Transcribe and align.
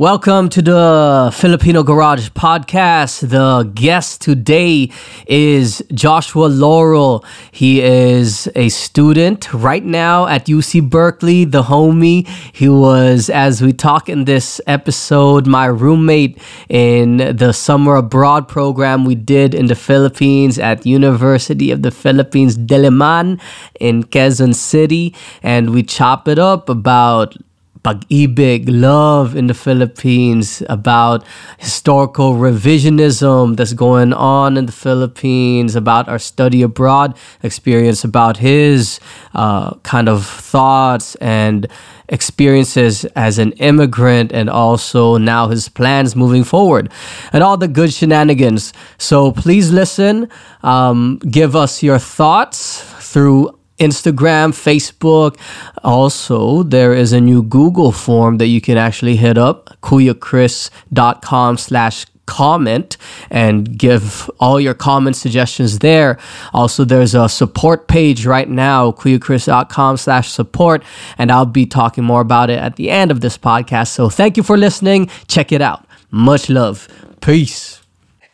Welcome 0.00 0.48
to 0.50 0.62
the 0.62 1.32
Filipino 1.34 1.82
Garage 1.82 2.28
podcast. 2.28 3.30
The 3.30 3.68
guest 3.74 4.20
today 4.20 4.92
is 5.26 5.82
Joshua 5.92 6.46
Laurel. 6.46 7.24
He 7.50 7.80
is 7.80 8.48
a 8.54 8.68
student 8.68 9.52
right 9.52 9.84
now 9.84 10.28
at 10.28 10.46
UC 10.46 10.88
Berkeley, 10.88 11.44
the 11.44 11.64
homie. 11.64 12.28
He 12.52 12.68
was, 12.68 13.28
as 13.28 13.60
we 13.60 13.72
talk 13.72 14.08
in 14.08 14.24
this 14.24 14.60
episode, 14.68 15.48
my 15.48 15.66
roommate 15.66 16.40
in 16.68 17.16
the 17.36 17.50
summer 17.50 17.96
abroad 17.96 18.46
program 18.46 19.04
we 19.04 19.16
did 19.16 19.52
in 19.52 19.66
the 19.66 19.74
Philippines 19.74 20.60
at 20.60 20.86
University 20.86 21.72
of 21.72 21.82
the 21.82 21.90
Philippines, 21.90 22.56
Diliman 22.56 23.40
in 23.80 24.04
Quezon 24.04 24.54
City. 24.54 25.12
And 25.42 25.70
we 25.70 25.82
chop 25.82 26.28
it 26.28 26.38
up 26.38 26.68
about 26.68 27.34
pag-ibig, 27.82 28.64
love 28.68 29.36
in 29.36 29.46
the 29.46 29.54
Philippines, 29.54 30.62
about 30.68 31.24
historical 31.58 32.34
revisionism 32.34 33.56
that's 33.56 33.72
going 33.72 34.12
on 34.12 34.56
in 34.56 34.66
the 34.66 34.72
Philippines, 34.72 35.76
about 35.76 36.08
our 36.08 36.18
study 36.18 36.62
abroad 36.62 37.16
experience, 37.42 38.04
about 38.04 38.38
his 38.38 39.00
uh, 39.34 39.74
kind 39.82 40.08
of 40.08 40.26
thoughts 40.26 41.14
and 41.16 41.66
experiences 42.08 43.04
as 43.16 43.38
an 43.38 43.52
immigrant, 43.52 44.32
and 44.32 44.48
also 44.48 45.18
now 45.18 45.48
his 45.48 45.68
plans 45.68 46.16
moving 46.16 46.44
forward, 46.44 46.90
and 47.32 47.42
all 47.42 47.56
the 47.56 47.68
good 47.68 47.92
shenanigans. 47.92 48.72
So 48.96 49.32
please 49.32 49.70
listen, 49.70 50.28
um, 50.62 51.18
give 51.18 51.54
us 51.54 51.82
your 51.82 51.98
thoughts 51.98 52.82
through 53.00 53.57
Instagram, 53.78 54.52
Facebook. 54.52 55.38
Also, 55.82 56.62
there 56.62 56.92
is 56.92 57.12
a 57.12 57.20
new 57.20 57.42
Google 57.42 57.92
form 57.92 58.38
that 58.38 58.46
you 58.46 58.60
can 58.60 58.76
actually 58.76 59.16
hit 59.16 59.38
up, 59.38 59.76
kuyachris.com 59.82 61.56
slash 61.58 62.06
comment 62.28 62.98
and 63.30 63.78
give 63.78 64.30
all 64.38 64.60
your 64.60 64.74
comment 64.74 65.16
suggestions 65.16 65.78
there. 65.78 66.18
Also, 66.52 66.84
there's 66.84 67.14
a 67.14 67.28
support 67.28 67.88
page 67.88 68.26
right 68.26 68.48
now, 68.48 68.92
kuyachris.com 68.92 69.96
slash 69.96 70.30
support, 70.30 70.84
and 71.16 71.32
I'll 71.32 71.46
be 71.46 71.66
talking 71.66 72.04
more 72.04 72.20
about 72.20 72.50
it 72.50 72.58
at 72.58 72.76
the 72.76 72.90
end 72.90 73.10
of 73.10 73.22
this 73.22 73.38
podcast. 73.38 73.88
So 73.88 74.10
thank 74.10 74.36
you 74.36 74.42
for 74.42 74.56
listening. 74.56 75.08
Check 75.26 75.52
it 75.52 75.62
out. 75.62 75.86
Much 76.10 76.50
love. 76.50 76.86
Peace. 77.20 77.80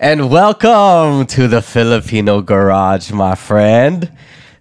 And 0.00 0.28
welcome 0.28 1.24
to 1.26 1.46
the 1.46 1.62
Filipino 1.62 2.42
Garage, 2.42 3.12
my 3.12 3.36
friend. 3.36 4.10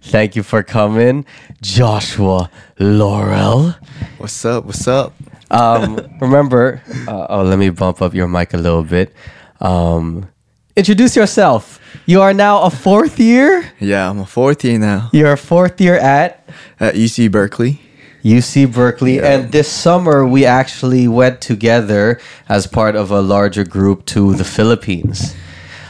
Thank 0.04 0.36
you 0.36 0.42
for 0.42 0.62
coming, 0.62 1.24
Joshua 1.62 2.50
Laurel. 2.78 3.74
What's 4.18 4.44
up? 4.44 4.64
What's 4.66 4.86
up? 4.86 5.14
Um, 5.50 5.98
remember, 6.20 6.82
uh, 7.08 7.26
oh, 7.30 7.42
let 7.42 7.58
me 7.58 7.70
bump 7.70 8.02
up 8.02 8.14
your 8.14 8.28
mic 8.28 8.54
a 8.54 8.56
little 8.58 8.82
bit. 8.82 9.12
Um, 9.60 10.28
introduce 10.76 11.16
yourself. 11.16 11.80
You 12.06 12.20
are 12.20 12.34
now 12.34 12.62
a 12.62 12.70
fourth 12.70 13.18
year. 13.18 13.72
Yeah, 13.80 14.10
I'm 14.10 14.18
a 14.20 14.26
fourth 14.26 14.64
year 14.64 14.78
now 14.78 15.08
You're 15.12 15.32
a 15.32 15.36
fourth 15.38 15.80
year 15.80 15.96
at 15.96 16.46
at 16.80 16.94
UC 16.94 17.30
Berkeley. 17.30 17.80
UC 18.22 18.66
Berkeley, 18.72 19.16
Yeah. 19.16 19.30
and 19.32 19.52
this 19.52 19.68
summer 19.70 20.26
we 20.26 20.44
actually 20.46 21.06
went 21.08 21.40
together 21.40 22.18
as 22.48 22.66
part 22.66 22.96
of 22.96 23.10
a 23.10 23.20
larger 23.20 23.64
group 23.64 24.06
to 24.06 24.34
the 24.34 24.44
Philippines, 24.44 25.34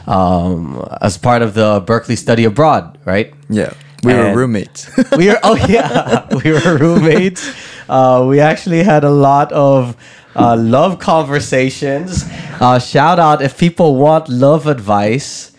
um, 0.06 0.84
as 1.01 1.17
part 1.17 1.43
of 1.43 1.55
the 1.55 1.81
Berkeley 1.87 2.17
Study 2.17 2.45
Abroad, 2.45 2.99
right? 3.05 3.33
Yeah, 3.49 3.73
we 4.05 4.12
And- 4.12 4.20
were 4.34 4.41
roommates. 4.41 4.88
we 5.16 5.28
were 5.28 5.38
oh 5.42 5.56
yeah 5.69 6.27
we 6.44 6.52
were 6.52 6.77
roommates 6.78 7.42
uh, 7.88 8.24
we 8.28 8.41
actually 8.41 8.83
had 8.83 9.05
a 9.05 9.10
lot 9.10 9.52
of 9.52 9.97
uh, 10.36 10.56
love 10.56 10.98
conversations 10.98 12.25
uh, 12.60 12.78
shout 12.78 13.19
out 13.19 13.42
if 13.42 13.56
people 13.58 13.97
want 13.97 14.28
love 14.28 14.66
advice 14.66 15.52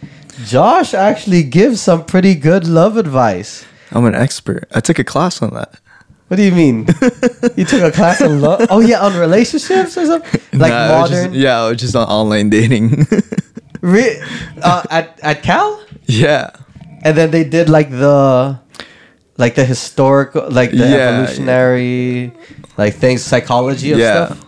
josh 0.46 0.94
actually 0.94 1.44
gives 1.44 1.82
some 1.82 2.04
pretty 2.06 2.36
good 2.36 2.68
love 2.68 2.98
advice 2.98 3.66
I'm 3.92 4.04
an 4.06 4.16
expert. 4.16 4.68
I 4.74 4.82
took 4.82 5.00
a 5.00 5.04
class 5.06 5.42
on 5.42 5.52
that. 5.54 5.80
what 6.28 6.36
do 6.38 6.44
you 6.44 6.52
mean 6.52 6.88
you 7.56 7.64
took 7.66 7.82
a 7.84 7.92
class 7.92 8.22
on 8.22 8.42
love 8.42 8.68
oh 8.70 8.80
yeah 8.82 9.00
on 9.00 9.16
relationships 9.18 9.96
or 9.98 10.06
something 10.06 10.42
like 10.60 10.72
Nah, 10.74 10.88
modern 11.00 11.26
Just, 11.34 11.36
yeah, 11.46 11.74
just 11.74 11.96
on 11.96 12.08
online 12.10 12.50
dating. 12.50 13.06
Re- 13.82 14.20
uh, 14.62 14.84
at, 14.90 15.20
at 15.22 15.44
cal 15.44 15.80
yeah. 16.08 16.50
And 17.06 17.16
then 17.18 17.32
they 17.32 17.44
did 17.46 17.70
like 17.70 17.90
the 17.90 18.60
like 19.38 19.56
the 19.56 19.64
historical 19.66 20.50
like 20.50 20.72
the 20.72 20.78
Yeah, 20.78 21.10
evolutionary 21.10 22.32
like 22.78 22.96
things 22.96 23.22
psychology 23.24 23.92
of 23.94 24.00
Yeah. 24.00 24.26
stuff 24.28 24.42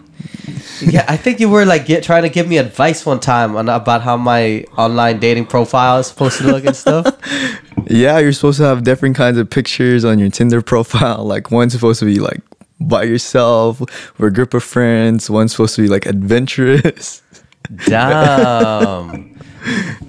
yeah 0.82 1.06
i 1.08 1.18
think 1.18 1.40
you 1.40 1.50
were 1.50 1.66
like 1.66 1.86
get, 1.86 2.04
trying 2.04 2.24
to 2.24 2.30
give 2.30 2.48
me 2.48 2.58
advice 2.58 3.06
one 3.06 3.20
time 3.20 3.56
on 3.56 3.68
about 3.70 4.02
how 4.02 4.16
my 4.18 4.64
online 4.78 5.20
dating 5.20 5.46
profile 5.46 6.00
is 6.00 6.08
supposed 6.08 6.38
to 6.40 6.46
look 6.46 6.66
and 6.66 6.76
stuff 6.76 7.06
Yeah, 7.90 8.20
you're 8.20 8.34
supposed 8.34 8.58
to 8.58 8.66
have 8.66 8.84
different 8.84 9.16
kinds 9.16 9.38
of 9.38 9.50
pictures 9.50 10.04
on 10.04 10.20
your 10.20 10.30
Tinder 10.30 10.62
profile. 10.62 11.24
Like 11.34 11.52
one's 11.52 11.72
supposed 11.72 12.00
to 12.02 12.06
be 12.06 12.20
like 12.20 12.42
by 12.82 13.04
yourself 13.04 13.80
with 13.80 14.20
a 14.20 14.30
group 14.30 14.54
of 14.54 14.62
friends. 14.62 15.30
One's 15.30 15.54
supposed 15.54 15.76
to 15.78 15.84
be 15.84 15.88
like 15.88 16.06
adventurous. 16.06 17.22
damn 17.86 19.27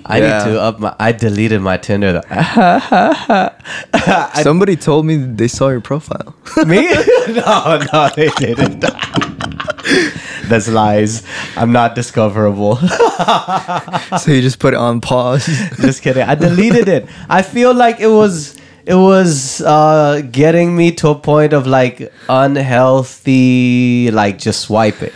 i 0.06 0.18
Yeah. 0.18 0.44
need 0.44 0.52
to 0.52 0.60
up 0.60 0.78
my 0.80 0.94
i 0.98 1.12
deleted 1.12 1.60
my 1.60 1.76
tinder 1.76 2.12
though. 2.20 3.50
Somebody 4.42 4.76
told 4.76 5.06
me 5.06 5.16
they 5.16 5.48
saw 5.48 5.68
your 5.68 5.80
profile. 5.80 6.34
me 6.66 6.88
no 7.28 7.80
no 7.92 8.08
they 8.16 8.28
didn't 8.38 8.84
that's 10.48 10.68
lies 10.68 11.22
i'm 11.56 11.72
not 11.72 11.94
discoverable 11.94 12.76
so 12.76 14.30
you 14.32 14.40
just 14.42 14.58
put 14.58 14.74
it 14.74 14.76
on 14.78 15.00
pause. 15.00 15.46
Just 15.80 16.02
kidding. 16.02 16.22
I 16.22 16.34
deleted 16.34 16.88
it. 16.88 17.06
I 17.28 17.42
feel 17.42 17.74
like 17.74 18.00
it 18.00 18.08
was 18.08 18.56
it 18.86 18.94
was 18.94 19.60
uh, 19.60 20.22
getting 20.32 20.74
me 20.76 20.92
to 20.92 21.08
a 21.10 21.14
point 21.14 21.52
of 21.52 21.66
like 21.66 22.10
unhealthy, 22.28 24.10
like 24.10 24.38
just 24.38 24.62
swiping. 24.62 25.12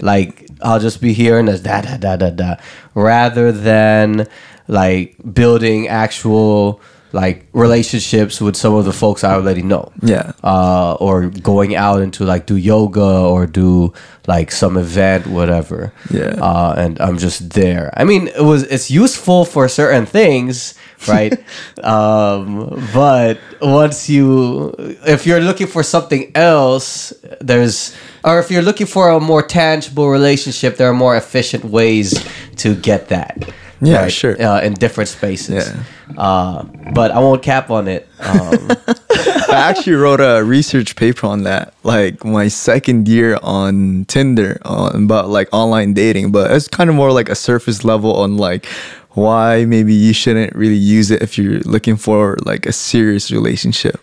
Like 0.00 0.47
I'll 0.62 0.80
just 0.80 1.00
be 1.00 1.12
hearing 1.12 1.46
this 1.46 1.60
da 1.60 1.80
da 1.82 1.96
da 1.96 2.16
da 2.16 2.30
da, 2.30 2.56
rather 2.94 3.52
than 3.52 4.26
like 4.66 5.16
building 5.32 5.88
actual 5.88 6.80
like 7.12 7.46
relationships 7.52 8.40
with 8.40 8.56
some 8.56 8.74
of 8.74 8.84
the 8.84 8.92
folks 8.92 9.24
I 9.24 9.34
already 9.34 9.62
know 9.62 9.92
yeah. 10.02 10.32
uh, 10.44 10.94
or 10.94 11.28
going 11.28 11.74
out 11.74 12.02
into 12.02 12.24
like 12.24 12.46
do 12.46 12.56
yoga 12.56 13.00
or 13.00 13.46
do 13.46 13.92
like 14.26 14.52
some 14.52 14.76
event, 14.76 15.26
whatever. 15.26 15.92
Yeah. 16.10 16.36
Uh, 16.38 16.74
and 16.76 17.00
I'm 17.00 17.16
just 17.16 17.50
there. 17.50 17.90
I 17.96 18.04
mean, 18.04 18.28
it 18.28 18.42
was 18.42 18.64
it's 18.64 18.90
useful 18.90 19.46
for 19.46 19.68
certain 19.68 20.04
things, 20.04 20.74
right? 21.08 21.32
um, 21.82 22.86
but 22.92 23.38
once 23.62 24.10
you, 24.10 24.74
if 25.06 25.26
you're 25.26 25.40
looking 25.40 25.66
for 25.66 25.82
something 25.82 26.30
else, 26.34 27.14
there's, 27.40 27.96
or 28.22 28.38
if 28.38 28.50
you're 28.50 28.62
looking 28.62 28.86
for 28.86 29.08
a 29.08 29.18
more 29.18 29.42
tangible 29.42 30.10
relationship, 30.10 30.76
there 30.76 30.90
are 30.90 30.94
more 30.94 31.16
efficient 31.16 31.64
ways 31.64 32.22
to 32.56 32.74
get 32.74 33.08
that. 33.08 33.50
Yeah, 33.80 34.08
sure. 34.08 34.40
Uh, 34.40 34.60
in 34.60 34.74
different 34.74 35.08
spaces. 35.08 35.72
Yeah. 35.72 36.20
Uh, 36.20 36.64
but 36.92 37.10
I 37.10 37.18
won't 37.20 37.42
cap 37.42 37.70
on 37.70 37.88
it. 37.88 38.08
Um, 38.20 38.70
I 39.50 39.70
actually 39.70 39.94
wrote 39.94 40.20
a 40.20 40.42
research 40.44 40.96
paper 40.96 41.26
on 41.26 41.44
that, 41.44 41.74
like 41.82 42.24
my 42.24 42.48
second 42.48 43.08
year 43.08 43.38
on 43.42 44.04
Tinder, 44.06 44.58
on 44.64 45.04
about 45.04 45.28
like 45.28 45.48
online 45.52 45.94
dating. 45.94 46.32
But 46.32 46.50
it's 46.50 46.68
kind 46.68 46.90
of 46.90 46.96
more 46.96 47.12
like 47.12 47.28
a 47.28 47.34
surface 47.34 47.84
level 47.84 48.14
on 48.16 48.36
like 48.36 48.66
why 49.10 49.64
maybe 49.64 49.94
you 49.94 50.12
shouldn't 50.12 50.54
really 50.54 50.76
use 50.76 51.10
it 51.10 51.22
if 51.22 51.38
you're 51.38 51.60
looking 51.60 51.96
for 51.96 52.36
like 52.44 52.66
a 52.66 52.72
serious 52.72 53.30
relationship. 53.30 54.00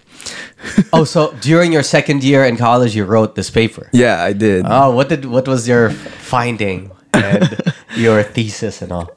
oh, 0.93 1.03
so 1.13 1.33
during 1.41 1.71
your 1.71 1.83
second 1.83 2.23
year 2.23 2.43
in 2.45 2.57
college, 2.57 2.95
you 2.95 3.05
wrote 3.05 3.35
this 3.35 3.49
paper. 3.49 3.89
Yeah, 3.93 4.23
I 4.23 4.33
did. 4.33 4.65
Oh, 4.67 4.91
what 4.91 5.09
did 5.09 5.25
what 5.25 5.47
was 5.47 5.67
your 5.67 5.91
finding 5.91 6.91
and 7.13 7.73
your 7.95 8.23
thesis 8.23 8.81
and 8.81 8.91
all? 8.91 9.11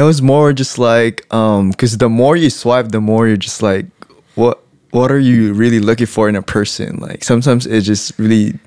It 0.00 0.04
was 0.04 0.22
more 0.22 0.52
just 0.52 0.78
like 0.78 1.26
um 1.32 1.70
because 1.70 1.98
the 1.98 2.08
more 2.08 2.36
you 2.36 2.50
swipe 2.50 2.88
the 2.88 3.00
more 3.00 3.26
you're 3.28 3.36
just 3.36 3.62
like 3.62 3.86
what 4.34 4.60
what 4.90 5.10
are 5.10 5.18
you 5.18 5.52
really 5.52 5.80
looking 5.80 6.06
for 6.06 6.28
in 6.28 6.36
a 6.36 6.42
person 6.42 6.96
like 6.98 7.24
sometimes 7.24 7.66
it 7.66 7.80
just 7.82 8.16
really 8.18 8.58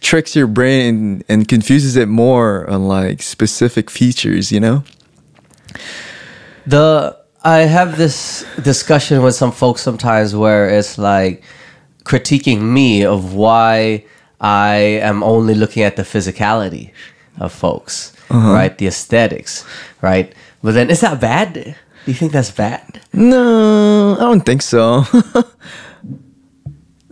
tricks 0.00 0.36
your 0.36 0.46
brain 0.46 1.22
and 1.28 1.48
confuses 1.48 1.96
it 1.96 2.08
more 2.08 2.68
on 2.68 2.86
like 2.88 3.22
specific 3.22 3.90
features 3.90 4.52
you 4.52 4.60
know 4.60 4.84
The 6.66 7.16
I 7.44 7.60
have 7.60 7.96
this 7.96 8.44
discussion 8.62 9.22
with 9.22 9.34
some 9.34 9.50
folks 9.52 9.80
sometimes 9.82 10.34
where 10.34 10.68
it's 10.68 10.96
like 10.96 11.42
critiquing 12.04 12.60
me 12.62 13.04
of 13.04 13.34
why 13.34 14.04
I 14.40 14.74
am 15.02 15.22
only 15.22 15.54
looking 15.54 15.82
at 15.82 15.96
the 15.96 16.02
physicality 16.02 16.92
of 17.38 17.52
folks, 17.52 18.12
right? 18.52 18.76
The 18.78 18.86
aesthetics, 18.86 19.64
right? 20.02 20.32
But 20.62 20.74
then 20.74 20.90
is 20.90 21.00
that 21.00 21.20
bad? 21.20 21.54
Do 21.54 22.10
you 22.10 22.14
think 22.14 22.32
that's 22.32 22.50
bad? 22.50 23.00
no 23.12 24.16
i 24.16 24.20
don't 24.20 24.40
think 24.40 24.62
so 24.62 25.04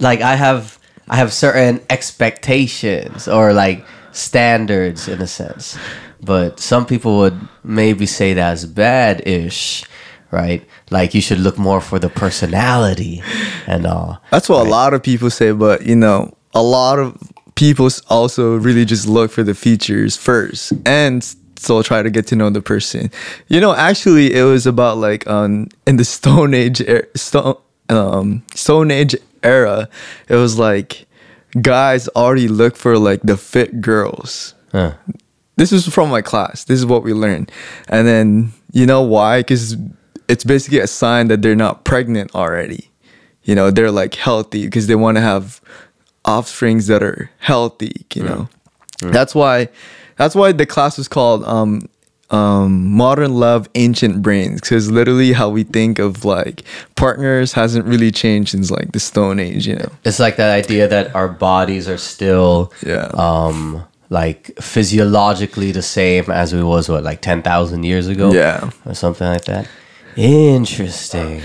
like 0.00 0.20
I 0.22 0.34
have 0.34 0.78
I 1.08 1.16
have 1.16 1.32
certain 1.32 1.80
expectations 1.90 3.28
or 3.28 3.52
like 3.52 3.84
standards 4.12 5.08
in 5.08 5.20
a 5.20 5.26
sense. 5.26 5.78
But 6.22 6.60
some 6.60 6.84
people 6.86 7.18
would 7.18 7.38
maybe 7.64 8.06
say 8.06 8.34
that's 8.34 8.64
bad 8.64 9.26
ish, 9.26 9.84
right? 10.30 10.66
Like 10.90 11.14
you 11.14 11.20
should 11.20 11.38
look 11.38 11.58
more 11.58 11.80
for 11.80 11.98
the 11.98 12.10
personality 12.10 13.22
and 13.66 13.86
all. 13.86 14.22
That's 14.30 14.48
what 14.48 14.66
a 14.66 14.68
lot 14.68 14.92
of 14.92 15.02
people 15.02 15.30
say, 15.30 15.52
but 15.52 15.86
you 15.86 15.96
know, 15.96 16.36
a 16.54 16.62
lot 16.62 16.98
of 16.98 17.16
people 17.54 17.88
also 18.08 18.56
really 18.56 18.84
just 18.84 19.06
look 19.06 19.30
for 19.30 19.42
the 19.42 19.54
features 19.54 20.16
first 20.16 20.72
and 20.86 21.34
still 21.60 21.82
try 21.82 22.02
to 22.02 22.10
get 22.10 22.26
to 22.28 22.36
know 22.36 22.50
the 22.50 22.62
person. 22.62 23.10
You 23.48 23.60
know, 23.60 23.74
actually, 23.74 24.34
it 24.34 24.44
was 24.44 24.66
about 24.66 24.98
like 24.98 25.26
um 25.26 25.68
in 25.86 25.96
the 25.96 26.04
Stone 26.16 26.54
Age 26.54 26.80
er- 26.80 27.08
Stone 27.14 27.56
um 27.88 28.42
Stone 28.54 28.90
Age 28.90 29.16
era. 29.42 29.88
It 30.28 30.36
was 30.36 30.58
like 30.58 31.06
guys 31.60 32.08
already 32.08 32.48
look 32.48 32.76
for 32.76 32.98
like 32.98 33.22
the 33.22 33.36
fit 33.36 33.80
girls. 33.80 34.54
Huh. 34.72 34.94
This 35.56 35.72
is 35.72 35.86
from 35.88 36.08
my 36.08 36.22
class. 36.22 36.64
This 36.64 36.78
is 36.78 36.86
what 36.86 37.02
we 37.02 37.12
learned, 37.12 37.52
and 37.88 38.06
then 38.06 38.52
you 38.72 38.86
know 38.86 39.02
why? 39.02 39.40
Because 39.40 39.76
it's 40.28 40.44
basically 40.44 40.78
a 40.78 40.86
sign 40.86 41.28
that 41.28 41.42
they're 41.42 41.56
not 41.56 41.84
pregnant 41.84 42.34
already 42.34 42.90
you 43.42 43.54
know 43.54 43.70
they're 43.70 43.90
like 43.90 44.14
healthy 44.14 44.64
because 44.64 44.86
they 44.86 44.94
want 44.94 45.16
to 45.16 45.20
have 45.20 45.60
offsprings 46.24 46.86
that 46.86 47.02
are 47.02 47.30
healthy 47.38 48.06
you 48.14 48.22
know 48.22 48.48
that's 49.10 49.34
why 49.34 49.68
that's 50.20 50.34
why 50.40 50.52
the 50.52 50.66
class 50.74 50.98
was 51.00 51.08
called 51.08 51.42
um 51.44 51.72
um 52.30 52.70
modern 53.04 53.32
love 53.44 53.68
ancient 53.74 54.22
brains 54.22 54.60
because 54.60 54.90
literally 54.98 55.32
how 55.32 55.48
we 55.48 55.62
think 55.64 55.98
of 55.98 56.24
like 56.24 56.62
partners 56.94 57.52
hasn't 57.54 57.84
really 57.92 58.10
changed 58.12 58.50
since 58.54 58.70
like 58.70 58.92
the 58.92 59.00
stone 59.00 59.40
age 59.40 59.66
you 59.66 59.76
know 59.80 59.90
It's 60.04 60.20
like 60.20 60.36
that 60.36 60.52
idea 60.64 60.86
that 60.88 61.06
our 61.14 61.28
bodies 61.28 61.88
are 61.88 61.98
still 61.98 62.72
Yeah. 62.86 63.06
um 63.14 63.82
like 64.10 64.40
physiologically 64.60 65.72
the 65.72 65.82
same 65.82 66.24
as 66.30 66.52
we 66.54 66.62
was 66.62 66.88
what 66.88 67.02
like 67.04 67.20
10,000 67.20 67.82
years 67.84 68.06
ago 68.08 68.32
Yeah. 68.32 68.70
or 68.84 68.94
something 68.94 69.26
like 69.34 69.44
that. 69.44 69.68
Interesting. 70.16 71.42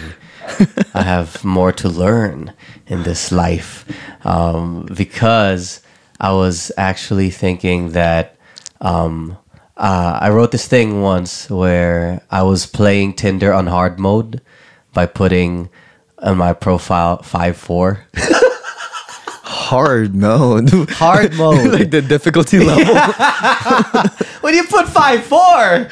I 0.93 1.03
have 1.03 1.43
more 1.43 1.71
to 1.73 1.87
learn 1.89 2.53
in 2.87 3.03
this 3.03 3.31
life 3.31 3.85
um, 4.25 4.87
because 4.95 5.81
I 6.19 6.31
was 6.33 6.71
actually 6.77 7.29
thinking 7.29 7.91
that 7.91 8.34
um, 8.81 9.37
uh, 9.77 10.19
I 10.21 10.29
wrote 10.29 10.51
this 10.51 10.67
thing 10.67 11.01
once 11.01 11.49
where 11.49 12.21
I 12.31 12.43
was 12.43 12.65
playing 12.65 13.13
Tinder 13.15 13.53
on 13.53 13.67
hard 13.67 13.99
mode 13.99 14.41
by 14.93 15.05
putting 15.05 15.69
on 16.19 16.37
my 16.37 16.53
profile 16.53 17.21
five 17.23 17.57
four. 17.57 18.05
hard 19.43 20.15
mode 20.15 20.69
Hard 20.91 21.33
mode. 21.37 21.71
like 21.73 21.89
the 21.91 22.01
difficulty 22.01 22.59
level 22.59 22.95
when 24.41 24.53
you 24.53 24.63
put 24.65 24.87
five 24.87 25.23
four, 25.23 25.39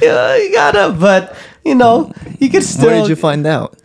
yeah, 0.00 0.36
you 0.36 0.52
gotta. 0.52 0.92
But 0.98 1.36
you 1.64 1.74
know, 1.74 2.12
you 2.38 2.48
can 2.50 2.62
still. 2.62 2.86
where 2.86 3.00
did 3.00 3.08
you 3.08 3.16
find 3.16 3.46
out 3.46 3.76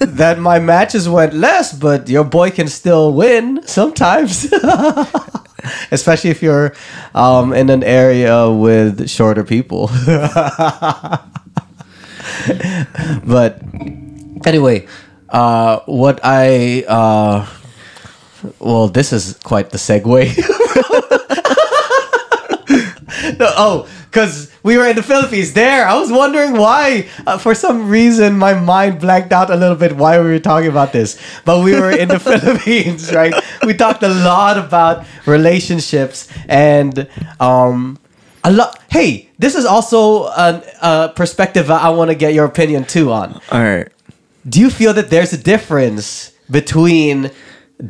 that 0.00 0.38
my 0.38 0.58
matches 0.58 1.08
went 1.08 1.32
less, 1.34 1.72
but 1.72 2.08
your 2.08 2.24
boy 2.24 2.50
can 2.50 2.68
still 2.68 3.12
win 3.12 3.60
sometimes. 3.66 4.50
Especially 5.90 6.30
if 6.30 6.42
you're 6.42 6.74
um, 7.14 7.52
in 7.52 7.70
an 7.70 7.82
area 7.82 8.50
with 8.50 9.08
shorter 9.08 9.44
people. 9.44 9.90
but 13.24 13.60
anyway, 14.46 14.86
uh, 15.28 15.80
what 15.86 16.20
I. 16.22 16.84
Uh, 16.86 17.46
well, 18.58 18.88
this 18.88 19.12
is 19.12 19.38
quite 19.44 19.70
the 19.70 19.78
segue. 19.78 21.18
No, 23.38 23.52
oh, 23.56 23.88
because 24.10 24.52
we 24.62 24.76
were 24.76 24.86
in 24.86 24.96
the 24.96 25.02
Philippines. 25.02 25.52
There, 25.52 25.86
I 25.86 25.98
was 25.98 26.12
wondering 26.12 26.52
why. 26.52 27.08
Uh, 27.26 27.38
for 27.38 27.54
some 27.54 27.88
reason, 27.88 28.36
my 28.36 28.54
mind 28.54 29.00
blanked 29.00 29.32
out 29.32 29.50
a 29.50 29.56
little 29.56 29.76
bit 29.76 29.96
why 29.96 30.20
we 30.20 30.26
were 30.26 30.38
talking 30.38 30.68
about 30.68 30.92
this. 30.92 31.18
But 31.44 31.64
we 31.64 31.72
were 31.72 31.90
in 31.90 32.08
the 32.08 32.18
Philippines, 32.28 33.12
right? 33.12 33.34
We 33.64 33.74
talked 33.74 34.02
a 34.02 34.08
lot 34.08 34.58
about 34.58 35.06
relationships 35.26 36.28
and 36.48 37.08
um, 37.40 37.98
a 38.44 38.52
lot. 38.52 38.80
Hey, 38.90 39.30
this 39.38 39.54
is 39.54 39.64
also 39.64 40.24
a, 40.26 40.62
a 40.82 41.12
perspective 41.14 41.70
I 41.70 41.90
want 41.90 42.10
to 42.10 42.14
get 42.14 42.34
your 42.34 42.44
opinion 42.44 42.84
too 42.84 43.10
on. 43.12 43.40
all 43.50 43.62
right 43.62 43.88
Do 44.48 44.60
you 44.60 44.70
feel 44.70 44.92
that 44.94 45.10
there's 45.10 45.32
a 45.32 45.38
difference 45.38 46.32
between 46.50 47.30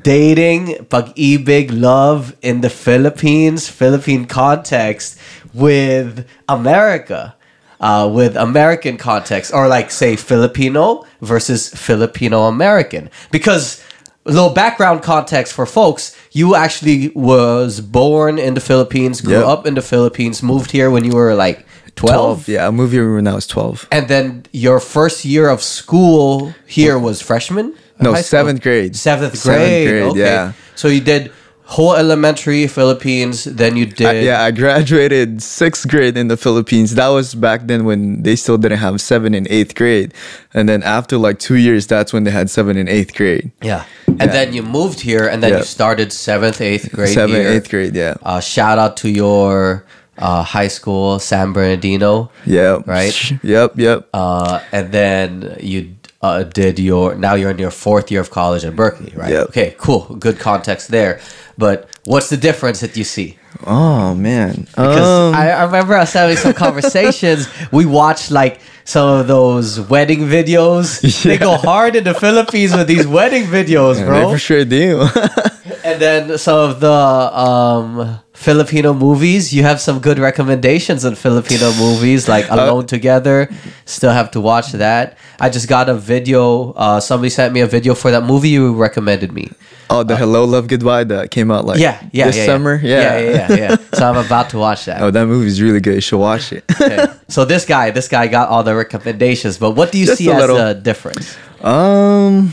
dating, 0.02 0.84
pag-ibig, 0.86 1.70
love 1.70 2.34
in 2.42 2.60
the 2.62 2.70
Philippines, 2.70 3.68
Philippine 3.68 4.24
context 4.26 5.18
with 5.52 6.26
America? 6.48 7.34
Uh, 7.80 8.08
with 8.08 8.36
American 8.36 8.96
context, 8.96 9.52
or 9.52 9.66
like 9.66 9.90
say 9.90 10.14
Filipino 10.14 11.04
versus 11.20 11.68
Filipino 11.68 12.42
American, 12.42 13.10
because 13.32 13.82
a 14.24 14.30
little 14.30 14.50
background 14.54 15.02
context 15.02 15.52
for 15.52 15.66
folks, 15.66 16.16
you 16.30 16.54
actually 16.54 17.08
was 17.16 17.80
born 17.80 18.38
in 18.38 18.54
the 18.54 18.60
Philippines, 18.60 19.20
grew 19.20 19.40
Yep. 19.40 19.46
up 19.46 19.66
in 19.66 19.74
the 19.74 19.82
Philippines, 19.82 20.44
moved 20.44 20.70
here 20.70 20.92
when 20.92 21.02
you 21.02 21.10
were 21.10 21.34
like 21.34 21.66
12, 21.96 22.46
12 22.46 22.48
yeah 22.48 22.66
i 22.68 22.70
moved 22.70 22.92
here 22.92 23.14
when 23.16 23.26
i 23.26 23.34
was 23.34 23.46
12 23.46 23.86
and 23.92 24.08
then 24.08 24.46
your 24.52 24.80
first 24.80 25.24
year 25.26 25.48
of 25.50 25.60
school 25.62 26.54
here 26.66 26.98
was 26.98 27.20
freshman? 27.20 27.74
No, 28.02 28.12
High 28.12 28.22
school? 28.22 28.38
seventh 28.38 28.62
grade. 28.62 28.96
Seventh 28.96 29.36
Seventh 29.38 29.62
grade. 29.62 29.88
grade, 29.88 30.02
okay. 30.12 30.20
yeah. 30.20 30.52
So 30.74 30.88
you 30.88 31.00
did 31.00 31.32
whole 31.64 31.94
elementary 31.94 32.66
Philippines, 32.66 33.44
then 33.44 33.76
you 33.76 33.86
did 33.86 34.06
I- 34.06 34.12
yeah, 34.20 34.42
I 34.42 34.50
graduated 34.50 35.42
sixth 35.42 35.88
grade 35.88 36.16
in 36.18 36.28
the 36.28 36.36
Philippines. 36.36 36.96
That 36.96 37.08
was 37.08 37.34
back 37.34 37.66
then 37.66 37.84
when 37.86 38.22
they 38.24 38.36
still 38.36 38.58
didn't 38.58 38.78
have 38.78 39.00
seventh 39.00 39.34
and 39.36 39.46
eighth 39.48 39.74
grade. 39.74 40.12
And 40.52 40.68
then 40.68 40.82
after 40.82 41.16
like 41.16 41.38
two 41.38 41.54
years, 41.56 41.86
that's 41.86 42.12
when 42.12 42.24
they 42.24 42.30
had 42.30 42.50
seventh 42.50 42.76
and 42.78 42.88
eighth 42.88 43.14
grade. 43.14 43.50
yeah. 43.62 43.84
And 44.06 44.20
Yeah. 44.20 44.26
then 44.26 44.52
you 44.52 44.62
moved 44.62 45.00
here 45.00 45.26
and 45.26 45.42
then 45.42 45.52
Yeah. 45.52 45.58
you 45.58 45.64
started 45.64 46.12
seventh, 46.12 46.60
eighth 46.60 46.92
grade. 46.92 47.14
Seventh, 47.14 47.38
here. 47.38 47.48
eighth 47.52 47.70
grade, 47.70 47.94
yeah. 47.94 48.14
Uh, 48.22 48.40
shout 48.40 48.78
out 48.78 48.96
to 48.98 49.08
your 49.08 49.84
uh, 50.18 50.42
high 50.42 50.68
school, 50.68 51.18
San 51.18 51.52
Bernardino. 51.54 52.30
Yep. 52.44 52.86
Right? 52.86 53.16
Yep, 53.42 53.78
yep. 53.78 54.08
Uh, 54.12 54.60
and 54.70 54.92
then 54.92 55.56
you 55.58 55.88
uh, 56.22 56.44
did 56.44 56.78
your 56.78 57.14
now 57.16 57.34
you're 57.34 57.50
in 57.50 57.58
your 57.58 57.70
fourth 57.70 58.10
year 58.10 58.20
of 58.20 58.30
college 58.30 58.64
in 58.64 58.74
Berkeley, 58.76 59.12
right? 59.16 59.30
Yep. 59.32 59.48
Okay, 59.48 59.74
cool, 59.78 60.04
good 60.18 60.38
context 60.38 60.88
there. 60.88 61.20
But 61.58 61.88
what's 62.04 62.28
the 62.30 62.36
difference 62.36 62.80
that 62.80 62.96
you 62.96 63.04
see? 63.04 63.38
oh 63.66 64.14
man. 64.14 64.62
Because 64.70 65.30
Um, 65.30 65.34
I, 65.34 65.50
I 65.50 65.64
remember 65.64 65.94
us 65.94 66.12
having 66.12 66.36
some 66.36 66.54
conversations. 66.54 67.48
we 67.72 67.84
watched 67.84 68.30
like 68.30 68.60
some 68.84 69.08
of 69.20 69.26
those 69.28 69.78
wedding 69.80 70.20
videos. 70.20 71.00
They 71.28 71.38
go 71.38 71.56
hard 71.56 71.94
in 71.96 72.04
the 72.04 72.14
Philippines 72.14 72.72
with 72.74 72.86
these 72.88 73.06
wedding 73.06 73.44
videos, 73.44 73.96
they 73.96 74.04
bro. 74.04 74.30
for 74.30 74.38
sure 74.38 74.64
do. 74.64 75.06
And 75.84 76.00
then 76.00 76.38
some 76.38 76.58
of 76.70 76.80
the 76.80 76.90
um, 76.90 78.20
Filipino 78.42 78.92
movies. 78.92 79.52
You 79.54 79.62
have 79.62 79.80
some 79.80 80.00
good 80.00 80.18
recommendations 80.18 81.04
on 81.04 81.14
Filipino 81.14 81.72
movies, 81.84 82.26
like 82.28 82.50
Uh, 82.50 82.54
Alone 82.56 82.86
Together. 82.86 83.48
Still 83.86 84.10
have 84.12 84.30
to 84.32 84.40
watch 84.40 84.72
that. 84.72 85.16
I 85.38 85.48
just 85.48 85.68
got 85.68 85.88
a 85.88 85.94
video. 85.94 86.72
Uh, 86.72 86.98
somebody 87.00 87.30
sent 87.30 87.54
me 87.54 87.60
a 87.60 87.66
video 87.66 87.94
for 87.94 88.10
that 88.10 88.24
movie 88.24 88.48
you 88.50 88.74
recommended 88.74 89.30
me. 89.32 89.46
oh, 89.90 90.02
the 90.02 90.16
Hello 90.16 90.44
Love 90.44 90.66
Goodbye 90.66 91.04
that 91.04 91.30
came 91.30 91.50
out 91.54 91.64
like 91.66 91.78
Yeah, 91.78 92.00
yeah, 92.12 92.26
this 92.26 92.36
yeah, 92.38 92.46
summer. 92.46 92.80
Yeah. 92.82 93.00
yeah, 93.02 93.18
yeah, 93.18 93.30
yeah, 93.30 93.56
yeah. 93.62 93.76
So 93.98 94.02
I'm 94.10 94.16
about 94.26 94.50
to 94.50 94.58
watch 94.58 94.86
that. 94.86 95.02
Oh, 95.02 95.10
that 95.12 95.26
movie's 95.26 95.60
really 95.62 95.80
good. 95.80 95.94
You 95.94 96.00
should 96.00 96.18
watch 96.18 96.52
it. 96.52 96.64
Okay. 96.82 97.06
So 97.28 97.44
this 97.44 97.64
guy, 97.64 97.90
this 97.92 98.08
guy 98.08 98.26
got 98.26 98.48
all 98.48 98.62
the 98.64 98.74
recommendations, 98.74 99.56
but 99.58 99.70
what 99.78 99.92
do 99.92 99.98
you 99.98 100.06
Just 100.06 100.18
see 100.18 100.28
a 100.28 100.34
as 100.34 100.40
little. 100.40 100.56
the 100.56 100.74
difference? 100.74 101.36
um, 101.62 102.52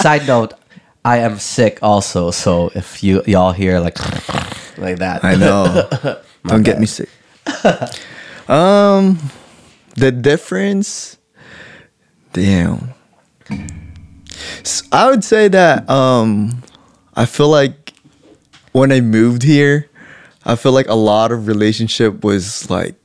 Side 0.00 0.26
note, 0.26 0.54
I 1.06 1.18
am 1.18 1.38
sick 1.38 1.78
also, 1.82 2.32
so 2.32 2.72
if 2.74 3.04
you 3.04 3.22
y'all 3.28 3.52
hear 3.52 3.78
like 3.78 3.96
like 4.76 4.98
that, 4.98 5.22
I 5.22 5.36
know. 5.36 6.18
Don't 6.46 6.64
get 6.64 6.80
me 6.80 6.86
sick. 6.86 7.08
um, 8.48 9.16
the 9.94 10.10
difference. 10.10 11.16
Damn. 12.32 12.90
I 14.90 15.08
would 15.08 15.22
say 15.22 15.46
that 15.46 15.88
um, 15.88 16.64
I 17.14 17.24
feel 17.24 17.48
like 17.50 17.94
when 18.72 18.90
I 18.90 19.00
moved 19.00 19.44
here, 19.44 19.88
I 20.44 20.56
feel 20.56 20.72
like 20.72 20.88
a 20.88 20.96
lot 20.96 21.30
of 21.30 21.46
relationship 21.46 22.24
was 22.24 22.68
like 22.68 22.96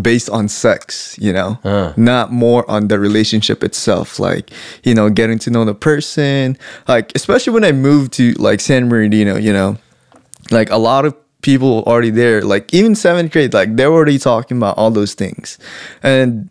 based 0.00 0.28
on 0.28 0.48
sex, 0.48 1.16
you 1.20 1.32
know, 1.32 1.58
Uh. 1.64 1.92
not 1.96 2.32
more 2.32 2.68
on 2.70 2.88
the 2.88 2.98
relationship 2.98 3.62
itself. 3.62 4.18
Like, 4.18 4.50
you 4.82 4.94
know, 4.94 5.08
getting 5.10 5.38
to 5.40 5.50
know 5.50 5.64
the 5.64 5.74
person. 5.74 6.56
Like, 6.88 7.12
especially 7.14 7.52
when 7.52 7.64
I 7.64 7.72
moved 7.72 8.12
to 8.14 8.32
like 8.32 8.60
San 8.60 8.88
Bernardino, 8.88 9.36
you 9.36 9.52
know, 9.52 9.76
like 10.50 10.70
a 10.70 10.76
lot 10.78 11.04
of 11.04 11.14
people 11.42 11.82
already 11.86 12.08
there 12.08 12.40
like 12.40 12.72
even 12.72 12.94
seventh 12.94 13.30
grade 13.30 13.52
like 13.52 13.76
they're 13.76 13.92
already 13.92 14.18
talking 14.18 14.56
about 14.56 14.78
all 14.78 14.90
those 14.90 15.12
things 15.12 15.58
and 16.02 16.48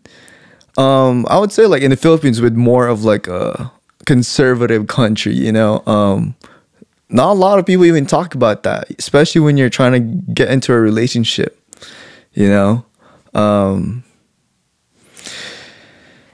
um 0.78 1.26
i 1.28 1.36
would 1.36 1.50
say 1.50 1.66
like 1.66 1.82
in 1.82 1.90
the 1.90 1.96
philippines 1.96 2.40
with 2.40 2.54
more 2.54 2.86
of 2.86 3.02
like 3.02 3.26
a 3.26 3.72
conservative 4.06 4.86
country, 4.86 5.34
you 5.34 5.50
know. 5.50 5.82
Um 5.86 6.34
not 7.08 7.30
a 7.30 7.34
lot 7.34 7.58
of 7.58 7.66
people 7.66 7.84
even 7.84 8.06
talk 8.06 8.34
about 8.34 8.62
that, 8.64 8.90
especially 8.98 9.40
when 9.40 9.56
you're 9.56 9.70
trying 9.70 9.92
to 9.92 10.00
get 10.32 10.48
into 10.50 10.72
a 10.72 10.78
relationship, 10.78 11.60
you 12.32 12.48
know. 12.48 12.84
Um 13.34 14.04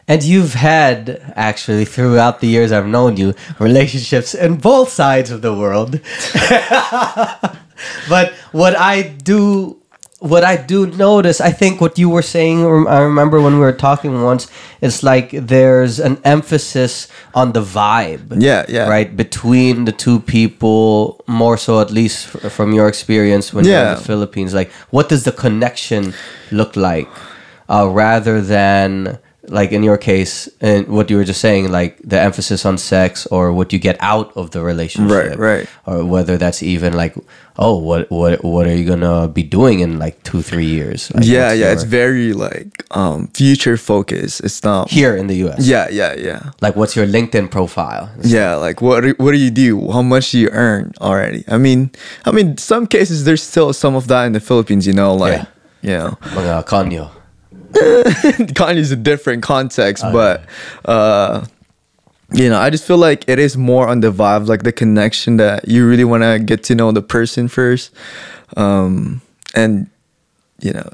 And 0.07 0.25
you've 0.25 0.55
had 0.55 1.33
actually 1.37 1.85
throughout 1.85 2.41
the 2.41 2.49
years 2.49 2.73
I've 2.73 2.87
known 2.87 3.17
you 3.17 3.33
relationships 3.61 4.35
in 4.35 4.57
both 4.57 4.89
sides 4.91 5.31
of 5.31 5.41
the 5.41 5.55
world. 5.55 6.01
but 8.09 8.33
what 8.51 8.77
I 8.77 9.03
do 9.03 9.80
what 10.21 10.45
I 10.45 10.57
do 10.57 10.87
notice, 10.87 11.41
I 11.41 11.51
think 11.51 11.81
what 11.81 11.99
you 11.99 12.11
were 12.11 12.23
saying, 12.23 12.63
I 12.87 13.01
remember 13.01 13.41
when 13.41 13.55
we 13.55 13.61
were 13.61 13.73
talking 13.73 14.23
once, 14.23 14.49
it's 14.83 15.03
like 15.03 15.31
there's 15.31 15.99
an 15.99 16.21
emphasis 16.25 17.09
on 17.35 17.53
the 17.53 17.63
vibe. 17.63 18.41
Yeah, 18.41 18.67
yeah. 18.69 18.89
Right? 18.89 19.17
Between 19.17 19.87
the 19.87 19.93
two 19.93 20.21
people, 20.21 21.25
more 21.27 21.57
so 21.57 21.81
at 21.81 21.91
least 21.91 22.27
from 22.27 22.73
your 22.73 22.87
experience 22.87 23.53
when 23.53 23.65
you're 23.65 23.81
in 23.81 23.95
the 23.97 24.01
Philippines. 24.01 24.53
Like, 24.53 24.71
what 24.91 25.09
does 25.09 25.25
the 25.25 25.33
connection 25.33 26.15
look 26.53 26.77
like? 26.77 27.09
Uh, 27.69 27.89
rather 27.89 28.43
than, 28.43 29.19
like 29.51 29.73
in 29.75 29.83
your 29.83 29.99
case, 29.99 30.49
and 30.61 30.87
what 30.89 31.11
you 31.11 31.17
were 31.19 31.25
just 31.27 31.41
saying, 31.41 31.71
like 31.73 31.99
the 32.07 32.19
emphasis 32.21 32.65
on 32.65 32.79
sex 32.79 33.27
or 33.35 33.53
what 33.53 33.73
you 33.73 33.79
get 33.79 33.97
out 34.01 34.31
of 34.37 34.51
the 34.55 34.63
relationship. 34.63 35.11
Right, 35.11 35.39
right. 35.39 35.67
Or 35.87 36.05
whether 36.07 36.39
that's 36.39 36.63
even 36.63 36.95
like, 36.95 37.15
oh, 37.59 37.77
what 37.79 38.07
what 38.11 38.45
what 38.45 38.67
are 38.67 38.75
you 38.75 38.87
gonna 38.87 39.27
be 39.29 39.43
doing 39.43 39.81
in 39.81 39.99
like 39.99 40.23
two, 40.23 40.41
three 40.43 40.67
years? 40.71 41.11
Like, 41.15 41.25
yeah, 41.27 41.51
yeah, 41.53 41.67
your- 41.67 41.73
it's 41.75 41.83
very 41.83 42.33
like 42.33 42.71
um 42.93 43.27
future 43.35 43.77
focus 43.77 44.41
It's 44.41 44.63
not 44.63 44.89
here 44.91 45.17
in 45.17 45.27
the 45.27 45.37
US. 45.51 45.67
Yeah, 45.67 45.89
yeah, 45.91 46.15
yeah. 46.15 46.51
Like 46.63 46.77
what's 46.77 46.95
your 46.95 47.07
LinkedIn 47.07 47.51
profile? 47.51 48.09
Yeah, 48.23 48.55
like 48.55 48.81
what 48.81 49.01
do- 49.03 49.19
what 49.19 49.33
do 49.33 49.39
you 49.39 49.51
do? 49.51 49.91
How 49.91 50.03
much 50.03 50.31
do 50.31 50.39
you 50.39 50.49
earn 50.55 50.93
already? 51.01 51.43
I 51.49 51.59
mean, 51.59 51.91
I 52.25 52.31
mean, 52.31 52.57
some 52.57 52.87
cases 52.87 53.25
there's 53.27 53.43
still 53.43 53.73
some 53.75 53.97
of 53.99 54.07
that 54.09 54.25
in 54.27 54.33
the 54.33 54.41
Philippines, 54.41 54.87
you 54.87 54.93
know, 54.95 55.15
like 55.15 55.43
you 55.83 55.91
know, 55.97 56.19
Mga 56.39 56.65
conyo. 56.71 57.11
Kanye's 58.55 58.91
a 58.91 58.97
different 58.97 59.43
context, 59.43 60.03
but 60.13 60.45
uh 60.85 61.47
you 62.33 62.49
know, 62.49 62.61
I 62.61 62.71
just 62.71 62.87
feel 62.87 62.99
like 62.99 63.29
it 63.29 63.39
is 63.39 63.57
more 63.57 63.89
on 63.89 64.01
the 64.01 64.13
vibe, 64.13 64.47
like 64.47 64.63
the 64.63 64.73
connection 64.73 65.37
that 65.39 65.67
you 65.67 65.87
really 65.89 66.05
want 66.05 66.23
to 66.23 66.39
get 66.39 66.63
to 66.65 66.75
know 66.77 66.93
the 66.93 67.03
person 67.03 67.49
first, 67.49 67.93
um, 68.57 69.21
and 69.55 69.91
you 70.61 70.73
know, 70.73 70.89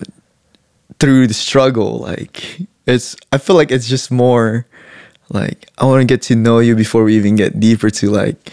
through 0.98 1.26
the 1.26 1.34
struggle, 1.34 1.98
like 1.98 2.60
it's. 2.86 3.16
I 3.32 3.38
feel 3.38 3.54
like 3.56 3.70
it's 3.70 3.86
just 3.86 4.10
more 4.10 4.66
like 5.28 5.68
I 5.76 5.84
want 5.84 6.00
to 6.00 6.06
get 6.06 6.22
to 6.22 6.36
know 6.36 6.58
you 6.60 6.74
before 6.74 7.04
we 7.04 7.16
even 7.16 7.36
get 7.36 7.60
deeper 7.60 7.90
to 7.90 8.10
like 8.10 8.50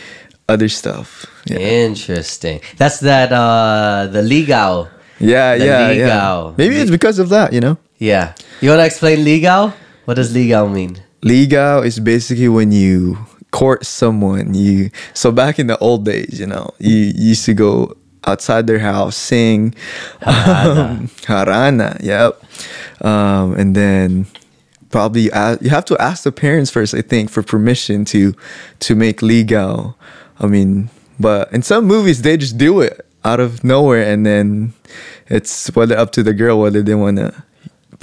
other 0.49 0.67
stuff. 0.67 1.25
Yeah, 1.45 1.59
Interesting. 1.59 2.59
That's 2.77 2.99
that 2.99 3.31
uh 3.31 4.07
the 4.11 4.21
ligaw. 4.21 4.89
yeah, 5.19 5.55
The 5.57 5.65
yeah, 5.65 5.91
yeah. 5.91 6.09
ligaw. 6.09 6.57
Maybe 6.57 6.75
it's 6.77 6.91
because 6.91 7.19
of 7.19 7.29
that, 7.29 7.53
you 7.53 7.61
know. 7.61 7.77
Yeah. 7.97 8.33
You 8.61 8.69
wanna 8.69 8.85
explain 8.85 9.19
ligaw? 9.19 9.73
What 10.05 10.15
does 10.15 10.33
ligaw 10.33 10.71
mean? 10.71 11.01
Ligaw 11.21 11.85
is 11.85 11.99
basically 11.99 12.49
when 12.49 12.71
you 12.71 13.17
court 13.51 13.85
someone. 13.85 14.53
You 14.53 14.89
so 15.13 15.31
back 15.31 15.59
in 15.59 15.67
the 15.67 15.77
old 15.77 16.03
days, 16.03 16.39
you 16.39 16.45
know, 16.47 16.73
you 16.79 17.13
used 17.15 17.45
to 17.45 17.53
go 17.53 17.95
outside 18.25 18.67
their 18.67 18.79
house, 18.79 19.15
sing 19.15 19.73
um, 20.25 21.07
harana. 21.23 21.97
Yep, 22.03 22.43
um, 23.05 23.53
and 23.55 23.75
then 23.75 24.25
probably 24.89 25.23
you 25.61 25.69
have 25.69 25.85
to 25.85 25.97
ask 26.01 26.23
the 26.23 26.31
parents 26.31 26.69
first, 26.69 26.93
I 26.93 27.01
think, 27.01 27.29
for 27.29 27.41
permission 27.41 28.03
to 28.05 28.35
to 28.79 28.95
make 28.95 29.21
ligaw. 29.21 29.95
I 30.39 30.47
mean, 30.47 30.89
but 31.19 31.53
in 31.53 31.61
some 31.61 31.85
movies 31.85 32.23
they 32.23 32.35
just 32.35 32.57
do 32.57 32.81
it 32.81 33.05
out 33.23 33.39
of 33.39 33.63
nowhere, 33.63 34.03
and 34.03 34.25
then 34.25 34.73
it's 35.27 35.73
whether 35.75 35.97
up 35.97 36.11
to 36.13 36.23
the 36.23 36.33
girl 36.33 36.59
whether 36.59 36.81
they 36.81 36.95
want 36.95 37.17
to 37.17 37.43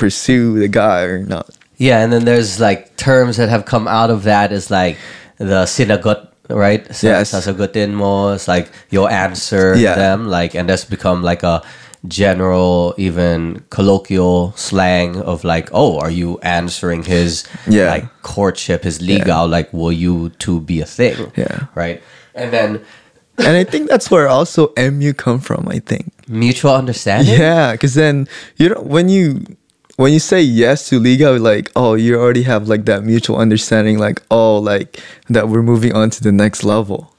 pursue 0.00 0.58
the 0.58 0.68
guy 0.68 1.02
or 1.04 1.20
not. 1.20 1.46
Yeah, 1.76 2.02
and 2.02 2.12
then 2.12 2.24
there's 2.24 2.58
like 2.60 2.96
terms 2.96 3.36
that 3.36 3.48
have 3.48 3.64
come 3.64 3.86
out 3.88 4.10
of 4.10 4.24
that 4.24 4.52
is 4.52 4.70
like 4.70 4.96
the 5.38 5.64
sinagot, 5.64 6.28
right? 6.48 6.84
Yes. 7.02 7.32
Sasagutin 7.32 7.92
mo. 7.92 8.32
It's 8.32 8.48
like 8.48 8.68
you'll 8.90 9.08
answer 9.08 9.74
Yeah. 9.76 9.94
them, 9.96 10.28
like, 10.28 10.54
and 10.58 10.68
that's 10.68 10.84
become 10.84 11.22
like 11.22 11.42
a 11.42 11.62
general, 12.08 12.94
even 12.98 13.62
colloquial 13.70 14.52
slang 14.56 15.16
of 15.20 15.44
like, 15.44 15.68
oh, 15.72 15.98
are 15.98 16.10
you 16.10 16.38
answering 16.42 17.02
his 17.04 17.44
Yeah. 17.68 17.90
like 17.90 18.04
courtship, 18.22 18.84
his 18.84 18.98
ligaw? 18.98 19.48
Like, 19.48 19.72
will 19.72 19.92
you 19.92 20.30
two 20.38 20.60
be 20.60 20.80
a 20.80 20.86
thing? 20.86 21.32
Yeah. 21.36 21.66
right. 21.74 22.02
And 22.34 22.52
then 22.52 22.80
and 23.38 23.56
I 23.56 23.64
think 23.64 23.88
that's 23.88 24.10
where 24.10 24.28
also 24.28 24.72
MU 24.76 25.14
come 25.14 25.40
from. 25.40 25.64
I 25.68 25.78
think. 25.80 26.12
mutual 26.28 26.74
understanding. 26.76 27.40
Yeah, 27.40 27.72
because 27.72 27.94
then 27.94 28.28
you 28.56 28.68
know 28.68 28.82
when 28.84 29.08
you 29.08 29.44
when 30.00 30.12
you 30.12 30.18
say 30.18 30.40
yes 30.40 30.88
to 30.88 30.98
ligaw, 30.98 31.38
like 31.40 31.70
oh, 31.76 31.94
you 31.94 32.16
already 32.18 32.42
have 32.44 32.68
like 32.68 32.84
that 32.86 33.04
mutual 33.04 33.36
understanding, 33.36 33.98
like 33.98 34.22
oh, 34.30 34.56
like 34.58 34.98
that 35.28 35.48
we're 35.48 35.62
moving 35.62 35.92
on 35.94 36.08
to 36.10 36.22
the 36.22 36.32
next 36.32 36.64
level. 36.64 37.12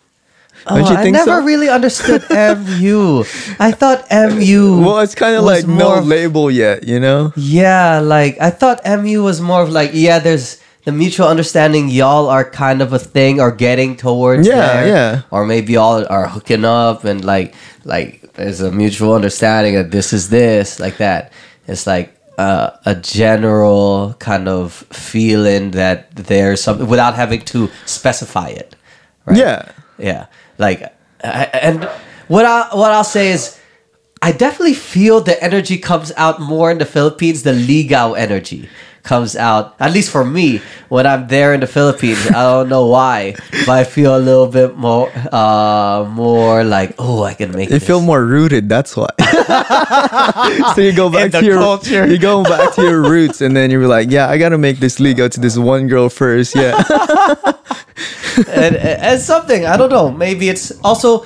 Don't 0.68 0.84
Oh, 0.86 0.92
you 0.92 0.96
I 0.98 1.10
never 1.10 1.42
so? 1.42 1.44
really 1.44 1.70
understood 1.70 2.22
MU. 2.30 3.24
I 3.60 3.72
thought 3.72 4.06
MU. 4.12 4.82
well, 4.86 5.00
it's 5.00 5.16
kind 5.16 5.36
of 5.36 5.44
like 5.44 5.66
no 5.66 5.98
of- 6.00 6.06
label 6.06 6.52
yet, 6.52 6.84
you 6.88 7.00
know. 7.00 7.34
Yeah, 7.36 8.00
like 8.00 8.38
I 8.40 8.50
thought 8.52 8.82
MU 8.86 9.24
was 9.24 9.42
more 9.42 9.62
of 9.64 9.70
like 9.70 9.92
yeah, 9.94 10.20
there's 10.20 10.62
the 10.86 10.92
mutual 10.92 11.28
understanding 11.28 11.90
y'all 11.90 12.28
are 12.30 12.46
kind 12.46 12.82
of 12.82 12.94
a 12.94 13.00
thing 13.00 13.40
or 13.40 13.52
getting 13.52 13.96
towards 13.98 14.48
Yeah, 14.48 14.56
there. 14.74 14.88
yeah. 14.88 15.22
Or 15.32 15.46
maybe 15.46 15.74
y'all 15.74 16.06
are 16.10 16.28
hooking 16.28 16.66
up 16.66 17.06
and 17.06 17.24
like 17.26 17.54
like 17.86 18.34
there's 18.34 18.62
a 18.62 18.72
mutual 18.72 19.14
understanding 19.14 19.74
that 19.76 19.90
this 19.92 20.14
is 20.14 20.30
this, 20.30 20.80
like 20.80 20.98
that. 20.98 21.32
It's 21.68 21.86
like 21.86 22.14
uh, 22.38 22.72
a 22.86 22.96
general 22.96 24.16
kind 24.20 24.48
of 24.48 24.74
feeling 24.92 25.72
that 25.72 26.16
there's 26.16 26.62
something 26.62 26.88
without 26.88 27.16
having 27.16 27.42
to 27.42 27.70
specify 27.86 28.48
it. 28.48 28.76
Right? 29.26 29.38
Yeah, 29.38 29.72
Yeah, 29.98 30.26
like, 30.58 30.82
I, 31.24 31.46
and 31.54 31.84
what 32.28 32.46
I 32.46 32.70
what 32.76 32.92
I'll 32.92 33.04
say 33.04 33.32
is, 33.32 33.60
I 34.22 34.32
definitely 34.32 34.74
feel 34.74 35.22
the 35.22 35.42
energy 35.44 35.78
comes 35.78 36.12
out 36.18 36.40
more 36.40 36.72
in 36.72 36.78
the 36.80 36.86
Philippines. 36.86 37.44
The 37.44 37.54
ligaw 37.54 38.18
energy 38.18 38.70
comes 39.04 39.36
out, 39.36 39.76
at 39.80 39.92
least 39.92 40.12
for 40.12 40.24
me, 40.24 40.62
when 40.90 41.06
I'm 41.06 41.28
there 41.28 41.54
in 41.54 41.60
the 41.60 41.68
Philippines. 41.68 42.28
I 42.28 42.44
don't 42.44 42.70
know 42.70 42.88
why, 42.88 43.36
but 43.66 43.70
I 43.70 43.84
feel 43.84 44.16
a 44.16 44.20
little 44.20 44.48
bit 44.48 44.78
more, 44.78 45.12
uh, 45.32 46.08
more 46.10 46.64
like, 46.64 46.96
oh, 47.00 47.24
I 47.24 47.34
can 47.34 47.52
make. 47.52 47.70
you 47.70 47.80
this. 47.80 47.88
feel 47.88 48.02
more 48.02 48.24
rooted. 48.24 48.70
That's 48.70 48.96
why. 48.96 49.10
so 50.76 50.82
you 50.82 50.94
go 50.94 51.10
back 51.10 51.32
the 51.32 51.40
to 51.42 51.46
your 51.46 51.58
culture. 51.58 52.08
you 52.08 52.18
go 52.18 52.44
back 52.44 52.74
to 52.76 52.84
your 52.84 53.02
roots, 53.02 53.42
and 53.42 53.56
then 53.56 53.72
you're 53.72 53.88
like, 53.88 54.10
yeah, 54.12 54.30
I 54.30 54.38
gotta 54.38 54.58
make 54.58 54.80
this 54.80 55.00
ligaw 55.00 55.30
to 55.32 55.40
this 55.40 55.58
one 55.58 55.88
girl 55.88 56.10
first. 56.10 56.56
Yeah, 56.56 56.84
and, 58.48 58.76
and 58.76 59.22
something 59.22 59.66
I 59.66 59.78
don't 59.78 59.90
know. 59.90 60.12
Maybe 60.12 60.50
it's 60.50 60.72
also. 60.84 61.26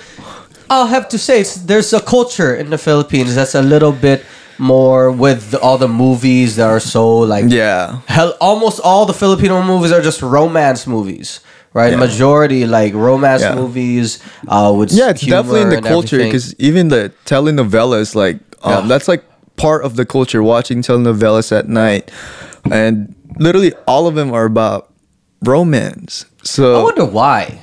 I'll 0.68 0.88
have 0.88 1.10
to 1.10 1.20
say 1.20 1.42
it's, 1.42 1.58
there's 1.58 1.94
a 1.94 2.02
culture 2.02 2.56
in 2.56 2.72
the 2.72 2.80
Philippines 2.80 3.36
that's 3.36 3.54
a 3.54 3.62
little 3.62 3.92
bit 3.92 4.26
more 4.58 5.12
with 5.12 5.54
all 5.56 5.78
the 5.78 5.88
movies 5.88 6.56
that 6.56 6.68
are 6.68 6.80
so 6.80 7.18
like 7.20 7.46
yeah. 7.48 8.00
hell 8.08 8.34
almost 8.40 8.80
all 8.84 9.06
the 9.06 9.14
Filipino 9.14 9.62
movies 9.64 9.92
are 9.92 10.02
just 10.02 10.22
romance 10.22 10.88
movies. 10.88 11.40
Right, 11.74 11.92
Yeah. 11.92 11.98
majority 12.00 12.66
like 12.66 12.94
romance 12.94 13.42
Yeah. 13.42 13.56
movies 13.56 14.20
uh, 14.48 14.74
with 14.78 14.94
Yeah, 14.94 15.10
it's 15.10 15.26
definitely 15.26 15.62
in 15.62 15.70
the 15.70 15.82
culture 15.82 16.18
because 16.18 16.56
even 16.58 16.88
the 16.88 17.12
telenovelas, 17.26 18.16
like 18.16 18.38
um, 18.64 18.72
Yeah. 18.72 18.88
that's 18.88 19.10
like 19.10 19.24
part 19.58 19.84
of 19.84 19.98
the 19.98 20.06
culture. 20.06 20.42
Watching 20.42 20.82
telenovelas 20.82 21.52
at 21.52 21.68
night, 21.68 22.12
and 22.72 23.14
literally 23.40 23.74
all 23.88 24.08
of 24.08 24.16
them 24.16 24.32
are 24.34 24.46
about 24.46 24.90
romance. 25.44 26.26
So 26.44 26.80
I 26.80 26.84
wonder 26.84 27.06
why. 27.06 27.60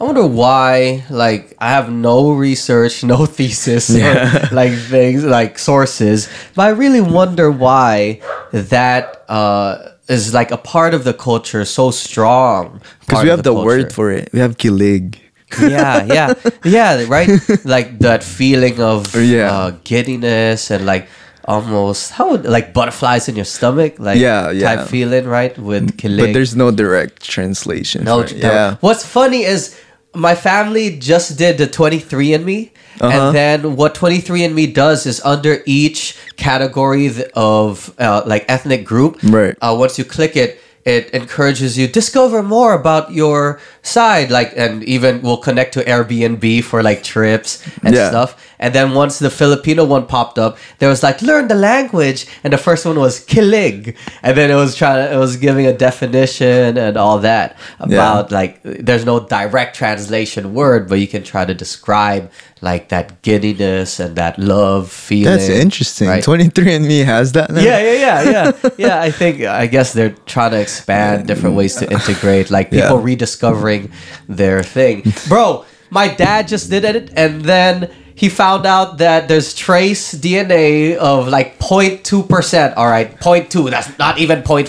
I 0.00 0.04
wonder 0.04 0.26
why. 0.26 1.04
Like, 1.08 1.54
I 1.60 1.68
have 1.70 1.90
no 1.92 2.32
research, 2.32 3.04
no 3.04 3.26
thesis, 3.36 3.90
or, 3.94 4.48
like 4.52 4.72
things 4.72 5.24
like 5.24 5.58
sources, 5.58 6.28
but 6.54 6.62
I 6.66 6.70
really 6.70 7.00
wonder 7.00 7.50
why 7.50 8.20
that 8.52 9.24
uh, 9.28 9.90
is 10.08 10.34
like 10.34 10.50
a 10.50 10.56
part 10.56 10.94
of 10.94 11.04
the 11.04 11.14
culture 11.14 11.64
so 11.64 11.90
strong. 11.90 12.80
because 13.00 13.22
we 13.22 13.28
have 13.30 13.42
the, 13.44 13.52
culture. 13.52 13.66
word 13.66 13.92
for 13.92 14.10
it, 14.10 14.30
we 14.32 14.40
have 14.40 14.56
kilig. 14.58 15.18
yeah, 15.60 16.04
yeah, 16.04 16.34
yeah, 16.64 17.04
right. 17.08 17.28
Like 17.64 18.00
that 18.00 18.24
feeling 18.24 18.80
of 18.80 19.14
Yeah. 19.14 19.52
uh, 19.52 19.70
giddiness 19.84 20.70
and 20.72 20.84
like 20.84 21.06
almost 21.44 22.10
how 22.12 22.30
would, 22.30 22.44
like 22.44 22.72
butterflies 22.72 23.28
in 23.28 23.36
your 23.36 23.44
stomach, 23.44 23.94
like 24.00 24.18
Yeah, 24.18 24.50
yeah. 24.50 24.74
type 24.74 24.88
feeling, 24.88 25.26
right? 25.26 25.56
With 25.56 25.96
kilig. 25.96 26.18
But 26.18 26.32
there's 26.32 26.56
no 26.56 26.72
direct 26.72 27.22
translation. 27.22 28.02
No, 28.02 28.22
no. 28.22 28.26
yeah. 28.34 28.76
What's 28.80 29.06
funny 29.06 29.44
is 29.44 29.78
my 30.14 30.34
family 30.34 30.96
just 30.98 31.36
did 31.38 31.58
the 31.58 31.66
23andMe. 31.66 32.70
Uh-huh. 33.00 33.08
And 33.28 33.34
then 33.34 33.76
what 33.76 33.94
23andMe 33.96 34.72
does 34.72 35.04
is 35.06 35.20
under 35.24 35.62
each 35.66 36.16
category 36.36 37.10
of 37.34 37.92
uh, 37.98 38.22
like 38.24 38.44
ethnic 38.48 38.84
group, 38.84 39.18
Right. 39.24 39.56
uh, 39.60 39.74
once 39.76 39.98
you 39.98 40.04
click 40.04 40.36
it, 40.36 40.60
it 40.84 41.10
encourages 41.10 41.76
you 41.78 41.88
discover 41.88 42.42
more 42.42 42.74
about 42.74 43.10
your 43.10 43.58
side 43.82 44.30
like 44.30 44.52
and 44.54 44.84
even 44.84 45.22
will 45.22 45.38
connect 45.38 45.72
to 45.72 45.80
airbnb 45.84 46.62
for 46.62 46.82
like 46.82 47.02
trips 47.02 47.64
and 47.82 47.94
Yeah. 47.94 48.10
stuff 48.10 48.36
and 48.64 48.70
then 48.76 48.88
once 49.02 49.14
the 49.26 49.30
filipino 49.40 49.82
one 49.96 50.04
popped 50.14 50.38
up 50.44 50.52
there 50.78 50.88
was 50.94 51.02
like 51.08 51.18
learn 51.30 51.44
the 51.54 51.60
language 51.72 52.20
and 52.42 52.50
the 52.56 52.62
first 52.66 52.82
one 52.90 52.98
was 53.06 53.14
kilig 53.32 53.94
and 54.24 54.32
then 54.38 54.48
it 54.54 54.58
was 54.64 54.72
trying 54.80 55.00
it 55.16 55.20
was 55.26 55.36
giving 55.46 55.66
a 55.66 55.76
definition 55.88 56.76
and 56.84 56.96
all 57.04 57.18
that 57.30 57.48
about 57.88 58.30
like 58.38 58.52
there's 58.88 59.04
no 59.12 59.16
direct 59.36 59.72
translation 59.76 60.54
word 60.60 60.88
but 60.88 60.96
you 61.02 61.08
can 61.14 61.22
try 61.32 61.44
to 61.44 61.54
describe 61.64 62.24
like 62.60 62.84
that 62.88 63.20
giddiness 63.22 64.00
and 64.00 64.16
that 64.16 64.38
love 64.38 64.90
feeling 64.90 65.24
That's 65.36 65.50
interesting. 65.50 66.08
right? 66.08 66.24
23andMe 66.24 67.04
has 67.04 67.32
that 67.32 67.50
now? 67.50 67.60
yeah, 67.60 67.78
yeah, 67.78 67.98
yeah, 68.04 68.30
yeah, 68.30 68.70
yeah. 68.86 68.96
I 69.08 69.10
think 69.10 69.42
I 69.42 69.66
guess 69.66 69.92
they're 69.92 70.16
trying 70.34 70.52
to 70.52 70.60
expand 70.60 71.26
different 71.26 71.56
ways 71.56 71.74
to 71.80 71.84
integrate, 71.96 72.50
like 72.50 72.70
people 72.70 72.96
Yeah. 72.98 73.04
rediscovering 73.10 73.92
their 74.40 74.62
thing. 74.62 74.96
Bro, 75.28 75.66
my 75.90 76.08
dad 76.08 76.48
just 76.48 76.70
did 76.70 76.84
it, 76.84 77.12
and 77.22 77.42
then 77.44 77.90
he 78.16 78.28
found 78.28 78.64
out 78.64 78.98
that 78.98 79.26
there's 79.26 79.54
trace 79.54 80.14
DNA 80.14 80.96
of 80.96 81.28
like 81.28 81.58
0.2 81.58 82.28
percent. 82.28 82.76
All 82.76 82.86
right, 82.86 83.18
0.2. 83.20 83.70
That's 83.70 83.98
not 83.98 84.18
even 84.18 84.42
0.5. 84.42 84.68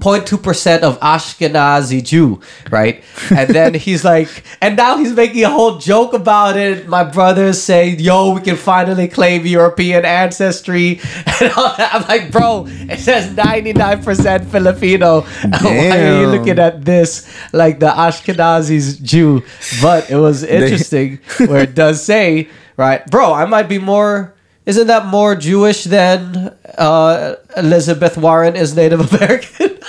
0.2 0.00 0.42
percent 0.42 0.84
of 0.84 0.98
Ashkenazi 1.00 2.04
Jew, 2.04 2.40
right? 2.70 3.02
And 3.30 3.50
then 3.50 3.74
he's 3.86 4.04
like, 4.04 4.28
and 4.60 4.76
now 4.76 4.98
he's 4.98 5.12
making 5.12 5.44
a 5.44 5.50
whole 5.50 5.78
joke 5.78 6.12
about 6.12 6.56
it. 6.56 6.86
My 6.86 7.02
brother's 7.02 7.60
saying, 7.60 7.98
"Yo, 7.98 8.34
we 8.34 8.40
can 8.40 8.56
finally 8.56 9.08
claim 9.08 9.46
European 9.46 10.04
ancestry." 10.04 11.00
And 11.40 11.52
all 11.56 11.74
that. 11.76 11.94
I'm 11.94 12.06
like, 12.06 12.30
bro, 12.30 12.66
it 12.68 12.98
says 12.98 13.34
99% 13.34 14.44
Filipino. 14.50 15.20
Why 15.62 15.90
are 15.90 16.20
you 16.20 16.26
looking 16.26 16.58
at 16.58 16.84
this 16.84 17.26
like 17.52 17.80
the 17.80 17.88
Ashkenazi's 17.88 18.98
Jew? 18.98 19.42
But 19.80 20.10
it 20.10 20.16
was 20.16 20.42
interesting 20.42 21.18
where 21.46 21.62
it 21.62 21.74
does 21.74 22.02
say, 22.04 22.48
right, 22.80 23.08
bro, 23.10 23.32
I 23.32 23.44
might 23.44 23.68
be 23.68 23.78
more. 23.78 24.34
Isn't 24.66 24.88
that 24.88 25.06
more 25.06 25.36
Jewish 25.36 25.84
than 25.84 26.56
uh, 26.78 27.34
Elizabeth 27.56 28.16
Warren 28.16 28.56
is 28.56 28.74
Native 28.74 29.12
American? 29.12 29.78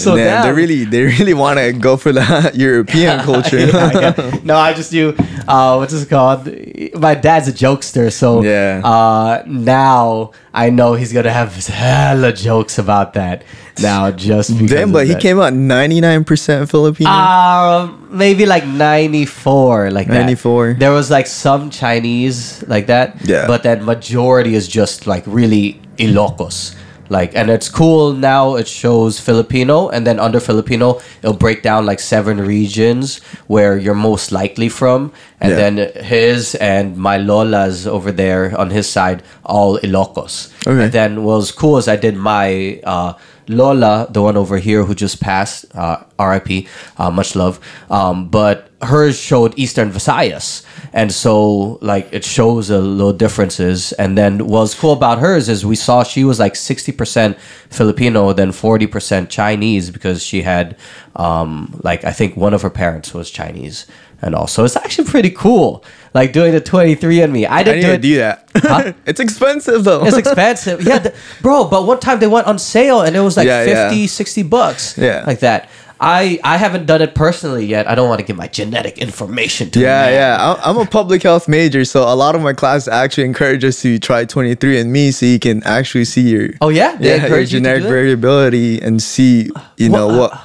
so 0.00 0.16
Man, 0.16 0.42
they 0.46 0.52
really 0.52 0.84
they 0.84 1.02
really 1.04 1.34
want 1.34 1.58
to 1.58 1.72
go 1.72 1.96
for 1.96 2.12
the 2.12 2.50
European 2.54 3.20
culture. 3.30 3.58
Yeah, 3.58 3.90
yeah. 4.16 4.36
No, 4.44 4.56
I 4.56 4.72
just 4.74 4.92
knew 4.92 5.14
uh, 5.46 5.76
what's 5.76 5.92
this 5.92 6.04
called? 6.06 6.46
My 6.94 7.14
dad's 7.14 7.48
a 7.48 7.52
jokester, 7.52 8.12
so 8.12 8.42
Yeah. 8.42 8.80
Uh, 8.84 9.42
now 9.46 10.32
I 10.52 10.70
know 10.70 10.94
he's 10.94 11.12
gonna 11.12 11.32
have 11.32 11.54
hella 11.66 12.32
jokes 12.32 12.78
about 12.78 13.14
that. 13.14 13.44
Now, 13.80 14.10
just 14.10 14.50
because 14.58 14.70
Damn, 14.70 14.92
but 14.92 15.06
he 15.06 15.14
that. 15.14 15.22
came 15.22 15.38
out 15.40 15.54
99% 15.54 16.68
Filipino. 16.68 17.08
Um, 17.10 18.08
maybe 18.10 18.44
like 18.44 18.66
ninety 18.66 19.24
four, 19.24 19.90
like 19.90 20.06
that. 20.08 20.20
94. 20.26 20.74
There 20.78 20.92
was 20.92 21.10
like 21.10 21.26
some 21.26 21.70
Chinese 21.70 22.62
like 22.66 22.88
that. 22.88 23.16
Yeah. 23.24 23.46
But 23.46 23.62
that 23.62 23.82
majority 23.82 24.54
is 24.54 24.68
just 24.68 25.06
like 25.06 25.24
really 25.26 25.80
Ilocos. 25.96 26.74
Like, 27.10 27.34
and 27.34 27.50
it's 27.50 27.68
cool 27.68 28.12
now. 28.14 28.54
It 28.54 28.68
shows 28.68 29.18
Filipino, 29.18 29.88
and 29.90 30.06
then 30.06 30.20
under 30.20 30.38
Filipino, 30.38 31.00
it'll 31.22 31.34
break 31.36 31.62
down 31.62 31.84
like 31.84 31.98
seven 31.98 32.38
regions 32.40 33.18
where 33.48 33.76
you're 33.76 33.98
most 33.98 34.30
likely 34.30 34.68
from, 34.70 35.10
and 35.40 35.50
Yeah. 35.50 35.56
then 35.56 35.74
his 36.04 36.54
and 36.54 36.96
my 36.96 37.16
lola's 37.18 37.84
over 37.86 38.12
there 38.12 38.54
on 38.56 38.70
his 38.70 38.88
side, 38.88 39.24
all 39.44 39.76
Ilocos. 39.82 40.54
Okay. 40.66 40.84
And 40.84 40.92
then 40.92 41.24
what 41.24 41.36
was 41.42 41.50
cool 41.50 41.78
is 41.78 41.88
I 41.88 41.96
did 41.96 42.14
my 42.16 42.80
uh, 42.84 43.14
Lola, 43.50 44.06
the 44.10 44.22
one 44.22 44.36
over 44.36 44.58
here 44.58 44.84
who 44.84 44.94
just 44.94 45.20
passed, 45.20 45.64
uh, 45.74 46.04
RIP, 46.18 46.68
uh, 46.98 47.10
much 47.10 47.34
love. 47.34 47.58
Um, 47.90 48.28
but 48.28 48.70
hers 48.82 49.18
showed 49.18 49.58
Eastern 49.58 49.90
Visayas. 49.90 50.64
And 50.92 51.12
so, 51.12 51.78
like, 51.82 52.08
it 52.12 52.24
shows 52.24 52.70
a 52.70 52.78
little 52.78 53.12
differences. 53.12 53.92
And 53.94 54.16
then 54.16 54.46
what's 54.46 54.74
cool 54.74 54.92
about 54.92 55.18
hers 55.18 55.48
is 55.48 55.66
we 55.66 55.76
saw 55.76 56.02
she 56.02 56.24
was 56.24 56.38
like 56.38 56.54
60% 56.54 57.36
Filipino, 57.70 58.32
then 58.32 58.50
40% 58.52 59.28
Chinese 59.28 59.90
because 59.90 60.22
she 60.22 60.42
had, 60.42 60.76
um, 61.16 61.78
like, 61.82 62.04
I 62.04 62.12
think 62.12 62.36
one 62.36 62.54
of 62.54 62.62
her 62.62 62.70
parents 62.70 63.12
was 63.12 63.30
Chinese. 63.30 63.86
And 64.22 64.34
also, 64.34 64.64
it's 64.64 64.76
actually 64.76 65.08
pretty 65.08 65.30
cool, 65.30 65.84
like 66.14 66.32
doing 66.32 66.52
the 66.52 66.60
23andMe. 66.60 67.46
I 67.48 67.58
I 67.58 67.62
didn't 67.62 67.80
need 67.80 67.86
do 67.86 67.92
it. 67.92 68.02
do 68.02 68.16
that. 68.18 68.48
Huh? 68.56 68.92
it's 69.06 69.20
expensive 69.20 69.84
though. 69.84 70.04
It's 70.04 70.16
expensive. 70.24 70.82
Yeah, 70.82 70.98
the, 70.98 71.14
bro, 71.42 71.64
but 71.68 71.86
one 71.86 72.00
time 72.00 72.18
they 72.20 72.26
went 72.26 72.46
on 72.46 72.58
sale 72.58 73.00
and 73.02 73.14
it 73.16 73.20
was 73.20 73.36
like 73.36 73.46
Yeah, 73.46 73.64
fifty, 73.64 74.00
yeah. 74.00 74.06
sixty 74.06 74.42
bucks. 74.42 74.96
Yeah. 74.98 75.24
Like 75.26 75.40
that. 75.40 75.68
I, 76.02 76.40
I 76.42 76.56
haven't 76.56 76.86
done 76.86 77.02
it 77.02 77.14
personally 77.14 77.66
yet. 77.66 77.86
I 77.86 77.94
don't 77.94 78.08
want 78.08 78.20
to 78.20 78.24
give 78.24 78.34
my 78.34 78.48
genetic 78.48 78.96
information 78.96 79.68
to 79.72 79.80
Yeah, 79.80 80.08
yeah. 80.08 80.36
I'm- 80.40 80.56
I'm 80.64 80.76
a 80.78 80.86
public 80.86 81.22
health 81.22 81.46
major, 81.46 81.84
so 81.84 82.04
a 82.04 82.16
lot 82.16 82.34
of 82.34 82.40
my 82.40 82.54
class 82.54 82.88
actually 82.88 83.24
encourage 83.26 83.62
us 83.64 83.82
to 83.82 83.98
try 83.98 84.24
23andMe 84.24 85.12
so 85.12 85.26
you 85.26 85.38
can 85.38 85.62
actually 85.64 86.06
see 86.06 86.22
your 86.22 86.48
Oh 86.62 86.70
yeah, 86.70 86.96
They 86.96 87.18
yeah, 87.18 87.26
your 87.26 87.44
genetic 87.44 87.82
variability 87.82 88.80
and 88.80 89.02
see 89.02 89.50
you 89.76 89.90
know 89.90 90.06
Well, 90.06 90.18
what 90.30 90.40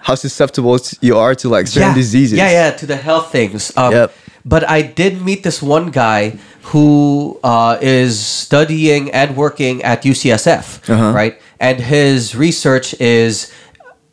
how 0.00 0.14
susceptible 0.14 0.78
you 1.02 1.18
are 1.18 1.34
to 1.34 1.50
like 1.50 1.66
certain 1.66 1.90
yeah. 1.90 1.94
diseases. 1.94 2.38
Yeah, 2.38 2.50
yeah, 2.50 2.70
to 2.70 2.86
the 2.86 2.96
health 2.96 3.30
things. 3.30 3.70
Um, 3.76 3.92
Yep. 3.92 4.14
But 4.44 4.68
I 4.68 4.82
did 4.82 5.20
meet 5.22 5.42
this 5.42 5.62
one 5.62 5.90
guy 5.90 6.38
who 6.72 7.38
uh, 7.44 7.78
is 7.80 8.18
studying 8.18 9.10
and 9.10 9.36
working 9.36 9.82
at 9.82 10.02
UCSF, 10.02 10.88
Uh-huh. 10.88 11.12
right? 11.12 11.40
And 11.58 11.80
his 11.80 12.34
research 12.34 12.94
is 13.00 13.52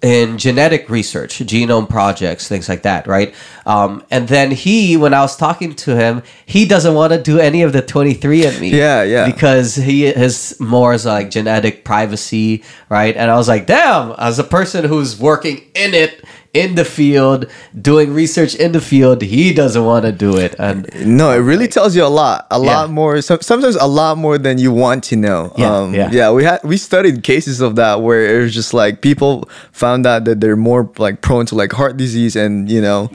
in 0.03 0.37
genetic 0.37 0.89
research, 0.91 1.39
genome 1.39 1.89
projects, 1.89 2.47
things 2.47 2.69
like 2.69 2.83
that, 2.83 3.07
right? 3.07 3.33
Um, 3.65 4.03
and 4.11 4.27
then 4.27 4.51
he, 4.51 4.95
when 4.95 5.11
I 5.13 5.21
was 5.21 5.35
talking 5.35 5.73
to 5.73 5.95
him, 5.95 6.21
he 6.45 6.65
doesn't 6.67 6.93
want 6.93 7.13
to 7.13 7.21
do 7.21 7.39
any 7.39 7.63
of 7.63 7.73
the 7.73 7.81
23andMe. 7.81 8.71
Yeah, 8.71 9.01
yeah. 9.01 9.25
Because 9.25 9.73
he 9.75 10.05
is 10.05 10.55
more 10.59 10.93
as 10.93 11.05
like 11.07 11.31
genetic 11.31 11.83
privacy, 11.83 12.63
right? 12.89 13.17
And 13.17 13.31
I 13.31 13.35
was 13.37 13.47
like, 13.47 13.65
damn, 13.65 14.11
as 14.19 14.37
a 14.37 14.43
person 14.43 14.85
who's 14.85 15.19
working 15.19 15.57
in 15.73 15.95
it, 15.95 16.23
in 16.53 16.75
the 16.75 16.85
field, 16.85 17.45
doing 17.79 18.13
research 18.13 18.55
in 18.55 18.71
the 18.71 18.81
field, 18.81 19.21
he 19.21 19.53
doesn't 19.53 19.83
want 19.85 20.05
to 20.05 20.11
do 20.11 20.37
it. 20.37 20.55
And 20.59 20.87
No, 21.05 21.31
it 21.31 21.37
really 21.39 21.67
tells 21.67 21.95
you 21.95 22.03
a 22.03 22.09
lot, 22.09 22.47
a 22.51 22.59
Yeah. 22.59 22.65
lot 22.81 22.89
more. 22.89 23.21
Some, 23.21 23.41
sometimes 23.41 23.75
a 23.75 23.85
lot 23.87 24.17
more 24.17 24.37
than 24.37 24.57
you 24.57 24.71
want 24.71 25.03
to 25.05 25.15
know. 25.15 25.53
Yeah, 25.57 25.75
um, 25.75 25.93
yeah. 25.93 26.09
yeah. 26.11 26.31
We 26.31 26.43
had 26.43 26.59
we 26.63 26.77
studied 26.77 27.23
cases 27.23 27.61
of 27.61 27.75
that 27.75 28.01
where 28.01 28.25
it 28.37 28.41
was 28.43 28.53
just 28.53 28.73
like 28.73 29.01
people 29.01 29.47
found 29.71 30.05
out 30.07 30.25
that 30.25 30.41
they're 30.41 30.55
more 30.55 30.89
like 30.97 31.21
prone 31.21 31.45
to 31.47 31.55
like 31.55 31.71
heart 31.73 31.97
disease, 31.97 32.35
and 32.35 32.69
you 32.69 32.81
know, 32.81 33.09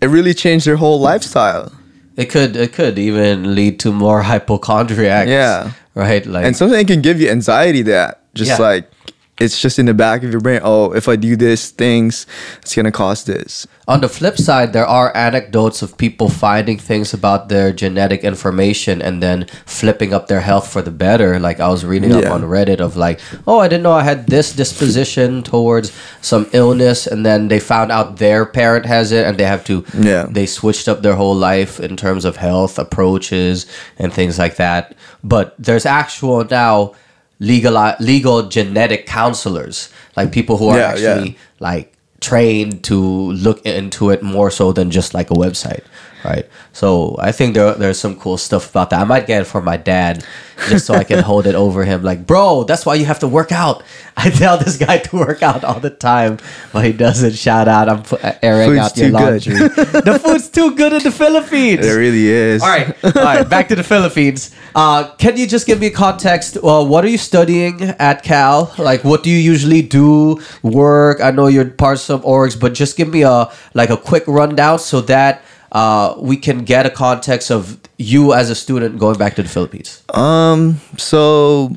it 0.00 0.06
really 0.08 0.34
changed 0.34 0.66
their 0.66 0.76
whole 0.76 1.00
lifestyle. 1.00 1.72
it 2.16 2.30
could 2.30 2.56
it 2.56 2.72
could 2.72 2.98
even 2.98 3.54
lead 3.54 3.78
to 3.80 3.92
more 3.92 4.22
hypochondriacs. 4.22 5.30
Yeah. 5.30 5.70
Right? 5.94 6.24
Like 6.26 6.44
and 6.46 6.56
something 6.56 6.86
can 6.86 7.00
give 7.02 7.20
you 7.20 7.28
anxiety 7.30 7.82
that 7.82 8.22
just 8.34 8.50
Yeah. 8.58 8.66
like 8.68 8.90
it's 9.40 9.60
just 9.60 9.78
in 9.78 9.86
the 9.86 9.94
back 9.94 10.22
of 10.24 10.30
your 10.30 10.40
brain. 10.40 10.60
Oh, 10.62 10.92
if 10.92 11.08
I 11.08 11.16
do 11.16 11.36
this 11.36 11.70
things, 11.70 12.26
it's 12.60 12.74
gonna 12.74 12.90
cause 12.92 13.24
this. 13.24 13.66
On 13.86 14.00
the 14.00 14.08
flip 14.08 14.36
side, 14.36 14.72
there 14.72 14.86
are 14.86 15.16
anecdotes 15.16 15.80
of 15.80 15.96
people 15.96 16.28
finding 16.28 16.78
things 16.78 17.14
about 17.14 17.48
their 17.48 17.72
genetic 17.72 18.24
information 18.24 19.00
and 19.00 19.22
then 19.22 19.46
flipping 19.64 20.12
up 20.12 20.26
their 20.26 20.40
health 20.40 20.70
for 20.70 20.82
the 20.82 20.90
better. 20.90 21.38
Like 21.38 21.60
I 21.60 21.68
was 21.68 21.84
reading 21.84 22.12
up 22.12 22.30
on 22.30 22.42
Reddit 22.42 22.80
of 22.80 22.96
like, 22.96 23.20
oh, 23.46 23.58
I 23.60 23.68
didn't 23.68 23.84
know 23.84 23.92
I 23.92 24.02
had 24.02 24.26
this 24.26 24.52
disposition 24.52 25.42
towards 25.42 25.92
some 26.20 26.46
illness, 26.52 27.06
and 27.06 27.24
then 27.24 27.48
they 27.48 27.60
found 27.60 27.90
out 27.92 28.16
their 28.18 28.44
parent 28.44 28.86
has 28.86 29.12
it, 29.12 29.26
and 29.26 29.38
they 29.38 29.44
have 29.44 29.64
to, 29.64 29.84
Yeah. 29.94 30.26
they 30.28 30.46
switched 30.46 30.88
up 30.88 31.02
their 31.02 31.14
whole 31.14 31.34
life 31.36 31.80
in 31.80 31.96
terms 31.96 32.24
of 32.24 32.36
health 32.36 32.78
approaches 32.78 33.66
and 33.98 34.12
things 34.12 34.38
like 34.38 34.56
that. 34.56 34.94
But 35.22 35.54
there's 35.58 35.86
actual 35.86 36.44
now 36.44 36.92
legal 37.40 37.94
legal 38.00 38.48
genetic 38.48 39.06
counselors, 39.06 39.90
like 40.16 40.32
people 40.32 40.56
who 40.56 40.68
are 40.68 40.78
Yeah, 40.78 40.96
yeah. 40.96 41.10
actually 41.10 41.38
like 41.60 41.94
trained 42.20 42.82
to 42.84 42.98
look 43.32 43.64
into 43.64 44.10
it 44.10 44.22
more 44.22 44.50
so 44.50 44.72
than 44.72 44.90
just 44.90 45.14
like 45.14 45.30
a 45.30 45.34
website 45.34 45.84
right 46.24 46.48
so 46.72 47.16
i 47.20 47.30
think 47.32 47.54
there, 47.54 47.74
there's 47.74 47.98
some 47.98 48.18
cool 48.18 48.36
stuff 48.36 48.70
about 48.70 48.90
that 48.90 49.00
i 49.00 49.04
might 49.04 49.26
get 49.26 49.42
it 49.42 49.44
for 49.44 49.60
my 49.62 49.76
dad 49.76 50.24
just 50.68 50.86
so 50.86 50.94
i 50.94 51.04
can 51.04 51.20
hold 51.20 51.46
it 51.46 51.54
over 51.54 51.84
him 51.84 52.02
like 52.02 52.26
bro 52.26 52.64
that's 52.64 52.84
why 52.84 52.94
you 52.94 53.04
have 53.04 53.18
to 53.20 53.28
work 53.28 53.52
out 53.52 53.82
i 54.16 54.28
tell 54.30 54.58
this 54.58 54.76
guy 54.76 54.98
to 54.98 55.16
work 55.16 55.42
out 55.42 55.62
all 55.64 55.78
the 55.80 55.90
time 55.90 56.38
but 56.72 56.84
he 56.84 56.92
doesn't 56.92 57.34
shout 57.34 57.68
out 57.68 57.88
i'm 57.88 58.02
airing 58.42 58.70
Food's 58.70 58.80
out 58.80 58.96
your 58.96 59.10
laundry 59.10 59.54
the 60.08 60.20
food's 60.22 60.48
too 60.48 60.74
good 60.74 60.92
in 60.92 61.02
the 61.02 61.12
philippines 61.12 61.86
It 61.86 61.92
really 61.94 62.26
is. 62.26 62.62
all 62.62 62.68
right, 62.68 63.04
all 63.04 63.12
right. 63.12 63.48
Back 63.48 63.68
to 63.68 63.76
the 63.76 63.82
Philippines. 63.84 64.54
Uh, 64.74 65.14
can 65.16 65.36
you 65.36 65.46
just 65.46 65.66
give 65.66 65.80
me 65.80 65.90
context? 65.90 66.56
Uh, 66.56 66.84
what 66.84 67.04
are 67.04 67.08
you 67.08 67.18
studying 67.18 67.82
at 67.98 68.22
Cal? 68.22 68.72
Like, 68.78 69.04
what 69.04 69.22
do 69.22 69.30
you 69.30 69.36
usually 69.38 69.82
do? 69.82 70.40
Work? 70.62 71.20
I 71.20 71.30
know 71.30 71.46
you're 71.46 71.64
part 71.70 71.94
of 71.96 72.00
some 72.00 72.22
orgs, 72.22 72.58
but 72.58 72.74
just 72.74 72.96
give 72.96 73.08
me 73.08 73.22
a 73.22 73.50
like 73.74 73.90
a 73.90 73.96
quick 73.96 74.24
rundown 74.26 74.78
so 74.78 75.00
that 75.02 75.42
uh, 75.72 76.14
we 76.18 76.36
can 76.36 76.64
get 76.64 76.86
a 76.86 76.90
context 76.90 77.50
of 77.50 77.78
you 77.98 78.32
as 78.32 78.50
a 78.50 78.54
student 78.54 78.98
going 78.98 79.18
back 79.18 79.34
to 79.36 79.42
the 79.42 79.48
Philippines. 79.48 80.02
Um. 80.14 80.80
So, 80.96 81.76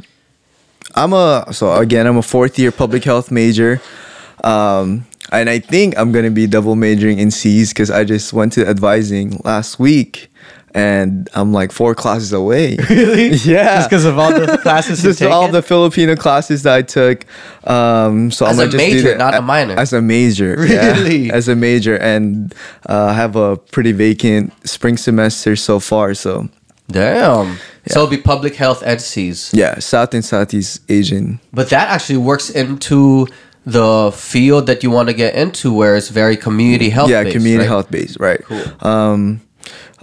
I'm 0.96 1.14
a 1.14 1.48
so 1.52 1.74
again 1.74 2.08
I'm 2.08 2.18
a 2.18 2.22
fourth 2.22 2.58
year 2.58 2.72
public 2.72 3.04
health 3.04 3.32
major, 3.32 3.82
um, 4.44 5.06
and 5.32 5.50
I 5.50 5.60
think 5.60 5.98
I'm 5.98 6.12
gonna 6.12 6.32
be 6.32 6.48
double 6.48 6.76
majoring 6.76 7.20
in 7.20 7.32
C's 7.32 7.70
because 7.70 7.92
I 7.92 8.04
just 8.04 8.34
went 8.34 8.54
to 8.54 8.68
advising 8.68 9.40
last 9.44 9.80
week, 9.80 10.31
and 10.74 11.30
I'm 11.34 11.54
like 11.54 11.72
four 11.72 11.96
classes 11.96 12.34
away. 12.34 12.78
Really? 12.90 13.30
Yeah. 13.46 13.78
Just 13.78 13.90
because 13.90 14.06
of 14.06 14.20
all 14.20 14.32
the 14.32 14.58
classes 14.62 15.04
you've 15.04 15.18
just 15.18 15.32
all 15.32 15.48
the 15.48 15.62
Filipino 15.62 16.16
classes 16.16 16.64
that 16.64 16.74
I 16.76 16.82
took. 16.82 17.26
Um, 17.68 18.32
so 18.32 18.46
As 18.46 18.60
I'm 18.60 18.68
a 18.68 18.72
gonna 18.72 18.78
just 18.78 18.90
do 18.90 18.96
major, 18.96 19.08
that 19.10 19.18
not 19.18 19.34
a 19.36 19.42
minor. 19.42 19.80
As 19.80 19.94
a 19.94 20.02
major, 20.02 20.66
yeah. 20.66 20.92
Really? 20.92 21.32
as 21.32 21.48
a 21.48 21.56
major, 21.56 21.98
and 21.98 22.54
uh, 22.86 23.14
have 23.14 23.36
a 23.36 23.58
pretty 23.58 23.92
vacant 23.92 24.54
spring 24.68 24.98
semester 24.98 25.56
so 25.56 25.80
far. 25.80 26.14
So 26.14 26.50
Damn. 26.90 27.58
So 27.88 28.02
it'll 28.04 28.08
be 28.08 28.18
public 28.18 28.56
health 28.56 28.84
entities. 28.84 29.50
yeah, 29.54 29.80
South 29.80 30.14
and 30.14 30.24
Southeast 30.24 30.82
Asian. 30.90 31.40
But 31.52 31.70
that 31.70 31.90
actually 31.90 32.18
works 32.18 32.50
into 32.50 33.28
the 33.66 34.12
field 34.16 34.68
that 34.68 34.84
you 34.84 34.92
want 34.92 35.10
to 35.10 35.14
get 35.14 35.36
into 35.36 35.74
where 35.74 35.96
it's 35.96 36.10
very 36.10 36.36
community 36.36 36.90
health 36.90 37.10
yeah, 37.10 37.24
based, 37.24 37.36
community 37.36 37.60
right? 37.60 37.68
health 37.68 37.92
based, 37.92 38.20
right? 38.20 38.42
Cool. 38.44 38.64
Um, 38.82 39.42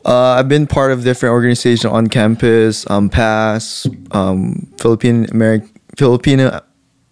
uh, 0.04 0.37
I've 0.38 0.48
been 0.48 0.66
part 0.66 0.92
of 0.92 1.04
different 1.04 1.32
organizations 1.32 1.84
on 1.84 2.06
campus, 2.08 2.88
um, 2.90 3.08
PASS, 3.08 3.87
um, 4.12 4.72
Philippine 4.78 5.26
American 5.30 5.70
Filipino 5.96 6.61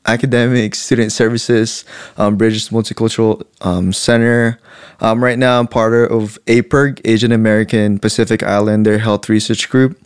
Academic 0.07 0.75
Student 0.75 1.13
Services, 1.13 1.85
um, 2.17 2.37
Bridges 2.37 2.69
Multicultural 2.69 3.43
um, 3.61 3.93
Center. 3.93 4.59
Um, 5.01 5.23
right 5.23 5.39
now, 5.39 5.59
I'm 5.59 5.67
part 5.67 6.11
of 6.11 6.39
APERG, 6.47 7.01
Asian 7.05 7.33
American 7.33 7.99
Pacific 7.99 8.43
Islander 8.43 8.99
Health 8.99 9.29
Research 9.29 9.69
Group. 9.69 9.99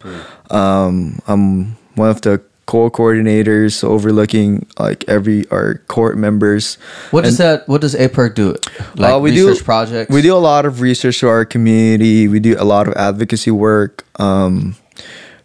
Um, 0.53 1.21
I'm 1.29 1.77
one 1.95 2.11
of 2.11 2.23
the 2.23 2.43
co-coordinators 2.71 3.83
overlooking 3.83 4.65
like 4.79 5.03
every 5.09 5.45
our 5.51 5.79
court 5.89 6.17
members 6.17 6.79
What 7.11 7.25
does 7.25 7.39
that 7.39 7.69
what 7.69 7.81
does 7.81 7.97
APERG 7.97 8.37
do? 8.37 8.55
Like 8.95 9.15
uh, 9.15 9.19
we 9.19 9.33
research 9.33 9.59
do 9.59 9.65
projects? 9.65 10.15
We 10.15 10.23
do 10.23 10.37
a 10.37 10.39
lot 10.39 10.65
of 10.65 10.81
research 10.81 11.19
to 11.19 11.29
our 11.29 11.45
community. 11.45 12.29
We 12.29 12.39
do 12.39 12.55
a 12.57 12.65
lot 12.65 12.87
of 12.87 12.95
advocacy 12.95 13.51
work. 13.51 14.07
Um, 14.21 14.77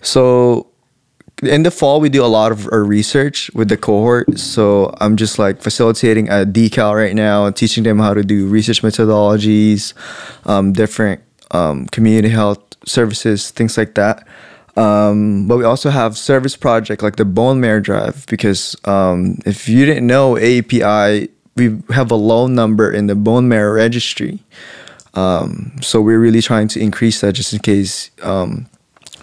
so 0.01 0.67
in 1.41 1.63
the 1.63 1.71
fall, 1.71 1.99
we 1.99 2.09
do 2.09 2.23
a 2.23 2.29
lot 2.29 2.51
of 2.51 2.69
our 2.71 2.83
research 2.83 3.49
with 3.55 3.69
the 3.69 3.77
cohort. 3.77 4.37
So 4.37 4.93
I'm 5.01 5.17
just 5.17 5.39
like 5.39 5.63
facilitating 5.63 6.29
a 6.29 6.45
decal 6.45 6.93
right 6.93 7.15
now, 7.15 7.47
and 7.47 7.55
teaching 7.55 7.83
them 7.83 7.97
how 7.97 8.13
to 8.13 8.21
do 8.21 8.45
research 8.45 8.83
methodologies, 8.83 9.93
um, 10.45 10.73
different 10.73 11.21
um, 11.49 11.87
community 11.87 12.29
health 12.29 12.61
services, 12.85 13.49
things 13.49 13.77
like 13.77 13.95
that. 13.95 14.27
Um, 14.75 15.47
but 15.47 15.57
we 15.57 15.63
also 15.63 15.89
have 15.89 16.17
service 16.17 16.57
project 16.57 17.01
like 17.01 17.15
the 17.15 17.25
bone 17.25 17.61
marrow 17.61 17.79
drive 17.79 18.25
because 18.27 18.75
um, 18.85 19.39
if 19.45 19.69
you 19.69 19.85
didn't 19.85 20.05
know 20.05 20.37
API, 20.37 21.29
we 21.55 21.81
have 21.89 22.11
a 22.11 22.15
low 22.15 22.47
number 22.47 22.91
in 22.91 23.07
the 23.07 23.15
bone 23.15 23.47
marrow 23.47 23.73
registry. 23.73 24.43
Um, 25.13 25.71
so 25.81 26.01
we're 26.01 26.19
really 26.19 26.41
trying 26.41 26.67
to 26.69 26.81
increase 26.81 27.21
that 27.21 27.33
just 27.33 27.53
in 27.53 27.59
case 27.59 28.11
um, 28.21 28.67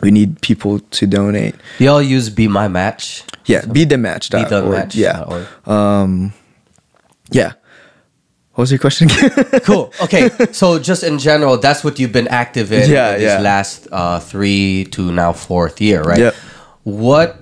we 0.01 0.11
need 0.11 0.41
people 0.41 0.81
to 0.81 1.07
donate. 1.07 1.55
Do 1.79 1.85
y'all 1.85 2.03
use 2.03 2.31
Be 2.31 2.49
My 2.49 2.67
Match? 2.69 3.25
Yeah, 3.45 3.67
be 3.67 3.85
the 3.85 3.99
match. 3.99 4.31
Be 4.31 4.45
the 4.45 4.65
match. 4.65 4.95
Yeah. 4.95 5.47
Um, 5.67 6.33
yeah. 7.31 7.53
What 8.55 8.63
was 8.63 8.71
your 8.71 8.79
question 8.79 9.11
again? 9.11 9.61
cool. 9.65 9.93
Okay, 10.03 10.29
so 10.53 10.79
just 10.79 11.03
in 11.03 11.19
general, 11.19 11.57
that's 11.57 11.83
what 11.83 11.99
you've 11.99 12.13
been 12.13 12.29
active 12.29 12.71
in 12.71 12.91
Yeah, 12.91 13.17
these 13.17 13.27
yeah. 13.27 13.41
last 13.41 13.89
uh, 13.91 14.21
three 14.21 14.85
to 14.93 15.11
now 15.11 15.33
fourth 15.33 15.81
year, 15.81 16.03
right? 16.03 16.19
Yep. 16.19 16.35
What 16.85 17.39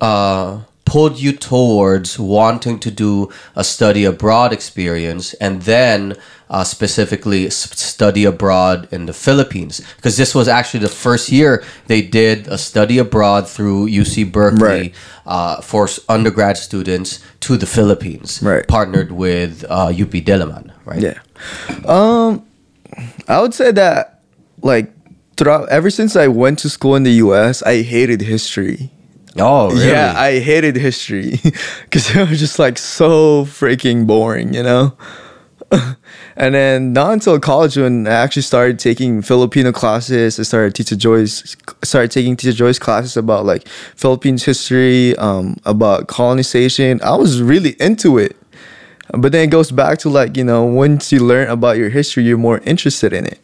uh, 0.00 0.62
pulled 0.84 1.20
you 1.20 1.32
towards 1.32 2.18
wanting 2.18 2.80
to 2.80 2.90
do 2.90 3.30
a 3.54 3.62
study 3.62 4.04
abroad 4.04 4.52
experience 4.52 5.34
and 5.34 5.62
then 5.62 6.16
uh, 6.50 6.64
specifically 6.64 7.50
study 7.50 8.24
abroad 8.24 8.88
in 8.90 9.06
the 9.06 9.12
Philippines? 9.12 9.80
Because 9.96 10.16
this 10.16 10.34
was 10.34 10.48
actually 10.48 10.80
the 10.80 10.88
first 10.88 11.30
year 11.30 11.62
they 11.86 12.02
did 12.02 12.46
a 12.48 12.58
study 12.58 12.98
abroad 12.98 13.48
through 13.48 13.88
UC 13.88 14.30
Berkeley 14.32 14.66
Right. 14.66 14.94
uh, 15.26 15.60
for 15.60 15.88
undergrad 16.08 16.56
students 16.56 17.20
to 17.40 17.56
the 17.56 17.66
Philippines, 17.66 18.40
Right. 18.42 18.66
partnered 18.66 19.12
with 19.12 19.64
uh, 19.68 19.88
UP 19.88 20.12
Diliman, 20.24 20.70
right? 20.84 21.00
Yeah. 21.02 21.18
Um, 21.84 22.44
I 23.28 23.40
would 23.40 23.54
say 23.54 23.70
that 23.72 24.20
like 24.62 24.90
throughout 25.36 25.68
ever 25.68 25.90
since 25.90 26.16
I 26.16 26.26
went 26.28 26.58
to 26.60 26.68
school 26.70 26.96
in 26.96 27.02
the 27.04 27.12
U.S., 27.26 27.62
I 27.62 27.82
hated 27.82 28.22
history. 28.22 28.90
Oh, 29.38 29.70
really? 29.70 29.86
Yeah, 29.88 30.14
I 30.16 30.40
hated 30.40 30.74
history 30.74 31.38
because 31.84 32.10
it 32.16 32.28
was 32.28 32.40
just 32.40 32.58
like 32.58 32.76
so 32.78 33.44
freaking 33.44 34.04
boring, 34.06 34.52
you 34.54 34.62
know. 34.64 34.96
and 36.38 36.54
then 36.54 36.92
not 36.92 37.12
until 37.12 37.38
college 37.40 37.76
when 37.76 38.06
I 38.06 38.12
actually 38.12 38.42
started 38.42 38.78
taking 38.78 39.22
Filipino 39.22 39.72
classes, 39.72 40.38
I 40.38 40.44
started 40.44 40.72
teacher 40.72 40.94
Joyce 40.94 41.56
started 41.82 42.12
taking 42.12 42.36
teacher 42.36 42.56
Joyce 42.56 42.78
classes 42.78 43.16
about 43.16 43.44
like 43.44 43.66
Philippines 43.96 44.44
history, 44.44 45.16
um, 45.16 45.56
about 45.64 46.06
colonization. 46.06 47.00
I 47.02 47.16
was 47.16 47.42
really 47.42 47.74
into 47.80 48.18
it. 48.18 48.36
But 49.10 49.32
then 49.32 49.48
it 49.48 49.50
goes 49.50 49.72
back 49.72 49.98
to 50.00 50.10
like, 50.10 50.36
you 50.36 50.44
know, 50.44 50.62
once 50.64 51.10
you 51.10 51.18
learn 51.20 51.48
about 51.48 51.76
your 51.76 51.88
history, 51.88 52.22
you're 52.22 52.38
more 52.38 52.58
interested 52.58 53.12
in 53.12 53.26
it. 53.26 53.40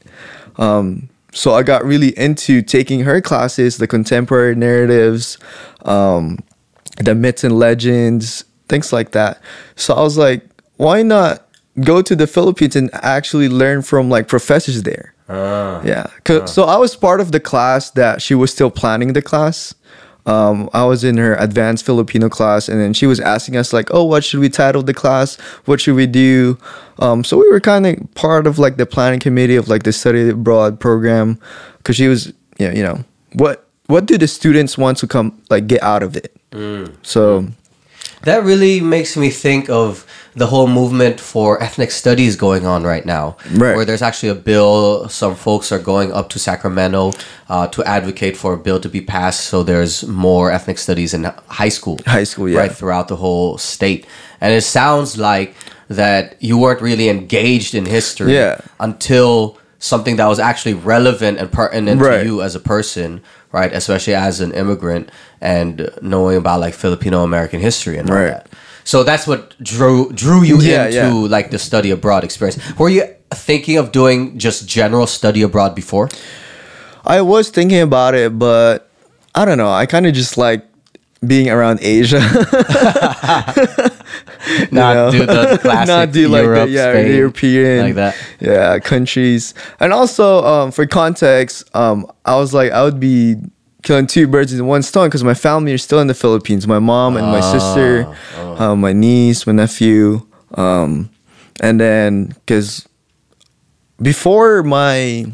Um, 0.57 1.09
so 1.33 1.55
I 1.55 1.65
got 1.65 1.85
really 1.85 2.17
into 2.17 2.63
taking 2.63 3.01
her 3.01 3.21
classes, 3.21 3.79
the 3.79 3.89
contemporary 3.89 4.55
narratives, 4.55 5.37
um, 5.85 6.39
the 6.99 7.17
myths 7.17 7.43
and 7.43 7.59
legends, 7.59 8.45
things 8.69 8.93
like 8.93 9.11
that. 9.13 9.41
So 9.75 9.95
I 9.95 10.03
was 10.03 10.17
like, 10.17 10.47
why 10.77 11.03
not 11.03 11.44
go 11.81 12.03
to 12.03 12.15
the 12.17 12.27
Philippines 12.27 12.77
and 12.77 12.91
actually 12.95 13.49
learn 13.49 13.83
from 13.83 14.09
like 14.09 14.29
professors 14.29 14.83
there? 14.83 15.13
Yeah. 15.85 16.07
'Cause- 16.25 16.53
So 16.55 16.65
I 16.65 16.77
was 16.77 16.95
part 16.97 17.21
of 17.21 17.33
the 17.33 17.41
class 17.41 17.91
that 17.91 18.21
she 18.23 18.35
was 18.35 18.51
still 18.53 18.71
planning 18.71 19.13
the 19.15 19.23
class. 19.23 19.75
Um, 20.27 20.71
I 20.73 20.85
was 20.85 21.05
in 21.05 21.19
her 21.19 21.35
advanced 21.39 21.85
Filipino 21.85 22.31
class, 22.31 22.69
and 22.69 22.81
then 22.81 22.95
she 22.95 23.07
was 23.07 23.21
asking 23.21 23.57
us 23.59 23.73
like, 23.75 23.89
"Oh, 23.91 24.05
what 24.05 24.25
should 24.25 24.41
we 24.41 24.49
title 24.49 24.83
the 24.83 24.95
class? 24.95 25.37
What 25.67 25.81
should 25.83 25.97
we 25.97 26.07
do?" 26.07 26.57
Um, 26.99 27.25
so 27.25 27.37
we 27.37 27.47
were 27.51 27.61
kind 27.61 27.87
of 27.87 27.97
part 28.15 28.47
of 28.47 28.59
like 28.59 28.77
the 28.79 28.87
planning 28.87 29.21
committee 29.21 29.57
of 29.57 29.69
like 29.69 29.83
the 29.83 29.93
study 29.93 30.31
abroad 30.31 30.81
program, 30.81 31.39
because 31.79 31.97
she 31.97 32.09
was, 32.09 32.33
yeah, 32.59 32.73
you 32.73 32.83
know, 32.83 33.05
what 33.35 33.65
what 33.87 34.07
do 34.07 34.17
the 34.17 34.27
students 34.27 34.79
want 34.79 34.97
to 34.99 35.07
come 35.07 35.33
like 35.51 35.67
get 35.67 35.83
out 35.83 36.03
of 36.03 36.17
it? 36.17 36.33
So 37.03 37.45
That 38.25 38.45
really 38.45 38.81
makes 38.81 39.17
me 39.17 39.31
think 39.31 39.69
of 39.71 40.07
the 40.35 40.47
whole 40.47 40.67
movement 40.67 41.21
for 41.21 41.63
ethnic 41.63 41.91
studies 41.91 42.37
going 42.37 42.67
on 42.67 42.83
right 42.83 43.05
now. 43.07 43.37
Right. 43.53 43.77
Where 43.77 43.85
there's 43.85 44.03
actually 44.03 44.31
a 44.31 44.35
bill, 44.35 45.09
some 45.09 45.35
folks 45.35 45.71
are 45.71 45.79
going 45.79 46.13
up 46.13 46.29
to 46.31 46.39
Sacramento 46.39 47.13
uh, 47.49 47.69
to 47.69 47.85
advocate 47.85 48.37
for 48.37 48.53
a 48.55 48.57
bill 48.57 48.81
to 48.81 48.89
be 48.89 49.01
passed 49.01 49.43
so 49.47 49.63
there's 49.63 50.05
more 50.07 50.51
ethnic 50.51 50.79
studies 50.79 51.15
in 51.15 51.25
high 51.49 51.69
school. 51.69 51.99
High 52.07 52.25
school, 52.25 52.49
yeah. 52.49 52.59
Right, 52.61 52.73
throughout 52.73 53.09
the 53.09 53.17
whole 53.17 53.59
state. 53.59 54.07
And 54.41 54.53
it 54.53 54.63
sounds 54.63 55.17
like 55.19 55.55
that 55.89 56.37
you 56.43 56.59
weren't 56.59 56.81
really 56.81 57.09
engaged 57.09 57.75
in 57.75 57.85
history 57.87 58.35
Yeah. 58.35 58.61
until 58.81 59.59
something 59.79 60.17
that 60.17 60.27
was 60.27 60.39
actually 60.39 60.73
relevant 60.75 61.39
and 61.39 61.53
pertinent 61.53 62.01
Right. 62.01 62.21
to 62.21 62.25
you 62.25 62.43
as 62.43 62.55
a 62.55 62.61
person, 62.61 63.21
right? 63.53 63.71
Especially 63.73 64.15
as 64.15 64.41
an 64.41 64.51
immigrant 64.53 65.11
and 65.45 65.89
knowing 66.03 66.37
about 66.37 66.59
like 66.61 66.75
Filipino 66.75 67.23
American 67.23 67.61
history 67.61 67.99
and 67.99 68.09
all 68.11 68.17
Right. 68.17 68.33
that. 68.33 68.49
So 68.85 69.03
that's 69.05 69.27
what 69.27 69.55
drew 69.63 70.11
drew 70.13 70.43
you 70.43 70.59
Yeah, 70.61 70.87
into 70.87 70.97
yeah. 70.97 71.37
like 71.37 71.51
the 71.51 71.59
study 71.59 71.91
abroad 71.91 72.25
experience. 72.25 72.59
Were 72.79 72.89
you 72.91 73.05
thinking 73.33 73.77
of 73.79 73.93
doing 73.93 74.39
just 74.39 74.67
general 74.69 75.07
study 75.07 75.43
abroad 75.43 75.75
before? 75.75 76.09
I 77.07 77.21
was 77.21 77.51
thinking 77.51 77.81
about 77.83 78.15
it, 78.15 78.39
but 78.39 78.89
I 79.35 79.45
don't 79.45 79.59
know. 79.59 79.71
I 79.73 79.87
kind 79.87 80.07
of 80.07 80.13
just 80.15 80.37
like 80.37 80.65
being 81.27 81.49
around 81.51 81.79
Asia. 81.83 82.21
Not 84.71 84.95
know? 84.95 85.11
do 85.11 85.27
the 85.27 85.59
classic 85.63 85.89
not 85.97 86.13
do 86.13 86.29
like 86.29 86.45
Europe, 86.45 86.69
the 86.69 86.75
yeah 86.75 86.93
Spain, 86.93 87.15
European 87.17 87.81
like 87.87 87.95
that. 87.95 88.15
yeah 88.41 88.79
countries 88.79 89.55
and 89.81 89.93
also 89.93 90.45
um, 90.45 90.71
for 90.71 90.87
context 90.87 91.65
um, 91.75 92.07
I 92.25 92.37
was 92.37 92.53
like 92.53 92.71
I 92.73 92.83
would 92.85 93.01
be 93.01 93.37
killing 93.85 94.07
two 94.07 94.27
birds 94.27 94.53
in 94.53 94.67
one 94.67 94.83
stone 94.83 95.07
because 95.09 95.23
my 95.23 95.35
family 95.35 95.73
are 95.73 95.79
still 95.79 96.01
in 96.01 96.09
the 96.09 96.15
Philippines 96.15 96.67
my 96.67 96.79
mom 96.81 97.17
and 97.17 97.27
my 97.27 97.41
sister 97.41 98.07
Ah, 98.37 98.71
uh, 98.71 98.77
my 98.77 98.93
niece 98.93 99.47
my 99.47 99.53
nephew 99.53 100.27
um, 100.57 101.11
and 101.61 101.79
then 101.81 102.35
because 102.41 102.89
before 104.03 104.63
my 104.63 105.27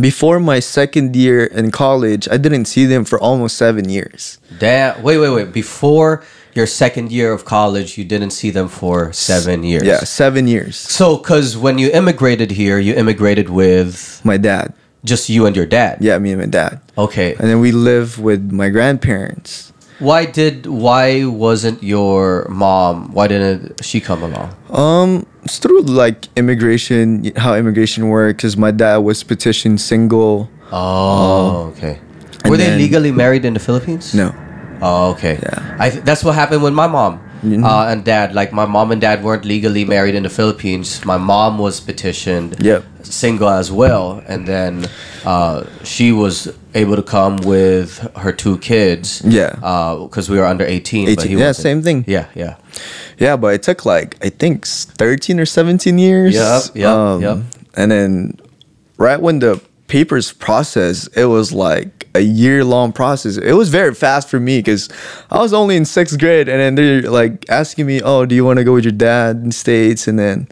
before 0.00 0.40
my 0.40 0.58
second 0.60 1.14
year 1.14 1.44
in 1.44 1.70
college 1.70 2.26
I 2.30 2.36
didn't 2.36 2.64
see 2.66 2.84
them 2.86 3.04
for 3.04 3.20
almost 3.20 3.56
seven 3.56 3.88
years 3.88 4.38
Damn. 4.58 5.02
Wait, 5.02 5.18
wait, 5.18 5.30
wait. 5.30 5.52
Before 5.52 6.24
your 6.54 6.66
second 6.66 7.10
year 7.10 7.32
of 7.32 7.44
college, 7.44 7.98
you 7.98 8.04
didn't 8.04 8.30
see 8.30 8.50
them 8.50 8.68
for 8.68 9.12
seven 9.12 9.62
years. 9.64 9.82
yeah 9.84 9.98
seven 10.04 10.46
years 10.46 10.76
So, 10.76 11.16
because 11.18 11.56
when 11.56 11.78
you 11.78 11.90
immigrated 11.90 12.50
here, 12.52 12.78
you 12.78 12.94
immigrated 12.94 13.48
with 13.50 14.20
my 14.24 14.36
dad 14.36 14.72
just 15.04 15.28
you 15.28 15.46
and 15.46 15.54
your 15.56 15.66
dad. 15.66 15.98
yeah 16.00 16.18
me 16.18 16.32
and 16.32 16.40
my 16.40 16.46
dad 16.46 16.80
Okay. 16.96 17.34
and 17.38 17.48
then 17.50 17.60
we 17.60 17.72
live 17.72 18.18
with 18.18 18.50
my 18.52 18.68
grandparents 18.70 19.70
Why 20.00 20.26
did 20.26 20.66
why 20.66 21.22
wasn't 21.24 21.78
your 21.82 22.48
mom? 22.50 23.14
Why 23.14 23.28
didn't 23.30 23.78
she 23.84 24.00
come 24.02 24.26
along? 24.26 24.50
Um, 24.74 25.22
it's 25.46 25.58
through 25.62 25.82
like 25.86 26.26
immigration, 26.34 27.30
how 27.38 27.54
immigration 27.54 28.08
works. 28.10 28.42
Cause 28.42 28.56
my 28.58 28.72
dad 28.74 29.06
was 29.06 29.22
petitioned 29.22 29.78
single. 29.80 30.50
Oh, 30.74 31.70
okay. 31.72 32.02
Were 32.50 32.58
they 32.58 32.74
then- 32.74 32.78
legally 32.82 33.12
married 33.14 33.44
in 33.46 33.54
the 33.54 33.62
Philippines? 33.62 34.10
No. 34.18 34.34
Oh, 34.82 35.14
okay. 35.14 35.38
Yeah. 35.40 35.62
I 35.78 35.86
th- 35.94 36.02
that's 36.02 36.26
what 36.26 36.34
happened 36.34 36.62
with 36.66 36.74
my 36.74 36.88
mom 36.90 37.22
Mhm. 37.44 37.64
uh, 37.64 37.90
and 37.92 38.04
dad. 38.04 38.34
Like 38.34 38.52
my 38.52 38.64
mom 38.66 38.90
and 38.90 39.00
dad 39.00 39.22
weren't 39.22 39.44
legally 39.44 39.84
married 39.84 40.14
in 40.14 40.22
the 40.22 40.28
Philippines. 40.30 41.04
My 41.04 41.18
mom 41.18 41.58
was 41.58 41.80
petitioned 41.80 42.56
Yep. 42.60 42.84
single 43.02 43.48
as 43.50 43.70
well, 43.70 44.22
and 44.26 44.46
then 44.48 44.86
uh, 45.24 45.64
she 45.84 46.10
was 46.12 46.48
able 46.74 46.96
to 46.96 47.02
come 47.02 47.36
with 47.44 47.98
her 48.16 48.32
two 48.32 48.56
kids. 48.58 49.22
Yeah. 49.24 49.52
Because 50.08 50.28
we 50.30 50.38
were 50.38 50.46
under 50.46 50.64
eighteen. 50.64 51.06
but 51.06 51.24
18 51.24 51.28
he 51.30 51.36
yeah, 51.36 51.46
wasn't. 51.48 51.62
same 51.62 51.82
thing. 51.82 52.04
Yeah, 52.08 52.26
yeah. 52.34 52.54
Yeah, 53.18 53.36
but 53.36 53.54
it 53.54 53.62
took 53.62 53.84
like 53.84 54.16
I 54.22 54.30
think 54.30 54.66
thirteen 54.66 55.38
or 55.38 55.46
seventeen 55.46 55.98
years. 55.98 56.34
Yep, 56.34 56.62
yep, 56.74 57.20
yep. 57.22 57.38
And 57.76 57.90
then 57.90 58.38
right 58.98 59.20
when 59.20 59.38
the 59.40 59.60
papers 59.94 60.32
process, 60.32 61.06
it 61.14 61.26
was 61.26 61.52
like 61.52 62.08
a 62.16 62.20
year 62.20 62.64
long 62.64 62.92
process. 62.92 63.36
It 63.36 63.52
was 63.52 63.68
very 63.68 63.94
fast 63.94 64.28
for 64.28 64.40
me 64.40 64.58
because 64.58 64.88
I 65.30 65.38
was 65.38 65.52
only 65.52 65.76
in 65.76 65.84
sixth 65.84 66.18
grade, 66.18 66.48
and 66.48 66.58
then 66.58 66.74
they're 66.74 67.08
like 67.08 67.48
asking 67.48 67.86
me, 67.86 68.02
"Oh, 68.02 68.26
do 68.26 68.34
you 68.34 68.44
want 68.44 68.58
to 68.58 68.64
go 68.64 68.72
with 68.74 68.82
your 68.82 68.98
dad 69.10 69.36
in 69.44 69.52
states?" 69.52 70.08
And 70.08 70.18
then, 70.18 70.48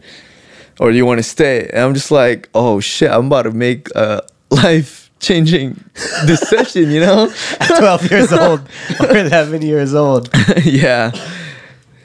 or 0.79 0.91
do 0.91 0.95
you 0.95 1.05
want 1.05 1.19
to 1.19 1.23
stay? 1.23 1.67
And 1.73 1.83
I'm 1.83 1.93
just 1.93 2.09
like, 2.09 2.47
"Oh 2.55 2.79
shit, 2.79 3.11
I'm 3.11 3.25
about 3.27 3.41
to 3.43 3.51
make 3.51 3.89
a 3.95 4.21
life 4.63 5.11
changing 5.19 5.75
decision," 6.25 6.89
you 6.89 7.01
know? 7.01 7.29
At 7.59 7.67
Twelve 7.79 8.09
years 8.09 8.31
old 8.31 8.61
or 9.01 9.17
eleven 9.17 9.61
years 9.61 9.93
old. 9.93 10.29
yeah 10.63 11.11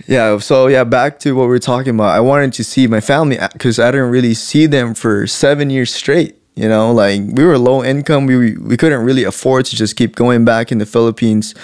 yeah 0.08 0.38
so 0.38 0.66
yeah 0.66 0.82
back 0.84 1.20
to 1.20 1.36
what 1.36 1.42
we 1.42 1.48
were 1.48 1.58
talking 1.58 1.94
about 1.94 2.16
i 2.16 2.18
wanted 2.18 2.50
to 2.50 2.64
see 2.64 2.86
my 2.86 2.98
family 2.98 3.36
because 3.52 3.78
i 3.78 3.90
didn't 3.90 4.10
really 4.10 4.32
see 4.32 4.64
them 4.64 4.94
for 4.94 5.26
seven 5.26 5.68
years 5.68 5.92
straight 5.92 6.37
you 6.58 6.68
know 6.68 6.86
like 7.02 7.20
we 7.38 7.44
were 7.48 7.58
low 7.70 7.78
income 7.92 8.26
we 8.26 8.36
we 8.70 8.76
couldn't 8.80 9.04
really 9.08 9.24
afford 9.32 9.62
to 9.70 9.74
just 9.82 9.92
keep 10.00 10.12
going 10.16 10.44
back 10.44 10.72
in 10.72 10.78
the 10.78 10.86
philippines 10.94 11.54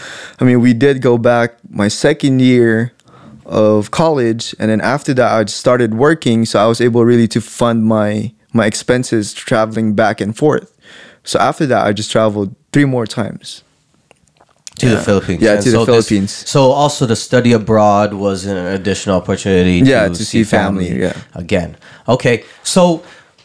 i 0.40 0.44
mean 0.44 0.58
we 0.60 0.72
did 0.84 0.96
go 1.02 1.14
back 1.18 1.48
my 1.82 1.88
second 1.88 2.40
year 2.40 2.92
of 3.46 3.90
college 3.90 4.54
and 4.58 4.66
then 4.70 4.80
after 4.94 5.12
that 5.18 5.30
i 5.38 5.44
started 5.46 5.90
working 5.94 6.44
so 6.46 6.54
i 6.64 6.66
was 6.72 6.80
able 6.80 7.02
really 7.04 7.28
to 7.36 7.40
fund 7.40 7.84
my 7.84 8.32
my 8.52 8.66
expenses 8.72 9.32
traveling 9.50 9.94
back 10.02 10.20
and 10.20 10.36
forth 10.36 10.68
so 11.24 11.38
after 11.40 11.66
that 11.66 11.82
i 11.88 11.92
just 11.92 12.10
traveled 12.12 12.54
three 12.72 12.86
more 12.96 13.06
times 13.06 13.62
To 14.80 14.88
the 14.90 14.98
Philippines. 15.08 15.40
Yeah, 15.42 15.54
And 15.54 15.62
to 15.64 15.70
the 15.70 15.76
so 15.78 15.84
this- 15.84 15.86
Philippines. 16.08 16.32
so 16.54 16.60
also 16.82 17.06
the 17.06 17.14
study 17.28 17.52
abroad 17.54 18.08
was 18.26 18.38
an 18.52 18.58
additional 18.78 19.16
opportunity 19.22 19.78
Yeah, 19.92 20.08
to, 20.08 20.14
to 20.18 20.22
see 20.30 20.42
family, 20.44 20.90
yeah. 21.06 21.14
Again. 21.44 21.70
Okay. 22.14 22.36
So 22.64 22.82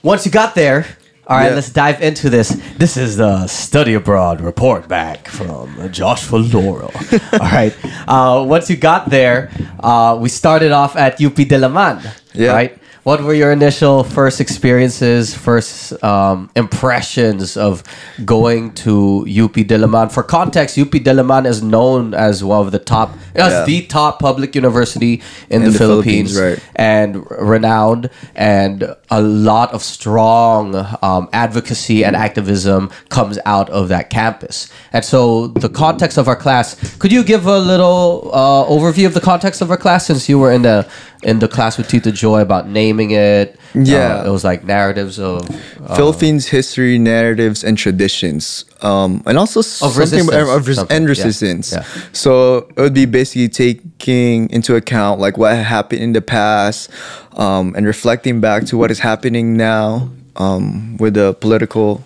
once 0.02 0.22
you 0.26 0.32
got 0.42 0.52
there, 0.56 0.82
all 1.30 1.38
right, 1.38 1.50
Yeah. 1.50 1.56
let's 1.56 1.70
dive 1.70 2.02
into 2.02 2.30
this. 2.32 2.50
This 2.78 2.98
is 2.98 3.18
the 3.18 3.46
study 3.48 3.94
abroad 3.94 4.42
report 4.42 4.88
back 4.88 5.28
from 5.28 5.92
Joshua 5.92 6.38
Laurel. 6.38 6.92
all 7.34 7.39
right. 7.39 7.74
Uh, 8.08 8.44
once 8.48 8.68
you 8.70 8.76
got 8.76 9.12
there, 9.12 9.52
uh, 9.80 10.18
we 10.20 10.28
started 10.28 10.72
off 10.72 10.96
at 10.96 11.22
UP 11.22 11.36
Diliman. 11.36 12.04
Yeah. 12.34 12.54
Right. 12.54 12.79
What 13.10 13.24
were 13.24 13.34
your 13.34 13.52
initial 13.52 14.04
first 14.04 14.39
experiences, 14.39 15.34
first 15.34 15.93
um, 16.04 16.48
impressions 16.56 17.58
of 17.58 17.82
going 18.24 18.72
to 18.86 19.22
UP 19.28 19.56
Diliman? 19.72 20.12
For 20.12 20.22
context, 20.22 20.78
UP 20.78 20.91
Diliman 20.91 21.48
is 21.48 21.63
known 21.63 22.13
as 22.13 22.43
one 22.43 22.63
of 22.63 22.72
the 22.72 22.78
top, 22.78 23.17
as 23.34 23.52
Yeah. 23.52 23.65
the 23.65 23.82
top 23.88 24.19
public 24.19 24.54
university 24.54 25.24
in, 25.50 25.63
In 25.63 25.63
the, 25.63 25.72
the 25.72 25.80
Philippines, 25.80 26.36
Philippines, 26.36 26.62
right. 26.62 26.69
and 26.76 27.26
renowned, 27.56 28.12
and 28.36 28.95
a 29.10 29.22
lot 29.24 29.74
of 29.74 29.82
strong 29.82 30.76
um, 31.02 31.30
advocacy 31.34 32.06
and 32.06 32.15
activism 32.15 32.91
comes 33.10 33.39
out 33.43 33.72
of 33.72 33.88
that 33.89 34.12
campus. 34.12 34.69
And 34.93 35.04
so, 35.04 35.48
the 35.48 35.69
context 35.69 36.19
of 36.19 36.28
our 36.28 36.36
class, 36.45 36.76
could 37.00 37.12
you 37.12 37.24
give 37.24 37.48
a 37.48 37.58
little 37.58 38.30
uh, 38.32 38.65
overview 38.76 39.08
of 39.08 39.15
the 39.15 39.26
context 39.32 39.63
of 39.63 39.72
our 39.72 39.78
class 39.78 40.06
since 40.06 40.30
you 40.30 40.38
were 40.38 40.52
in 40.52 40.62
the 40.62 40.86
in 41.22 41.39
the 41.39 41.48
class 41.48 41.78
with 41.78 41.88
Tita 41.89 42.12
Joy 42.12 42.41
about 42.41 42.67
naming 42.67 42.99
it? 43.08 43.58
Yeah. 43.74 44.20
Uh, 44.20 44.28
it 44.28 44.32
was 44.32 44.44
like 44.44 44.64
narratives 44.64 45.20
of. 45.20 45.50
Uh, 45.50 45.96
Philippines 45.96 46.48
history, 46.48 47.00
narratives, 47.00 47.64
and 47.64 47.78
traditions, 47.78 48.66
um, 48.82 49.24
and 49.26 49.38
also 49.38 49.62
something 49.62 50.00
resistance, 50.00 50.50
of 50.50 50.68
res- 50.68 50.78
and 50.78 51.04
yeah, 51.04 51.10
resistance. 51.10 51.72
yeah. 51.72 51.84
So 52.12 52.68
it 52.76 52.82
would 52.82 52.94
be 52.94 53.06
basically 53.06 53.48
taking 53.48 54.50
into 54.50 54.76
account 54.76 55.20
like 55.20 55.38
what 55.38 55.56
happened 55.56 56.02
in 56.04 56.12
the 56.14 56.22
past, 56.22 56.92
um, 57.34 57.74
and 57.76 57.86
reflecting 57.88 58.42
back 58.42 58.66
to 58.66 58.78
what 58.78 58.92
is 58.92 59.00
happening 59.00 59.56
now 59.56 60.10
um, 60.36 60.98
with 60.98 61.14
the 61.14 61.34
political 61.36 62.04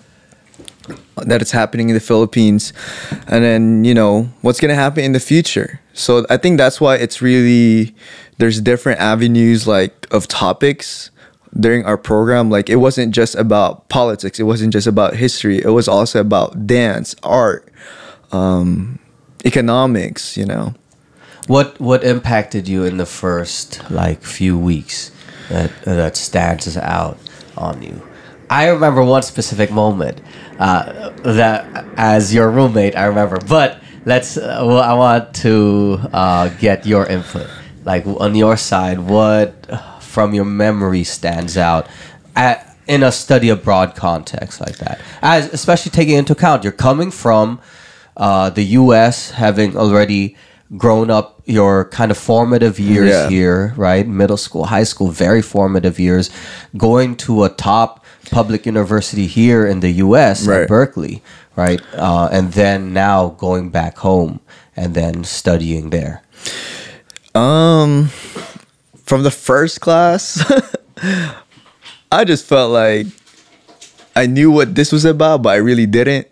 that 1.18 1.42
is 1.42 1.52
happening 1.52 1.90
in 1.90 1.96
the 1.96 2.02
Philippines, 2.02 2.74
and 3.28 3.44
then 3.44 3.84
you 3.86 3.94
know 3.94 4.30
what's 4.42 4.60
gonna 4.60 4.76
happen 4.76 5.04
in 5.04 5.14
the 5.14 5.20
future. 5.20 5.80
So 5.94 6.26
I 6.30 6.38
think 6.38 6.58
that's 6.58 6.82
why 6.82 6.96
it's 6.96 7.22
really 7.22 7.96
there's 8.38 8.60
different 8.62 9.00
avenues 9.00 9.68
like 9.68 10.08
of 10.12 10.28
topics 10.28 11.12
during 11.60 11.86
our 11.86 11.98
program. 11.98 12.50
Like 12.50 12.70
it 12.70 12.78
wasn't 12.78 13.14
just 13.14 13.36
about 13.36 13.90
politics. 13.90 14.40
It 14.40 14.44
wasn't 14.44 14.74
just 14.74 14.88
about 14.88 15.16
history. 15.16 15.60
It 15.60 15.70
was 15.70 15.88
also 15.88 16.20
about 16.20 16.68
dance, 16.68 17.16
art, 17.24 17.70
um, 18.32 19.00
economics. 19.46 20.38
You 20.38 20.46
know. 20.46 20.74
What 21.48 21.80
what 21.80 22.04
impacted 22.04 22.68
you 22.68 22.86
in 22.86 22.98
the 22.98 23.06
first 23.06 23.90
like 23.92 24.24
few 24.24 24.58
weeks 24.58 25.12
that 25.50 25.72
that 25.84 26.18
stands 26.18 26.78
out 26.78 27.18
on 27.58 27.82
you? 27.82 28.02
I 28.54 28.68
remember 28.68 29.04
one 29.04 29.24
specific 29.24 29.72
moment 29.72 30.22
uh, 30.60 31.10
that 31.24 31.86
as 31.98 32.34
your 32.34 32.52
roommate 32.52 32.96
I 32.96 33.06
remember, 33.06 33.40
but 33.58 33.82
let's. 34.06 34.38
Uh, 34.38 34.64
well, 34.68 34.80
I 34.80 34.94
want 34.94 35.34
to 35.46 36.00
uh, 36.14 36.50
get 36.60 36.86
your 36.86 37.06
input. 37.08 37.50
Like 37.84 38.06
on 38.06 38.36
your 38.36 38.56
side, 38.56 39.00
what 39.00 39.50
from 40.02 40.34
your 40.36 40.46
memory 40.46 41.04
stands 41.04 41.58
out 41.58 41.88
at, 42.36 42.78
in 42.88 43.02
a 43.02 43.12
study 43.12 43.50
abroad 43.50 43.96
context 43.96 44.62
like 44.62 44.78
that? 44.78 45.02
As 45.24 45.52
especially 45.52 45.90
taking 45.92 46.16
into 46.16 46.34
account 46.34 46.64
you're 46.64 46.72
coming 46.90 47.10
from 47.12 47.60
uh, 48.16 48.52
the 48.52 48.64
U.S. 48.82 49.32
having 49.32 49.76
already 49.76 50.38
grown 50.78 51.10
up 51.10 51.42
your 51.46 51.86
kind 51.90 52.12
of 52.12 52.18
formative 52.18 52.80
years 52.80 53.10
Yeah. 53.10 53.30
here, 53.30 53.74
right? 53.78 54.08
Middle 54.08 54.38
school, 54.38 54.66
high 54.66 54.84
school, 54.86 55.10
very 55.10 55.42
formative 55.42 56.00
years. 56.00 56.30
Going 56.78 57.16
to 57.18 57.44
a 57.44 57.50
top 57.50 58.03
public 58.32 58.66
university 58.66 59.28
here 59.28 59.66
in 59.66 59.80
the 59.80 59.92
U.S. 59.92 60.48
Right. 60.48 60.62
at 60.62 60.68
Berkeley, 60.68 61.22
right? 61.56 61.82
Uh, 61.94 62.30
and 62.32 62.54
then 62.54 62.94
now 62.94 63.30
going 63.30 63.70
back 63.70 63.98
home 63.98 64.40
and 64.76 64.94
then 64.96 65.24
studying 65.24 65.90
there. 65.90 66.24
Um, 67.36 68.08
from 69.04 69.24
the 69.24 69.32
first 69.32 69.82
class, 69.82 70.44
I 72.12 72.24
just 72.26 72.46
felt 72.46 72.72
like 72.72 73.08
I 74.16 74.28
knew 74.28 74.52
what 74.52 74.76
this 74.76 74.92
was 74.92 75.06
about, 75.06 75.42
but 75.42 75.50
I 75.50 75.56
really 75.56 75.86
didn't. 75.86 76.30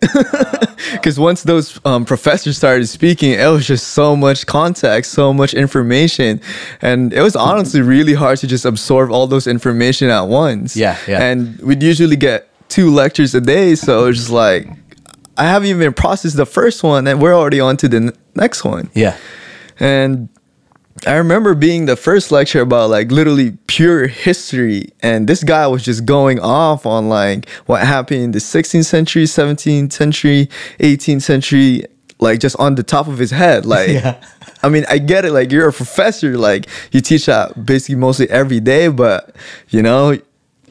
Because 0.92 1.18
once 1.18 1.42
those 1.42 1.80
um, 1.84 2.04
professors 2.04 2.56
started 2.56 2.86
speaking, 2.86 3.32
it 3.32 3.50
was 3.50 3.66
just 3.66 3.88
so 3.88 4.14
much 4.14 4.46
context, 4.46 5.12
so 5.12 5.32
much 5.32 5.52
information, 5.54 6.40
and 6.80 7.12
it 7.12 7.22
was 7.22 7.34
honestly 7.34 7.80
really 7.80 8.14
hard 8.14 8.38
to 8.38 8.46
just 8.46 8.64
absorb 8.64 9.10
all 9.10 9.26
those 9.26 9.46
information 9.46 10.10
at 10.10 10.22
once. 10.22 10.76
Yeah, 10.76 10.96
yeah. 11.08 11.22
And 11.22 11.58
we'd 11.60 11.82
usually 11.82 12.16
get 12.16 12.48
two 12.68 12.90
lectures 12.90 13.34
a 13.34 13.40
day, 13.40 13.74
so 13.74 14.06
it's 14.06 14.18
just 14.18 14.30
like 14.30 14.68
I 15.36 15.44
haven't 15.44 15.68
even 15.68 15.92
processed 15.92 16.36
the 16.36 16.46
first 16.46 16.82
one, 16.82 17.06
and 17.06 17.20
we're 17.20 17.34
already 17.34 17.60
on 17.60 17.76
to 17.78 17.88
the 17.88 17.96
n- 17.96 18.12
next 18.34 18.64
one. 18.64 18.90
Yeah. 18.94 19.16
And 19.80 20.28
I 21.04 21.14
remember 21.14 21.56
being 21.56 21.86
the 21.86 21.96
first 21.96 22.30
lecture 22.30 22.60
about 22.60 22.90
like 22.90 23.10
literally 23.10 23.56
pure 23.66 24.06
history, 24.06 24.90
and 25.00 25.28
this 25.28 25.42
guy 25.42 25.66
was 25.66 25.84
just 25.84 26.04
going 26.04 26.38
off 26.38 26.86
on 26.86 27.08
like 27.08 27.48
what 27.66 27.84
happened 27.84 28.20
in 28.22 28.30
the 28.30 28.38
16th 28.38 28.84
century, 28.84 29.24
17th 29.24 29.92
century, 29.92 30.48
18th 30.78 31.22
century, 31.22 31.84
like 32.20 32.38
just 32.38 32.56
on 32.60 32.76
the 32.76 32.84
top 32.84 33.08
of 33.08 33.18
his 33.18 33.32
head. 33.32 33.66
Like, 33.72 33.88
Yeah. 33.88 34.22
I 34.62 34.68
mean, 34.68 34.84
I 34.88 34.98
get 34.98 35.24
it. 35.24 35.32
Like, 35.32 35.50
you're 35.50 35.68
a 35.68 35.72
professor, 35.72 36.38
like 36.38 36.68
you 36.92 37.00
teach 37.00 37.26
that 37.26 37.66
basically 37.66 37.96
mostly 37.96 38.30
every 38.30 38.60
day, 38.60 38.86
but 38.86 39.34
you 39.70 39.82
know, 39.82 40.16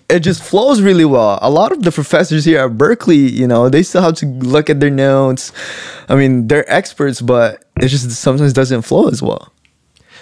it 0.09 0.19
just 0.21 0.41
flows 0.41 0.81
really 0.81 1.03
well. 1.05 1.39
A 1.41 1.49
lot 1.49 1.73
of 1.73 1.83
the 1.83 1.91
professors 1.91 2.45
here 2.45 2.59
at 2.59 2.77
Berkeley, 2.77 3.17
you 3.17 3.47
know, 3.47 3.67
they 3.67 3.83
still 3.83 4.01
have 4.01 4.15
to 4.15 4.25
look 4.27 4.69
at 4.69 4.79
their 4.79 4.89
notes. 4.89 5.51
I 6.07 6.15
mean, 6.15 6.47
they're 6.47 6.69
experts, 6.71 7.19
but 7.19 7.65
it 7.81 7.89
just 7.89 8.09
sometimes 8.11 8.53
doesn't 8.53 8.83
flow 8.83 9.09
as 9.09 9.21
well. 9.21 9.51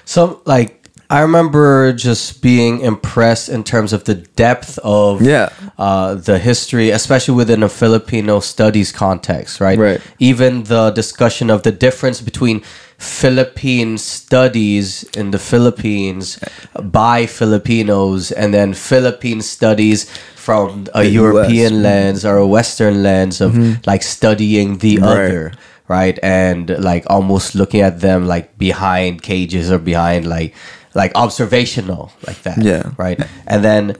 So 0.09 0.41
like 0.45 0.89
I 1.11 1.19
remember 1.21 1.93
just 1.93 2.41
being 2.41 2.81
impressed 2.81 3.47
in 3.49 3.63
terms 3.63 3.93
of 3.93 4.05
the 4.05 4.15
depth 4.15 4.79
of 4.83 5.21
Yeah. 5.21 5.49
uh, 5.77 6.15
the 6.15 6.37
history, 6.39 6.89
especially 6.89 7.35
within 7.35 7.61
a 7.63 7.69
Filipino 7.69 8.39
studies 8.39 8.91
context, 8.91 9.59
right? 9.61 9.77
Right. 9.77 10.01
Even 10.17 10.63
the 10.63 10.89
discussion 10.91 11.51
of 11.51 11.61
the 11.61 11.71
difference 11.71 12.21
between 12.21 12.61
Philippine 12.97 13.97
studies 13.99 15.03
in 15.15 15.29
the 15.31 15.39
Philippines 15.39 16.39
by 16.81 17.25
Filipinos 17.27 18.31
and 18.31 18.51
then 18.53 18.73
Philippine 18.73 19.41
studies 19.41 20.05
from 20.35 20.85
a 20.93 21.03
The 21.03 21.09
US. 21.09 21.13
European 21.21 21.83
lens 21.83 22.25
or 22.25 22.37
a 22.37 22.47
Western 22.47 23.03
lens 23.03 23.41
of 23.41 23.51
like 23.85 24.01
studying 24.03 24.79
the 24.79 24.97
Right. 24.97 25.09
other 25.11 25.51
right 25.89 26.17
and 26.23 26.69
like 26.79 27.03
almost 27.07 27.55
looking 27.55 27.81
at 27.81 27.99
them 27.99 28.25
like 28.27 28.57
behind 28.57 29.21
cages 29.21 29.69
or 29.71 29.79
behind 29.79 30.25
like 30.29 30.55
like 30.93 31.11
observational 31.15 32.11
like 32.25 32.41
that 32.43 32.61
Yeah. 32.61 32.91
right 32.97 33.19
and 33.47 33.63
then 33.63 33.97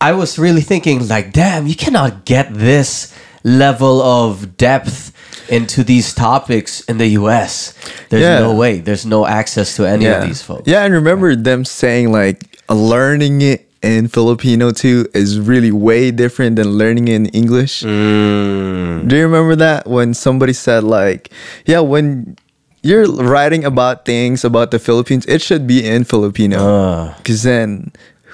i 0.00 0.12
was 0.12 0.38
really 0.38 0.60
thinking 0.60 1.06
like 1.08 1.32
damn 1.32 1.66
you 1.66 1.74
cannot 1.76 2.24
get 2.26 2.52
this 2.52 3.14
level 3.44 4.02
of 4.02 4.56
depth 4.58 5.14
into 5.48 5.82
these 5.82 6.12
topics 6.12 6.80
in 6.90 6.98
the 6.98 7.06
us 7.10 7.72
there's 8.10 8.22
Yeah. 8.22 8.40
no 8.40 8.54
way 8.54 8.80
there's 8.80 9.06
no 9.06 9.24
access 9.26 9.76
to 9.76 9.86
any 9.86 10.04
yeah. 10.04 10.20
of 10.20 10.28
these 10.28 10.42
folks 10.42 10.66
Yeah, 10.68 10.84
and 10.84 10.92
remember 10.92 11.34
them 11.36 11.64
saying 11.64 12.12
like 12.12 12.58
learning 12.68 13.40
it 13.40 13.67
in 13.82 14.08
Filipino 14.08 14.70
too 14.70 15.06
is 15.14 15.38
really 15.38 15.70
way 15.70 16.10
different 16.10 16.56
than 16.56 16.78
learning 16.78 17.08
in 17.08 17.26
English. 17.26 17.82
Mm. 17.82 19.08
Do 19.08 19.16
you 19.16 19.22
remember 19.22 19.56
that 19.56 19.86
when 19.86 20.14
somebody 20.14 20.52
said 20.52 20.84
like, 20.84 21.30
yeah, 21.66 21.80
when 21.80 22.36
you're 22.82 23.06
writing 23.06 23.64
about 23.64 24.04
things 24.04 24.44
about 24.44 24.70
the 24.70 24.78
Philippines, 24.78 25.26
it 25.26 25.42
should 25.42 25.66
be 25.66 25.86
in 25.86 26.04
Filipino. 26.04 26.58
Uh. 26.58 27.14
Cause 27.24 27.42
then 27.42 27.92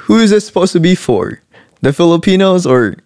who 0.09 0.19
is 0.19 0.33
it 0.33 0.41
supposed 0.41 0.73
to 0.73 0.81
be 0.81 0.95
for? 0.95 1.41
The 1.83 1.93
Filipinos 1.93 2.67
or 2.67 2.97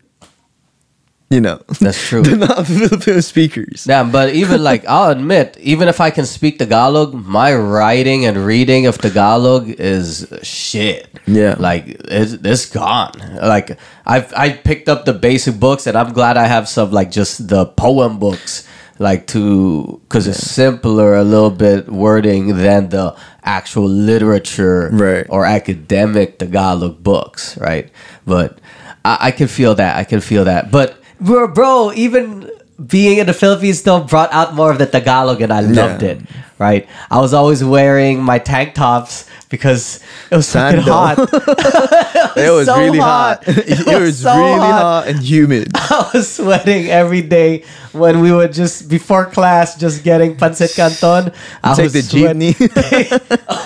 you 1.30 1.40
know 1.40 1.60
That's 1.80 2.00
true. 2.08 2.22
the 2.28 2.36
non 2.36 2.64
Filipino 2.64 3.20
speakers. 3.20 3.86
Yeah, 3.86 4.02
but 4.04 4.32
even 4.34 4.62
like 4.64 4.84
I'll 4.86 5.10
admit, 5.10 5.56
even 5.60 5.88
if 5.88 6.00
I 6.00 6.10
can 6.10 6.24
speak 6.26 6.58
Tagalog, 6.58 7.12
my 7.14 7.54
writing 7.54 8.24
and 8.24 8.36
reading 8.38 8.86
of 8.86 8.96
Tagalog 8.98 9.68
is 9.68 10.26
shit. 10.42 11.06
Yeah. 11.26 11.56
like 11.58 11.84
it's, 11.88 12.32
it's 12.32 12.66
gone. 12.70 13.12
Like 13.42 13.78
I've 14.06 14.32
I 14.34 14.52
picked 14.52 14.88
up 14.88 15.04
the 15.04 15.12
basic 15.12 15.60
books, 15.60 15.86
and 15.86 15.96
I'm 15.98 16.12
glad 16.14 16.36
I 16.36 16.46
have 16.46 16.68
some 16.68 16.90
like 16.92 17.10
just 17.10 17.48
the 17.48 17.66
poem 17.66 18.18
books, 18.18 18.66
like 18.98 19.26
to 19.28 20.00
because 20.08 20.26
it's 20.26 20.40
simpler 20.40 21.14
a 21.14 21.24
little 21.24 21.50
bit 21.50 21.88
wording 21.92 22.56
than 22.56 22.88
the 22.88 23.14
actual 23.44 23.88
literature 23.88 24.88
Right. 24.92 25.26
or 25.28 25.44
academic 25.44 26.38
Tagalog 26.38 27.02
books, 27.02 27.56
right? 27.58 27.90
But 28.26 28.60
I, 29.04 29.28
I 29.28 29.30
can 29.30 29.48
feel 29.48 29.74
that. 29.74 29.96
I 29.96 30.04
can 30.04 30.20
feel 30.20 30.44
that. 30.44 30.70
But 30.70 30.96
bro, 31.20 31.48
bro, 31.48 31.92
even 31.94 32.50
being 32.86 33.18
in 33.18 33.26
the 33.26 33.32
Philippines 33.34 33.78
still 33.78 34.04
brought 34.04 34.32
out 34.32 34.54
more 34.54 34.70
of 34.70 34.78
the 34.78 34.86
Tagalog, 34.86 35.40
and 35.40 35.52
I 35.52 35.60
loved 35.60 36.02
Yeah. 36.02 36.10
it. 36.10 36.20
Right? 36.58 36.88
I 37.10 37.20
was 37.20 37.32
always 37.34 37.62
wearing 37.62 38.20
my 38.22 38.38
tank 38.38 38.74
tops 38.74 39.28
because 39.48 40.00
it 40.30 40.36
was 40.36 40.52
fucking 40.52 40.80
hot. 40.80 41.18
It 42.36 42.50
was 42.50 42.66
so 42.66 42.78
really 42.78 42.98
hot. 42.98 43.44
hot. 43.44 43.48
It 43.58 43.80
It, 43.80 43.86
was 43.86 44.00
was, 44.00 44.20
so 44.22 44.36
really 44.36 44.58
hot. 44.58 44.82
hot. 44.82 45.08
and 45.08 45.20
humid. 45.20 45.70
I 45.74 46.10
was 46.12 46.28
sweating 46.34 46.86
every 46.88 47.22
day 47.22 47.64
when 47.92 48.20
we 48.20 48.30
were 48.32 48.48
just 48.48 48.88
before 48.88 49.26
class, 49.26 49.76
just 49.76 50.04
getting 50.04 50.36
pancit 50.36 50.74
canton. 50.76 51.32
I 51.64 51.74
Take 51.74 51.84
was 51.84 51.92
the 51.94 52.02
jeepney. 52.02 52.54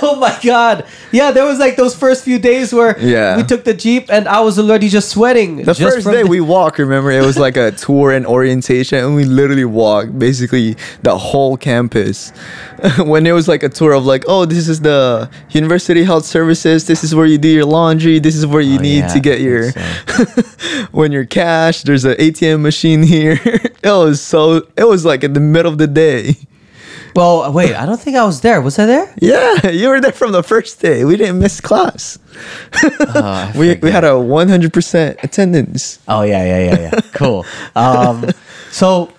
oh 0.03 0.17
my 0.21 0.39
god! 0.43 0.87
Yeah, 1.11 1.33
there 1.33 1.45
was 1.45 1.59
like 1.59 1.77
those 1.77 1.95
first 1.95 2.25
few 2.25 2.39
days 2.39 2.73
where 2.73 2.97
Yeah. 2.99 3.37
we 3.37 3.43
took 3.43 3.65
the 3.65 3.75
jeep 3.75 4.07
and 4.11 4.29
I 4.29 4.41
was 4.41 4.59
already 4.59 4.89
just 4.89 5.09
sweating. 5.11 5.57
The 5.57 5.75
just 5.75 5.81
first 5.81 6.07
day 6.07 6.23
the- 6.23 6.29
we 6.29 6.41
walked, 6.41 6.79
remember, 6.79 7.11
it 7.11 7.25
was 7.25 7.39
like 7.39 7.57
a 7.57 7.73
tour 7.73 8.13
and 8.13 8.25
orientation, 8.27 8.99
and 9.05 9.15
we 9.17 9.25
literally 9.25 9.65
walked 9.67 10.19
basically 10.19 10.77
the 11.03 11.17
whole 11.19 11.57
campus. 11.57 12.33
when 12.99 13.27
it 13.27 13.33
was 13.33 13.47
like 13.49 13.63
a 13.63 13.69
tour 13.69 13.93
of 13.93 14.05
like, 14.05 14.25
oh, 14.27 14.45
this 14.45 14.69
is 14.69 14.81
the 14.81 15.31
University 15.51 16.03
Health 16.05 16.25
Services, 16.25 16.87
this 16.87 17.05
is 17.05 17.15
where 17.15 17.27
you 17.27 17.39
do 17.39 17.49
your 17.49 17.65
laundry, 17.65 18.19
this 18.19 18.35
is 18.35 18.45
where 18.47 18.61
you 18.63 18.79
Oh, 18.79 18.83
need 18.83 18.99
yeah, 18.99 19.09
to 19.09 19.21
get 19.21 19.41
your 19.41 19.71
when 20.93 21.13
you're 21.13 21.25
cash. 21.27 21.83
There's 21.83 22.05
an 22.05 22.15
ATM 22.17 22.61
machine 22.61 23.03
here. 23.03 23.39
it 23.45 23.73
was 23.85 24.21
so 24.21 24.67
it 24.77 24.85
was 24.89 25.05
like 25.05 25.23
in 25.25 25.33
the 25.33 25.41
middle 25.41 25.71
of 25.71 25.79
the 25.79 25.87
day. 25.87 26.37
Well, 27.15 27.53
wait, 27.53 27.75
I 27.75 27.85
don't 27.85 28.01
think 28.01 28.17
I 28.17 28.25
was 28.25 28.41
there. 28.41 28.63
Was 28.63 28.79
I 28.79 28.87
there? 28.87 29.15
Yeah, 29.21 29.69
you 29.69 29.89
were 29.91 30.01
there 30.01 30.13
from 30.13 30.33
the 30.33 30.43
first 30.43 30.81
day. 30.81 31.05
We 31.05 31.17
didn't 31.19 31.39
miss 31.41 31.61
class. 31.61 32.19
Oh, 32.83 33.53
We, 33.55 33.75
we 33.77 33.91
had 33.91 34.03
a 34.03 34.13
100% 34.17 35.23
attendance. 35.23 35.99
Oh 36.09 36.23
yeah, 36.23 36.43
yeah, 36.45 36.59
yeah, 36.73 36.81
yeah. 36.81 37.01
cool. 37.13 37.45
Um, 37.77 38.31
so 38.71 39.13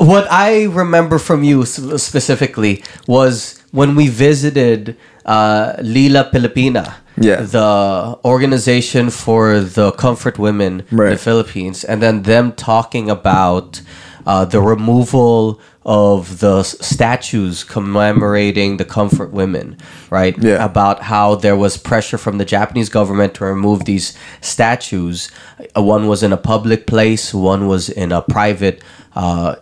what 0.00 0.26
I 0.30 0.64
remember 0.64 1.18
from 1.18 1.44
you 1.44 1.64
specifically 1.66 2.82
was 3.06 3.62
when 3.70 3.94
we 3.94 4.08
visited 4.08 4.96
uh, 5.26 5.74
Lila 5.82 6.24
Pilipina, 6.32 6.96
Yeah. 7.20 7.42
the 7.42 8.18
organization 8.24 9.10
for 9.10 9.60
the 9.60 9.92
comfort 9.92 10.38
women 10.38 10.82
in 10.90 10.96
the 10.96 11.16
Philippines, 11.18 11.84
and 11.84 12.00
then 12.02 12.22
them 12.22 12.52
talking 12.52 13.10
about 13.10 13.82
uh, 14.26 14.44
the 14.44 14.60
removal 14.60 15.60
of 15.84 16.40
the 16.40 16.62
statues 16.62 17.64
commemorating 17.64 18.76
the 18.76 18.84
comfort 18.84 19.32
women, 19.32 19.76
right? 20.10 20.36
Yeah. 20.38 20.62
About 20.64 21.02
how 21.04 21.34
there 21.36 21.56
was 21.56 21.76
pressure 21.76 22.18
from 22.18 22.38
the 22.38 22.44
Japanese 22.44 22.88
government 22.88 23.34
to 23.34 23.44
remove 23.44 23.84
these 23.84 24.16
statues. 24.40 25.30
Uh, 25.76 25.82
One 25.82 26.06
was 26.06 26.22
in 26.22 26.32
a 26.32 26.36
public 26.36 26.86
place, 26.86 27.32
one 27.34 27.66
was 27.66 27.88
in 27.88 28.12
a 28.12 28.20
private 28.22 28.82
uh, 29.14 29.56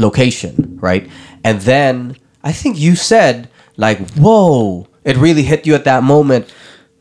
location, 0.00 0.78
right? 0.80 1.08
And 1.44 1.60
then 1.62 2.16
I 2.42 2.52
think 2.52 2.78
you 2.78 2.96
said, 2.96 3.48
like, 3.76 3.98
whoa, 4.16 4.88
it 5.04 5.16
really 5.16 5.42
hit 5.42 5.66
you 5.66 5.74
at 5.74 5.84
that 5.84 6.02
moment. 6.02 6.52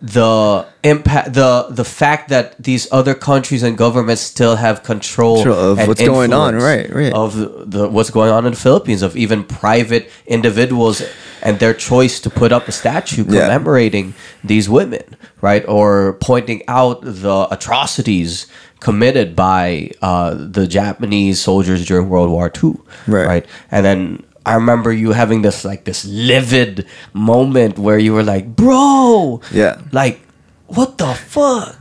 The 0.02 0.66
impact, 0.82 1.34
the 1.34 1.68
the 1.70 1.84
fact 1.84 2.30
that 2.30 2.56
these 2.64 2.88
other 2.90 3.14
countries 3.14 3.64
and 3.64 3.78
governments 3.78 4.22
still 4.22 4.56
have 4.56 4.82
control 4.82 5.44
Control 5.44 5.60
of 5.72 5.88
what's 5.90 6.02
going 6.02 6.32
on, 6.32 6.56
right, 6.56 6.90
right. 6.90 7.12
of 7.12 7.36
the, 7.36 7.48
the 7.66 7.90
what's 7.90 8.10
going 8.10 8.32
on 8.32 8.46
in 8.46 8.54
the 8.54 8.58
Philippines, 8.60 9.02
of 9.02 9.18
even 9.18 9.44
private 9.44 10.10
individuals 10.26 11.04
and 11.44 11.60
their 11.60 11.74
choice 11.74 12.22
to 12.22 12.30
put 12.30 12.54
up 12.54 12.70
a 12.70 12.72
statue 12.72 13.26
Yeah. 13.28 13.42
commemorating 13.42 14.14
these 14.42 14.70
women, 14.70 15.04
right, 15.42 15.68
or 15.68 16.14
pointing 16.22 16.62
out 16.70 17.02
the 17.04 17.48
atrocities 17.52 18.48
committed 18.80 19.36
by 19.36 19.92
uh, 20.02 20.36
the 20.36 20.68
Japanese 20.68 21.42
soldiers 21.42 21.86
during 21.86 22.10
World 22.10 22.30
War 22.30 22.52
II, 22.63 22.76
Right. 23.08 23.46
and 23.72 23.86
then. 23.86 24.24
I 24.46 24.56
remember 24.56 24.92
you 24.92 25.12
having 25.12 25.44
this 25.44 25.63
like 25.63 25.84
this 25.84 26.06
livid 26.06 26.88
moment 27.13 27.78
where 27.78 28.00
you 28.00 28.13
were 28.13 28.24
like, 28.24 28.56
"Bro, 28.56 29.42
Yeah. 29.52 29.78
like 29.92 30.22
what 30.65 30.98
the 30.98 31.13
fuck?" 31.13 31.78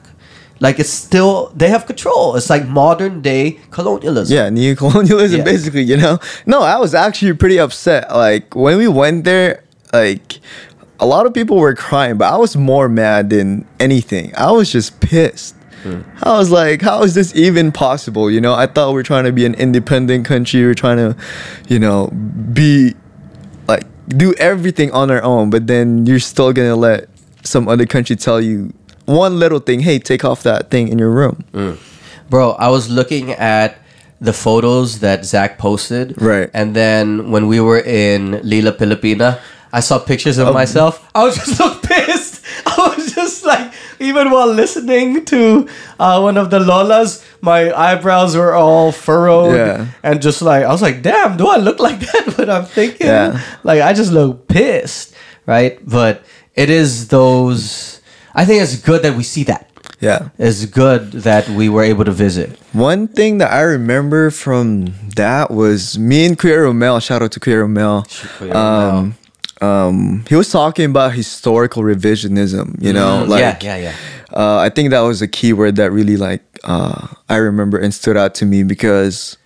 Like 0.60 0.78
it's 0.78 0.90
still 0.90 1.50
they 1.56 1.68
have 1.70 1.86
control. 1.86 2.36
It's 2.36 2.50
like 2.50 2.66
modern 2.68 3.22
day 3.22 3.58
colonialism. 3.70 4.36
Yeah, 4.36 4.50
neo-colonialism, 4.50 5.38
Yeah. 5.38 5.44
basically, 5.44 5.82
you 5.82 5.96
know? 5.96 6.18
No, 6.44 6.60
I 6.60 6.76
was 6.78 6.94
actually 6.94 7.32
pretty 7.34 7.58
upset. 7.58 8.10
Like, 8.14 8.54
when 8.54 8.76
we 8.76 8.88
went 8.88 9.24
there, 9.24 9.62
like, 9.94 10.40
a 11.00 11.06
lot 11.06 11.24
of 11.24 11.32
people 11.32 11.56
were 11.56 11.74
crying, 11.74 12.18
but 12.18 12.30
I 12.30 12.36
was 12.36 12.54
more 12.56 12.88
mad 12.88 13.30
than 13.30 13.64
anything. 13.80 14.34
I 14.36 14.50
was 14.50 14.70
just 14.72 14.98
pissed. 15.00 15.54
I 16.22 16.38
was 16.38 16.50
like, 16.50 16.82
how 16.82 17.02
is 17.02 17.14
this 17.14 17.34
even 17.34 17.72
possible? 17.72 18.30
You 18.30 18.40
know, 18.40 18.54
I 18.54 18.66
thought 18.66 18.92
we 18.92 19.00
are 19.00 19.04
trying 19.04 19.24
to 19.24 19.32
be 19.32 19.44
an 19.44 19.54
independent 19.54 20.24
country. 20.26 20.60
We 20.60 20.66
are 20.66 20.74
trying 20.74 20.98
to, 20.98 21.16
you 21.68 21.78
know, 21.78 22.08
be 22.52 22.94
like, 23.66 23.84
do 24.08 24.34
everything 24.34 24.90
on 24.92 25.10
our 25.10 25.22
own, 25.22 25.50
but 25.50 25.66
then 25.66 26.06
you're 26.06 26.18
still 26.18 26.52
gonna 26.52 26.76
let 26.76 27.08
some 27.44 27.68
other 27.68 27.86
country 27.86 28.16
tell 28.16 28.40
you 28.40 28.72
one 29.06 29.38
little 29.38 29.58
thing 29.58 29.80
hey, 29.80 29.98
take 29.98 30.24
off 30.24 30.42
that 30.42 30.70
thing 30.70 30.88
in 30.88 30.98
your 30.98 31.10
room. 31.10 31.44
Mm. 31.52 31.78
Bro, 32.28 32.52
I 32.52 32.68
was 32.68 32.90
looking 32.90 33.32
at 33.32 33.78
the 34.20 34.32
photos 34.32 35.00
that 35.00 35.24
Zach 35.24 35.58
posted. 35.58 36.20
Right. 36.20 36.50
And 36.52 36.74
then 36.74 37.30
when 37.30 37.46
we 37.46 37.60
were 37.60 37.80
in 37.80 38.40
Lila 38.42 38.72
Pilipina, 38.72 39.40
I 39.72 39.80
saw 39.80 39.98
pictures 39.98 40.38
of 40.38 40.48
oh. 40.48 40.52
myself. 40.52 41.08
I 41.14 41.24
was 41.24 41.36
just 41.36 41.56
so 41.56 41.74
pissed. 41.82 42.44
I 42.66 42.74
was 42.76 42.96
just 42.96 42.97
like, 42.97 42.97
even 44.00 44.30
while 44.30 44.46
listening 44.52 45.24
to 45.26 45.68
uh, 45.98 46.20
one 46.20 46.36
of 46.36 46.50
the 46.50 46.58
Lolas, 46.58 47.24
my 47.40 47.72
eyebrows 47.72 48.36
were 48.36 48.54
all 48.54 48.92
furrowed. 48.92 49.54
Yeah. 49.56 49.86
And 50.02 50.22
just 50.22 50.42
like, 50.42 50.64
I 50.64 50.68
was 50.68 50.82
like, 50.82 51.02
damn, 51.02 51.36
do 51.36 51.46
I 51.48 51.56
look 51.56 51.78
like 51.80 52.00
that? 52.12 52.34
But 52.36 52.48
I'm 52.50 52.64
thinking, 52.64 53.06
Yeah. 53.06 53.40
like, 53.64 53.80
I 53.82 53.92
just 53.92 54.12
look 54.12 54.48
pissed. 54.48 55.14
Right. 55.46 55.78
But 55.86 56.22
it 56.54 56.70
is 56.70 57.08
those, 57.08 58.00
I 58.34 58.44
think 58.44 58.62
it's 58.62 58.76
good 58.76 59.02
that 59.02 59.16
we 59.16 59.22
see 59.24 59.44
that. 59.44 59.64
Yeah. 60.00 60.28
It's 60.38 60.64
good 60.64 61.10
that 61.26 61.48
we 61.48 61.68
were 61.68 61.82
able 61.82 62.04
to 62.04 62.12
visit. 62.12 62.56
One 62.72 63.08
thing 63.08 63.38
that 63.38 63.50
I 63.52 63.62
remember 63.62 64.30
from 64.30 64.94
that 65.16 65.50
was 65.50 65.98
me 65.98 66.24
and 66.24 66.38
Kuya 66.38 66.58
Romel. 66.70 67.02
Shout 67.02 67.20
out 67.20 67.32
to 67.32 67.40
Kuya 67.40 67.66
Romel. 67.66 68.54
Um, 68.54 69.16
um, 69.60 70.24
he 70.28 70.34
was 70.34 70.50
talking 70.50 70.86
about 70.86 71.12
historical 71.14 71.82
revisionism. 71.82 72.80
You 72.82 72.92
know, 72.92 73.24
Mm, 73.24 73.28
like 73.28 73.40
yeah, 73.40 73.58
yeah, 73.62 73.76
yeah. 73.76 73.94
Uh, 74.32 74.58
I 74.58 74.68
think 74.68 74.90
that 74.90 75.00
was 75.00 75.22
a 75.22 75.28
key 75.28 75.52
word 75.52 75.76
that 75.76 75.90
really 75.90 76.16
like 76.16 76.42
uh, 76.64 77.08
I 77.28 77.36
remember 77.36 77.78
and 77.78 77.92
stood 77.94 78.16
out 78.16 78.34
to 78.36 78.46
me 78.46 78.62
because 78.62 79.36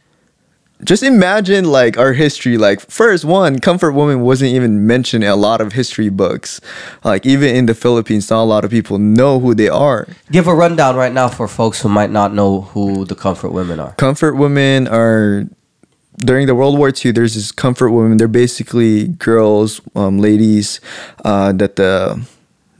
just 0.84 1.02
imagine 1.02 1.64
like 1.70 1.96
our 1.96 2.12
history. 2.12 2.58
Like 2.58 2.80
first 2.80 3.24
one, 3.24 3.60
comfort 3.60 3.92
woman 3.92 4.20
wasn't 4.22 4.52
even 4.52 4.86
mentioned 4.86 5.22
in 5.24 5.30
a 5.30 5.36
lot 5.36 5.60
of 5.60 5.72
history 5.72 6.08
books. 6.08 6.60
Like 7.04 7.24
even 7.24 7.54
in 7.54 7.66
the 7.66 7.74
Philippines, 7.74 8.30
not 8.30 8.42
a 8.42 8.44
lot 8.44 8.64
of 8.64 8.70
people 8.70 8.98
know 8.98 9.38
who 9.38 9.54
they 9.54 9.68
are. 9.68 10.08
Give 10.30 10.46
a 10.48 10.54
rundown 10.54 10.96
right 10.96 11.12
now 11.12 11.28
for 11.28 11.46
folks 11.46 11.80
who 11.82 11.88
might 11.88 12.10
not 12.10 12.34
know 12.34 12.62
who 12.62 13.04
the 13.04 13.14
comfort 13.14 13.50
women 13.50 13.78
are. 13.78 13.92
comfort 13.92 14.34
women 14.34 14.88
are 14.88 15.46
during 16.18 16.46
the 16.46 16.54
World 16.54 16.78
War 16.78 16.92
II. 16.92 17.12
There's 17.12 17.34
this 17.34 17.52
comfort 17.52 17.90
women. 17.90 18.18
They're 18.18 18.28
basically 18.28 19.08
girls, 19.08 19.80
um, 19.94 20.18
ladies 20.18 20.80
uh, 21.24 21.52
that 21.52 21.76
the 21.76 22.26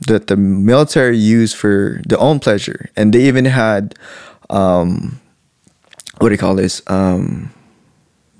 that 0.07 0.27
the 0.27 0.35
military 0.35 1.17
used 1.17 1.55
for 1.55 2.01
their 2.07 2.19
own 2.19 2.39
pleasure, 2.39 2.89
and 2.95 3.13
they 3.13 3.23
even 3.23 3.45
had 3.45 3.95
um, 4.49 5.19
what 6.19 6.29
do 6.29 6.33
you 6.33 6.39
call 6.39 6.55
this? 6.55 6.81
Um, 6.87 7.53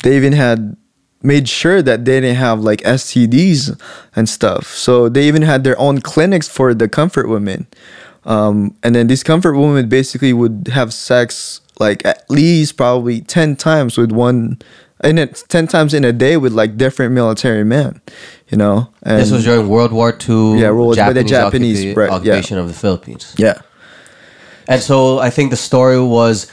they 0.03 0.15
even 0.15 0.33
had 0.33 0.75
made 1.21 1.47
sure 1.47 1.81
that 1.81 2.05
they 2.05 2.19
didn't 2.19 2.35
have 2.35 2.59
like 2.59 2.81
STDs 2.81 3.79
and 4.15 4.27
stuff. 4.27 4.67
So 4.67 5.09
they 5.09 5.27
even 5.27 5.41
had 5.41 5.63
their 5.63 5.79
own 5.79 6.01
clinics 6.01 6.47
for 6.47 6.73
the 6.73 6.89
comfort 6.89 7.29
women. 7.29 7.67
Um, 8.25 8.75
and 8.83 8.93
then 8.93 9.07
these 9.07 9.23
comfort 9.23 9.53
women 9.53 9.89
basically 9.89 10.33
would 10.33 10.69
have 10.71 10.93
sex 10.93 11.61
like 11.79 12.05
at 12.05 12.29
least 12.29 12.77
probably 12.77 13.21
10 13.21 13.55
times 13.55 13.97
with 13.97 14.11
one 14.11 14.59
and 15.03 15.19
it's 15.19 15.43
10 15.43 15.67
times 15.67 15.93
in 15.93 16.03
a 16.05 16.11
day 16.13 16.37
with 16.37 16.53
like 16.53 16.77
different 16.77 17.13
military 17.13 17.63
men, 17.63 18.01
you 18.49 18.57
know. 18.57 18.89
And 19.03 19.19
This 19.19 19.31
was 19.31 19.43
during 19.43 19.67
World 19.69 19.91
War 19.91 20.11
II. 20.27 20.59
Yeah, 20.59 20.71
World- 20.71 20.97
by 20.97 21.13
the 21.13 21.23
Japanese, 21.23 21.83
occupa- 21.83 21.97
right, 21.97 22.09
yeah. 22.09 22.15
occupation 22.15 22.57
of 22.57 22.67
the 22.67 22.73
Philippines. 22.73 23.33
yeah. 23.37 23.59
And 24.67 24.81
so 24.81 25.19
I 25.19 25.29
think 25.29 25.49
the 25.51 25.57
story 25.57 25.99
was 25.99 26.47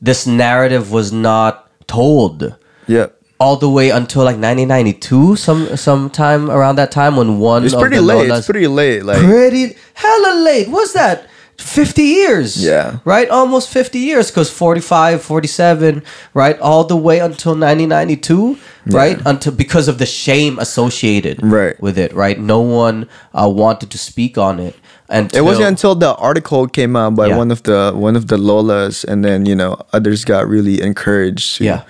this 0.00 0.26
narrative 0.26 0.90
was 0.90 1.12
not 1.12 1.68
told 1.86 2.54
Yeah. 2.86 3.06
all 3.38 3.56
the 3.56 3.68
way 3.68 3.90
until 3.90 4.24
like 4.24 4.36
1992, 4.38 5.36
some 5.36 5.76
sometime 5.76 6.50
around 6.50 6.76
that 6.76 6.90
time 6.90 7.16
when 7.16 7.38
one 7.38 7.64
It's 7.64 7.74
of 7.74 7.80
pretty 7.80 7.96
the 7.96 8.02
late. 8.02 8.30
Lolas 8.30 8.38
It's 8.38 8.46
pretty 8.46 8.66
late 8.66 9.04
like 9.04 9.18
pretty 9.18 9.76
hella 9.94 10.32
late. 10.42 10.68
What's 10.68 10.92
that? 10.94 11.26
50 11.60 12.02
years. 12.02 12.62
Yeah. 12.64 12.98
Right? 13.04 13.28
Almost 13.28 13.68
50 13.70 13.98
years 13.98 14.30
because 14.30 14.50
45, 14.50 15.22
47, 15.22 16.02
right? 16.34 16.58
All 16.60 16.84
the 16.84 16.96
way 16.96 17.18
until 17.20 17.52
1992, 17.52 18.56
right? 18.86 19.18
Until 19.26 19.52
because 19.52 19.88
of 19.88 19.98
the 19.98 20.06
shame 20.06 20.58
associated 20.58 21.38
Right. 21.42 21.80
with 21.80 21.98
it, 21.98 22.12
right? 22.14 22.38
No 22.40 22.60
one 22.60 23.06
uh, 23.34 23.48
wanted 23.48 23.90
to 23.90 23.98
speak 23.98 24.38
on 24.38 24.58
it. 24.58 24.74
And 25.08 25.34
It 25.34 25.42
wasn't 25.42 25.66
until 25.68 25.94
the 25.96 26.14
article 26.16 26.66
came 26.68 26.94
out 26.96 27.14
by 27.16 27.26
Yeah. 27.26 27.36
one 27.36 27.50
of 27.50 27.62
the 27.64 27.92
one 27.94 28.14
of 28.16 28.26
the 28.28 28.36
Lolas, 28.36 29.04
and 29.04 29.24
then 29.24 29.44
you 29.44 29.56
know 29.56 29.76
others 29.92 30.24
got 30.24 30.46
really 30.48 30.80
encouraged 30.80 31.56
to 31.58 31.64
Yeah. 31.64 31.80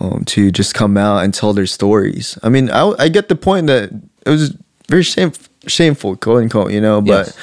um, 0.00 0.22
to 0.26 0.50
just 0.52 0.72
come 0.72 0.96
out 0.96 1.24
and 1.24 1.34
tell 1.34 1.52
their 1.52 1.66
stories. 1.66 2.38
I 2.42 2.48
mean, 2.48 2.70
I 2.70 2.94
I 3.04 3.08
get 3.10 3.26
the 3.28 3.34
point 3.34 3.66
that 3.66 3.90
it 4.24 4.30
was 4.30 4.54
very 4.88 5.02
shame, 5.02 5.32
shameful, 5.66 6.14
quote 6.16 6.42
unquote, 6.42 6.70
you 6.72 6.80
know. 6.80 7.00
But 7.00 7.26
Yes. 7.26 7.34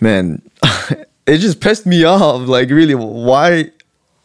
man, 0.00 0.42
it 1.26 1.38
just 1.38 1.60
pissed 1.60 1.86
me 1.86 2.04
off. 2.04 2.46
Like, 2.48 2.70
really, 2.70 2.94
why 2.94 3.70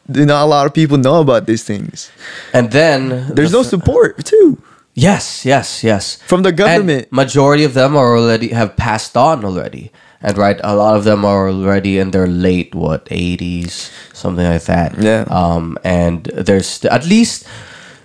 do 0.10 0.26
not 0.26 0.44
a 0.44 0.46
lot 0.46 0.66
of 0.66 0.74
people 0.74 0.98
know 0.98 1.22
about 1.22 1.46
these 1.46 1.64
things? 1.64 2.12
and 2.54 2.72
then 2.72 3.34
There's 3.34 3.52
the 3.52 3.58
no 3.58 3.64
support 3.64 4.26
too 4.26 4.62
Yes, 4.96 5.46
yes, 5.46 5.84
yes. 5.84 6.18
from 6.28 6.44
the 6.44 6.52
government. 6.52 7.08
And 7.08 7.12
majority 7.14 7.64
of 7.64 7.74
them 7.74 7.96
are 7.96 8.18
already 8.18 8.50
have 8.50 8.76
passed 8.76 9.16
on 9.16 9.46
already. 9.46 9.92
And 10.22 10.38
right, 10.38 10.60
a 10.62 10.76
lot 10.76 10.98
of 10.98 11.06
them 11.06 11.24
are 11.24 11.48
already 11.48 11.98
in 12.00 12.12
their 12.12 12.28
late 12.28 12.76
what 12.76 13.06
80s, 13.06 13.92
something 14.14 14.46
like 14.46 14.64
that. 14.64 15.00
Yeah. 15.02 15.24
Um 15.30 15.78
and 15.86 16.26
there's 16.36 16.84
at 16.86 17.06
least 17.06 17.48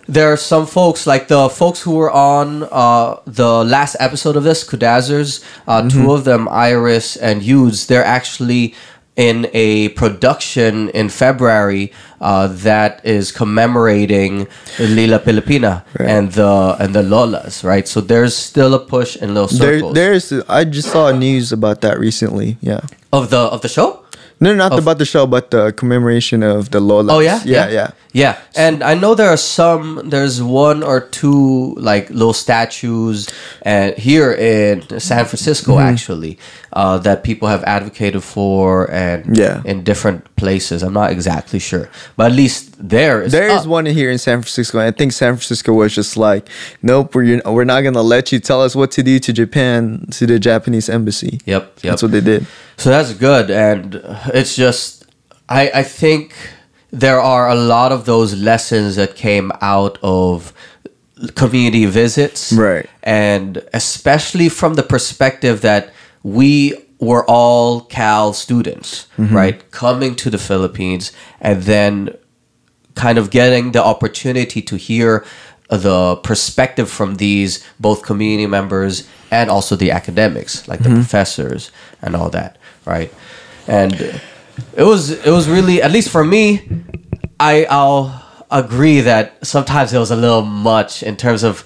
there 0.07 0.33
are 0.33 0.37
some 0.37 0.67
folks 0.67 1.07
like 1.07 1.29
the 1.29 1.49
folks 1.49 1.81
who 1.83 1.93
were 1.97 2.11
on 2.11 2.65
uh, 2.71 3.17
the 3.27 3.65
last 3.65 3.97
episode 4.01 4.37
of 4.37 4.45
this, 4.45 4.63
Kudazers, 4.69 5.43
uh, 5.67 5.83
Mm-hmm. 5.83 5.89
two 6.05 6.13
of 6.13 6.25
them, 6.25 6.49
Iris 6.49 7.17
and 7.17 7.43
Yudes, 7.43 7.87
they're 7.87 8.05
actually 8.05 8.75
in 9.17 9.47
a 9.55 9.91
production 9.91 10.89
in 10.91 11.09
February 11.09 11.93
uh, 12.21 12.49
that 12.49 13.01
is 13.05 13.31
commemorating 13.31 14.49
Lila 14.81 15.21
Pilipina 15.21 15.85
Right. 15.99 16.09
and 16.11 16.33
the 16.33 16.77
and 16.81 16.95
the 16.95 17.03
Lolas, 17.03 17.63
right? 17.63 17.87
So 17.87 18.01
there's 18.01 18.37
still 18.37 18.75
a 18.75 18.81
push 18.81 19.15
in 19.17 19.35
there, 19.35 19.47
circles 19.49 19.95
there's. 19.95 20.33
I 20.49 20.65
just 20.65 20.91
saw 20.91 21.13
news 21.13 21.53
about 21.53 21.81
that 21.83 21.99
recently. 22.01 22.59
Yeah. 22.61 22.81
of 23.13 23.31
the 23.31 23.39
of 23.39 23.63
the 23.63 23.69
show. 23.69 24.01
No, 24.41 24.53
not 24.53 24.77
about 24.77 24.99
the 24.99 25.05
show, 25.07 25.27
but 25.27 25.53
the 25.53 25.71
commemoration 25.73 26.43
of 26.43 26.71
the 26.71 26.81
Lolas. 26.81 27.13
Oh 27.13 27.21
yeah, 27.21 27.41
yeah, 27.45 27.69
yeah. 27.69 27.71
yeah. 27.71 27.91
Yeah, 28.17 28.39
and 28.55 28.85
I 28.85 28.95
know 28.95 29.17
there 29.17 29.29
are 29.29 29.37
some. 29.37 30.01
There's 30.09 30.41
one 30.41 30.85
or 30.85 31.01
two 31.01 31.75
like 31.75 32.09
little 32.11 32.33
statues, 32.33 33.29
and 33.63 33.93
here 33.99 34.33
in 34.33 34.83
San 35.01 35.25
Francisco 35.25 35.73
Mm-hmm. 35.75 35.93
actually, 35.93 36.39
uh, 36.73 36.99
that 36.99 37.25
people 37.25 37.49
have 37.49 37.65
advocated 37.65 38.23
for, 38.23 38.89
and 38.89 39.37
Yeah. 39.37 39.63
in 39.65 39.83
different 39.83 40.23
places. 40.37 40.85
I'm 40.85 40.93
not 40.93 41.11
exactly 41.11 41.59
sure, 41.59 41.89
but 42.17 42.31
at 42.31 42.37
least 42.37 42.77
there 42.79 43.21
is. 43.23 43.33
There 43.33 43.49
is 43.49 43.63
up. 43.63 43.67
one 43.67 43.87
here 43.87 44.11
in 44.13 44.19
San 44.19 44.43
Francisco. 44.43 44.79
and 44.79 44.87
I 44.87 44.97
think 44.97 45.11
San 45.13 45.35
Francisco 45.35 45.73
was 45.73 45.93
just 45.93 46.17
like, 46.17 46.49
nope, 46.83 47.17
we're 47.17 47.43
we're 47.45 47.65
not 47.65 47.81
gonna 47.83 48.01
let 48.17 48.31
you 48.31 48.39
tell 48.39 48.63
us 48.63 48.77
what 48.77 48.93
to 48.93 49.03
do 49.03 49.19
to 49.19 49.33
Japan 49.33 50.07
to 50.13 50.25
the 50.25 50.39
Japanese 50.39 50.89
embassy. 50.89 51.41
Yep, 51.47 51.63
yep. 51.83 51.91
That's 51.91 52.03
what 52.03 52.13
they 52.13 52.21
did. 52.21 52.47
So 52.77 52.91
that's 52.91 53.13
good, 53.13 53.51
and 53.51 54.01
it's 54.33 54.55
just 54.55 55.05
I 55.49 55.63
I 55.75 55.83
think 55.83 56.33
there 57.01 57.21
are 57.21 57.49
a 57.49 57.55
lot 57.55 57.93
of 57.93 58.05
those 58.05 58.35
lessons 58.37 58.97
that 58.97 59.17
came 59.17 59.51
out 59.61 59.99
of 60.03 60.53
community 61.35 61.87
visits, 61.87 62.53
Right. 62.53 62.89
And 63.03 63.63
especially 63.73 64.49
from 64.49 64.75
the 64.75 64.83
perspective 64.83 65.61
that 65.63 65.93
we 66.23 66.75
were 66.99 67.25
all 67.29 67.83
Cal 67.83 68.33
students, 68.33 69.07
mm-hmm. 69.19 69.35
right, 69.35 69.71
coming 69.71 70.15
to 70.17 70.31
the 70.31 70.39
Philippines, 70.39 71.13
and 71.41 71.63
then 71.63 72.17
kind 72.95 73.19
of 73.19 73.31
getting 73.31 73.73
the 73.73 73.83
opportunity 73.83 74.63
to 74.63 74.77
hear 74.77 75.25
the 75.69 76.17
perspective 76.17 76.89
from 76.89 77.17
these 77.17 77.65
both 77.81 78.03
community 78.03 78.47
members 78.47 79.09
and 79.31 79.51
also 79.51 79.75
the 79.75 79.91
academics 79.91 80.69
like 80.69 80.81
the 80.81 80.91
mm-hmm. 80.91 81.01
professors 81.01 81.73
and 82.03 82.15
all 82.15 82.31
that 82.31 82.59
right? 82.85 83.13
And 83.67 84.21
it 84.77 84.83
was 84.85 85.11
it 85.11 85.31
was 85.31 85.49
really 85.49 85.83
at 85.83 85.91
least 85.91 86.09
for 86.11 86.25
me 86.25 86.63
i 87.41 87.65
i'll 87.71 88.23
agree 88.51 89.01
that 89.01 89.45
sometimes 89.45 89.93
it 89.93 89.99
was 89.99 90.11
a 90.11 90.17
little 90.17 90.43
much 90.43 91.03
in 91.03 91.17
terms 91.17 91.43
of 91.43 91.65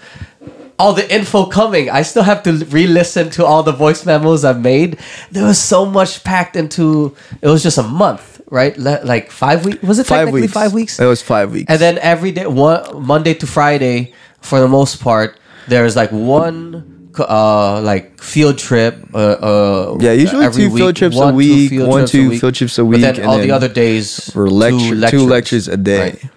all 0.81 0.93
the 0.93 1.13
info 1.13 1.45
coming. 1.47 1.91
I 1.91 2.03
still 2.03 2.23
have 2.23 2.45
to 2.45 2.53
re-listen 2.67 3.31
to 3.31 3.45
all 3.45 3.65
the 3.65 3.73
voice 3.73 4.07
memos 4.07 4.45
I've 4.45 4.61
made. 4.61 5.01
There 5.33 5.43
was 5.45 5.59
so 5.59 5.85
much 5.85 6.23
packed 6.23 6.55
into. 6.55 7.17
It 7.43 7.49
was 7.49 7.65
just 7.65 7.79
a 7.79 7.83
month, 7.83 8.41
right? 8.49 8.79
Le- 8.79 9.01
like 9.03 9.33
five 9.33 9.65
weeks. 9.65 9.83
Was 9.83 9.99
it 9.99 10.07
Five 10.07 10.19
technically 10.27 10.43
weeks. 10.43 10.53
five 10.53 10.73
weeks? 10.73 11.01
It 11.01 11.05
was 11.07 11.21
five 11.21 11.51
weeks. 11.51 11.69
And 11.69 11.81
then 11.81 11.99
every 11.99 12.31
day, 12.31 12.47
one 12.47 13.05
Monday 13.05 13.35
to 13.35 13.47
Friday, 13.47 14.15
for 14.41 14.61
the 14.61 14.69
most 14.69 15.01
part, 15.03 15.37
there's 15.67 15.97
like 15.97 16.13
one 16.13 16.98
uh 17.21 17.81
like 17.83 18.21
field 18.21 18.59
trip. 18.59 18.97
Uh, 19.15 19.19
uh 19.19 19.99
Yeah, 20.01 20.13
usually 20.13 20.45
every 20.45 20.65
two 20.65 20.77
field 20.77 20.97
trips 20.97 21.17
a 21.17 21.19
One, 21.19 21.33
two 21.33 21.37
week, 21.37 21.71
field 21.71 21.89
one, 21.89 22.07
two 22.07 22.39
field 22.39 22.55
trips 22.55 22.79
a 22.79 22.83
But 22.83 22.89
week, 22.89 23.01
then 23.01 23.17
and 23.17 23.27
all 23.27 23.39
the 23.39 23.51
other 23.51 23.69
days 23.69 24.35
or 24.37 24.49
lecture, 24.49 25.11
two 25.11 25.27
lectures 25.27 25.69
a 25.69 25.77
day. 25.77 26.01
Right. 26.01 26.31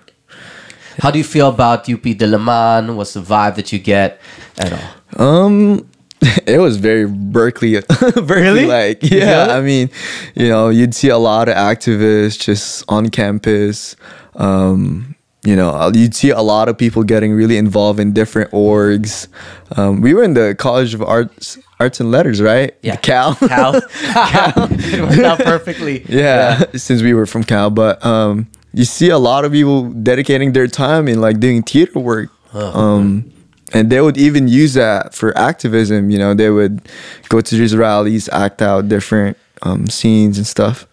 How 0.99 1.09
do 1.09 1.17
you 1.17 1.23
feel 1.23 1.49
about 1.49 1.89
UP 1.89 2.03
Diliman? 2.03 2.95
What's 2.95 3.13
the 3.13 3.21
vibe 3.21 3.55
that 3.55 3.71
you 3.71 3.79
get 3.79 4.19
at 4.57 4.73
all? 4.73 5.25
Um, 5.25 5.87
it 6.45 6.59
was 6.59 6.77
very 6.77 7.07
Berkeley, 7.07 7.81
Berkeley 8.15 8.65
like. 8.65 9.03
You 9.03 9.19
Yeah. 9.19 9.47
I 9.49 9.61
mean, 9.61 9.89
you 10.35 10.47
know, 10.47 10.69
you'd 10.69 10.93
see 10.93 11.09
a 11.09 11.17
lot 11.17 11.49
of 11.49 11.55
activists 11.55 12.39
just 12.39 12.83
on 12.87 13.09
campus. 13.09 13.95
Um, 14.35 15.15
you 15.43 15.55
know, 15.55 15.69
uh, 15.69 15.91
you'd 15.93 16.13
see 16.13 16.29
a 16.29 16.41
lot 16.41 16.69
of 16.69 16.77
people 16.77 17.03
getting 17.03 17.33
really 17.33 17.57
involved 17.57 17.99
in 17.99 18.13
different 18.13 18.51
orgs. 18.51 19.27
Um, 19.75 20.01
we 20.01 20.13
were 20.13 20.23
in 20.23 20.35
the 20.35 20.53
College 20.55 20.93
of 20.93 21.01
Arts, 21.01 21.57
Arts 21.79 21.99
and 21.99 22.11
Letters, 22.11 22.41
right? 22.41 22.75
Yeah. 22.83 22.95
Cal. 22.97 23.35
Cal. 23.47 23.75
it 23.91 25.01
worked 25.01 25.23
out 25.23 25.39
perfectly. 25.39 26.05
yeah, 26.07 26.63
since 26.75 27.01
we 27.01 27.13
were 27.13 27.25
from 27.25 27.43
Cal, 27.43 27.71
but 27.71 28.03
um, 28.05 28.47
you 28.73 28.85
see 28.85 29.09
a 29.09 29.17
lot 29.17 29.43
of 29.43 29.51
people 29.51 29.89
dedicating 29.89 30.53
their 30.53 30.67
time 30.67 31.07
in 31.07 31.19
like 31.19 31.39
doing 31.39 31.63
theater 31.63 31.99
work. 31.99 32.29
Um, 32.53 33.31
and 33.73 33.89
they 33.89 34.01
would 34.01 34.17
even 34.17 34.47
use 34.47 34.73
that 34.73 35.15
for 35.15 35.35
activism. 35.37 36.09
You 36.09 36.19
know, 36.19 36.33
they 36.33 36.49
would 36.49 36.87
go 37.29 37.41
to 37.41 37.55
these 37.55 37.75
rallies, 37.75 38.29
act 38.29 38.61
out 38.61 38.89
different 38.89 39.37
um, 39.61 39.87
scenes 39.87 40.37
and 40.37 40.45
stuff. 40.45 40.87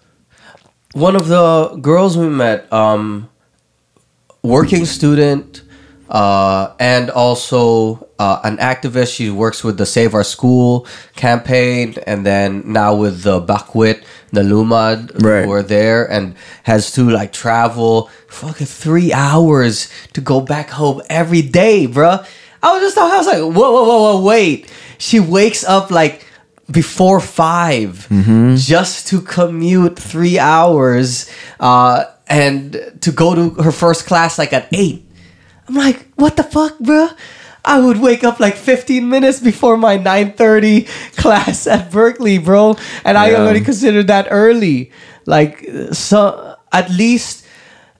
One 0.94 1.16
of 1.16 1.28
the 1.28 1.76
girls 1.80 2.16
we 2.16 2.28
met, 2.28 2.72
um, 2.72 3.28
working 4.42 4.84
student, 4.84 5.62
uh, 6.08 6.72
and 6.80 7.10
also 7.10 8.08
uh, 8.18 8.40
an 8.44 8.56
activist. 8.58 9.14
She 9.14 9.30
works 9.30 9.62
with 9.62 9.76
the 9.78 9.86
Save 9.86 10.14
Our 10.14 10.24
School 10.24 10.86
campaign, 11.16 11.94
and 12.06 12.24
then 12.24 12.62
now 12.72 12.94
with 12.94 13.22
the 13.22 13.40
Bakwit, 13.40 14.02
the 14.32 14.42
Lumad, 14.42 15.22
Right. 15.22 15.44
who 15.44 15.52
are 15.52 15.62
there, 15.62 16.10
and 16.10 16.34
has 16.64 16.92
to 16.92 17.08
like 17.10 17.32
travel 17.32 18.10
fucking 18.28 18.66
three 18.66 19.12
hours 19.12 19.88
to 20.14 20.20
go 20.20 20.40
back 20.40 20.70
home 20.70 21.02
every 21.10 21.42
day, 21.42 21.86
bruh. 21.86 22.26
I 22.62 22.72
was 22.72 22.82
just, 22.82 22.98
I 22.98 23.16
was 23.16 23.26
like, 23.26 23.38
whoa, 23.38 23.50
whoa, 23.52 23.84
whoa, 23.84 24.14
whoa, 24.18 24.22
wait. 24.24 24.70
She 24.98 25.20
wakes 25.20 25.62
up 25.64 25.90
like 25.92 26.24
before 26.70 27.20
5 27.20 28.08
just 28.58 29.06
to 29.08 29.20
commute 29.22 29.96
three 29.98 30.38
hours 30.38 31.30
uh, 31.60 32.04
and 32.28 32.98
to 33.00 33.12
go 33.12 33.34
to 33.34 33.62
her 33.62 33.72
first 33.72 34.06
class 34.06 34.38
like 34.38 34.52
at 34.52 34.68
eight. 34.72 35.04
I'm 35.68 35.74
like, 35.74 36.06
what 36.16 36.36
the 36.36 36.42
fuck, 36.42 36.78
bro? 36.78 37.08
I 37.64 37.80
would 37.80 37.98
wake 38.00 38.24
up 38.24 38.40
like 38.40 38.56
15 38.56 39.08
minutes 39.08 39.40
before 39.40 39.76
my 39.76 39.98
9:30 39.98 40.88
class 41.16 41.66
at 41.66 41.90
Berkeley, 41.90 42.38
bro, 42.38 42.76
and 43.04 43.18
I 43.18 43.34
already 43.34 43.60
considered 43.60 44.06
that 44.06 44.28
early. 44.30 44.90
Like, 45.26 45.68
so 45.92 46.56
at 46.72 46.88
least 46.88 47.37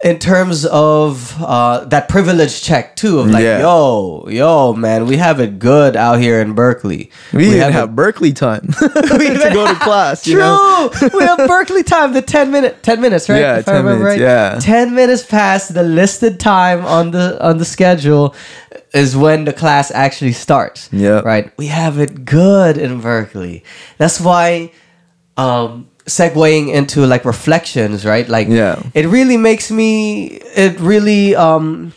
in 0.04 0.20
terms 0.20 0.64
of 0.64 1.34
uh, 1.42 1.84
that 1.86 2.08
privilege 2.08 2.62
check 2.62 2.94
too, 2.94 3.18
of 3.18 3.30
like, 3.30 3.42
Yeah. 3.42 3.60
yo, 3.60 4.28
yo, 4.28 4.72
man, 4.72 5.06
we 5.06 5.16
have 5.16 5.40
it 5.40 5.58
good 5.58 5.96
out 5.96 6.20
here 6.20 6.40
in 6.40 6.52
Berkeley. 6.54 7.10
We, 7.32 7.46
didn't 7.46 7.60
have 7.62 7.72
have 7.72 7.96
Berkeley 7.96 8.32
time 8.32 8.60
to 8.78 9.50
go 9.52 9.66
to 9.66 9.74
class. 9.80 10.22
True. 10.22 10.34
You 10.34 10.38
know? 10.38 10.90
we 11.14 11.24
have 11.24 11.38
Berkeley 11.48 11.82
time, 11.82 12.12
the 12.12 12.22
10 12.22 12.52
minute 12.52 12.80
10 12.84 13.00
minutes, 13.00 13.28
right? 13.28 13.40
Yeah, 13.40 13.58
If 13.58 13.68
I 13.68 13.72
10 13.72 13.84
remember 13.84 14.04
minutes, 14.04 14.20
yeah. 14.20 14.58
10 14.60 14.94
minutes 14.94 15.24
past 15.24 15.74
the 15.74 15.82
listed 15.82 16.38
time 16.38 16.84
on 16.84 17.10
the 17.10 17.44
on 17.44 17.58
the 17.58 17.64
schedule 17.64 18.36
is 18.94 19.16
when 19.16 19.46
the 19.46 19.52
class 19.52 19.90
actually 19.90 20.32
starts. 20.32 20.88
Yep. 20.92 21.24
Right? 21.24 21.50
We 21.58 21.66
have 21.66 21.98
it 21.98 22.24
good 22.24 22.78
in 22.78 23.00
Berkeley. 23.00 23.64
That's 23.98 24.20
why 24.20 24.70
um 25.36 25.87
segueing 26.08 26.72
into 26.72 27.06
like 27.06 27.24
reflections, 27.24 28.04
right? 28.04 28.28
Like 28.28 28.48
Yeah. 28.48 28.82
it 28.94 29.06
really 29.06 29.36
makes 29.36 29.70
me 29.70 30.26
it 30.56 30.78
really 30.80 31.34
um 31.36 31.92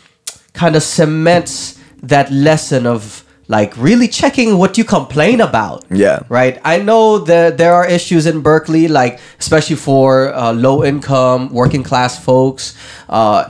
kind 0.54 0.76
of 0.76 0.82
cements 0.82 1.78
that 2.02 2.30
lesson 2.30 2.86
of 2.86 3.24
like 3.48 3.72
really 3.76 4.06
checking 4.08 4.56
what 4.58 4.78
you 4.78 4.84
complain 4.84 5.40
about 5.40 5.84
Yeah. 5.90 6.20
right 6.28 6.60
i 6.64 6.78
know 6.78 7.18
that 7.30 7.58
there 7.58 7.74
are 7.74 7.86
issues 7.86 8.24
in 8.26 8.40
berkeley 8.40 8.86
like 8.88 9.18
especially 9.40 9.76
for 9.76 10.32
uh, 10.34 10.52
low 10.52 10.84
income 10.84 11.48
working 11.52 11.82
class 11.82 12.12
folks 12.22 12.74
uh, 13.08 13.44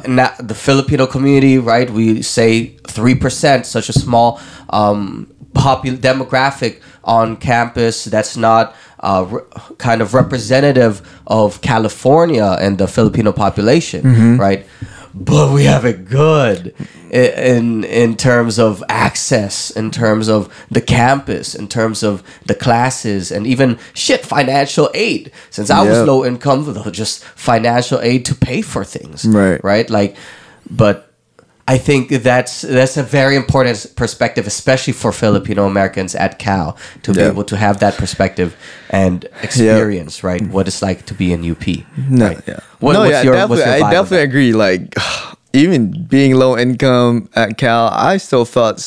the 0.50 0.54
filipino 0.54 1.06
community 1.06 1.58
right 1.58 1.88
we 1.90 2.22
say 2.22 2.76
3% 2.84 3.64
such 3.66 3.88
a 3.88 3.92
small 3.92 4.40
um, 4.70 5.26
popul- 5.54 5.98
demographic 5.98 6.80
on 7.04 7.36
campus 7.36 8.04
that's 8.04 8.36
not 8.36 8.74
uh, 9.02 9.26
re- 9.28 9.40
kind 9.78 10.00
of 10.02 10.14
representative 10.14 11.02
of 11.26 11.60
california 11.60 12.56
and 12.60 12.78
the 12.78 12.86
filipino 12.86 13.32
population 13.32 14.38
right 14.38 14.66
but 15.14 15.52
we 15.52 15.64
have 15.64 15.84
it 15.84 16.06
good 16.08 16.74
in 17.10 17.84
in 17.84 18.16
terms 18.16 18.58
of 18.58 18.82
access, 18.88 19.70
in 19.70 19.90
terms 19.90 20.28
of 20.28 20.48
the 20.70 20.80
campus, 20.80 21.54
in 21.54 21.68
terms 21.68 22.02
of 22.02 22.22
the 22.46 22.54
classes, 22.54 23.30
and 23.30 23.46
even 23.46 23.78
shit 23.92 24.24
financial 24.24 24.88
aid. 24.94 25.30
Since 25.50 25.68
I 25.68 25.82
was 25.82 25.98
Yep. 25.98 26.06
low 26.06 26.24
income, 26.24 26.72
though, 26.72 26.90
just 26.90 27.22
financial 27.24 28.00
aid 28.00 28.24
to 28.24 28.34
pay 28.34 28.62
for 28.62 28.82
things. 28.84 29.26
Right. 29.26 29.62
right. 29.62 29.90
Like, 29.90 30.16
but 30.70 31.11
I 31.72 31.78
think 31.78 32.10
that's 32.10 32.60
that's 32.60 32.98
a 32.98 33.02
very 33.02 33.34
important 33.34 33.86
perspective, 33.96 34.46
especially 34.46 34.92
for 34.92 35.10
Filipino 35.10 35.64
Americans 35.64 36.14
at 36.14 36.38
Cal, 36.38 36.76
to 37.02 37.14
be 37.14 37.22
able 37.22 37.44
to 37.44 37.56
have 37.56 37.80
that 37.80 37.94
perspective 37.96 38.54
and 38.90 39.24
experience, 39.42 40.22
right, 40.22 40.42
what 40.48 40.68
it's 40.68 40.82
like 40.82 41.06
to 41.06 41.14
be 41.14 41.32
in 41.32 41.50
UP. 41.50 41.66
No, 41.96 42.26
right? 42.26 42.42
yeah. 42.46 42.60
What- 42.80 42.92
no, 42.92 43.00
what's 43.00 43.12
yeah, 43.12 43.22
your- 43.22 43.34
definitely. 43.34 43.64
what's 43.64 43.78
your 43.78 43.86
I 43.86 43.90
definitely 43.90 44.24
agree. 44.24 44.52
Like, 44.52 44.94
even 45.54 46.04
being 46.10 46.34
low 46.34 46.58
income 46.58 47.30
at 47.34 47.56
Cal, 47.56 47.88
I 47.88 48.18
still 48.18 48.44
felt 48.44 48.78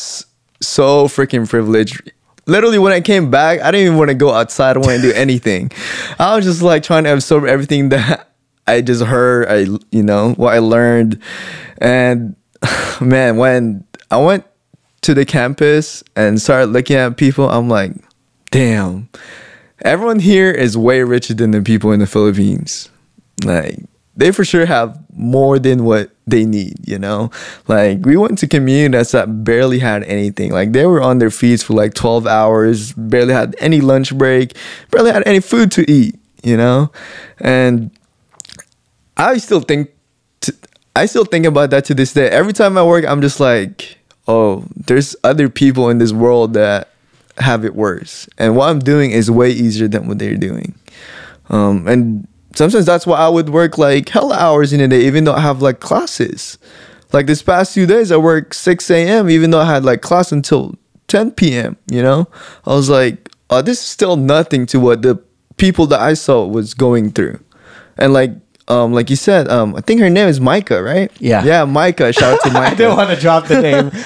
so 0.62 1.08
freaking 1.08 1.50
privileged. 1.50 2.12
Literally, 2.46 2.78
when 2.78 2.94
I 2.94 3.02
came 3.02 3.32
back, 3.32 3.62
I 3.62 3.72
didn't 3.72 3.88
even 3.88 3.98
want 3.98 4.10
to 4.10 4.16
go 4.16 4.30
outside. 4.32 4.70
I 4.70 4.74
didn't 4.74 4.86
want 4.86 5.02
to 5.02 5.08
do 5.10 5.14
anything. 5.26 5.72
I 6.20 6.36
was 6.36 6.46
just 6.46 6.62
like 6.62 6.84
trying 6.84 7.06
to 7.06 7.14
absorb 7.14 7.46
everything 7.46 7.90
that 7.96 8.30
I 8.68 8.82
just 8.82 9.02
heard. 9.02 9.48
I, 9.50 9.60
you 9.90 10.04
know, 10.04 10.34
what 10.34 10.54
I 10.54 10.60
learned, 10.60 11.20
and 11.80 12.36
man, 13.02 13.38
when 13.38 13.86
I 14.12 14.18
went 14.18 14.46
to 15.02 15.14
the 15.14 15.26
campus 15.26 16.04
and 16.16 16.42
started 16.42 16.68
looking 16.68 16.96
at 16.96 17.18
people, 17.18 17.50
I'm 17.50 17.70
like, 17.70 17.94
damn, 18.52 19.10
everyone 19.82 20.20
here 20.20 20.52
is 20.52 20.78
way 20.78 21.04
richer 21.04 21.34
than 21.34 21.52
the 21.52 21.62
people 21.62 21.92
in 21.92 22.00
the 22.00 22.08
Philippines. 22.08 22.90
Like 23.44 23.80
they 24.16 24.32
for 24.32 24.46
sure 24.46 24.66
have 24.66 24.98
more 25.14 25.60
than 25.60 25.84
what 25.84 26.12
they 26.26 26.46
need, 26.46 26.88
you 26.88 26.98
know? 26.98 27.32
Like 27.68 28.06
we 28.06 28.18
went 28.18 28.38
to 28.40 28.48
communities 28.48 29.12
that 29.12 29.44
barely 29.44 29.80
had 29.80 30.04
anything. 30.04 30.52
Like 30.52 30.72
they 30.72 30.86
were 30.86 31.02
on 31.02 31.20
their 31.20 31.32
feet 31.32 31.62
for 31.62 31.74
like 31.74 31.94
12 31.94 32.26
hours, 32.26 32.94
barely 32.94 33.34
had 33.34 33.56
any 33.60 33.82
lunch 33.82 34.16
break, 34.18 34.56
barely 34.92 35.12
had 35.12 35.28
any 35.28 35.40
food 35.40 35.72
to 35.74 35.90
eat, 35.92 36.16
you 36.44 36.58
know? 36.58 36.92
And 37.40 37.92
I 39.18 39.38
still 39.38 39.62
think 39.62 39.95
I 40.96 41.06
still 41.08 41.26
think 41.26 41.46
about 41.46 41.72
that 41.72 41.86
to 41.86 41.94
this 41.94 42.14
day. 42.14 42.30
Every 42.30 42.54
time 42.54 42.78
I 42.78 42.84
work, 42.84 43.06
I'm 43.06 43.22
just 43.22 43.40
like, 43.40 43.98
oh, 44.28 44.64
there's 44.76 45.16
other 45.24 45.50
people 45.50 45.90
in 45.90 45.98
this 45.98 46.14
world 46.14 46.54
that 46.54 46.90
have 47.38 47.66
it 47.66 47.76
worse, 47.76 48.30
and 48.38 48.56
what 48.56 48.70
I'm 48.70 48.80
doing 48.80 49.12
is 49.12 49.30
way 49.30 49.52
easier 49.52 49.90
than 49.90 50.08
what 50.08 50.20
they're 50.20 50.38
doing. 50.38 50.74
Um, 51.50 51.88
and 51.88 52.28
sometimes 52.56 52.86
that's 52.86 53.06
why 53.06 53.18
I 53.18 53.28
would 53.28 53.50
work 53.50 53.78
like 53.78 54.08
hell 54.10 54.32
hours 54.32 54.72
in 54.74 54.80
a 54.80 54.88
day, 54.88 55.06
even 55.06 55.26
though 55.26 55.34
I 55.34 55.42
have 55.42 55.62
like 55.62 55.80
classes. 55.82 56.58
Like 57.12 57.28
this 57.28 57.42
past 57.42 57.74
few 57.74 57.86
days, 57.86 58.12
I 58.12 58.18
worked 58.18 58.56
6 58.56 58.90
a.m. 58.90 59.30
even 59.30 59.52
though 59.52 59.60
I 59.60 59.66
had 59.66 59.86
like 59.86 60.02
class 60.02 60.32
until 60.32 60.76
10 61.08 61.32
p.m. 61.32 61.78
You 61.92 62.02
know, 62.02 62.28
I 62.66 62.74
was 62.74 62.90
like, 62.90 63.30
oh, 63.50 63.62
this 63.62 63.80
is 63.80 63.86
still 63.86 64.16
nothing 64.16 64.66
to 64.68 64.80
what 64.80 65.02
the 65.02 65.22
people 65.58 65.88
that 65.88 66.00
I 66.00 66.14
saw 66.14 66.46
was 66.46 66.74
going 66.74 67.12
through, 67.12 67.40
and 67.98 68.14
like. 68.14 68.32
Um, 68.68 68.94
like 68.94 69.10
you 69.12 69.16
said, 69.16 69.48
um, 69.48 69.76
I 69.76 69.82
think 69.82 70.02
her 70.02 70.10
name 70.10 70.28
is 70.28 70.42
Micah, 70.42 70.82
right? 70.82 71.12
Yeah. 71.20 71.44
Yeah, 71.44 71.66
Micah. 71.66 72.12
Shout 72.12 72.34
out 72.34 72.44
to 72.46 72.52
Micah. 72.54 72.72
I 72.72 72.74
don't 72.76 72.98
want 72.98 73.10
to 73.12 73.16
drop 73.16 73.48
the 73.48 73.62
name. 73.62 73.92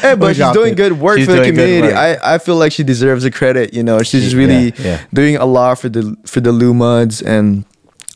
Hey, 0.00 0.14
but 0.14 0.34
she's 0.34 0.50
doing 0.52 0.72
it. 0.72 0.76
good 0.76 0.94
work 0.98 1.18
She's 1.18 1.26
for 1.26 1.34
the 1.34 1.44
community. 1.44 1.92
I, 1.92 2.36
I 2.36 2.38
feel 2.38 2.56
like 2.56 2.72
she 2.72 2.82
deserves 2.82 3.22
the 3.24 3.30
credit. 3.30 3.74
You 3.74 3.82
know, 3.82 4.02
she's 4.02 4.30
She- 4.30 4.36
really 4.36 4.70
yeah, 4.70 4.82
yeah. 4.82 5.00
doing 5.12 5.36
a 5.36 5.44
lot 5.44 5.78
for 5.78 5.88
the 5.90 6.16
for 6.24 6.40
the 6.40 6.52
Lumads 6.52 7.22
and 7.24 7.64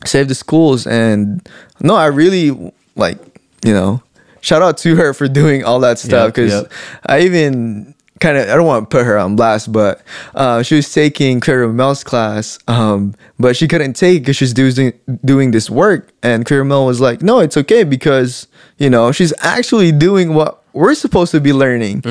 save 0.03 0.27
the 0.27 0.33
schools. 0.35 0.87
And 0.87 1.47
no, 1.81 1.95
I 1.95 2.07
really 2.07 2.49
like 2.95 3.19
you 3.63 3.73
know, 3.73 4.01
shout 4.41 4.61
out 4.63 4.77
to 4.79 4.95
her 4.95 5.13
for 5.13 5.27
doing 5.27 5.63
all 5.63 5.79
that 5.81 5.99
stuff 5.99 6.27
Yep, 6.29 6.33
because 6.33 6.51
yep. 6.53 6.71
I 7.05 7.19
even 7.21 7.93
kind 8.19 8.37
of 8.37 8.49
I 8.49 8.55
don't 8.55 8.65
want 8.65 8.89
to 8.89 8.97
put 8.97 9.05
her 9.05 9.17
on 9.17 9.35
blast, 9.35 9.71
but 9.71 10.01
uh, 10.33 10.63
she 10.63 10.75
was 10.75 10.91
taking 10.93 11.39
Clara 11.39 11.71
Mel's 11.71 12.03
class, 12.03 12.59
um, 12.67 13.13
but 13.39 13.55
she 13.55 13.67
couldn't 13.67 13.93
take 13.93 14.21
because 14.21 14.35
she's 14.37 14.53
doing 14.53 14.93
doing 15.23 15.51
this 15.51 15.69
work, 15.69 16.11
and 16.23 16.45
Clara 16.45 16.65
Mel 16.65 16.85
was 16.85 17.01
like, 17.01 17.21
"No, 17.21 17.39
it's 17.39 17.57
okay 17.57 17.83
because 17.83 18.47
you 18.77 18.89
know 18.89 19.11
she's 19.11 19.33
actually 19.39 19.91
doing 19.91 20.33
what 20.33 20.63
we're 20.73 20.95
supposed 20.95 21.31
to 21.31 21.41
be 21.41 21.53
learning." 21.53 22.01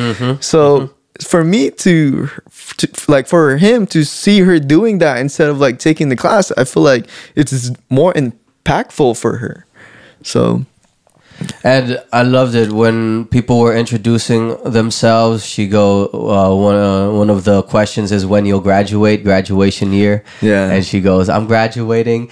So. 0.41 0.91
For 1.21 1.45
me 1.45 1.71
to, 1.71 2.29
to, 2.79 2.89
like, 3.07 3.29
for 3.29 3.57
him 3.57 3.87
to 3.87 4.03
see 4.03 4.41
her 4.41 4.59
doing 4.59 4.99
that 4.99 5.19
instead 5.19 5.49
of 5.49 5.61
like 5.61 5.79
taking 5.79 6.09
the 6.09 6.17
class, 6.17 6.51
I 6.57 6.65
feel 6.65 6.83
like 6.83 7.07
it's 7.37 7.71
more 7.89 8.13
impactful 8.15 9.17
for 9.17 9.37
her. 9.37 9.65
So, 10.25 10.67
And 11.65 12.03
I 12.13 12.23
loved 12.23 12.55
it 12.55 12.71
when 12.73 13.25
people 13.27 13.59
were 13.61 13.75
introducing 13.77 14.57
themselves. 14.65 15.45
She 15.45 15.67
go 15.67 16.07
uh, 16.13 16.55
one 16.55 16.77
uh, 16.77 17.11
one 17.11 17.31
of 17.31 17.45
the 17.45 17.63
questions 17.63 18.13
is 18.13 18.25
when 18.25 18.47
you'll 18.47 18.61
graduate, 18.61 19.25
graduation 19.25 19.93
year. 19.93 20.25
Yeah. 20.41 20.71
and 20.71 20.85
she 20.85 21.01
goes, 21.01 21.29
"I'm 21.29 21.47
graduating 21.47 22.31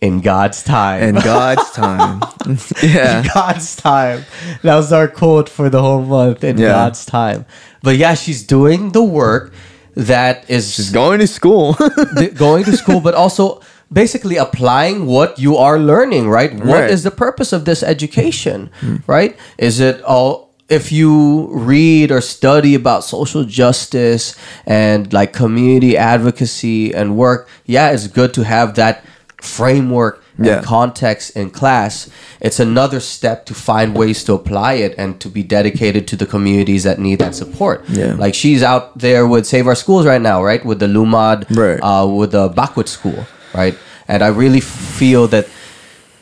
in 0.00 0.20
God's 0.20 0.62
time." 0.62 1.02
in 1.02 1.14
God's 1.16 1.70
time, 1.72 2.22
yeah, 2.82 3.24
God's 3.34 3.74
time. 3.76 4.24
That 4.62 4.76
was 4.76 4.92
our 4.92 5.08
quote 5.08 5.48
for 5.48 5.68
the 5.68 5.80
whole 5.82 6.02
month. 6.02 6.44
In 6.44 6.58
Yeah. 6.58 6.68
God's 6.68 7.04
time. 7.04 7.46
But 7.82 7.96
yeah, 7.96 8.14
she's 8.14 8.42
doing 8.46 8.92
the 8.92 9.02
work 9.02 9.52
that 9.96 10.48
is 10.48 10.74
she's 10.74 10.90
going 10.90 11.20
to 11.20 11.26
school. 11.26 11.74
going 12.36 12.64
to 12.64 12.76
school, 12.76 13.00
but 13.00 13.14
also 13.14 13.60
basically 13.94 14.36
applying 14.36 15.06
what 15.06 15.38
you 15.38 15.56
are 15.56 15.78
learning, 15.78 16.28
right? 16.28 16.52
What 16.52 16.90
is 16.90 17.02
the 17.04 17.10
purpose 17.12 17.52
of 17.52 17.64
this 17.64 17.82
education, 17.82 18.70
right? 19.06 19.32
Is 19.56 19.80
it 19.80 20.02
all 20.02 20.50
if 20.68 20.90
you 20.90 21.48
read 21.52 22.10
or 22.10 22.20
study 22.22 22.74
about 22.74 23.04
social 23.04 23.44
justice 23.44 24.34
and 24.66 25.12
like 25.12 25.32
community 25.32 25.94
advocacy 25.96 26.92
and 26.94 27.16
work, 27.16 27.48
yeah, 27.66 27.90
it's 27.92 28.08
good 28.08 28.32
to 28.34 28.42
have 28.44 28.74
that 28.74 29.04
framework 29.40 30.22
Yeah. 30.36 30.56
and 30.56 30.66
context 30.66 31.36
in 31.36 31.50
class, 31.50 32.10
it's 32.40 32.58
another 32.58 32.98
step 32.98 33.44
to 33.46 33.54
find 33.54 33.94
ways 33.94 34.24
to 34.24 34.32
apply 34.32 34.72
it 34.86 34.92
and 34.98 35.20
to 35.20 35.28
be 35.28 35.42
dedicated 35.44 36.08
to 36.08 36.16
the 36.16 36.26
communities 36.26 36.82
that 36.82 36.98
need 36.98 37.18
that 37.20 37.34
support. 37.36 37.84
Yeah. 37.88 38.14
Like 38.18 38.34
she's 38.34 38.62
out 38.62 38.98
there 38.98 39.28
with 39.28 39.46
Save 39.46 39.68
Our 39.68 39.76
Schools 39.76 40.06
right 40.06 40.20
now, 40.30 40.42
right? 40.42 40.64
With 40.64 40.78
the 40.80 40.88
Lumad, 40.88 41.44
Right. 41.54 41.78
uh, 41.80 42.06
with 42.08 42.32
the 42.32 42.48
Bakwit 42.48 42.88
School, 42.88 43.26
right? 43.54 43.76
And 44.08 44.22
I 44.22 44.28
really 44.28 44.60
feel 44.60 45.26
that 45.28 45.48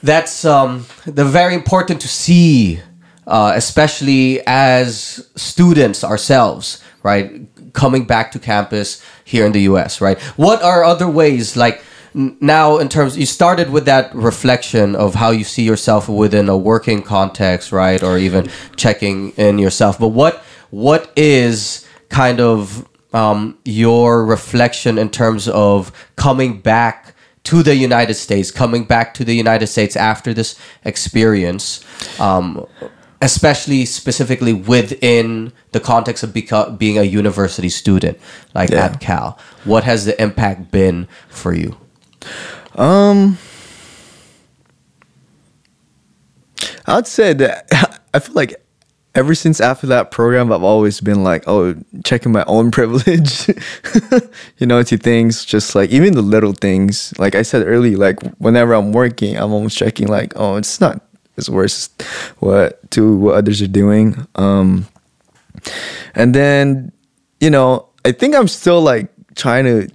that's 0.02 0.44
um, 0.44 0.86
the 1.04 1.24
very 1.24 1.54
important 1.54 2.00
to 2.00 2.08
see, 2.08 2.80
uh, 3.26 3.52
especially 3.54 4.40
as 4.46 5.28
students 5.36 6.02
ourselves, 6.04 6.82
right? 7.02 7.46
Coming 7.72 8.04
back 8.04 8.32
to 8.32 8.38
campus 8.38 9.02
here 9.24 9.46
in 9.46 9.52
the 9.52 9.62
U.S., 9.62 10.00
right? 10.00 10.20
What 10.36 10.62
are 10.62 10.84
other 10.84 11.08
ways, 11.08 11.56
like 11.56 11.82
now, 12.14 12.76
in 12.78 12.88
terms 12.88 13.16
you 13.16 13.24
started 13.24 13.70
with 13.70 13.86
that 13.86 14.14
reflection 14.14 14.94
of 14.94 15.14
how 15.14 15.30
you 15.30 15.44
see 15.44 15.62
yourself 15.62 16.08
within 16.08 16.48
a 16.48 16.56
working 16.56 17.02
context, 17.02 17.72
right, 17.72 18.02
or 18.02 18.18
even 18.18 18.50
checking 18.76 19.30
in 19.32 19.58
yourself. 19.58 19.98
But 19.98 20.08
what 20.08 20.44
what 20.70 21.10
is 21.16 21.86
kind 22.10 22.40
of 22.40 22.86
um, 23.14 23.58
your 23.64 24.24
reflection 24.26 24.98
in 24.98 25.08
terms 25.10 25.48
of 25.48 25.90
coming 26.16 26.60
back 26.60 27.11
to 27.44 27.62
the 27.62 27.74
United 27.74 28.14
States, 28.14 28.50
coming 28.50 28.84
back 28.84 29.14
to 29.14 29.24
the 29.24 29.34
United 29.34 29.66
States 29.66 29.96
after 29.96 30.32
this 30.32 30.56
experience, 30.84 31.84
um, 32.20 32.66
especially 33.20 33.84
specifically 33.84 34.52
within 34.52 35.52
the 35.72 35.80
context 35.80 36.22
of 36.22 36.30
beco- 36.30 36.76
being 36.78 36.98
a 36.98 37.02
university 37.02 37.68
student, 37.68 38.18
like 38.54 38.70
Yeah. 38.70 38.84
at 38.86 39.00
Cal. 39.00 39.38
What 39.64 39.84
has 39.84 40.04
the 40.04 40.20
impact 40.22 40.70
been 40.70 41.08
for 41.28 41.52
you? 41.52 41.76
Um, 42.76 43.38
I'd 46.86 47.06
say 47.06 47.32
that 47.34 47.68
I 48.14 48.18
feel 48.20 48.34
like 48.34 48.61
ever 49.14 49.34
since 49.34 49.60
after 49.60 49.86
that 49.88 50.10
program, 50.10 50.52
I've 50.52 50.62
always 50.62 51.00
been 51.00 51.22
like, 51.22 51.44
oh, 51.46 51.74
checking 52.04 52.32
my 52.32 52.44
own 52.46 52.70
privilege, 52.78 53.48
you 54.58 54.66
know, 54.66 54.82
to 54.82 54.96
things, 54.96 55.44
just 55.44 55.74
like 55.74 55.90
even 55.90 56.14
the 56.14 56.22
little 56.22 56.52
things. 56.52 57.12
Like 57.18 57.34
I 57.34 57.42
said 57.42 57.66
earlier, 57.66 57.96
like 57.96 58.20
whenever 58.38 58.72
I'm 58.72 58.92
working, 58.92 59.36
I'm 59.36 59.52
almost 59.52 59.76
checking 59.76 60.08
like, 60.08 60.32
oh, 60.36 60.56
it's 60.56 60.80
not 60.80 61.02
as 61.36 61.48
worse 61.48 61.88
what 62.38 62.90
to 62.92 63.16
what 63.16 63.34
others 63.36 63.62
are 63.62 63.68
doing. 63.68 64.26
Um, 64.34 64.86
and 66.14 66.34
then, 66.34 66.92
you 67.40 67.50
know, 67.50 67.88
I 68.04 68.12
think 68.12 68.34
I'm 68.34 68.48
still 68.48 68.80
like 68.80 69.10
trying 69.34 69.64
to 69.64 69.88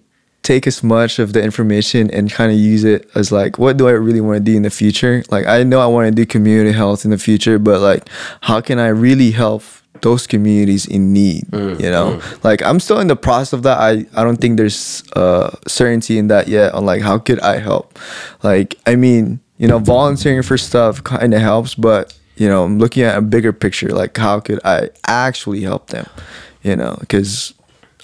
take 0.48 0.66
as 0.66 0.82
much 0.82 1.20
of 1.20 1.34
the 1.34 1.44
information 1.44 2.10
and 2.12 2.32
kind 2.32 2.52
of 2.54 2.58
use 2.58 2.86
it 2.86 3.10
as 3.16 3.34
like 3.34 3.60
what 3.60 3.76
do 3.76 3.88
I 3.90 3.92
really 3.92 4.22
want 4.22 4.38
to 4.38 4.52
do 4.52 4.56
in 4.56 4.64
the 4.64 4.70
future? 4.70 5.24
Like 5.30 5.46
I 5.46 5.64
know 5.64 5.82
I 5.82 5.88
want 5.88 6.08
to 6.08 6.16
do 6.16 6.26
community 6.26 6.72
health 6.72 7.04
in 7.04 7.12
the 7.12 7.18
future, 7.18 7.60
but 7.60 7.82
like 7.82 8.08
how 8.42 8.62
can 8.62 8.80
I 8.80 8.88
really 8.88 9.32
help 9.32 9.62
those 10.02 10.26
communities 10.28 10.86
in 10.86 11.12
need, 11.12 11.44
you 11.52 11.90
know? 11.92 12.22
Like 12.44 12.62
I'm 12.64 12.80
still 12.80 13.00
in 13.02 13.08
the 13.08 13.16
process 13.18 13.52
of 13.52 13.64
that. 13.64 13.78
I 13.78 13.92
I 14.16 14.24
don't 14.24 14.38
think 14.38 14.56
there's 14.56 15.04
uh 15.18 15.52
certainty 15.68 16.18
in 16.18 16.28
that 16.28 16.48
yet 16.48 16.74
on 16.74 16.86
like 16.86 17.02
how 17.02 17.18
could 17.20 17.42
I 17.42 17.60
help? 17.60 18.00
Like 18.42 18.76
I 18.86 18.96
mean, 18.96 19.42
you 19.58 19.68
know, 19.68 19.80
volunteering 19.80 20.44
for 20.44 20.58
stuff 20.58 21.04
kind 21.04 21.34
of 21.34 21.42
helps, 21.42 21.76
but 21.76 22.16
you 22.38 22.48
know, 22.48 22.64
I'm 22.64 22.78
looking 22.80 23.04
at 23.04 23.18
a 23.18 23.22
bigger 23.22 23.52
picture 23.52 23.90
like 23.90 24.16
how 24.16 24.40
could 24.40 24.62
I 24.64 24.92
actually 25.08 25.62
help 25.62 25.88
them? 25.88 26.08
You 26.64 26.76
know, 26.78 26.96
cuz 27.10 27.54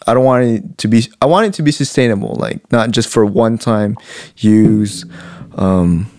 I 0.08 0.14
don't 0.14 0.26
want 0.26 0.46
it 0.46 0.78
to 0.80 0.88
be. 0.88 1.08
I 1.22 1.26
want 1.26 1.48
it 1.48 1.54
to 1.56 1.64
be 1.64 1.72
sustainable, 1.72 2.36
like 2.40 2.72
not 2.72 2.92
just 2.92 3.10
for 3.10 3.26
one 3.26 3.58
time 3.58 3.98
use. 4.38 5.06
Um, 5.56 6.10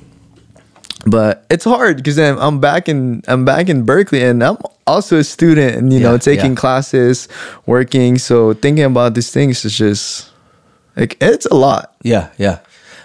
but 1.07 1.45
it's 1.51 1.65
hard 1.65 1.99
because 1.99 2.17
then 2.17 2.39
I'm 2.39 2.61
back 2.61 2.89
in 2.89 3.23
I'm 3.29 3.45
back 3.45 3.69
in 3.69 3.85
Berkeley 3.85 4.23
and 4.23 4.43
I'm 4.43 4.57
also 4.87 5.19
a 5.19 5.25
student 5.25 5.77
and 5.77 5.93
you 5.93 6.01
know 6.01 6.17
taking 6.19 6.53
yeah. 6.53 6.57
classes, 6.57 7.29
working. 7.67 8.19
So 8.19 8.55
thinking 8.55 8.85
about 8.85 9.15
these 9.15 9.31
things 9.31 9.65
is 9.65 9.77
just 9.77 10.31
like 10.97 11.17
it's 11.21 11.47
a 11.47 11.55
lot. 11.55 11.95
Yeah, 12.03 12.31
yeah. 12.39 12.61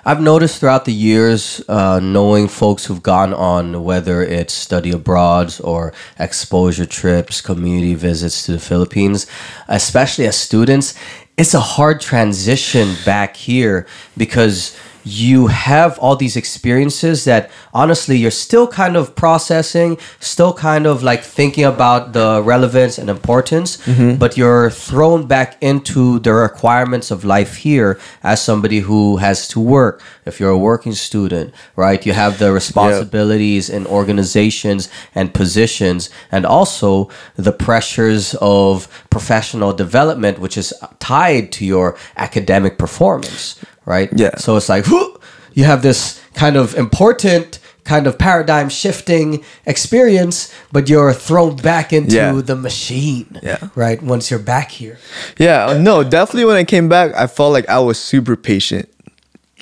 I've 0.09 0.21
noticed 0.21 0.59
throughout 0.59 0.85
the 0.85 0.91
years, 0.91 1.61
uh, 1.69 1.99
knowing 1.99 2.47
folks 2.47 2.83
who've 2.83 3.03
gone 3.03 3.31
on, 3.31 3.83
whether 3.83 4.23
it's 4.23 4.55
study 4.55 4.89
abroads 4.89 5.59
or 5.59 5.93
exposure 6.17 6.87
trips, 6.87 7.41
community 7.41 7.93
visits 7.93 8.43
to 8.47 8.53
the 8.53 8.59
Philippines, 8.59 9.27
especially 9.67 10.25
as 10.25 10.35
students, 10.35 10.95
it's 11.37 11.53
a 11.53 11.59
hard 11.59 12.01
transition 12.01 12.95
back 13.05 13.35
here 13.35 13.85
because 14.17 14.75
you 15.09 15.47
have 15.47 15.97
all 15.99 16.15
these 16.15 16.35
experiences 16.35 17.25
that 17.25 17.49
honestly 17.73 18.17
you're 18.17 18.31
still 18.31 18.67
kind 18.67 18.95
of 18.95 19.15
processing, 19.15 19.97
still 20.19 20.53
kind 20.53 20.85
of 20.85 21.01
like 21.01 21.23
thinking 21.23 21.65
about 21.65 22.13
the 22.13 22.41
relevance 22.43 22.97
and 22.97 23.09
importance, 23.09 23.77
mm-hmm. 23.77 24.17
but 24.17 24.37
you're 24.37 24.69
thrown 24.69 25.25
back 25.25 25.57
into 25.61 26.19
the 26.19 26.33
requirements 26.33 27.11
of 27.11 27.25
life 27.25 27.55
here 27.57 27.99
as 28.23 28.41
somebody 28.41 28.79
who 28.79 29.17
has 29.17 29.47
to 29.47 29.59
work. 29.59 30.01
If 30.25 30.39
you're 30.39 30.51
a 30.51 30.57
working 30.57 30.93
student, 30.93 31.53
right, 31.75 32.05
you 32.05 32.13
have 32.13 32.37
the 32.37 32.51
responsibilities 32.51 33.69
in 33.69 33.87
organizations 33.87 34.89
and 35.15 35.33
positions, 35.33 36.09
and 36.31 36.45
also 36.45 37.09
the 37.35 37.51
pressures 37.51 38.35
of 38.41 38.87
professional 39.09 39.73
development, 39.73 40.39
which 40.39 40.57
is 40.57 40.73
tied 40.99 41.51
to 41.53 41.65
your 41.65 41.97
academic 42.15 42.77
performance, 42.77 43.59
right? 43.89 44.09
Yeah. 44.15 44.37
So 44.37 44.55
it's 44.55 44.69
like, 44.69 44.85
whoo, 44.87 45.19
you 45.53 45.65
have 45.65 45.81
this 45.81 46.21
kind 46.35 46.55
of 46.55 46.75
important, 46.75 47.59
kind 47.83 48.05
of 48.07 48.17
paradigm 48.17 48.69
shifting 48.69 49.43
experience, 49.65 50.53
but 50.71 50.87
you're 50.87 51.11
thrown 51.11 51.55
back 51.57 51.91
into 51.91 52.15
Yeah. 52.15 52.31
the 52.41 52.55
machine, 52.55 53.39
Yeah. 53.41 53.57
right? 53.75 54.01
Once 54.01 54.29
you're 54.29 54.39
back 54.55 54.71
here. 54.71 54.97
Yeah, 55.37 55.75
no, 55.79 56.03
definitely. 56.03 56.45
When 56.45 56.55
I 56.55 56.63
came 56.63 56.87
back, 56.87 57.11
I 57.15 57.25
felt 57.27 57.51
like 57.51 57.67
I 57.67 57.79
was 57.79 57.97
super 57.99 58.35
patient. 58.37 58.87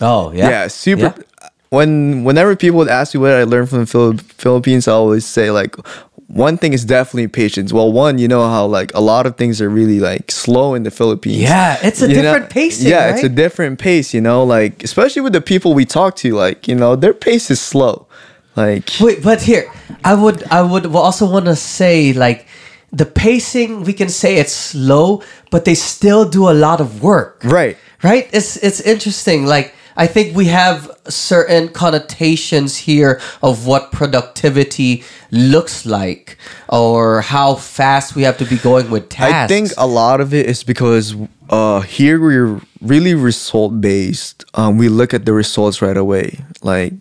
Oh, 0.01 0.32
yeah. 0.34 0.49
Yeah, 0.49 0.67
super. 0.67 1.13
Yeah. 1.17 1.49
When 1.69 2.23
whenever 2.23 2.55
people 2.55 2.78
would 2.80 2.88
ask 2.89 3.13
me 3.13 3.19
what 3.19 3.32
I 3.32 3.43
learned 3.43 3.69
from 3.69 3.80
the 3.80 3.86
Phil- 3.88 4.17
Philippines, 4.38 4.88
I 4.88 4.93
always 4.93 5.25
say 5.25 5.51
like 5.51 5.75
one 6.28 6.57
thing 6.57 6.73
is 6.73 6.84
definitely 6.86 7.28
patience. 7.30 7.71
Well, 7.71 7.91
one, 7.91 8.17
you 8.17 8.28
know 8.28 8.43
how 8.49 8.65
like 8.65 8.93
a 8.93 8.99
lot 8.99 9.25
of 9.25 9.38
things 9.38 9.61
are 9.61 9.69
really 9.69 9.99
like 9.99 10.30
slow 10.30 10.73
in 10.75 10.84
the 10.84 10.91
Philippines. 10.91 11.38
Yeah, 11.41 11.78
it's 11.82 12.01
a 12.01 12.07
You 12.09 12.15
know? 12.15 12.21
different 12.21 12.49
pacing, 12.49 12.89
Yeah, 12.89 13.13
it's 13.13 13.23
a 13.23 13.30
different 13.30 13.80
pace. 13.80 14.13
You 14.13 14.21
know, 14.21 14.43
like 14.43 14.84
especially 14.84 15.21
with 15.21 15.34
the 15.34 15.41
people 15.41 15.73
we 15.73 15.86
talk 15.86 16.15
to, 16.17 16.34
like 16.36 16.67
you 16.67 16.75
know 16.75 16.95
their 16.95 17.13
pace 17.13 17.49
is 17.49 17.61
slow. 17.61 18.07
Like 18.55 18.89
Wait, 18.99 19.21
but 19.23 19.41
here, 19.41 19.71
I 20.03 20.15
would 20.15 20.43
I 20.51 20.61
would 20.63 20.86
also 20.88 21.30
want 21.32 21.45
to 21.45 21.55
say 21.55 22.11
like 22.13 22.47
the 22.91 23.05
pacing 23.05 23.84
we 23.84 23.93
can 23.93 24.09
say 24.09 24.38
it's 24.38 24.53
slow, 24.53 25.21
but 25.51 25.63
they 25.65 25.75
still 25.75 26.28
do 26.28 26.49
a 26.49 26.53
lot 26.53 26.82
of 26.82 27.01
work. 27.01 27.41
right. 27.43 27.78
Right? 28.03 28.28
It's 28.34 28.57
it's 28.57 28.82
interesting. 28.82 29.45
Like 29.47 29.73
I 29.98 30.06
think 30.06 30.36
we 30.36 30.45
have 30.45 30.91
certain 31.10 31.70
connotations 31.70 32.78
here 32.78 33.20
of 33.41 33.66
what 33.66 33.91
productivity 33.91 35.04
looks 35.32 35.88
like 35.88 36.38
or 36.70 37.22
how 37.22 37.56
fast 37.56 38.16
we 38.16 38.22
have 38.22 38.38
to 38.38 38.45
be 38.45 38.58
going 38.58 38.91
with 38.91 39.10
tasks. 39.10 39.34
I 39.34 39.48
think 39.48 39.72
a 39.76 39.88
lot 39.88 40.22
of 40.22 40.36
it 40.36 40.45
is 40.45 40.64
because 40.64 41.16
uh, 41.50 41.82
here 41.82 42.22
we're 42.22 42.62
really 42.80 43.16
result 43.16 43.82
based. 43.82 44.45
Um, 44.54 44.78
we 44.78 44.88
look 44.88 45.16
at 45.16 45.26
the 45.26 45.34
results 45.34 45.82
right 45.82 45.98
away, 45.98 46.41
like 46.62 46.93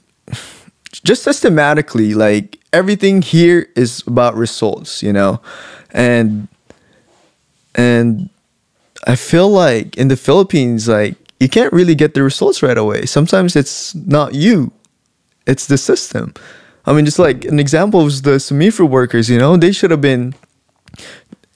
just 1.05 1.23
systematically. 1.23 2.15
Like 2.15 2.59
everything 2.73 3.21
here 3.21 3.69
is 3.77 4.03
about 4.07 4.35
results, 4.37 5.03
you 5.03 5.13
know, 5.13 5.43
and 5.91 6.49
and 7.75 8.31
I 9.07 9.17
feel 9.17 9.51
like 9.51 9.97
in 9.99 10.09
the 10.09 10.17
Philippines, 10.17 10.89
like 10.89 11.17
you 11.41 11.49
can't 11.49 11.73
really 11.73 11.95
get 11.95 12.15
the 12.15 12.23
results 12.23 12.63
right 12.63 12.79
away. 12.79 13.05
Sometimes 13.07 13.57
it's 13.57 13.95
not 13.95 14.35
you, 14.35 14.73
it's 15.47 15.67
the 15.67 15.79
system. 15.79 16.35
I 16.87 16.93
mean, 16.93 17.05
just 17.05 17.19
like 17.19 17.45
an 17.45 17.59
example 17.59 18.05
was 18.05 18.23
the 18.23 18.37
Sumifru 18.39 18.89
workers, 18.89 19.29
you 19.29 19.39
know, 19.39 19.57
they 19.57 19.73
should 19.73 19.91
have 19.91 20.01
been 20.01 20.35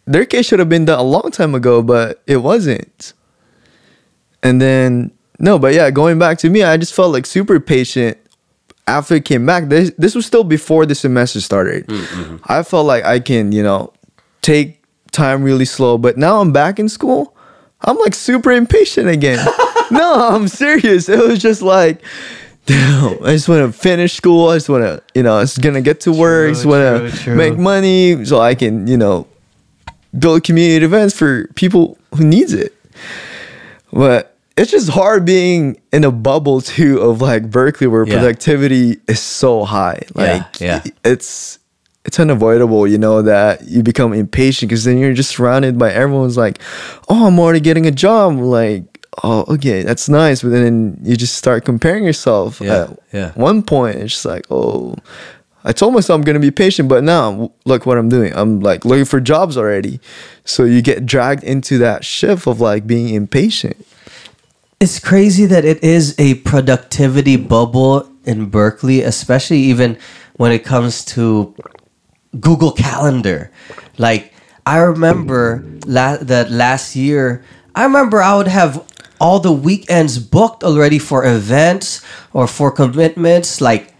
their 0.06 0.24
case 0.24 0.46
should 0.46 0.58
have 0.58 0.68
been 0.68 0.84
done 0.84 0.98
a 0.98 1.02
long 1.02 1.30
time 1.30 1.54
ago, 1.54 1.82
but 1.82 2.20
it 2.26 2.38
wasn't. 2.38 3.12
And 4.42 4.60
then 4.60 5.12
no, 5.38 5.58
but 5.58 5.72
yeah, 5.72 5.90
going 5.90 6.18
back 6.18 6.38
to 6.38 6.50
me, 6.50 6.62
I 6.62 6.76
just 6.76 6.94
felt 6.94 7.12
like 7.12 7.26
super 7.26 7.60
patient 7.60 8.18
after 8.86 9.14
it 9.14 9.24
came 9.24 9.46
back. 9.46 9.68
This 9.68 9.92
this 9.96 10.14
was 10.14 10.26
still 10.26 10.44
before 10.44 10.84
the 10.84 10.94
semester 10.94 11.40
started. 11.40 11.86
Mm, 11.86 12.02
mm-hmm. 12.02 12.36
I 12.44 12.62
felt 12.62 12.86
like 12.86 13.04
I 13.04 13.20
can, 13.20 13.52
you 13.52 13.62
know, 13.62 13.92
take 14.42 14.82
time 15.12 15.42
really 15.42 15.64
slow, 15.64 15.96
but 15.96 16.18
now 16.18 16.40
I'm 16.40 16.52
back 16.52 16.78
in 16.78 16.88
school. 16.88 17.36
I'm 17.82 17.96
like 17.98 18.14
super 18.14 18.50
impatient 18.50 19.08
again. 19.08 19.38
no, 19.98 20.28
I'm 20.30 20.48
serious. 20.48 21.08
It 21.08 21.18
was 21.18 21.38
just 21.40 21.62
like 21.62 22.02
damn, 22.66 23.14
I 23.24 23.32
just 23.32 23.48
want 23.48 23.72
to 23.72 23.76
finish 23.76 24.14
school. 24.14 24.48
I 24.50 24.56
just 24.56 24.68
want 24.68 24.84
to, 24.84 25.02
you 25.14 25.22
know, 25.22 25.36
I 25.36 25.40
was 25.40 25.58
gonna 25.58 25.80
get 25.80 26.00
to 26.02 26.12
work. 26.12 26.50
I 26.50 26.52
just 26.52 26.66
want 26.66 27.12
to 27.12 27.34
make 27.34 27.58
money 27.58 28.24
so 28.24 28.38
I 28.40 28.54
can, 28.54 28.86
you 28.86 28.96
know, 28.96 29.26
build 30.16 30.44
community 30.44 30.84
events 30.84 31.16
for 31.16 31.48
people 31.54 31.98
who 32.14 32.24
needs 32.24 32.52
it. 32.52 32.74
But 33.92 34.36
it's 34.56 34.70
just 34.70 34.90
hard 34.90 35.24
being 35.24 35.80
in 35.92 36.04
a 36.04 36.12
bubble 36.12 36.60
too 36.60 37.00
of 37.00 37.20
like 37.20 37.50
Berkeley 37.50 37.86
where 37.86 38.06
Yeah. 38.06 38.18
productivity 38.18 39.00
is 39.08 39.20
so 39.20 39.64
high. 39.64 40.02
Like 40.14 40.60
yeah. 40.60 40.82
it's 41.04 41.58
it's 42.04 42.18
unavoidable, 42.18 42.86
you 42.86 42.98
know, 42.98 43.22
that 43.22 43.68
you 43.68 43.82
become 43.82 44.12
impatient 44.12 44.70
because 44.70 44.84
then 44.84 44.98
you're 44.98 45.12
just 45.12 45.30
surrounded 45.36 45.78
by 45.78 45.92
everyone's 45.92 46.36
like, 46.36 46.60
oh, 47.08 47.26
I'm 47.26 47.38
already 47.38 47.60
getting 47.60 47.86
a 47.86 47.90
job. 47.90 48.38
Like, 48.38 48.84
oh, 49.22 49.44
okay, 49.54 49.82
that's 49.82 50.08
nice. 50.08 50.42
But 50.42 50.50
then 50.50 50.98
you 51.02 51.16
just 51.16 51.36
start 51.36 51.64
comparing 51.64 52.04
yourself. 52.04 52.60
Yeah, 52.60 52.82
At 52.90 52.98
yeah. 53.12 53.32
one 53.32 53.62
point, 53.62 53.96
it's 53.96 54.12
just 54.12 54.24
like, 54.24 54.46
oh, 54.50 54.94
I 55.64 55.72
told 55.72 55.92
myself 55.94 56.18
I'm 56.18 56.24
gonna 56.24 56.40
be 56.40 56.50
patient, 56.50 56.88
but 56.88 57.04
now 57.04 57.52
look 57.66 57.84
what 57.84 57.98
I'm 57.98 58.08
doing. 58.08 58.32
I'm 58.34 58.60
like 58.60 58.84
looking 58.84 59.04
for 59.04 59.20
jobs 59.20 59.56
already. 59.56 60.00
So 60.44 60.64
you 60.64 60.80
get 60.80 61.04
dragged 61.04 61.44
into 61.44 61.78
that 61.78 62.04
shift 62.04 62.46
of 62.46 62.60
like 62.60 62.86
being 62.86 63.14
impatient. 63.14 63.76
It's 64.80 64.98
crazy 64.98 65.44
that 65.46 65.66
it 65.66 65.84
is 65.84 66.14
a 66.18 66.36
productivity 66.36 67.36
bubble 67.36 68.10
in 68.24 68.46
Berkeley, 68.48 69.02
especially 69.02 69.58
even 69.58 69.98
when 70.36 70.52
it 70.52 70.64
comes 70.64 71.04
to 71.16 71.54
Google 72.40 72.72
Calendar. 72.72 73.50
Like 73.98 74.32
I 74.64 74.78
remember 74.78 75.62
la- 75.84 76.16
that 76.16 76.50
last 76.50 76.96
year, 76.96 77.44
I 77.74 77.84
remember 77.84 78.22
I 78.22 78.36
would 78.36 78.48
have 78.48 78.86
all 79.20 79.38
the 79.40 79.52
weekends 79.52 80.18
booked 80.18 80.64
already 80.64 80.98
for 80.98 81.24
events 81.24 82.02
or 82.32 82.46
for 82.46 82.70
commitments 82.70 83.60
like 83.60 83.92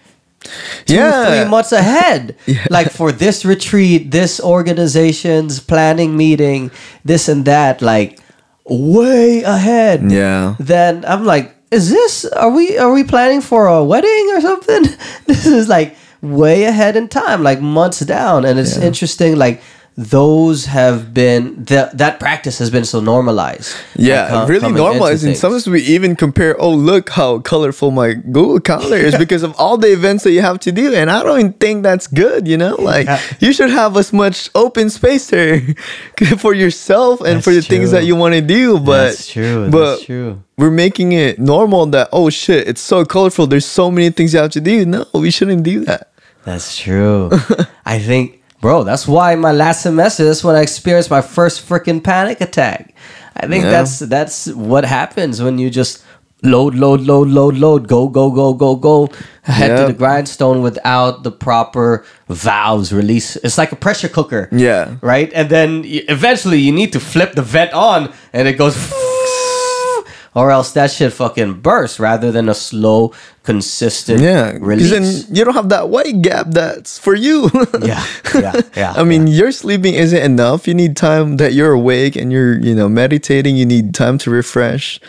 two 0.87 0.95
Yeah. 0.95 1.27
three 1.27 1.51
months 1.51 1.73
ahead 1.73 2.35
like 2.71 2.91
for 2.91 3.13
this 3.13 3.45
retreat 3.45 4.11
this 4.11 4.41
organization's 4.41 5.61
planning 5.61 6.17
meeting 6.17 6.71
this 7.05 7.29
and 7.29 7.45
that 7.45 7.83
like 7.83 8.19
way 8.65 9.43
ahead 9.43 10.11
Yeah. 10.11 10.55
then 10.59 11.05
i'm 11.07 11.25
like 11.25 11.55
is 11.71 11.91
this 11.91 12.25
are 12.25 12.51
we 12.51 12.79
are 12.79 12.93
we 12.93 13.05
planning 13.05 13.41
for 13.43 13.67
a 13.67 13.85
wedding 13.85 14.27
or 14.35 14.41
something 14.41 14.83
this 15.27 15.47
is 15.47 15.69
like 15.69 15.97
way 16.23 16.65
ahead 16.65 16.97
in 16.97 17.09
time 17.09 17.43
like 17.43 17.61
months 17.61 18.01
down 18.01 18.45
and 18.45 18.59
it's 18.59 18.77
Yeah. 18.77 18.85
interesting 18.85 19.37
like 19.37 19.63
those 19.97 20.67
have 20.67 21.13
been 21.13 21.65
that 21.65 21.99
that 21.99 22.19
practice 22.19 22.59
has 22.59 22.71
been 22.71 22.85
so 22.85 23.01
normalized 23.01 23.77
Yeah, 23.97 24.47
really 24.47 24.73
normalized. 24.73 25.25
And 25.27 25.37
sometimes 25.37 25.67
we 25.67 25.83
even 25.83 26.17
compare, 26.17 26.59
oh, 26.59 26.71
look 26.73 27.11
how 27.11 27.41
colorful 27.41 27.91
my 27.91 28.15
Google 28.15 28.61
Calendar 28.61 28.97
is 28.97 29.19
because 29.25 29.43
of 29.43 29.55
all 29.59 29.77
the 29.77 29.93
events 29.93 30.25
that 30.25 30.33
you 30.33 30.41
have 30.41 30.59
to 30.61 30.73
do. 30.73 30.95
And 30.95 31.11
I 31.11 31.23
don't 31.23 31.39
even 31.41 31.53
think 31.55 31.83
that's 31.83 32.07
good, 32.07 32.49
you 32.49 32.57
know? 32.57 32.77
Like, 32.77 33.07
Yeah. 33.07 33.21
you 33.41 33.53
should 33.53 33.71
have 33.71 33.97
as 33.97 34.13
much 34.13 34.49
open 34.55 34.89
space 34.91 35.27
there 35.29 35.61
for 36.39 36.55
yourself 36.55 37.21
and 37.21 37.45
for 37.45 37.51
the 37.51 37.57
That's 37.57 37.67
things 37.67 37.91
that 37.91 38.05
you 38.05 38.17
want 38.17 38.35
to 38.35 38.41
do. 38.41 38.79
But, 38.79 39.09
That's 39.09 39.29
true, 39.29 39.69
But 39.71 39.91
that's 39.97 40.05
true. 40.05 40.43
We're 40.57 40.71
making 40.71 41.13
it 41.13 41.39
normal 41.39 41.85
that, 41.87 42.09
oh, 42.13 42.31
shit, 42.31 42.69
it's 42.69 42.81
so 42.81 43.05
colorful. 43.05 43.47
There's 43.47 43.67
so 43.67 43.91
many 43.91 44.11
things 44.11 44.33
you 44.33 44.41
have 44.41 44.53
to 44.53 44.61
do. 44.61 44.87
No, 44.87 45.05
we 45.13 45.31
shouldn't 45.31 45.63
do 45.63 45.85
that. 45.85 46.13
That's 46.45 46.77
true. 46.79 47.31
I 47.85 47.99
think, 47.99 48.40
bro, 48.61 48.85
that's 48.85 49.07
why 49.09 49.35
my 49.35 49.53
last 49.53 49.83
semester, 49.83 50.25
that's 50.25 50.45
when 50.45 50.57
I 50.57 50.63
experienced 50.63 51.11
my 51.11 51.23
first 51.23 51.67
freaking 51.69 52.03
panic 52.03 52.41
attack. 52.41 52.95
I 53.37 53.47
think 53.47 53.65
Yeah. 53.65 53.71
that's 53.71 53.99
that's 54.01 54.47
what 54.49 54.85
happens 54.85 55.41
when 55.43 55.59
you 55.59 55.71
just 55.71 56.03
load, 56.43 56.75
load, 56.75 57.01
load, 57.03 57.29
load, 57.29 57.55
load, 57.57 57.87
go, 57.89 58.09
go, 58.09 58.31
go, 58.31 58.55
go, 58.55 58.75
go, 58.77 59.09
head 59.43 59.77
to 59.77 59.87
the 59.87 59.93
grindstone 59.93 60.63
without 60.63 61.23
the 61.23 61.31
proper 61.31 62.05
valves 62.29 62.93
release. 62.93 63.37
It's 63.37 63.59
like 63.59 63.73
a 63.73 63.77
pressure 63.77 64.09
cooker. 64.09 64.49
Yeah. 64.51 64.97
Right? 65.03 65.31
And 65.35 65.49
then 65.51 65.83
eventually 65.85 66.59
you 66.59 66.73
need 66.73 66.93
to 66.95 67.01
flip 67.01 67.35
the 67.35 67.43
vent 67.43 67.73
on 67.75 68.13
and 68.33 68.49
it 68.49 68.55
goes 68.55 68.75
or 70.35 70.51
else 70.51 70.73
that 70.73 70.91
shit 70.91 71.13
fucking 71.13 71.55
bursts 71.61 71.99
rather 71.99 72.31
than 72.31 72.49
a 72.49 72.55
slow, 72.55 73.13
consistent 73.43 74.21
Yeah. 74.21 74.53
Because 74.53 74.61
release. 74.93 75.25
then 75.27 75.35
you 75.37 75.45
don't 75.45 75.55
have 75.55 75.69
that 75.71 75.89
white 75.89 76.23
gap 76.23 76.49
that's 76.51 76.99
for 76.99 77.15
you. 77.15 77.51
yeah, 77.83 78.05
yeah, 78.35 78.61
yeah. 78.77 78.95
I 78.97 79.03
mean, 79.05 79.27
your 79.27 79.51
sleeping 79.53 79.95
isn't 79.95 80.23
enough. 80.23 80.69
You 80.69 80.75
need 80.75 80.97
time 80.97 81.37
that 81.39 81.53
you're 81.53 81.73
awake 81.73 82.15
and 82.17 82.31
you're, 82.33 82.59
you 82.61 82.75
know, 82.75 82.89
meditating. 82.89 83.57
You 83.57 83.67
need 83.67 83.93
time 83.95 84.19
to 84.19 84.31
refresh. 84.31 85.01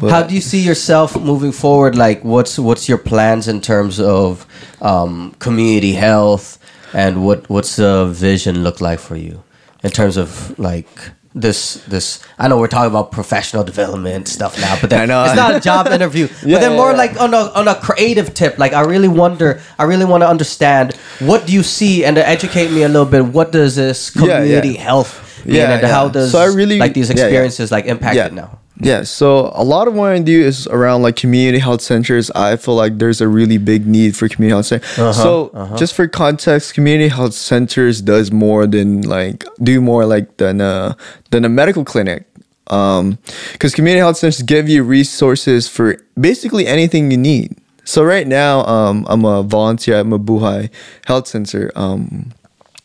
But 0.00 0.10
How 0.10 0.22
do 0.24 0.34
you 0.34 0.40
see 0.42 0.60
yourself 0.60 1.16
moving 1.16 1.52
forward? 1.52 1.96
Like, 1.96 2.22
what's 2.22 2.58
what's 2.58 2.86
your 2.86 2.98
plans 2.98 3.48
in 3.48 3.60
terms 3.62 3.98
of 3.98 4.44
um, 4.82 5.34
community 5.38 5.92
health, 5.92 6.58
and 6.92 7.24
what 7.24 7.48
what's 7.48 7.76
the 7.76 8.04
vision 8.06 8.62
look 8.62 8.82
like 8.82 8.98
for 8.98 9.16
you 9.16 9.42
in 9.82 9.90
terms 9.90 10.18
of 10.18 10.58
like 10.58 10.88
this 11.36 11.74
this? 11.84 12.18
I 12.38 12.48
know 12.48 12.58
we're 12.58 12.66
talking 12.66 12.90
about 12.90 13.12
professional 13.12 13.62
development 13.62 14.26
stuff 14.26 14.58
now, 14.60 14.76
but 14.80 14.90
then 14.90 15.00
I 15.02 15.06
know. 15.06 15.24
it's 15.24 15.36
not 15.36 15.54
a 15.54 15.60
job 15.70 15.86
interview. 15.88 16.26
Yeah, 16.26 16.56
but 16.56 16.60
then 16.60 16.70
yeah, 16.72 16.76
more 16.76 16.90
yeah. 16.90 16.96
like 16.96 17.20
on 17.20 17.34
a 17.34 17.42
on 17.54 17.68
a 17.68 17.74
creative 17.76 18.34
tip. 18.34 18.58
Like, 18.58 18.72
I 18.72 18.80
really 18.80 19.08
wonder. 19.08 19.60
I 19.78 19.84
really 19.84 20.04
want 20.06 20.22
to 20.22 20.28
understand 20.28 20.96
what 21.20 21.46
do 21.46 21.52
you 21.52 21.62
see 21.62 22.04
and 22.04 22.16
to 22.16 22.26
educate 22.26 22.70
me 22.72 22.82
a 22.82 22.88
little 22.88 23.06
bit. 23.06 23.24
What 23.24 23.52
does 23.52 23.76
this 23.76 24.10
community 24.10 24.74
health 24.74 25.44
mean, 25.44 25.56
Yeah, 25.56 25.74
and 25.76 25.86
how 25.86 26.08
does 26.08 26.32
So 26.32 26.38
I 26.40 26.46
really- 26.46 26.78
like 26.78 26.94
these 26.94 27.10
experiences 27.10 27.70
like 27.70 27.84
impact 27.86 28.16
it 28.16 28.32
now? 28.32 28.58
Yeah, 28.78 29.04
so 29.04 29.52
a 29.54 29.64
lot 29.64 29.88
of 29.88 29.94
what 29.94 30.12
I 30.12 30.18
do 30.18 30.38
is 30.38 30.66
around 30.66 31.02
like 31.02 31.16
community 31.16 31.58
health 31.58 31.80
centers. 31.80 32.30
I 32.32 32.56
feel 32.56 32.74
like 32.74 32.98
there's 32.98 33.22
a 33.22 33.28
really 33.28 33.56
big 33.56 33.86
need 33.86 34.14
for 34.16 34.28
community 34.28 34.54
health 34.54 34.66
centers. 34.66 34.98
Uh-huh, 34.98 35.12
so 35.12 35.76
just 35.76 35.94
for 35.94 36.06
context, 36.06 36.74
community 36.74 37.08
health 37.08 37.32
centers 37.32 38.02
does 38.02 38.30
more 38.30 38.66
than 38.66 39.02
like 39.02 39.44
do 39.62 39.80
more 39.80 40.04
like 40.04 40.36
than 40.36 40.60
a 40.60 40.96
than 41.30 41.44
a 41.44 41.48
medical 41.48 41.84
clinic. 41.84 42.26
Um, 42.68 43.18
because 43.52 43.74
community 43.74 44.00
health 44.00 44.18
centers 44.18 44.42
give 44.42 44.68
you 44.68 44.82
resources 44.82 45.68
for 45.68 45.96
basically 46.20 46.66
anything 46.66 47.10
you 47.10 47.16
need. 47.16 47.56
So 47.84 48.02
right 48.02 48.26
now, 48.26 48.66
um, 48.66 49.06
I'm 49.08 49.24
a 49.24 49.44
volunteer 49.44 49.94
at 49.94 50.06
Mabuhay 50.06 50.70
Health 51.06 51.28
Center. 51.28 51.70
Um, 51.76 52.32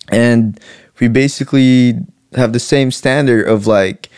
and 0.10 0.60
we 1.00 1.08
basically 1.08 1.96
have 2.36 2.54
the 2.54 2.60
same 2.60 2.92
standard 2.92 3.48
of 3.48 3.66
like 3.66 4.10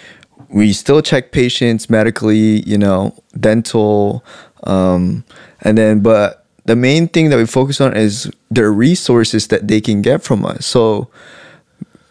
we 0.54 0.72
still 0.72 1.02
check 1.02 1.32
patients 1.32 1.90
medically 1.90 2.62
you 2.62 2.78
know 2.78 3.14
dental 3.40 4.24
um, 4.64 5.26
and 5.62 5.78
then 5.78 6.00
but 6.00 6.46
the 6.66 6.76
main 6.76 7.08
thing 7.08 7.30
that 7.30 7.38
we 7.38 7.46
focus 7.46 7.82
on 7.82 7.96
is 7.96 8.32
the 8.50 8.70
resources 8.70 9.48
that 9.48 9.68
they 9.68 9.82
can 9.82 10.02
get 10.02 10.24
from 10.24 10.46
us. 10.46 10.66
So 10.66 11.10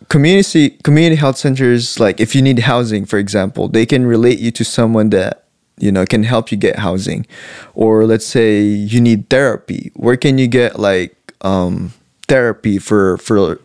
community 0.08 0.70
community 0.82 1.16
health 1.16 1.38
centers 1.38 1.98
like 1.98 2.20
if 2.20 2.34
you 2.34 2.42
need 2.42 2.58
housing 2.58 3.06
for 3.06 3.18
example 3.18 3.66
they 3.66 3.86
can 3.86 4.04
relate 4.04 4.38
you 4.38 4.50
to 4.50 4.62
someone 4.62 5.08
that 5.08 5.44
you 5.78 5.90
know 5.90 6.04
can 6.04 6.22
help 6.22 6.52
you 6.52 6.58
get 6.58 6.78
housing. 6.78 7.26
Or 7.74 8.04
let's 8.04 8.26
say 8.26 8.60
you 8.60 9.00
need 9.00 9.30
therapy 9.30 9.90
where 9.94 10.16
can 10.16 10.36
you 10.38 10.48
get 10.48 10.78
like 10.78 11.16
um 11.40 11.92
therapy 12.28 12.78
for 12.78 13.16
for 13.18 13.60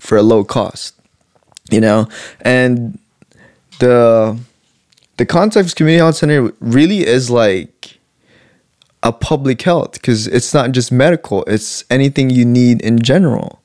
for 0.00 0.16
a 0.18 0.22
low 0.22 0.42
cost 0.42 0.94
you 1.70 1.80
know? 1.80 2.06
And 2.42 2.98
the 3.82 4.38
the 5.18 5.26
concept 5.26 5.68
of 5.68 5.74
community 5.74 5.98
health 6.04 6.16
center 6.16 6.52
really 6.60 7.00
is 7.16 7.30
like 7.30 7.98
a 9.02 9.12
public 9.12 9.60
health 9.62 9.92
because 9.94 10.26
it's 10.36 10.54
not 10.54 10.70
just 10.72 10.92
medical 10.92 11.38
it's 11.54 11.84
anything 11.90 12.30
you 12.30 12.44
need 12.44 12.80
in 12.82 12.96
general 13.12 13.58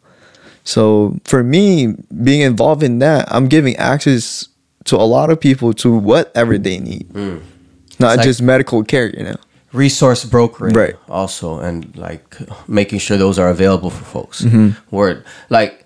so 0.64 1.16
for 1.24 1.44
me, 1.44 1.96
being 2.28 2.42
involved 2.42 2.84
in 2.84 3.00
that, 3.00 3.22
I'm 3.32 3.48
giving 3.48 3.78
access 3.78 4.50
to 4.90 4.98
a 4.98 5.08
lot 5.16 5.30
of 5.30 5.40
people 5.40 5.72
to 5.76 5.88
whatever 6.12 6.58
they 6.58 6.78
need, 6.80 7.08
not 7.16 7.40
Hmm. 7.40 8.04
Like- 8.04 8.22
just 8.28 8.42
medical 8.42 8.84
care. 8.84 9.08
You 9.18 9.24
know. 9.28 9.38
resource 9.72 10.26
brokering 10.26 10.74
Right. 10.76 10.96
also 11.08 11.60
and 11.68 11.96
like 11.96 12.36
making 12.68 13.00
sure 13.00 13.16
those 13.18 13.40
are 13.40 13.50
available 13.58 13.90
for 13.98 14.04
folks 14.04 14.42
Mm-hmm. 14.44 14.70
word 14.92 15.24
like 15.50 15.86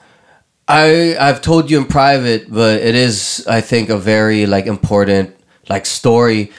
i 0.71 1.15
i've 1.19 1.41
told 1.41 1.69
you 1.69 1.77
in 1.77 1.85
private 1.85 2.41
but 2.49 2.81
it 2.81 2.95
is 2.95 3.45
i 3.47 3.59
think 3.61 3.89
a 3.89 3.97
very 3.97 4.45
like 4.45 4.65
important 4.65 5.35
like 5.69 5.85
story. 5.85 6.51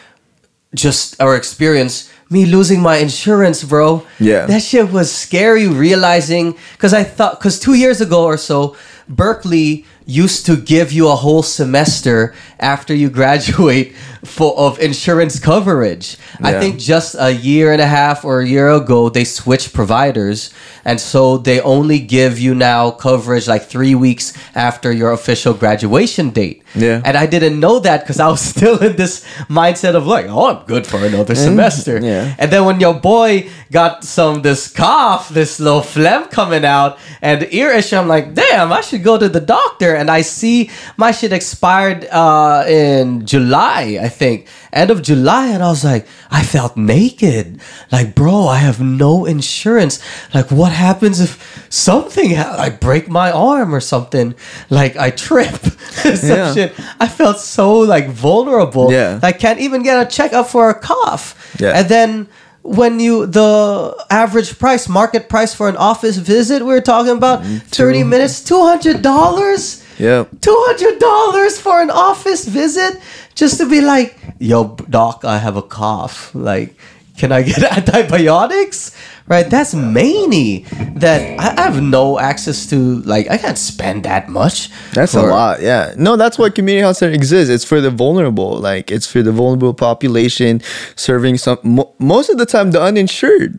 Just 0.75 1.21
our 1.21 1.37
experience. 1.37 2.11
Me 2.31 2.47
losing 2.47 2.81
my 2.81 2.97
insurance 2.97 3.63
bro. 3.63 4.07
Yeah. 4.19 4.47
that 4.47 4.63
shit 4.63 4.91
was 4.91 5.13
scary 5.13 5.69
realizing 5.69 6.57
because 6.73 6.95
i 6.95 7.05
thought 7.05 7.39
because 7.39 7.59
two 7.61 7.75
years 7.75 8.01
ago 8.01 8.25
or 8.25 8.39
so 8.39 8.75
berkeley 9.09 9.85
used 10.07 10.47
to 10.47 10.57
give 10.57 10.93
you 10.93 11.09
a 11.09 11.17
whole 11.17 11.43
semester 11.43 12.35
after 12.59 12.95
you 12.95 13.11
graduate 13.21 13.95
for 14.25 14.57
of 14.57 14.79
insurance 14.79 15.39
coverage. 15.41 16.17
I 16.41 16.59
think 16.61 16.79
just 16.79 17.17
a 17.19 17.31
year 17.33 17.73
and 17.73 17.81
a 17.83 17.87
half 17.87 18.25
or 18.25 18.41
a 18.41 18.47
year 18.47 18.69
ago 18.71 19.09
they 19.09 19.25
switched 19.25 19.73
providers. 19.73 20.51
And 20.85 21.01
so 21.01 21.39
they 21.39 21.61
only 21.61 21.99
give 21.99 22.39
you 22.39 22.55
now 22.55 22.91
coverage 22.91 23.47
like 23.49 23.65
three 23.65 23.95
weeks 23.95 24.33
after 24.55 24.93
your 24.93 25.13
official 25.13 25.55
graduation 25.55 26.31
date. 26.31 26.63
Yeah. 26.75 27.03
and 27.05 27.19
i 27.19 27.27
didn't 27.27 27.61
know 27.61 27.81
that 27.81 28.01
because 28.01 28.19
i 28.19 28.27
was 28.29 28.41
still 28.55 28.79
in 28.83 28.97
this 28.97 29.23
mindset 29.51 29.95
of 29.95 30.07
like 30.07 30.25
oh 30.31 30.47
i'm 30.57 30.65
good 30.65 30.87
for 30.87 31.05
another 31.05 31.35
semester. 31.35 32.01
Yeah. 32.01 32.35
and 32.39 32.51
then 32.51 32.65
when 32.65 32.81
your 32.81 32.95
boy 32.95 33.51
got 33.71 34.05
some 34.05 34.41
this 34.41 34.73
cough 34.73 35.29
this 35.29 35.61
little 35.61 35.83
phlegm 35.83 36.29
coming 36.29 36.65
out 36.65 36.99
and 37.21 37.47
ear 37.53 37.71
issue 37.73 37.97
i'm 37.97 38.09
like 38.09 38.33
damn 38.33 38.73
i 38.73 38.81
should 38.81 39.03
go 39.05 39.19
to 39.19 39.29
the 39.29 39.41
doctor. 39.41 39.95
And 39.95 40.11
i 40.11 40.23
see 40.23 40.71
my 40.97 41.11
shit 41.13 41.31
expired 41.33 42.07
uh 42.11 42.65
in 42.67 43.27
july 43.27 43.99
i 44.01 44.09
think, 44.13 44.47
end 44.73 44.91
of 44.91 45.03
July, 45.03 45.49
and 45.49 45.63
I 45.63 45.71
was 45.71 45.85
like, 45.85 46.07
I 46.31 46.43
felt 46.45 46.77
naked. 46.77 47.61
Like, 47.91 48.15
bro, 48.15 48.47
I 48.47 48.59
have 48.59 48.81
no 48.81 49.25
insurance. 49.27 49.99
Like, 50.35 50.51
what 50.51 50.73
happens 50.73 51.21
if 51.21 51.67
something, 51.69 52.35
ha- 52.37 52.57
I 52.59 52.69
break 52.71 53.09
my 53.09 53.33
arm 53.33 53.75
or 53.75 53.81
something? 53.81 54.35
Like, 54.71 54.97
I 54.97 55.11
trip. 55.11 55.55
Some 56.03 56.29
Yeah. 56.39 56.55
shit. 56.55 56.73
I 57.01 57.09
felt 57.09 57.39
so 57.39 57.79
like 57.81 58.09
vulnerable. 58.09 58.93
Yeah. 58.93 59.21
I 59.23 59.33
can't 59.33 59.61
even 59.61 59.83
get 59.83 59.97
a 60.05 60.09
checkup 60.09 60.47
for 60.49 60.71
a 60.71 60.75
cough. 60.75 61.35
Yeah. 61.61 61.79
And 61.79 61.89
then 61.89 62.29
when 62.63 63.01
you 63.01 63.27
the 63.27 63.95
average 64.11 64.59
price, 64.59 64.89
market 64.89 65.29
price 65.29 65.55
for 65.55 65.69
an 65.69 65.77
office 65.77 66.17
visit, 66.17 66.63
we 66.63 66.73
were 66.73 66.81
talking 66.81 67.17
about 67.17 67.43
mm-hmm. 67.43 67.59
thirty 67.69 68.01
two- 68.03 68.05
minutes, 68.13 68.43
two 68.43 68.63
hundred 68.63 69.03
dollars. 69.03 69.83
Yep. 69.99 70.41
Two 70.41 70.57
hundred 70.69 70.99
dollars 70.99 71.61
for 71.61 71.81
an 71.83 71.91
office 71.91 72.47
visit, 72.47 72.99
just 73.35 73.59
to 73.59 73.69
be 73.69 73.81
like, 73.81 74.17
"Yo, 74.39 74.77
doc, 74.89 75.25
I 75.25 75.39
have 75.39 75.57
a 75.57 75.63
cough. 75.63 76.35
Like, 76.35 76.77
can 77.19 77.33
I 77.33 77.43
get 77.43 77.63
antibiotics?" 77.79 78.97
Right? 79.29 79.49
That's 79.49 79.73
many. 79.75 80.67
That 80.97 81.39
I 81.39 81.63
have 81.63 81.81
no 81.81 82.19
access 82.19 82.67
to. 82.71 82.77
Like, 83.03 83.31
I 83.31 83.39
can't 83.39 83.57
spend 83.57 84.05
that 84.05 84.29
much. 84.29 84.69
That's 84.93 85.15
a 85.15 85.23
lot, 85.23 85.63
yeah. 85.63 85.95
No, 85.97 86.17
that's 86.17 86.39
why 86.39 86.51
community 86.51 86.83
health 86.83 86.97
center 86.99 87.15
exists. 87.15 87.49
It's 87.49 87.65
for 87.65 87.81
the 87.81 87.91
vulnerable, 87.91 88.59
like 88.59 88.91
it's 88.91 89.07
for 89.07 89.23
the 89.23 89.33
vulnerable 89.33 89.75
population, 89.75 90.61
serving 90.97 91.39
some 91.39 91.59
mo- 91.63 91.95
most 91.99 92.31
of 92.31 92.39
the 92.39 92.47
time 92.47 92.73
the 92.73 92.83
uninsured, 92.83 93.59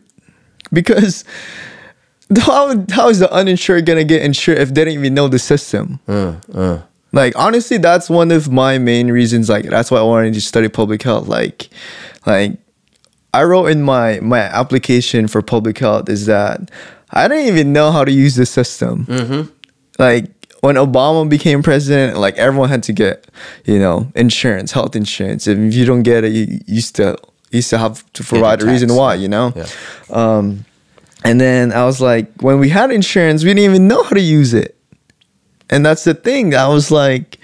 because 0.72 1.24
how 2.38 2.84
how 2.90 3.08
is 3.08 3.18
the 3.18 3.32
uninsured 3.32 3.86
gonna 3.86 4.04
get 4.04 4.22
insured 4.22 4.58
if 4.58 4.72
they 4.74 4.84
don't 4.84 4.94
even 4.94 5.14
know 5.14 5.28
the 5.28 5.38
system? 5.38 5.98
Uh, 6.06 6.36
uh. 6.52 6.78
Like 7.14 7.36
honestly, 7.36 7.78
that's 7.78 8.10
one 8.10 8.32
of 8.32 8.50
my 8.50 8.78
main 8.78 9.10
reasons. 9.10 9.48
Like 9.48 9.66
that's 9.66 9.90
why 9.90 9.98
I 9.98 10.02
wanted 10.02 10.34
to 10.34 10.40
study 10.40 10.68
public 10.68 11.02
health. 11.02 11.28
Like, 11.28 11.68
like 12.26 12.58
I 13.32 13.44
wrote 13.44 13.66
in 13.66 13.82
my 13.82 14.18
my 14.20 14.40
application 14.40 15.28
for 15.28 15.40
public 15.40 15.78
health 15.78 16.08
is 16.08 16.26
that 16.26 16.70
I 17.10 17.28
didn't 17.28 17.46
even 17.46 17.72
know 17.72 17.92
how 17.92 18.04
to 18.04 18.10
use 18.12 18.34
the 18.34 18.46
system. 18.46 19.06
Like 19.98 20.26
when 20.60 20.74
Obama 20.74 21.28
became 21.28 21.62
president, 21.62 22.18
like 22.18 22.36
everyone 22.36 22.68
had 22.68 22.82
to 22.84 22.92
get 22.92 23.28
you 23.64 23.78
know 23.78 24.10
insurance, 24.16 24.72
health 24.72 24.96
insurance. 24.96 25.46
If 25.46 25.72
you 25.72 25.84
don't 25.84 26.02
get 26.02 26.24
it, 26.24 26.32
you 26.32 26.60
used 26.66 26.96
to 26.96 27.16
you 27.50 27.62
still 27.62 27.78
have 27.78 28.12
to 28.14 28.24
provide 28.24 28.60
a 28.60 28.66
reason 28.66 28.92
why. 28.94 29.14
You 29.14 29.28
know. 29.28 29.52
Yeah. 29.54 29.66
Um, 30.10 30.64
and 31.24 31.40
then 31.40 31.72
I 31.72 31.86
was 31.86 32.02
like, 32.02 32.30
when 32.42 32.58
we 32.58 32.68
had 32.68 32.90
insurance, 32.90 33.44
we 33.44 33.50
didn't 33.50 33.64
even 33.64 33.88
know 33.88 34.02
how 34.02 34.10
to 34.10 34.20
use 34.20 34.52
it. 34.52 34.73
And 35.70 35.84
that's 35.84 36.04
the 36.04 36.14
thing. 36.14 36.54
I 36.54 36.68
was 36.68 36.90
like, 36.90 37.38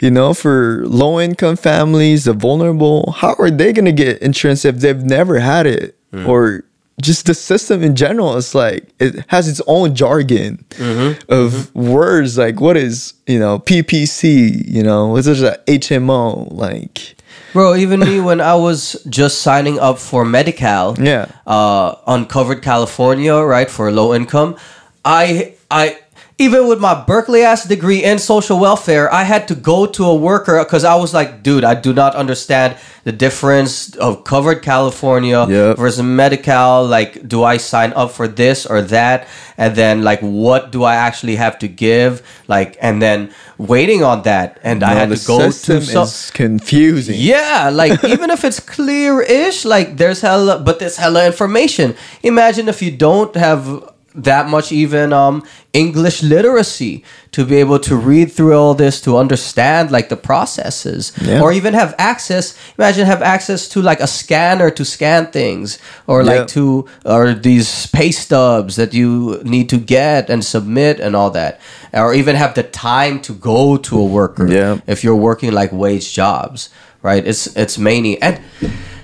you 0.00 0.10
know, 0.10 0.34
for 0.34 0.84
low 0.86 1.20
income 1.20 1.56
families, 1.56 2.24
the 2.24 2.32
vulnerable, 2.32 3.12
how 3.12 3.34
are 3.38 3.50
they 3.50 3.72
going 3.72 3.84
to 3.84 3.92
get 3.92 4.22
insurance 4.22 4.64
if 4.64 4.76
they've 4.76 5.02
never 5.02 5.38
had 5.38 5.66
it? 5.66 5.96
Mm-hmm. 6.12 6.28
Or 6.28 6.64
just 7.00 7.26
the 7.26 7.34
system 7.34 7.82
in 7.82 7.96
general 7.96 8.36
is 8.36 8.54
like, 8.54 8.88
it 8.98 9.24
has 9.28 9.48
its 9.48 9.60
own 9.66 9.94
jargon 9.94 10.64
mm-hmm. 10.70 11.32
of 11.32 11.52
mm-hmm. 11.52 11.92
words. 11.92 12.38
Like, 12.38 12.60
what 12.60 12.76
is, 12.76 13.14
you 13.26 13.38
know, 13.38 13.58
PPO, 13.58 14.66
you 14.66 14.82
know, 14.82 15.08
what's 15.08 15.26
this, 15.26 15.42
a 15.42 15.58
HMO? 15.66 16.50
Like, 16.50 17.16
Bro, 17.52 17.76
even 17.76 18.00
me 18.00 18.20
when 18.20 18.40
I 18.40 18.54
was 18.54 19.02
just 19.08 19.42
signing 19.42 19.78
up 19.78 19.98
for 19.98 20.24
Medi-Cal, 20.24 20.96
Yeah. 21.00 21.26
uh, 21.46 21.96
uncovered 22.06 22.62
California, 22.62 23.34
right, 23.34 23.68
for 23.68 23.90
low 23.90 24.14
income, 24.14 24.56
I 25.04 25.54
I 25.70 25.98
even 26.40 26.66
with 26.66 26.80
my 26.80 26.94
Berkeley 26.94 27.42
ass 27.42 27.64
degree 27.64 28.02
in 28.02 28.18
social 28.18 28.58
welfare, 28.58 29.12
I 29.12 29.24
had 29.24 29.46
to 29.48 29.54
go 29.54 29.84
to 29.84 30.06
a 30.06 30.14
worker 30.14 30.58
because 30.64 30.84
I 30.84 30.94
was 30.94 31.12
like, 31.12 31.42
dude, 31.42 31.64
I 31.64 31.74
do 31.74 31.92
not 31.92 32.14
understand 32.14 32.78
the 33.04 33.12
difference 33.12 33.94
of 33.96 34.24
covered 34.24 34.62
California 34.62 35.46
Yep. 35.46 35.76
versus 35.76 36.02
Medi-Cal. 36.02 36.86
Like, 36.86 37.28
do 37.28 37.44
I 37.44 37.58
sign 37.58 37.92
up 37.92 38.12
for 38.12 38.26
this 38.26 38.64
or 38.64 38.80
that? 38.80 39.28
And 39.58 39.76
then 39.76 40.02
like, 40.02 40.20
what 40.20 40.72
do 40.72 40.82
I 40.82 40.94
actually 40.94 41.36
have 41.36 41.58
to 41.58 41.68
give? 41.68 42.22
Like, 42.48 42.78
and 42.80 43.02
then 43.02 43.34
waiting 43.58 44.02
on 44.02 44.22
that, 44.22 44.58
and 44.62 44.82
I 44.82 44.94
had 44.94 45.10
to 45.10 45.20
go 45.26 45.38
to 45.44 45.52
some. 45.52 46.04
is 46.04 46.30
confusing. 46.32 47.16
Yeah, 47.18 47.68
like 47.70 48.02
even 48.14 48.30
if 48.30 48.44
it's 48.44 48.60
clear-ish, 48.60 49.66
like 49.66 49.98
there's 49.98 50.22
hella, 50.22 50.58
but 50.58 50.78
there's 50.78 50.96
hella 50.96 51.26
information. 51.26 51.94
Imagine 52.22 52.66
if 52.70 52.80
you 52.80 52.90
don't 52.96 53.34
have 53.36 53.92
that 54.14 54.48
much 54.48 54.72
even 54.72 55.12
um 55.12 55.42
English 55.72 56.22
literacy 56.22 57.04
to 57.30 57.44
be 57.44 57.56
able 57.56 57.78
to 57.78 57.94
read 57.96 58.32
through 58.32 58.54
all 58.58 58.74
this 58.74 59.00
to 59.00 59.16
understand 59.16 59.90
like 59.92 60.08
the 60.08 60.16
processes 60.16 61.12
Yeah. 61.20 61.40
or 61.40 61.52
even 61.52 61.74
have 61.74 61.94
access 61.96 62.54
imagine 62.76 63.06
have 63.06 63.22
access 63.22 63.68
to 63.68 63.80
like 63.80 64.00
a 64.00 64.06
scanner 64.08 64.68
to 64.70 64.84
scan 64.84 65.26
things 65.30 65.78
or 66.08 66.24
like 66.24 66.38
Yeah. 66.40 66.54
to 66.56 66.86
or 67.04 67.34
these 67.34 67.86
pay 67.86 68.10
stubs 68.10 68.74
that 68.76 68.92
you 68.92 69.40
need 69.44 69.68
to 69.68 69.78
get 69.78 70.28
and 70.28 70.44
submit 70.44 70.98
and 70.98 71.14
all 71.14 71.30
that 71.30 71.60
or 71.92 72.12
even 72.12 72.34
have 72.36 72.54
the 72.54 72.64
time 72.64 73.20
to 73.20 73.32
go 73.32 73.76
to 73.76 73.98
a 74.00 74.04
worker 74.04 74.46
Yeah. 74.50 74.78
if 74.88 75.04
you're 75.04 75.22
working 75.30 75.52
like 75.52 75.70
wage 75.72 76.12
jobs, 76.12 76.68
right? 77.02 77.24
It's 77.24 77.46
it's 77.56 77.78
mainly 77.78 78.20
and 78.20 78.40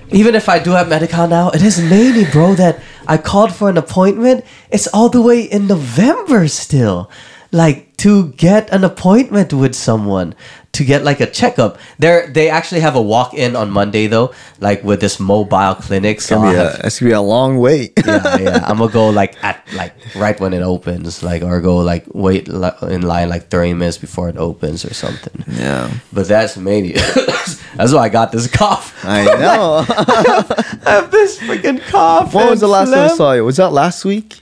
even 0.09 0.35
if 0.35 0.47
I 0.47 0.59
do 0.59 0.71
have 0.71 0.87
Medi-Cal 0.87 1.27
now, 1.27 1.49
it 1.49 1.61
is 1.61 1.81
mainly, 1.81 2.23
bro, 2.31 2.55
that 2.55 2.79
I 3.07 3.17
called 3.17 3.55
for 3.55 3.69
an 3.69 3.77
appointment. 3.77 4.45
It's 4.69 4.87
all 4.87 5.09
the 5.09 5.21
way 5.21 5.41
in 5.41 5.67
November 5.67 6.47
still. 6.47 7.09
Like 7.51 7.95
to 7.97 8.29
get 8.33 8.69
an 8.71 8.83
appointment 8.83 9.53
with 9.53 9.73
someone 9.73 10.35
to 10.77 10.85
get 10.85 11.03
like 11.03 11.19
a 11.19 11.25
checkup. 11.25 11.77
They 11.99 12.27
they 12.29 12.49
actually 12.49 12.81
have 12.81 12.95
a 12.95 13.01
walk 13.01 13.33
in 13.33 13.55
on 13.55 13.71
Monday 13.71 14.05
though, 14.07 14.33
like 14.59 14.83
with 14.83 15.01
this 15.01 15.19
mobile 15.19 15.75
clinic. 15.75 16.21
So 16.21 16.35
It's 16.35 16.41
gonna, 16.41 16.51
be 16.51 16.57
I'll 16.59 16.67
a, 16.67 16.87
it's 16.87 16.99
gonna 16.99 17.09
be 17.09 17.13
a 17.13 17.21
long 17.21 17.57
wait. 17.57 17.93
yeah, 18.05 18.37
yeah. 18.37 18.63
I'm 18.67 18.77
gonna 18.77 18.91
go 18.91 19.09
like 19.09 19.41
at 19.43 19.65
like 19.73 19.93
right 20.15 20.39
when 20.39 20.53
it 20.53 20.61
opens, 20.61 21.23
like 21.23 21.41
or 21.41 21.59
go 21.61 21.77
like 21.77 22.05
wait 22.13 22.47
in 22.47 23.01
line 23.01 23.29
like 23.29 23.49
30 23.49 23.73
minutes 23.73 23.97
before 23.97 24.29
it 24.29 24.37
opens 24.37 24.85
or 24.85 24.93
something. 24.93 25.43
yeah. 25.47 25.91
But 26.13 26.27
that's 26.27 26.57
mania. 26.57 27.01
that's 27.75 27.93
why 27.93 28.05
I 28.05 28.09
got 28.09 28.31
this 28.31 28.47
cough. 28.47 28.93
I 29.03 29.25
know. 29.25 29.85
I 29.89 31.01
have 31.01 31.11
this 31.11 31.39
freaking 31.39 31.81
cough. 31.89 32.33
when 32.33 32.49
was 32.49 32.59
the 32.61 32.67
last 32.67 32.91
time 32.93 33.09
I 33.09 33.15
saw 33.15 33.33
you? 33.33 33.43
Was 33.43 33.57
that 33.57 33.71
last 33.73 34.05
week? 34.05 34.41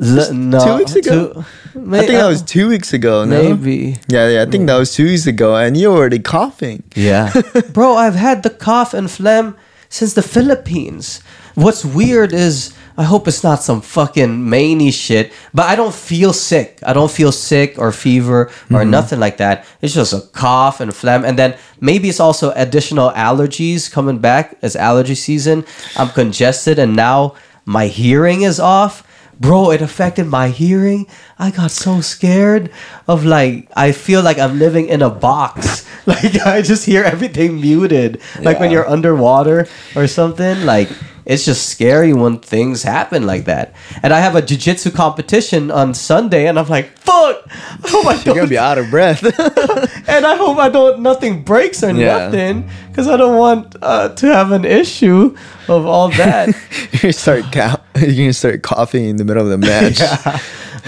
L- 0.00 0.34
no, 0.34 0.58
two 0.58 0.76
weeks 0.78 0.94
ago? 0.96 1.32
two- 1.32 1.44
I 1.74 1.78
may- 1.78 1.98
think 2.00 2.10
that 2.12 2.26
was 2.26 2.42
uh, 2.42 2.46
two 2.46 2.68
weeks 2.68 2.92
ago. 2.92 3.24
No? 3.24 3.42
maybe. 3.42 3.96
Yeah, 4.08 4.28
yeah. 4.28 4.42
I 4.42 4.46
think 4.46 4.66
that 4.66 4.76
was 4.76 4.92
two 4.94 5.04
weeks 5.04 5.26
ago, 5.26 5.54
and 5.56 5.76
you're 5.76 5.94
already 5.94 6.18
coughing. 6.18 6.82
Yeah, 6.96 7.32
bro, 7.72 7.94
I've 7.94 8.14
had 8.16 8.42
the 8.42 8.50
cough 8.50 8.92
and 8.94 9.08
phlegm 9.10 9.56
since 9.88 10.14
the 10.14 10.22
Philippines. 10.22 11.20
What's 11.54 11.84
weird 11.84 12.32
is 12.32 12.74
I 12.96 13.04
hope 13.04 13.28
it's 13.28 13.44
not 13.44 13.62
some 13.62 13.80
fucking 13.80 14.48
many 14.50 14.90
shit, 14.90 15.32
but 15.52 15.66
I 15.66 15.76
don't 15.76 15.94
feel 15.94 16.32
sick. 16.32 16.80
I 16.84 16.92
don't 16.92 17.10
feel 17.10 17.30
sick 17.32 17.76
or 17.78 17.90
fever 17.92 18.50
or 18.72 18.84
nothing 18.84 19.20
like 19.20 19.36
that. 19.38 19.64
It's 19.80 19.94
just 19.94 20.12
a 20.12 20.20
cough 20.32 20.80
and 20.80 20.94
phlegm, 20.94 21.24
and 21.24 21.38
then 21.38 21.56
maybe 21.80 22.08
it's 22.08 22.20
also 22.20 22.50
additional 22.56 23.10
allergies 23.12 23.90
coming 23.90 24.18
back 24.18 24.56
as 24.62 24.74
allergy 24.74 25.14
season. 25.14 25.64
I'm 25.96 26.08
congested, 26.10 26.78
and 26.80 26.96
now 26.96 27.34
my 27.64 27.86
hearing 27.86 28.42
is 28.42 28.58
off. 28.58 29.06
Bro, 29.40 29.70
it 29.72 29.82
affected 29.82 30.26
my 30.26 30.48
hearing. 30.48 31.06
I 31.38 31.50
got 31.50 31.70
so 31.70 32.00
scared 32.00 32.70
of 33.08 33.24
like 33.24 33.68
I 33.76 33.92
feel 33.92 34.22
like 34.22 34.38
I'm 34.38 34.58
living 34.58 34.88
in 34.88 35.02
a 35.02 35.10
box. 35.10 35.82
Like 36.06 36.36
I 36.44 36.60
just 36.60 36.84
hear 36.84 37.02
everything 37.02 37.62
muted. 37.62 38.20
Like 38.42 38.60
when 38.60 38.70
you're 38.70 38.86
underwater 38.86 39.66
or 39.96 40.06
something. 40.06 40.66
Like 40.66 40.90
it's 41.24 41.46
just 41.46 41.70
scary 41.70 42.12
when 42.12 42.40
things 42.40 42.82
happen 42.82 43.24
like 43.24 43.46
that. 43.46 43.72
And 44.02 44.12
I 44.12 44.20
have 44.20 44.36
a 44.36 44.42
jiu-jitsu 44.42 44.90
competition 44.90 45.70
on 45.70 45.94
Sunday 45.94 46.46
and 46.46 46.58
I'm 46.58 46.68
like, 46.68 46.92
fuck! 46.98 47.40
I 47.48 47.88
hope 47.88 48.04
I 48.04 48.14
You're 48.26 48.34
gonna 48.34 48.46
be 48.48 48.58
out 48.58 48.76
of 48.76 48.90
breath. 48.90 49.22
and 50.08 50.26
I 50.26 50.36
hope 50.36 50.58
I 50.58 50.68
don't 50.68 51.00
nothing 51.00 51.42
breaks 51.42 51.82
or 51.82 51.90
Yeah. 51.92 52.28
nothing. 52.28 52.68
Because 52.90 53.08
I 53.08 53.16
don't 53.16 53.38
want 53.38 53.74
uh, 53.80 54.10
to 54.10 54.26
have 54.26 54.52
an 54.52 54.66
issue 54.66 55.34
of 55.68 55.86
all 55.86 56.10
that. 56.10 56.48
you're 56.92 57.00
gonna 57.00 57.12
start 57.14 57.44
cou- 57.50 57.80
You're 58.00 58.16
gonna 58.16 58.32
start 58.32 58.62
coughing 58.62 59.04
in 59.06 59.16
the 59.16 59.24
middle 59.24 59.44
of 59.44 59.50
the 59.50 59.58
match. 59.72 59.98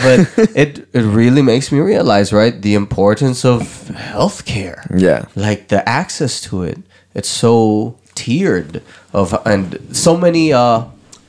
but 0.03 0.29
it 0.57 0.89
it 0.93 1.03
really 1.03 1.43
makes 1.43 1.71
me 1.73 1.79
realize, 1.81 2.33
right, 2.33 2.61
the 2.61 2.75
importance 2.75 3.45
of 3.45 3.63
healthcare. 3.95 4.85
Yeah. 4.99 5.27
Like 5.37 5.69
the 5.69 5.87
access 5.89 6.41
to 6.43 6.63
it. 6.63 6.79
It's 7.15 7.29
so 7.29 7.97
tiered 8.15 8.83
of 9.13 9.35
and 9.47 9.79
so 9.93 10.17
many 10.17 10.53
uh 10.53 10.85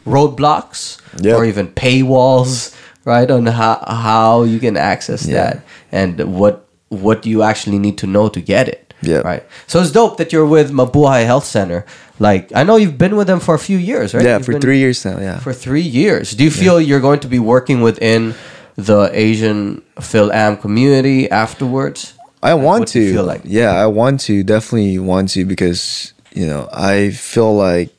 roadblocks 0.06 1.00
Yep. 1.22 1.38
or 1.38 1.46
even 1.46 1.68
paywalls, 1.70 2.76
right, 3.06 3.30
on 3.30 3.46
how 3.48 3.84
how 3.88 4.44
you 4.44 4.60
can 4.60 4.78
access 4.78 5.26
Yeah. 5.26 5.34
that 5.36 5.66
and 5.92 6.38
what 6.38 6.66
what 6.90 7.26
you 7.26 7.44
actually 7.44 7.80
need 7.80 7.98
to 8.00 8.08
know 8.08 8.30
to 8.30 8.40
get 8.42 8.68
it. 8.68 8.87
Yep. 9.02 9.24
Right. 9.26 9.44
So 9.68 9.80
it's 9.82 9.92
dope 9.92 10.18
that 10.18 10.34
you're 10.34 10.46
with 10.46 10.72
Mabuhay 10.72 11.26
Health 11.26 11.46
Center. 11.46 11.86
Like 12.20 12.52
I 12.56 12.64
know 12.64 12.78
you've 12.78 12.98
been 12.98 13.16
with 13.16 13.28
them 13.28 13.40
for 13.40 13.54
a 13.56 13.60
few 13.60 13.78
years, 13.78 14.14
right? 14.14 14.24
Yeah, 14.24 14.38
You've 14.38 14.46
for 14.46 14.60
three 14.60 14.80
years 14.80 15.06
now. 15.06 15.20
Yeah. 15.20 15.40
for 15.40 15.54
three 15.54 15.82
years. 15.82 16.32
Do 16.32 16.44
you 16.44 16.50
feel 16.52 16.82
you're 16.82 17.00
going 17.00 17.20
to 17.22 17.28
be 17.28 17.38
working 17.40 17.82
within 17.82 18.34
the 18.76 19.10
Asian 19.14 19.82
Fil 20.02 20.32
Am 20.32 20.58
community 20.58 21.30
afterwards? 21.30 22.14
I 22.42 22.54
want 22.56 22.82
what 22.82 22.88
to. 22.90 23.14
feel 23.14 23.24
like? 23.24 23.42
Yeah, 23.44 23.72
I 23.72 23.86
want 23.88 24.20
to. 24.22 24.44
Definitely 24.44 24.98
want 25.00 25.30
to 25.30 25.46
because 25.46 26.14
you 26.34 26.46
know 26.48 26.68
I 26.74 27.12
feel 27.12 27.56
like 27.56 27.90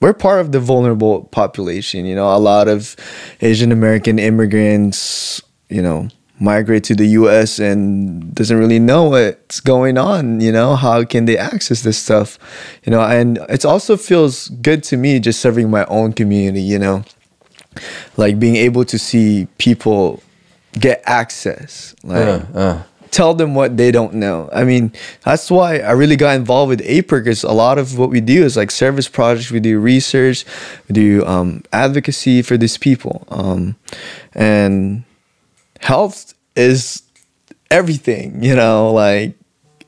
we're 0.00 0.14
part 0.14 0.40
of 0.40 0.50
the 0.50 0.60
vulnerable 0.60 1.24
population. 1.24 2.04
You 2.06 2.14
know, 2.16 2.34
a 2.34 2.38
lot 2.38 2.68
of 2.68 2.96
Asian 3.40 3.70
American 3.70 4.18
immigrants, 4.18 5.42
you 5.68 5.82
know, 5.82 6.08
migrate 6.40 6.82
to 6.84 6.94
the 6.94 7.06
U.S. 7.20 7.58
and 7.58 8.34
doesn't 8.34 8.56
really 8.56 8.78
know 8.78 9.04
what's 9.10 9.60
going 9.60 9.98
on. 9.98 10.40
You 10.40 10.50
know, 10.50 10.74
how 10.74 11.04
can 11.04 11.26
they 11.26 11.36
access 11.38 11.82
this 11.82 11.98
stuff? 11.98 12.38
You 12.84 12.90
know, 12.90 13.02
and 13.02 13.38
it 13.48 13.64
also 13.64 13.96
feels 13.96 14.48
good 14.48 14.82
to 14.84 14.96
me 14.96 15.20
just 15.20 15.40
serving 15.40 15.70
my 15.70 15.84
own 15.86 16.12
community. 16.14 16.62
You 16.62 16.78
know, 16.78 17.04
like 18.16 18.38
being 18.40 18.56
able 18.56 18.84
to 18.86 18.98
see 18.98 19.46
people 19.58 20.22
get 20.78 21.02
access. 21.04 21.94
Like 22.02 22.26
Uh, 22.26 22.58
uh. 22.58 22.82
tell 23.10 23.34
them 23.34 23.54
what 23.54 23.76
they 23.76 23.90
don't 23.90 24.14
know. 24.14 24.48
I 24.52 24.64
mean, 24.64 24.92
that's 25.24 25.50
why 25.50 25.78
I 25.78 25.90
really 25.92 26.16
got 26.16 26.36
involved 26.36 26.70
with 26.70 26.80
APER 26.82 27.20
because 27.20 27.42
a 27.42 27.52
lot 27.52 27.76
of 27.76 27.98
what 27.98 28.08
we 28.08 28.20
do 28.20 28.44
is 28.44 28.56
like 28.56 28.70
service 28.70 29.08
projects. 29.08 29.50
We 29.50 29.60
do 29.60 29.78
research, 29.80 30.44
we 30.88 30.92
do 30.94 31.26
um, 31.26 31.62
advocacy 31.72 32.42
for 32.42 32.56
these 32.56 32.78
people, 32.78 33.26
um, 33.28 33.74
and 34.32 35.02
health 35.80 36.34
is 36.56 37.02
everything. 37.70 38.42
You 38.42 38.54
know, 38.54 38.92
like 38.92 39.34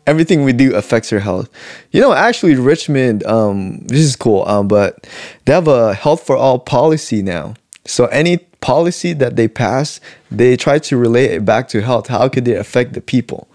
everything 0.06 0.44
we 0.44 0.52
do 0.52 0.74
affects 0.74 1.10
your 1.10 1.20
health. 1.20 1.48
You 1.92 2.00
know, 2.00 2.12
actually, 2.12 2.56
Richmond, 2.56 3.24
um, 3.24 3.78
this 3.86 4.00
is 4.00 4.16
cool, 4.16 4.46
um, 4.48 4.68
but 4.68 5.06
they 5.44 5.52
have 5.52 5.68
a 5.68 5.94
health 5.94 6.26
for 6.26 6.36
all 6.36 6.58
policy 6.58 7.22
now. 7.22 7.54
So 7.84 8.06
any 8.06 8.38
policy 8.60 9.12
that 9.14 9.36
they 9.36 9.48
pass, 9.48 10.00
they 10.30 10.56
try 10.56 10.78
to 10.78 10.96
relate 10.96 11.30
it 11.30 11.44
back 11.44 11.68
to 11.68 11.82
health. 11.82 12.08
How 12.08 12.28
could 12.28 12.46
it 12.48 12.56
affect 12.58 12.94
the 12.94 13.00
people? 13.00 13.48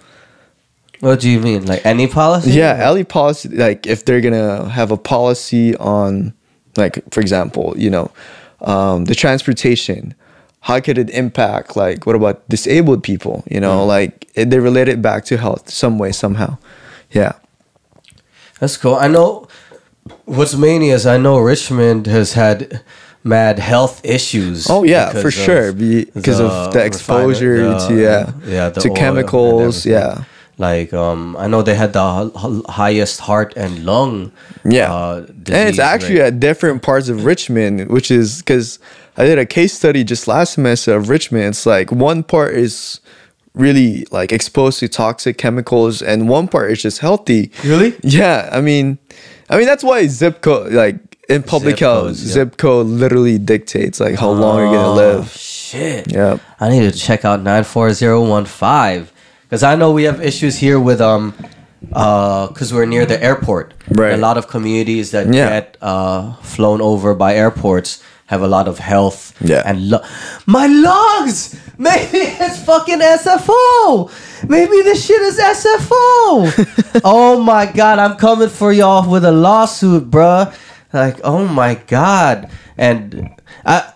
What 0.99 1.19
do 1.19 1.29
you 1.29 1.39
mean? 1.39 1.65
Like 1.65 1.85
any 1.85 2.07
policy? 2.07 2.51
Yeah, 2.51 2.89
any 2.91 3.03
policy, 3.03 3.49
like 3.49 3.85
if 3.85 4.05
they're 4.05 4.21
gonna 4.21 4.67
have 4.69 4.91
a 4.91 4.97
policy 4.97 5.75
on, 5.77 6.33
like 6.75 7.01
for 7.11 7.21
example, 7.21 7.73
you 7.77 7.89
know, 7.89 8.11
um, 8.61 9.05
the 9.05 9.15
transportation. 9.15 10.15
How 10.67 10.81
could 10.81 10.97
it 10.97 11.09
impact? 11.11 11.77
Like, 11.77 12.05
what 12.05 12.17
about 12.17 12.47
disabled 12.49 13.01
people? 13.01 13.45
You 13.49 13.61
know, 13.61 13.79
mm. 13.79 13.87
like 13.87 14.27
it, 14.35 14.49
they 14.49 14.59
relate 14.59 14.89
it 14.89 15.01
back 15.01 15.23
to 15.25 15.37
health 15.37 15.69
some 15.69 15.97
way 15.97 16.11
somehow. 16.11 16.57
Yeah. 17.09 17.33
That's 18.59 18.75
cool. 18.75 18.95
I 18.95 19.07
know 19.07 19.47
what's 20.25 20.55
mania 20.55 20.95
is 20.95 21.05
I 21.05 21.17
know 21.17 21.39
Richmond 21.39 22.05
has 22.07 22.33
had 22.33 22.83
mad 23.23 23.59
health 23.59 24.03
issues. 24.03 24.69
Oh 24.69 24.83
yeah, 24.83 25.11
for 25.11 25.27
of 25.27 25.33
sure. 25.33 25.71
Because 25.71 26.41
of 26.41 26.73
the 26.73 26.83
exposure 26.83 27.79
to 27.87 27.95
yeah, 27.95 28.33
yeah, 28.43 28.69
to 28.71 28.89
oil 28.89 28.95
chemicals. 28.95 29.85
Yeah, 29.85 30.25
Like 30.59 30.91
um, 30.93 31.37
I 31.37 31.47
know 31.47 31.61
they 31.61 31.75
had 31.75 31.93
the 31.93 32.31
h- 32.35 32.65
highest 32.73 33.19
heart 33.19 33.53
and 33.55 33.85
lung. 33.85 34.31
yeah. 34.65 34.91
uh, 34.91 35.25
and 35.27 35.69
it's 35.69 35.77
actually 35.79 36.15
rate. 36.19 36.25
at 36.33 36.39
different 36.39 36.81
parts 36.81 37.09
of 37.09 37.25
Richmond, 37.25 37.89
which 37.89 38.09
is 38.09 38.39
because 38.39 38.79
I 39.17 39.25
did 39.25 39.37
a 39.37 39.45
case 39.45 39.73
study 39.73 40.03
just 40.03 40.27
last 40.27 40.53
semester 40.53 40.95
of 40.95 41.09
Richmond. 41.09 41.45
It's 41.45 41.65
like 41.67 41.91
one 41.91 42.23
part 42.23 42.55
is 42.55 42.99
really 43.53 44.05
like 44.11 44.31
exposed 44.31 44.79
to 44.79 44.87
toxic 44.87 45.37
chemicals, 45.37 46.01
and 46.01 46.27
one 46.27 46.47
part 46.47 46.71
is 46.71 46.81
just 46.81 46.99
healthy. 46.99 47.51
Really? 47.63 47.93
Yeah, 48.01 48.49
I 48.51 48.59
mean, 48.61 48.97
I 49.49 49.57
mean 49.57 49.67
that's 49.67 49.83
why 49.83 50.07
zip 50.07 50.41
code 50.41 50.73
like 50.73 50.97
in 51.29 51.43
public 51.43 51.75
Zip 51.75 51.79
health, 51.81 52.03
codes, 52.05 52.25
yeah. 52.27 52.33
zip 52.33 52.57
code 52.57 52.87
literally 52.87 53.37
dictates 53.37 53.99
like 53.99 54.15
how 54.15 54.31
long 54.31 54.57
you're 54.59 54.71
gonna 54.73 54.87
Oh, 54.89 54.93
live. 54.93 55.29
Shit. 55.31 56.11
Yeah. 56.11 56.39
I 56.59 56.69
need 56.69 56.91
to 56.91 56.97
check 56.97 57.25
out 57.25 57.41
nine 57.43 57.63
four 57.63 57.93
zero 57.93 58.27
one 58.27 58.45
five 58.45 59.11
because 59.47 59.63
I 59.63 59.75
know 59.75 59.91
we 59.91 60.03
have 60.03 60.21
issues 60.21 60.57
here 60.57 60.79
with 60.79 61.01
um 61.01 61.33
uh 61.93 62.47
because 62.47 62.73
we're 62.73 62.85
near 62.85 63.05
the 63.05 63.21
airport. 63.23 63.73
Right. 63.89 64.13
A 64.13 64.17
lot 64.17 64.37
of 64.37 64.47
communities 64.47 65.11
that 65.11 65.27
Yeah. 65.33 65.49
get 65.49 65.77
uh 65.81 66.33
flown 66.41 66.81
over 66.81 67.13
by 67.15 67.35
airports 67.35 68.03
have 68.27 68.41
a 68.41 68.47
lot 68.47 68.67
of 68.67 68.79
health. 68.79 69.33
Yeah. 69.41 69.63
And 69.65 69.89
lu- 69.91 70.03
my 70.45 70.67
lungs. 70.67 71.55
Maybe 71.77 72.17
it's 72.43 72.59
fucking 72.63 72.99
SFO. 72.99 74.11
Maybe 74.49 74.81
this 74.81 75.05
shit 75.05 75.21
is 75.21 75.39
SFO. 75.39 77.01
oh 77.05 77.39
my 77.41 77.65
god, 77.71 77.99
I'm 77.99 78.17
coming 78.17 78.49
for 78.49 78.73
y'all 78.73 79.09
with 79.09 79.23
a 79.23 79.31
lawsuit, 79.31 80.09
bruh. 80.11 80.53
Like, 80.91 81.19
oh 81.23 81.47
my 81.47 81.75
god. 81.75 82.49
And 82.77 83.29
I 83.65 83.93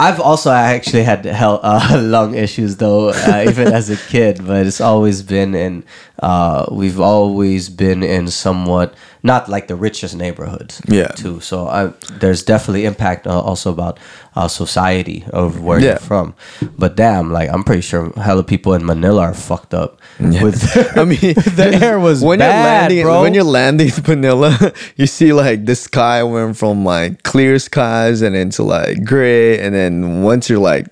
I've 0.00 0.18
also 0.20 0.50
actually 0.50 1.04
had 1.04 1.24
hell, 1.24 1.60
uh, 1.62 1.98
lung 2.02 2.34
issues 2.34 2.76
though, 2.76 3.10
uh, 3.10 3.44
even 3.48 3.68
as 3.72 3.90
a 3.90 3.96
kid. 3.96 4.44
But 4.44 4.66
it's 4.66 4.80
always 4.80 5.22
been 5.22 5.54
in. 5.54 5.84
Uh, 6.20 6.66
we've 6.70 7.00
always 7.00 7.68
been 7.68 8.02
in 8.02 8.28
somewhat 8.28 8.94
not 9.22 9.48
like 9.48 9.68
the 9.68 9.76
richest 9.76 10.16
neighborhoods. 10.16 10.82
Yeah. 10.88 11.08
Too. 11.08 11.40
So 11.40 11.68
I, 11.68 11.92
there's 12.12 12.42
definitely 12.42 12.84
impact 12.86 13.26
uh, 13.26 13.40
also 13.40 13.70
about 13.72 13.98
uh, 14.36 14.48
society 14.48 15.24
of 15.32 15.62
where 15.62 15.78
Yeah. 15.78 15.90
you're 15.90 15.98
from. 15.98 16.34
But 16.76 16.96
damn, 16.96 17.32
like 17.32 17.48
I'm 17.48 17.62
pretty 17.64 17.82
sure 17.82 18.10
hella 18.16 18.42
people 18.42 18.74
in 18.74 18.84
Manila 18.84 19.22
are 19.22 19.34
fucked 19.34 19.74
up. 19.74 20.00
With 20.20 20.96
I 20.96 21.04
mean, 21.04 21.18
the 21.56 21.78
air 21.82 21.98
was 21.98 22.22
when 22.22 22.38
bad, 22.38 22.54
you're 22.54 22.64
landing 22.64 23.02
bro. 23.04 23.22
when 23.22 23.34
you're 23.34 23.44
landing 23.44 23.90
in 23.96 24.02
Manila, 24.06 24.72
you 24.96 25.06
see 25.06 25.32
like 25.32 25.66
the 25.66 25.74
sky 25.74 26.22
went 26.22 26.56
from 26.56 26.84
like 26.84 27.22
clear 27.24 27.58
skies 27.58 28.22
and 28.22 28.36
into 28.36 28.62
like 28.62 29.04
gray, 29.04 29.58
and 29.58 29.74
then 29.74 30.22
once 30.22 30.48
you're 30.48 30.60
like 30.60 30.86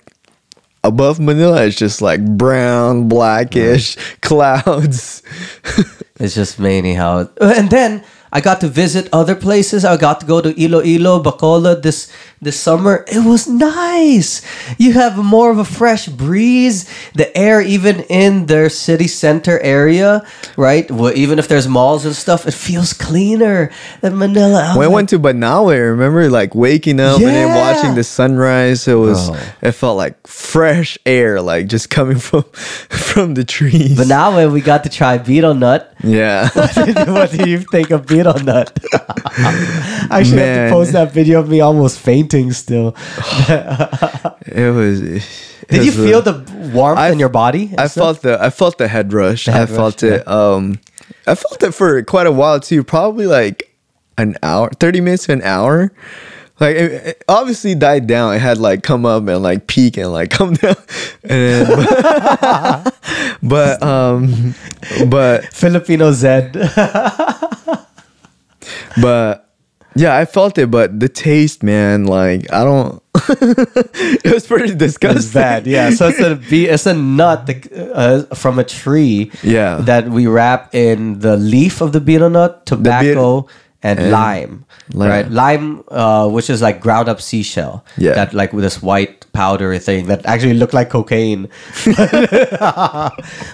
above 0.83 1.19
Manila, 1.19 1.65
it's 1.65 1.77
just 1.77 2.01
like 2.01 2.23
brown, 2.37 3.07
blackish 3.07 3.95
clouds. 4.21 5.23
It's 6.19 6.35
just 6.35 6.59
mainly 6.59 6.93
how. 6.93 7.19
It, 7.19 7.29
and 7.41 7.69
then 7.69 8.03
I 8.33 8.41
got 8.41 8.59
to 8.61 8.67
visit 8.67 9.07
other 9.13 9.35
places. 9.35 9.85
I 9.85 9.95
got 9.95 10.19
to 10.21 10.25
go 10.25 10.41
to 10.41 10.49
Iloilo, 10.61 11.23
Bacolod 11.23 11.81
this 11.83 12.11
this 12.43 12.59
summer. 12.59 13.05
It 13.07 13.25
was 13.25 13.47
nice. 13.47 14.41
You 14.77 14.93
have 14.93 15.17
more 15.17 15.51
of 15.51 15.57
a 15.57 15.65
fresh 15.65 16.07
breeze. 16.07 16.89
The 17.13 17.35
air, 17.37 17.61
even 17.61 18.01
in 18.09 18.45
their 18.47 18.69
city 18.69 19.07
center 19.07 19.59
area, 19.59 20.25
right? 20.57 20.89
Well, 20.89 21.15
even 21.15 21.39
if 21.39 21.47
there's 21.47 21.67
malls 21.67 22.05
and 22.05 22.15
stuff, 22.15 22.47
it 22.47 22.53
feels 22.53 22.93
cleaner 22.93 23.71
than 24.01 24.17
Manila. 24.17 24.63
I'm 24.71 24.77
when 24.77 24.87
I 24.87 24.93
went 24.93 25.09
to 25.09 25.19
Banawe, 25.19 25.91
remember 25.91 26.29
like 26.29 26.55
waking 26.55 26.99
up 26.99 27.17
and 27.17 27.27
then 27.27 27.49
watching 27.55 27.95
the 27.95 28.03
sunrise. 28.03 28.87
It 28.87 28.95
was 28.95 29.29
Bro. 29.29 29.39
it 29.61 29.71
felt 29.71 29.97
like 29.97 30.27
fresh 30.27 30.97
air, 31.05 31.41
like 31.41 31.67
just 31.67 31.89
coming 31.89 32.17
from 32.27 32.43
from 32.43 33.33
the 33.33 33.43
trees. 33.43 33.97
when 33.97 34.51
we 34.51 34.61
got 34.61 34.83
to 34.83 34.89
try 34.89 35.17
betel 35.17 35.53
nut, 35.53 35.93
yeah. 36.03 36.49
what 36.55 37.31
do 37.31 37.49
you 37.49 37.59
think 37.59 37.91
of 37.91 38.05
betel 38.05 38.37
nut? 38.39 38.77
I 38.93 40.07
actually 40.19 40.41
have 40.41 40.69
to 40.69 40.73
post 40.73 40.91
that 40.93 41.11
video 41.11 41.39
of 41.39 41.49
me 41.49 41.61
almost 41.61 41.99
fainting 41.99 42.32
still. 42.51 42.95
it 43.47 44.73
was. 44.75 44.99
Did 45.69 45.85
you 45.85 45.91
feel 45.91 46.21
the 46.21 46.43
warmth 46.73 46.99
I- 46.99 47.09
in 47.11 47.19
your 47.19 47.29
body? 47.29 47.71
I 47.77 47.87
stuff? 47.87 47.93
felt 47.93 48.21
the 48.23 48.43
I 48.43 48.49
felt 48.49 48.77
the 48.77 48.87
head 48.87 49.13
rush. 49.13 49.45
head 49.45 49.55
I 49.55 49.59
rush, 49.61 49.69
felt 49.69 50.03
it. 50.03 50.27
Um, 50.27 50.79
I 51.27 51.35
felt 51.35 51.61
it 51.63 51.71
for 51.73 52.01
quite 52.03 52.27
a 52.27 52.31
while 52.31 52.59
too. 52.59 52.83
Probably 52.83 53.27
like 53.27 53.73
an 54.17 54.35
hour, 54.43 54.69
thirty 54.79 54.99
minutes 55.01 55.25
to 55.25 55.33
an 55.33 55.41
hour. 55.43 55.91
Like 56.59 56.75
it, 56.75 56.91
it 57.07 57.23
obviously 57.27 57.73
died 57.75 58.05
down. 58.07 58.35
It 58.35 58.39
had 58.39 58.57
like 58.57 58.83
come 58.83 59.05
up 59.05 59.27
and 59.27 59.41
like 59.41 59.67
peak 59.67 59.97
and 59.97 60.11
like 60.11 60.29
come 60.37 60.53
down, 60.53 60.75
and 61.23 61.67
then, 61.67 62.91
but 63.43 63.81
um, 63.81 64.53
but 65.09 65.45
Filipino 65.53 66.11
Zed. 66.11 66.53
but 69.01 69.52
yeah, 69.95 70.15
I 70.15 70.25
felt 70.25 70.57
it. 70.57 70.69
But 70.71 70.99
the 70.99 71.09
taste, 71.09 71.63
man, 71.63 72.05
like 72.05 72.51
I 72.51 72.63
don't. 72.63 73.01
it 73.29 74.33
was 74.33 74.47
pretty 74.47 74.73
disgusting. 74.75 75.17
It's 75.17 75.33
bad, 75.33 75.67
yeah. 75.67 75.91
So 75.91 76.07
it's 76.09 76.19
a 76.19 76.35
be 76.49 76.65
it's 76.67 76.85
a 76.85 76.93
nut 76.93 77.45
that, 77.45 77.71
uh, 77.93 78.35
from 78.35 78.59
a 78.59 78.63
tree, 78.63 79.31
Yeah. 79.43 79.77
that 79.81 80.09
we 80.09 80.27
wrap 80.27 80.73
in 80.73 81.19
the 81.19 81.37
leaf 81.37 81.79
of 81.81 81.91
the 81.93 82.01
betel 82.01 82.29
nut, 82.29 82.65
tobacco, 82.65 83.47
and, 83.83 83.99
and 83.99 84.11
lime, 84.11 84.65
lime. 84.93 85.09
right? 85.09 85.29
Lime, 85.29 85.83
uh, 85.91 86.27
which 86.29 86.49
is 86.49 86.61
like 86.61 86.79
ground 86.81 87.09
up 87.09 87.19
seashell, 87.21 87.83
Yeah. 87.97 88.13
that 88.13 88.33
like 88.33 88.53
with 88.53 88.63
this 88.63 88.81
white 88.81 89.25
powdery 89.33 89.79
thing 89.79 90.05
that 90.07 90.25
actually 90.25 90.53
looked 90.53 90.73
like 90.73 90.89
cocaine, 90.89 91.49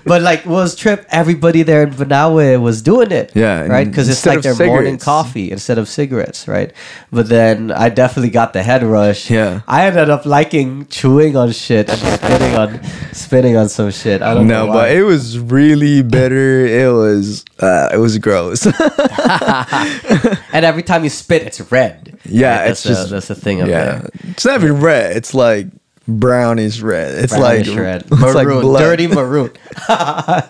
but 0.05 0.21
like 0.21 0.45
was 0.45 0.75
trip. 0.75 1.05
Everybody 1.09 1.63
there 1.63 1.83
in 1.83 1.91
Banawe 1.91 2.61
was 2.61 2.81
doing 2.81 3.11
it, 3.11 3.31
Yeah, 3.35 3.65
right? 3.65 3.87
Because 3.87 4.09
it's 4.09 4.25
like 4.25 4.41
their 4.41 4.55
morning 4.55 4.99
cigarettes. 4.99 5.03
coffee 5.05 5.51
instead 5.51 5.77
of 5.77 5.87
cigarettes, 5.87 6.47
right? 6.47 6.73
But 7.11 7.29
then 7.29 7.71
I 7.71 7.89
definitely 7.89 8.29
got 8.31 8.53
the 8.53 8.61
head 8.63 8.83
rush. 8.83 9.29
Yeah. 9.31 9.61
I 9.67 9.85
ended 9.87 10.09
up 10.09 10.25
liking 10.25 10.85
chewing 10.87 11.35
on 11.35 11.51
shit 11.51 11.89
and 11.89 11.99
spitting 11.99 12.55
on 12.55 12.83
spitting 13.13 13.55
on 13.57 13.69
some 13.69 13.91
shit. 13.91 14.21
I 14.21 14.33
don't 14.33 14.47
know. 14.47 14.65
No, 14.65 14.71
why. 14.71 14.73
but 14.73 14.91
it 14.91 15.03
was 15.03 15.39
really 15.39 16.01
bitter. 16.03 16.65
It 16.65 16.91
was 16.91 17.45
uh, 17.59 17.89
it 17.93 17.97
was 17.97 18.17
gross. 18.17 18.65
and 20.53 20.65
every 20.65 20.83
time 20.83 21.03
you 21.03 21.09
spit, 21.09 21.43
it's 21.43 21.59
red. 21.71 22.19
Yeah, 22.25 22.59
Right? 22.61 22.71
it's 22.71 22.83
that's 22.83 22.97
just 22.97 23.07
a, 23.09 23.13
that's 23.15 23.27
the 23.27 23.35
thing 23.35 23.61
of 23.61 23.67
yeah, 23.69 24.03
it. 24.03 24.11
it's 24.29 24.45
not 24.45 24.61
even 24.61 24.79
red. 24.81 25.15
It's 25.17 25.33
like 25.33 25.67
brownish 26.07 26.81
red. 26.81 27.23
It's 27.23 27.37
like 27.37 27.65
red, 27.67 28.01
it's 28.11 28.11
like 28.11 28.47
maroon, 28.47 28.61
blood. 28.61 28.79
dirty 28.79 29.07
maroon. 29.07 29.51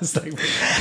It's 0.01 0.15
like, 0.15 0.33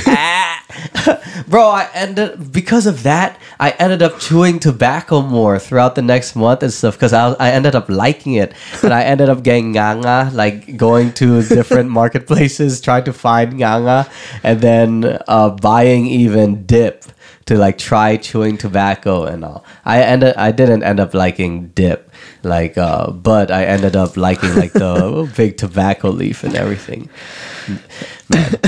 ah. 0.07 0.58
Bro, 1.47 1.67
I 1.67 1.89
ended 1.93 2.51
because 2.51 2.85
of 2.85 3.03
that. 3.03 3.39
I 3.59 3.71
ended 3.71 4.01
up 4.01 4.19
chewing 4.19 4.59
tobacco 4.59 5.21
more 5.21 5.57
throughout 5.57 5.95
the 5.95 6.01
next 6.01 6.35
month 6.35 6.61
and 6.61 6.71
stuff 6.71 6.95
because 6.95 7.11
I, 7.13 7.31
I 7.33 7.51
ended 7.51 7.75
up 7.75 7.89
liking 7.89 8.33
it, 8.33 8.53
and 8.83 8.93
I 8.93 9.03
ended 9.03 9.29
up 9.29 9.43
getting 9.43 9.73
nganga, 9.73 10.31
like 10.33 10.77
going 10.77 11.13
to 11.13 11.41
different 11.43 11.89
marketplaces 11.99 12.81
trying 12.81 13.05
to 13.05 13.13
find 13.13 13.53
nganga, 13.53 14.11
and 14.43 14.61
then 14.61 15.19
uh, 15.27 15.49
buying 15.49 16.05
even 16.05 16.65
dip 16.65 17.05
to 17.49 17.57
like 17.57 17.79
try 17.79 18.15
chewing 18.15 18.57
tobacco 18.57 19.23
and 19.23 19.43
all. 19.43 19.65
I 19.83 20.03
ended 20.03 20.35
I 20.35 20.51
didn't 20.51 20.83
end 20.83 20.99
up 20.99 21.15
liking 21.15 21.69
dip, 21.69 22.11
like 22.43 22.77
uh, 22.77 23.09
but 23.11 23.49
I 23.49 23.65
ended 23.65 23.95
up 23.95 24.15
liking 24.15 24.55
like 24.55 24.73
the 24.73 25.31
big 25.35 25.57
tobacco 25.57 26.09
leaf 26.09 26.43
and 26.43 26.55
everything. 26.55 27.09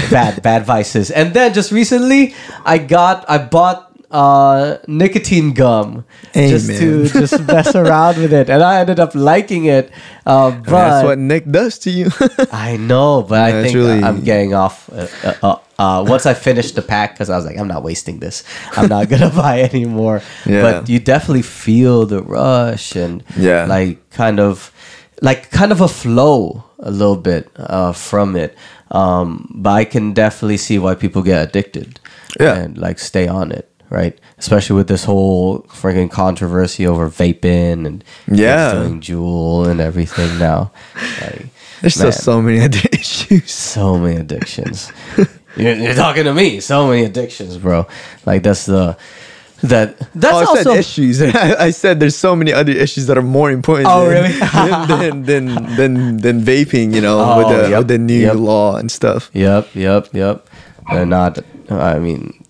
Bad 0.10 0.41
bad 0.41 0.66
vices. 0.66 1.12
And 1.12 1.34
then 1.34 1.54
just 1.54 1.72
recently, 1.72 2.34
I 2.66 2.78
got 2.78 3.26
I 3.30 3.38
bought 3.38 3.88
uh 4.12 4.76
nicotine 4.88 5.54
gum 5.54 6.04
just 6.34 6.68
to 6.68 7.08
just 7.08 7.39
mess 7.47 7.74
around 7.76 8.18
with 8.18 8.34
it 8.34 8.49
and 8.49 8.62
i 8.62 8.82
ended 8.82 8.99
up 8.99 9.16
liking 9.16 9.64
it 9.72 9.89
uh 10.26 10.52
but 10.52 10.66
That's 10.66 11.06
what 11.06 11.18
Nick 11.18 11.49
does 11.49 11.80
to 11.80 11.89
you. 11.89 12.12
I 12.52 12.78
know, 12.78 13.24
but 13.24 13.39
I 13.39 13.64
think 13.64 13.74
really... 13.76 14.04
I'm 14.04 14.22
getting 14.22 14.54
off. 14.54 14.89
Uh, 14.91 15.08
uh, 15.24 15.34
uh, 15.41 15.56
uh, 15.80 16.04
once 16.08 16.26
I 16.28 16.34
finished 16.36 16.76
the 16.76 16.82
pack, 16.84 17.14
because 17.14 17.30
I 17.30 17.36
was 17.36 17.45
like, 17.45 17.58
I'm 17.58 17.68
not 17.68 17.82
wasting 17.84 18.20
this. 18.20 18.43
I'm 18.78 18.88
not 18.88 19.10
gonna 19.10 19.30
buy 19.36 19.62
anymore. 19.62 20.22
Yeah. 20.45 20.62
But 20.62 20.89
you 20.89 20.99
definitely 20.99 21.41
feel 21.41 22.06
the 22.06 22.22
rush 22.22 22.95
and 22.95 23.24
Yeah. 23.38 23.66
like 23.66 23.97
kind 24.12 24.39
of, 24.39 24.72
like 25.22 25.49
kind 25.49 25.72
of 25.72 25.82
a 25.82 25.88
flow 25.88 26.64
a 26.80 26.91
little 26.91 27.18
bit 27.18 27.49
uh, 27.58 27.93
from 27.93 28.36
it. 28.36 28.56
Um, 28.92 29.48
but 29.56 29.72
I 29.72 29.86
can 29.86 30.14
definitely 30.14 30.58
see 30.58 30.78
why 30.80 30.96
people 30.96 31.22
get 31.24 31.48
addicted. 31.48 32.00
Yeah. 32.39 32.56
And 32.56 32.78
like 32.78 33.00
stay 33.00 33.28
on 33.28 33.52
it. 33.52 33.68
Right, 33.89 34.18
especially 34.38 34.78
with 34.78 34.88
this 34.88 35.04
whole 35.04 35.64
freaking 35.64 36.10
controversy 36.10 36.88
over 36.88 37.10
vaping 37.10 37.86
and 37.86 38.02
Yeah. 38.26 38.72
doing 38.72 39.02
Juul 39.02 39.68
and 39.68 39.82
everything 39.82 40.39
now. 40.39 40.72
Like, 41.20 41.48
There's 41.82 41.96
still 41.96 42.14
so 42.14 42.42
many 42.42 42.60
issues. 42.94 43.52
so 43.52 43.98
many 43.98 44.16
addictions. 44.16 44.94
you're, 45.58 45.76
you're 45.76 45.94
talking 45.94 46.24
to 46.24 46.34
me. 46.34 46.62
So 46.62 46.88
many 46.88 47.04
addictions, 47.04 47.58
bro. 47.58 47.86
Like 48.26 48.44
that's 48.44 48.66
the 48.66 48.96
that 49.64 49.99
that's 50.14 50.34
oh, 50.34 50.39
I 50.39 50.45
also 50.45 50.64
said 50.64 50.78
issues. 50.78 51.22
I, 51.22 51.55
I 51.68 51.72
said 51.72 51.99
there's 51.99 52.16
so 52.16 52.36
many 52.36 52.51
other 52.51 52.72
issues 52.72 53.07
that 53.07 53.18
are 53.18 53.24
more 53.24 53.51
important. 53.51 53.88
Oh, 53.89 54.09
than, 54.09 54.24
really? 54.24 54.39
than, 54.88 55.24
than, 55.24 55.76
than, 55.76 56.18
than 56.18 56.41
vaping, 56.41 56.93
you 56.93 57.01
know, 57.01 57.20
Oh, 57.20 57.38
with 57.38 57.47
the 57.49 57.70
yep, 57.70 57.78
with 57.80 57.88
the 57.88 57.97
new 57.97 58.20
yep. 58.20 58.36
law 58.36 58.76
and 58.76 58.91
stuff. 58.91 59.30
Yep, 59.34 59.76
yep, 59.76 60.07
yep. 60.14 60.47
They're 60.91 61.05
not. 61.05 61.39
I 61.70 61.99
mean, 61.99 62.43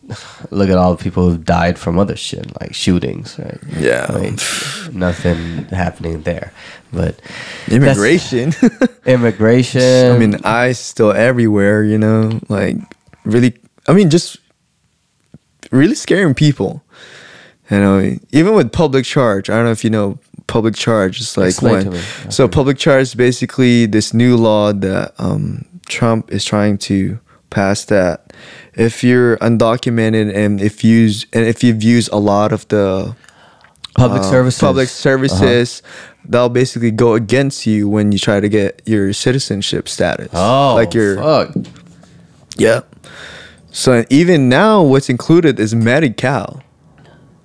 look 0.50 0.70
at 0.70 0.78
all 0.78 0.96
the 0.96 1.04
people 1.04 1.30
who've 1.30 1.44
died 1.44 1.78
from 1.78 2.00
other 2.00 2.16
shit 2.16 2.60
like 2.60 2.74
shootings. 2.74 3.38
Right? 3.38 3.60
Yeah. 3.78 4.08
I 4.10 4.20
mean, 4.20 4.38
nothing 4.92 5.66
happening 5.66 6.22
there, 6.24 6.54
but 6.94 7.22
Immigration. 7.68 8.54
immigration. 9.06 10.16
I 10.16 10.18
mean, 10.18 10.36
ICE 10.44 10.80
still 10.80 11.12
everywhere, 11.12 11.84
you 11.84 11.98
know, 11.98 12.40
like 12.50 12.78
really. 13.26 13.58
I 13.88 13.94
mean, 13.94 14.10
just 14.10 14.38
really 15.72 15.96
scaring 15.96 16.34
people. 16.34 16.84
You 17.72 17.80
know, 17.80 18.18
even 18.32 18.54
with 18.54 18.72
public 18.72 19.06
charge. 19.06 19.50
I 19.50 19.56
don't 19.56 19.66
know 19.66 19.72
if 19.72 19.84
you 19.84 19.90
know 19.90 20.20
public 20.48 20.76
charge. 20.76 21.22
It's 21.22 21.38
like 21.38 21.48
Explain 21.50 21.90
when. 21.90 21.94
to. 21.94 22.32
So 22.32 22.48
public 22.48 22.78
charge 22.78 23.04
is 23.04 23.16
basically 23.16 23.86
this 23.86 24.14
new 24.14 24.36
law 24.36 24.74
that 24.74 25.14
um, 25.18 25.66
Trump 25.88 26.32
is 26.32 26.44
trying 26.46 26.78
to 26.80 27.20
pass. 27.50 27.86
That 27.86 28.34
if 28.74 29.04
you're 29.04 29.38
undocumented 29.38 30.36
and 30.36 30.60
if 30.62 30.84
you 30.84 30.92
use 30.96 31.26
and 31.34 31.46
if 31.46 31.64
you've 31.64 31.82
used 31.82 32.10
a 32.12 32.18
lot 32.18 32.52
of 32.52 32.68
the 32.68 33.16
public 33.96 34.22
uh, 34.22 34.30
services. 34.30 34.60
public 34.60 34.88
Uh-huh. 34.88 34.96
services 35.08 35.82
that'll 36.26 36.50
basically 36.50 36.92
go 36.92 37.14
against 37.16 37.66
you 37.66 37.90
when 37.90 38.12
you 38.12 38.20
try 38.20 38.40
to 38.40 38.48
get 38.50 38.82
your 38.86 39.12
citizenship 39.14 39.88
status. 39.88 40.30
Oh, 40.34 40.74
like 40.76 40.94
your 40.94 41.16
fuck. 41.18 41.56
yeah. 42.58 42.82
So 43.72 44.04
even 44.10 44.50
now, 44.50 44.82
what's 44.84 45.10
included 45.10 45.58
is 45.60 45.74
Medi-Cal. 45.74 46.62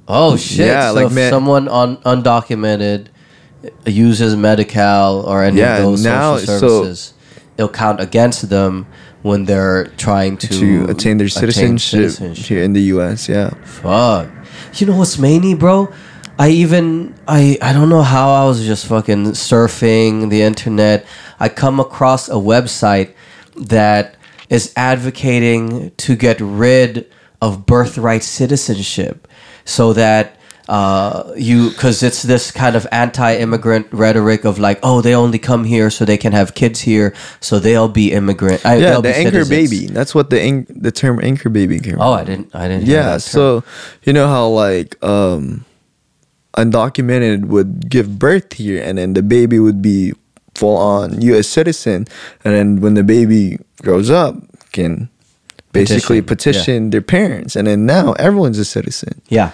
Oh 0.08 0.36
shit! 0.36 0.66
Yeah, 0.68 0.88
so 0.90 0.94
like 0.94 1.06
if 1.06 1.12
man- 1.12 1.30
someone 1.30 1.68
un- 1.68 1.96
undocumented 1.98 3.08
uh, 3.64 3.68
uses 3.90 4.36
Medi-Cal 4.36 5.20
or 5.26 5.42
any 5.42 5.58
Yeah, 5.58 5.78
of 5.78 5.82
those 5.84 6.04
now- 6.04 6.36
social 6.36 6.46
so- 6.58 6.68
services, 6.84 7.14
it'll 7.56 7.68
count 7.68 8.00
against 8.00 8.48
them 8.48 8.86
when 9.22 9.44
they're 9.46 9.86
trying 9.96 10.36
to 10.36 10.46
to 10.48 10.84
attain 10.90 11.16
their 11.18 11.28
citizenship, 11.28 11.98
citizenship. 12.10 12.46
here 12.46 12.62
in 12.62 12.72
the 12.72 12.82
U.S. 12.94 13.28
Yeah, 13.28 13.50
Fuck. 13.64 14.28
You 14.74 14.86
know 14.86 14.96
what's 14.96 15.18
many, 15.18 15.54
bro? 15.54 15.92
I 16.38 16.50
even 16.50 17.14
I 17.26 17.58
I 17.60 17.72
don't 17.72 17.88
know 17.88 18.02
how 18.02 18.30
I 18.30 18.44
was 18.44 18.64
just 18.64 18.86
fucking 18.86 19.32
surfing 19.32 20.30
the 20.30 20.42
internet. 20.42 21.04
I 21.40 21.48
come 21.48 21.80
across 21.80 22.28
a 22.28 22.34
website 22.34 23.14
that 23.56 24.14
is 24.50 24.72
advocating 24.76 25.90
to 25.96 26.14
get 26.14 26.38
rid 26.40 27.10
of 27.40 27.66
birthright 27.66 28.22
citizenship 28.22 29.25
so 29.66 29.92
that 29.92 30.32
uh, 30.68 31.32
you 31.36 31.70
because 31.70 32.02
it's 32.02 32.22
this 32.22 32.50
kind 32.50 32.74
of 32.74 32.86
anti-immigrant 32.90 33.86
rhetoric 33.92 34.44
of 34.44 34.58
like 34.58 34.80
oh 34.82 35.00
they 35.00 35.14
only 35.14 35.38
come 35.38 35.62
here 35.62 35.90
so 35.90 36.04
they 36.04 36.16
can 36.16 36.32
have 36.32 36.54
kids 36.54 36.80
here 36.80 37.14
so 37.40 37.60
they'll 37.60 37.88
be 37.88 38.12
immigrant 38.12 38.64
I, 38.66 38.76
yeah. 38.76 38.96
The 38.96 39.02
be 39.02 39.08
anchor 39.10 39.44
citizens. 39.44 39.70
baby. 39.70 39.86
That's 39.86 40.14
what 40.14 40.30
the 40.30 40.40
anch- 40.40 40.66
the 40.70 40.90
term 40.90 41.20
anchor 41.22 41.50
baby 41.50 41.78
came. 41.78 42.00
oh 42.00 42.12
I 42.12 42.24
didn't 42.24 42.54
I 42.54 42.66
didn't 42.66 42.86
yeah. 42.86 43.12
that. 43.12 43.22
So 43.22 43.62
you 44.02 44.12
know 44.12 44.26
how 44.26 44.48
like 44.48 45.00
um, 45.04 45.64
undocumented 46.56 47.46
would 47.46 47.88
give 47.88 48.18
birth 48.18 48.54
here, 48.54 48.82
and 48.82 48.98
then 48.98 49.12
the 49.12 49.22
baby 49.22 49.58
would 49.58 49.82
be 49.82 50.14
full 50.54 50.76
on 50.76 51.20
U.S. 51.20 51.46
citizen, 51.46 52.06
and 52.44 52.54
then 52.54 52.80
when 52.80 52.94
the 52.94 53.04
baby 53.04 53.58
grows 53.82 54.10
up, 54.10 54.34
can 54.72 55.08
basically 55.76 56.22
Petition, 56.22 56.62
petition 56.62 56.90
their 56.90 57.02
parents, 57.02 57.56
and 57.56 57.66
then 57.66 57.86
now 57.86 58.12
everyone's 58.14 58.58
a 58.58 58.64
citizen. 58.64 59.20
Yeah. 59.28 59.52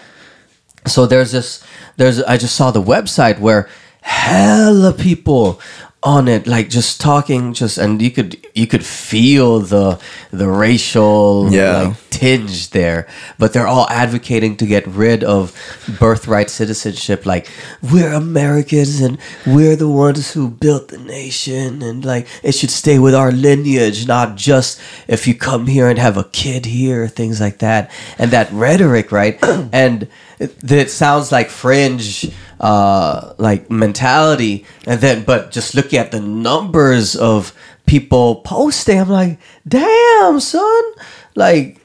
So 0.87 1.07
there's 1.07 1.33
this 1.33 1.65
there's 1.97 2.23
I 2.23 2.37
just 2.37 2.57
saw 2.57 2.71
the 2.71 2.83
website 2.83 3.39
where 3.39 3.69
hella 4.01 4.93
people 4.93 5.61
on 6.05 6.27
it 6.27 6.47
like 6.49 6.69
just 6.69 7.01
talking 7.01 7.53
just 7.53 7.79
and 7.79 8.03
you 8.03 8.11
could 8.11 8.37
you 8.55 8.67
could 8.67 8.85
feel 8.85 9.61
the 9.61 10.01
the 10.33 10.49
racial 10.49 11.49
Yeah. 11.51 11.83
like 11.83 11.97
tinge 12.11 12.71
there. 12.71 13.07
But 13.39 13.53
they're 13.53 13.67
all 13.69 13.89
advocating 13.89 14.57
to 14.57 14.67
get 14.67 14.87
rid 14.87 15.23
of 15.25 15.55
birthright 15.99 16.51
citizenship 16.51 17.25
like 17.25 17.49
we're 17.81 18.13
Americans 18.13 19.01
and 19.01 19.17
we're 19.47 19.77
the 19.77 19.89
ones 19.89 20.33
who 20.33 20.51
built 20.51 20.89
the 20.89 20.99
nation 20.99 21.83
and 21.83 22.05
like 22.05 22.27
it 22.43 22.53
should 22.55 22.71
stay 22.71 22.99
with 22.99 23.15
our 23.15 23.33
lineage 23.33 24.07
not 24.07 24.37
just 24.37 24.81
if 25.09 25.27
you 25.29 25.35
come 25.35 25.67
here 25.69 25.89
and 25.89 25.99
have 25.99 26.17
a 26.17 26.25
kid 26.25 26.67
here 26.67 27.07
things 27.09 27.41
like 27.41 27.59
that. 27.59 27.91
And 28.19 28.31
that 28.33 28.51
rhetoric 28.53 29.13
right? 29.13 29.39
And 29.73 30.09
it, 30.43 30.71
it 30.71 30.91
sounds 30.91 31.31
like 31.33 31.51
fringe 31.51 32.31
uh 32.61 33.35
like 33.39 33.71
mentality. 33.71 34.65
And 34.87 35.01
then 35.01 35.25
but 35.25 35.51
just 35.51 35.75
looking 35.75 35.99
at 35.99 36.11
the 36.13 36.21
numbers 36.21 37.17
of 37.17 37.53
people 37.87 38.37
posting 38.37 39.01
i'm 39.01 39.09
like 39.09 39.39
damn 39.67 40.39
son. 40.41 40.83
Like 41.35 41.79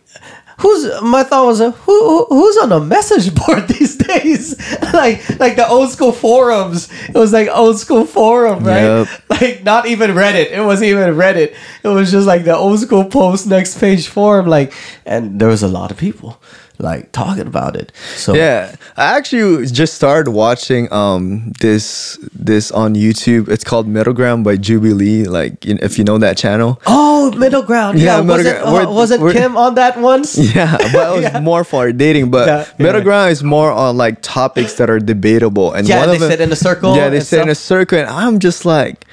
who's 0.59 0.89
my 1.01 1.23
thought 1.23 1.45
was 1.45 1.59
who 1.59 1.71
who- 1.71 2.25
who's 2.29 2.57
on 2.57 2.71
a 2.71 2.79
message 2.79 3.33
board 3.39 3.67
these 3.67 3.95
days? 3.95 4.55
Like 4.93 5.21
like 5.39 5.55
the 5.55 5.67
old 5.67 5.89
school 5.91 6.11
forums. 6.11 6.89
It 7.09 7.13
was 7.15 7.31
like 7.33 7.49
old 7.49 7.77
school 7.79 8.05
forum 8.05 8.63
right? 8.63 8.81
Yep. 8.83 9.07
like 9.29 9.63
not 9.63 9.85
even 9.87 10.11
reddit. 10.11 10.49
It 10.51 10.63
wasn't 10.63 10.89
even 10.89 11.13
reddit. 11.13 11.55
It 11.83 11.87
was 11.87 12.11
just 12.11 12.25
like 12.25 12.43
the 12.45 12.55
old 12.55 12.79
school 12.79 13.05
post 13.05 13.45
next 13.47 13.79
page 13.79 14.07
forum 14.07 14.47
like 14.47 14.73
and 15.05 15.39
there 15.39 15.49
was 15.49 15.61
a 15.63 15.67
lot 15.67 15.91
of 15.91 15.97
people 15.97 16.41
like 16.79 17.11
talking 17.11 17.47
about 17.47 17.75
it 17.75 17.91
so 18.15 18.33
Yeah, 18.35 18.75
I 18.95 19.17
actually 19.17 19.65
just 19.67 19.93
started 19.95 20.29
watching 20.31 20.91
um 20.93 21.51
this 21.59 22.17
this 22.33 22.71
on 22.71 22.93
YouTube. 22.95 23.49
It's 23.49 23.63
called 23.63 23.87
Middle 23.87 24.13
Ground 24.13 24.43
by 24.43 24.57
Jubilee. 24.57 25.25
Like 25.25 25.65
if 25.65 25.97
you 25.97 26.03
know 26.03 26.17
that 26.19 26.37
channel. 26.37 26.79
Oh, 26.85 27.31
middle 27.37 27.63
ground. 27.63 27.99
Yeah, 27.99 28.17
Yeah, 28.17 28.21
middle 28.21 28.37
was 28.37 28.45
it, 28.45 28.55
uh, 28.63 28.91
was 28.91 29.11
it 29.11 29.19
Kim 29.33 29.57
on 29.57 29.75
that 29.75 29.97
once? 29.99 30.37
Yeah, 30.55 30.77
but 30.93 31.17
it 31.17 31.33
was 31.33 31.41
more 31.49 31.63
for 31.63 31.91
dating. 31.91 32.31
But 32.31 32.47
Yeah, 32.47 32.65
Middle 32.77 33.01
yeah. 33.01 33.03
Ground 33.09 33.31
is 33.31 33.43
more 33.43 33.71
on 33.71 33.97
like 33.97 34.21
topics 34.21 34.75
that 34.75 34.89
are 34.89 34.99
debatable. 34.99 35.73
And 35.73 35.87
Yeah, 35.87 35.99
one 35.99 36.09
they 36.09 36.15
of 36.15 36.21
them, 36.21 36.31
sit 36.31 36.41
in 36.41 36.51
a 36.51 36.55
circle 36.55 36.95
Yeah, 36.95 37.09
they 37.09 37.19
sit 37.21 37.41
in 37.41 37.49
a 37.49 37.55
circle, 37.55 37.97
and 37.99 38.09
I'm 38.09 38.39
just 38.39 38.65
like. 38.65 39.05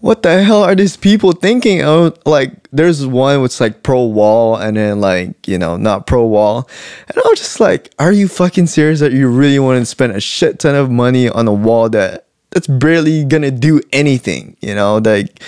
What 0.00 0.22
the 0.22 0.42
hell 0.42 0.62
are 0.62 0.76
these 0.76 0.96
people 0.96 1.32
thinking? 1.32 1.82
Oh, 1.82 2.14
like 2.24 2.68
there's 2.70 3.04
one 3.04 3.42
that's 3.42 3.60
like 3.60 3.82
pro 3.82 4.04
wall, 4.04 4.56
and 4.56 4.76
then 4.76 5.00
like 5.00 5.48
you 5.48 5.58
know 5.58 5.76
not 5.76 6.06
pro 6.06 6.24
wall, 6.24 6.68
and 7.08 7.18
I 7.18 7.28
was 7.28 7.40
just 7.40 7.58
like, 7.58 7.92
are 7.98 8.12
you 8.12 8.28
fucking 8.28 8.68
serious 8.68 9.00
that 9.00 9.12
you 9.12 9.28
really 9.28 9.58
want 9.58 9.80
to 9.80 9.86
spend 9.86 10.12
a 10.12 10.20
shit 10.20 10.60
ton 10.60 10.76
of 10.76 10.90
money 10.90 11.28
on 11.28 11.48
a 11.48 11.52
wall 11.52 11.88
that 11.90 12.28
that's 12.50 12.66
barely 12.66 13.24
gonna 13.24 13.50
do 13.50 13.80
anything. 13.92 14.56
You 14.60 14.74
know, 14.74 14.98
like 14.98 15.42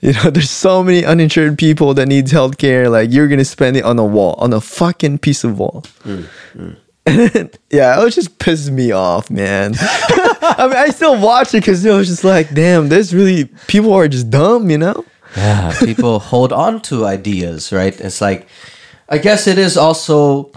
you 0.00 0.12
know, 0.12 0.30
there's 0.30 0.50
so 0.50 0.82
many 0.82 1.04
uninsured 1.04 1.58
people 1.58 1.94
that 1.94 2.06
needs 2.06 2.32
healthcare. 2.32 2.90
Like 2.90 3.12
you're 3.12 3.28
gonna 3.28 3.44
spend 3.44 3.76
it 3.76 3.84
on 3.84 3.98
a 3.98 4.04
wall, 4.04 4.34
on 4.38 4.52
a 4.52 4.60
fucking 4.60 5.18
piece 5.18 5.44
of 5.44 5.58
wall. 5.58 5.84
Mm, 6.04 6.26
mm. 6.54 6.76
yeah, 7.70 8.00
it 8.00 8.02
was 8.02 8.14
just 8.14 8.38
pissed 8.38 8.70
me 8.70 8.90
off, 8.90 9.30
man. 9.30 9.74
I 9.78 10.66
mean, 10.68 10.76
I 10.76 10.88
still 10.88 11.20
watch 11.20 11.48
it 11.48 11.60
because 11.60 11.84
it 11.84 11.92
was 11.92 12.08
just 12.08 12.24
like, 12.24 12.54
damn, 12.54 12.88
this 12.88 13.12
really 13.12 13.44
people 13.66 13.92
are 13.92 14.08
just 14.08 14.30
dumb, 14.30 14.70
you 14.70 14.78
know. 14.78 15.04
Yeah, 15.36 15.78
people 15.80 16.18
hold 16.32 16.52
on 16.52 16.80
to 16.82 17.04
ideas, 17.04 17.72
right? 17.72 17.98
It's 18.00 18.22
like, 18.22 18.48
I 19.08 19.18
guess 19.18 19.46
it 19.46 19.58
is 19.58 19.76
also 19.76 20.50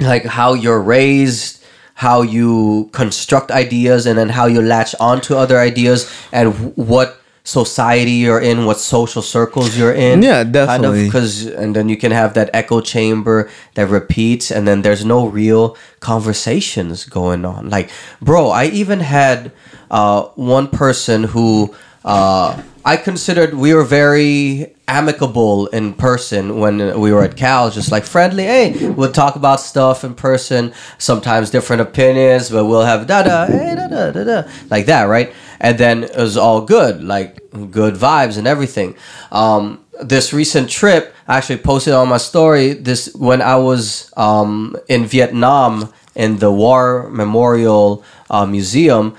like 0.00 0.24
how 0.24 0.54
you're 0.54 0.82
raised, 0.82 1.64
how 1.94 2.22
you 2.22 2.90
construct 2.92 3.52
ideas, 3.52 4.06
and 4.06 4.18
then 4.18 4.30
how 4.30 4.46
you 4.46 4.60
latch 4.60 4.94
onto 4.98 5.36
other 5.36 5.58
ideas, 5.58 6.12
and 6.32 6.74
what 6.76 7.17
society 7.48 8.10
you're 8.12 8.40
in, 8.40 8.66
what 8.66 8.78
social 8.78 9.22
circles 9.22 9.74
you're 9.74 9.94
in. 9.94 10.22
Yeah, 10.22 10.42
Kind 10.42 10.52
definitely. 10.52 11.00
of 11.00 11.06
because, 11.06 11.46
and 11.46 11.74
then 11.74 11.88
you 11.88 11.96
can 11.96 12.12
have 12.12 12.34
that 12.34 12.50
echo 12.52 12.82
chamber 12.82 13.48
that 13.72 13.88
repeats, 13.88 14.50
and 14.50 14.68
then 14.68 14.82
there's 14.82 15.02
no 15.04 15.26
real 15.26 15.74
conversations 16.00 17.06
going 17.06 17.46
on. 17.46 17.70
Like, 17.70 17.90
bro, 18.20 18.50
I 18.50 18.66
even 18.66 19.00
had 19.00 19.52
uh, 19.90 20.24
one 20.34 20.68
person 20.68 21.24
who 21.24 21.74
uh, 22.04 22.62
I 22.84 22.96
considered 22.96 23.54
we 23.54 23.74
were 23.74 23.84
very 23.84 24.74
amicable 24.86 25.66
in 25.68 25.92
person 25.92 26.58
when 26.58 26.98
we 26.98 27.12
were 27.12 27.22
at 27.22 27.36
Cal, 27.36 27.70
just 27.70 27.92
like 27.92 28.04
friendly. 28.04 28.44
Hey, 28.44 28.88
we'll 28.88 29.12
talk 29.12 29.36
about 29.36 29.60
stuff 29.60 30.04
in 30.04 30.14
person. 30.14 30.72
Sometimes 30.96 31.50
different 31.50 31.82
opinions, 31.82 32.50
but 32.50 32.64
we'll 32.64 32.84
have 32.84 33.06
da 33.06 33.22
da 33.22 33.46
hey 33.46 33.74
da 33.74 33.88
da 33.88 34.10
da 34.10 34.24
da 34.24 34.50
like 34.70 34.86
that, 34.86 35.04
right? 35.04 35.32
And 35.60 35.76
then 35.76 36.04
it 36.04 36.16
was 36.16 36.36
all 36.36 36.62
good, 36.62 37.02
like 37.04 37.36
good 37.70 37.94
vibes 37.94 38.38
and 38.38 38.46
everything. 38.46 38.96
Um, 39.32 39.84
this 40.00 40.32
recent 40.32 40.70
trip, 40.70 41.14
I 41.26 41.36
actually 41.36 41.58
posted 41.58 41.92
on 41.92 42.08
my 42.08 42.18
story. 42.18 42.72
This 42.72 43.12
when 43.14 43.42
I 43.42 43.56
was 43.56 44.12
um, 44.16 44.76
in 44.88 45.04
Vietnam 45.04 45.92
in 46.14 46.38
the 46.38 46.50
War 46.50 47.08
Memorial 47.10 48.04
uh, 48.30 48.46
Museum 48.46 49.16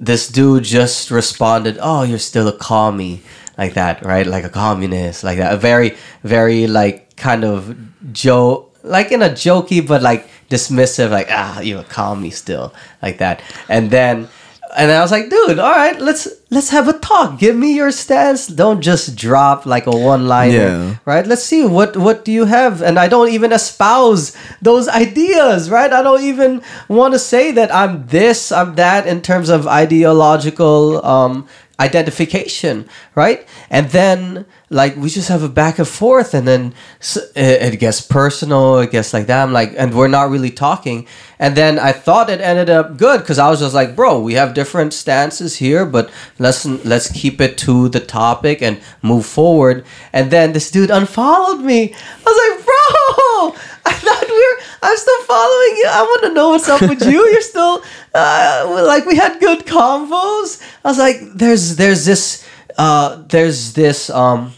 this 0.00 0.26
dude 0.28 0.64
just 0.64 1.10
responded, 1.10 1.78
"Oh, 1.80 2.02
you're 2.02 2.18
still 2.18 2.48
a 2.48 2.56
commie," 2.56 3.22
like 3.58 3.74
that, 3.74 4.04
right? 4.04 4.26
Like 4.26 4.44
a 4.44 4.48
communist, 4.48 5.22
like 5.22 5.38
that. 5.38 5.52
A 5.52 5.56
very, 5.56 5.96
very 6.24 6.66
like 6.66 7.16
kind 7.16 7.44
of 7.44 7.76
joke, 8.12 8.74
like 8.82 9.12
in 9.12 9.22
a 9.22 9.28
jokey 9.28 9.86
but 9.86 10.02
like 10.02 10.26
dismissive, 10.48 11.10
like 11.10 11.28
ah, 11.30 11.60
you're 11.60 11.80
a 11.80 11.84
commie 11.84 12.30
still, 12.30 12.72
like 13.02 13.18
that. 13.18 13.42
And 13.68 13.90
then, 13.90 14.28
and 14.76 14.90
I 14.90 15.00
was 15.02 15.10
like, 15.10 15.30
dude, 15.30 15.58
all 15.58 15.70
right, 15.72 16.00
let's 16.00 16.28
let's 16.50 16.70
have 16.70 16.88
a 16.88 16.92
talk. 16.98 17.38
Give 17.38 17.56
me 17.56 17.74
your 17.74 17.90
stance. 17.90 18.46
Don't 18.46 18.80
just 18.80 19.16
drop 19.16 19.66
like 19.66 19.86
a 19.86 19.90
one 19.90 20.26
liner, 20.28 20.56
Yeah. 20.56 20.96
right? 21.04 21.26
Let's 21.26 21.42
see 21.42 21.64
what 21.66 21.96
what 21.96 22.24
do 22.24 22.32
you 22.32 22.44
have. 22.44 22.82
And 22.82 22.98
I 22.98 23.08
don't 23.08 23.30
even 23.30 23.52
espouse 23.52 24.36
those 24.62 24.88
ideas, 24.88 25.70
right? 25.70 25.92
I 25.92 26.02
don't 26.02 26.22
even 26.22 26.62
want 26.88 27.14
to 27.14 27.18
say 27.18 27.50
that 27.52 27.74
I'm 27.74 28.06
this, 28.06 28.52
I'm 28.52 28.74
that 28.76 29.06
in 29.06 29.22
terms 29.22 29.48
of 29.48 29.66
ideological 29.66 31.04
um, 31.04 31.46
identification, 31.80 32.88
right? 33.14 33.46
And 33.70 33.88
then 33.90 34.46
like 34.68 34.94
we 34.96 35.08
just 35.08 35.28
have 35.28 35.42
a 35.42 35.48
back 35.48 35.78
and 35.78 35.88
forth, 35.88 36.34
and 36.34 36.46
then 36.46 36.74
it, 37.00 37.16
uh, 37.16 37.66
it 37.66 37.80
gets 37.80 38.00
personal, 38.00 38.78
it 38.78 38.92
gets 38.92 39.12
like 39.12 39.26
that. 39.26 39.42
I'm 39.42 39.52
like, 39.52 39.72
and 39.76 39.92
we're 39.94 40.06
not 40.08 40.30
really 40.30 40.50
talking. 40.50 41.08
And 41.40 41.56
then 41.56 41.78
I 41.78 41.92
thought 41.92 42.30
it 42.30 42.40
ended 42.40 42.70
up 42.70 42.96
good 42.96 43.20
because 43.20 43.38
I 43.38 43.48
was 43.50 43.60
just 43.60 43.74
like, 43.74 43.96
bro, 43.96 44.20
we 44.20 44.34
have 44.34 44.54
different 44.54 44.92
stances 44.92 45.56
here, 45.56 45.84
but 45.86 46.10
let's 46.38 46.64
let's 46.66 47.10
keep 47.10 47.40
it 47.40 47.58
to 47.58 47.88
the 47.88 48.00
topic 48.00 48.62
and 48.62 48.80
move 49.02 49.26
forward. 49.26 49.84
And 50.12 50.30
then 50.30 50.52
this 50.52 50.70
dude 50.70 50.90
unfollowed 50.90 51.64
me. 51.64 51.94
I 51.94 52.22
was 52.24 52.38
like, 52.44 52.64
bro, 52.66 53.62
I 53.86 53.92
thought 53.92 54.24
we 54.28 54.34
were. 54.36 54.58
I'm 54.82 54.96
still 54.96 55.22
following 55.24 55.74
you. 55.78 55.86
I 55.88 56.02
want 56.02 56.22
to 56.24 56.32
know 56.34 56.48
what's 56.50 56.68
up 56.68 56.80
with 56.82 57.02
you. 57.04 57.20
You're 57.32 57.40
still 57.42 57.82
uh, 58.14 58.84
like 58.86 59.04
we 59.06 59.16
had 59.16 59.40
good 59.40 59.60
convos. 59.66 60.60
I 60.84 60.88
was 60.88 60.98
like, 60.98 61.16
there's 61.34 61.76
there's 61.76 62.04
this 62.04 62.46
uh, 62.78 63.22
there's 63.28 63.72
this 63.74 64.10
um 64.10 64.52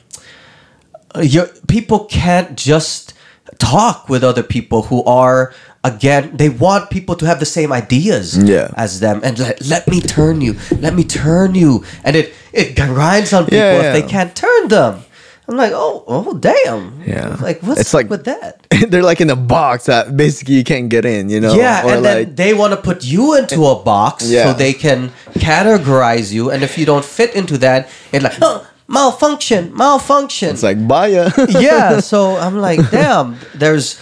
your 1.23 1.47
people 1.69 2.05
can't 2.07 2.57
just 2.57 3.15
talk 3.59 4.09
with 4.09 4.24
other 4.24 4.43
people 4.43 4.82
who 4.82 5.05
are 5.05 5.53
again 5.85 6.36
they 6.36 6.49
want 6.49 6.90
people 6.90 7.15
to 7.16 7.27
have 7.27 7.39
the 7.39 7.47
same 7.47 7.73
ideas 7.73 8.39
Yeah. 8.39 8.70
as 8.77 9.01
them 9.01 9.20
and 9.23 9.39
let, 9.39 9.66
let 9.66 9.89
me 9.89 10.01
turn 10.01 10.40
you 10.40 10.57
let 10.78 10.94
me 10.94 11.05
turn 11.05 11.55
you 11.55 11.85
and 12.05 12.16
it 12.16 12.32
it 12.53 12.77
grinds 12.77 13.32
on 13.32 13.44
people 13.44 13.59
Yeah, 13.59 13.82
if 13.82 13.93
they 13.93 14.09
can't 14.09 14.35
turn 14.35 14.69
them 14.69 15.05
i'm 15.53 15.59
like 15.59 15.73
oh 15.74 16.03
oh 16.09 16.35
damn 16.39 17.01
Yeah. 17.07 17.37
like 17.41 17.62
what's 17.62 17.81
It's 17.81 17.95
like- 17.95 18.11
with 18.11 18.24
that 18.24 18.66
They're 18.91 19.03
like 19.05 19.20
in 19.20 19.31
a 19.31 19.37
box 19.37 19.87
that 19.87 20.16
basically 20.16 20.55
you 20.57 20.65
can't 20.65 20.89
get 20.89 21.05
in, 21.05 21.29
you 21.31 21.39
know? 21.39 21.55
yeah, 21.55 21.85
Or 21.87 21.93
and 21.95 22.03
like, 22.03 22.27
then 22.27 22.35
they 22.35 22.53
want 22.55 22.73
to 22.74 22.81
put 22.81 23.05
you 23.05 23.37
into 23.39 23.65
a 23.66 23.77
box 23.79 24.24
so 24.24 24.53
they 24.55 24.73
can 24.73 25.11
categorize 25.39 26.33
you, 26.33 26.51
and 26.51 26.62
if 26.65 26.77
you 26.79 26.85
don't 26.87 27.05
fit 27.05 27.35
into 27.37 27.59
that, 27.59 27.89
it's 28.11 28.24
like 28.24 28.35
oh, 28.43 28.66
malfunction, 28.89 29.70
malfunction. 29.77 30.51
it's 30.51 30.62
like, 30.65 30.81
bye 30.89 31.07
yeah, 31.49 32.01
so 32.01 32.37
I'm 32.37 32.59
like, 32.59 32.81
damn. 32.91 33.37
There's, 33.55 34.01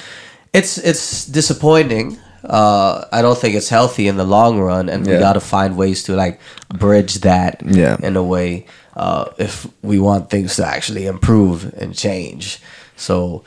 it's 0.54 0.78
it's 0.78 1.26
disappointing. 1.26 2.16
Uh, 2.42 3.04
I 3.12 3.20
don't 3.20 3.36
think 3.36 3.54
it's 3.54 3.68
healthy 3.68 4.08
in 4.08 4.16
the 4.16 4.24
long 4.24 4.58
run, 4.60 4.88
and 4.88 5.06
we 5.06 5.18
got 5.18 5.34
to 5.34 5.40
find 5.40 5.76
ways 5.76 6.04
to 6.04 6.14
like 6.16 6.40
bridge 6.72 7.20
that 7.20 7.60
Yeah. 7.66 7.96
in 8.02 8.16
a 8.16 8.22
way 8.22 8.64
uh, 8.96 9.26
if 9.38 9.66
we 9.82 9.98
want 9.98 10.30
things 10.30 10.56
to 10.56 10.66
actually 10.66 11.06
improve 11.06 11.72
and 11.74 11.94
change. 11.94 12.60
So 12.96 13.44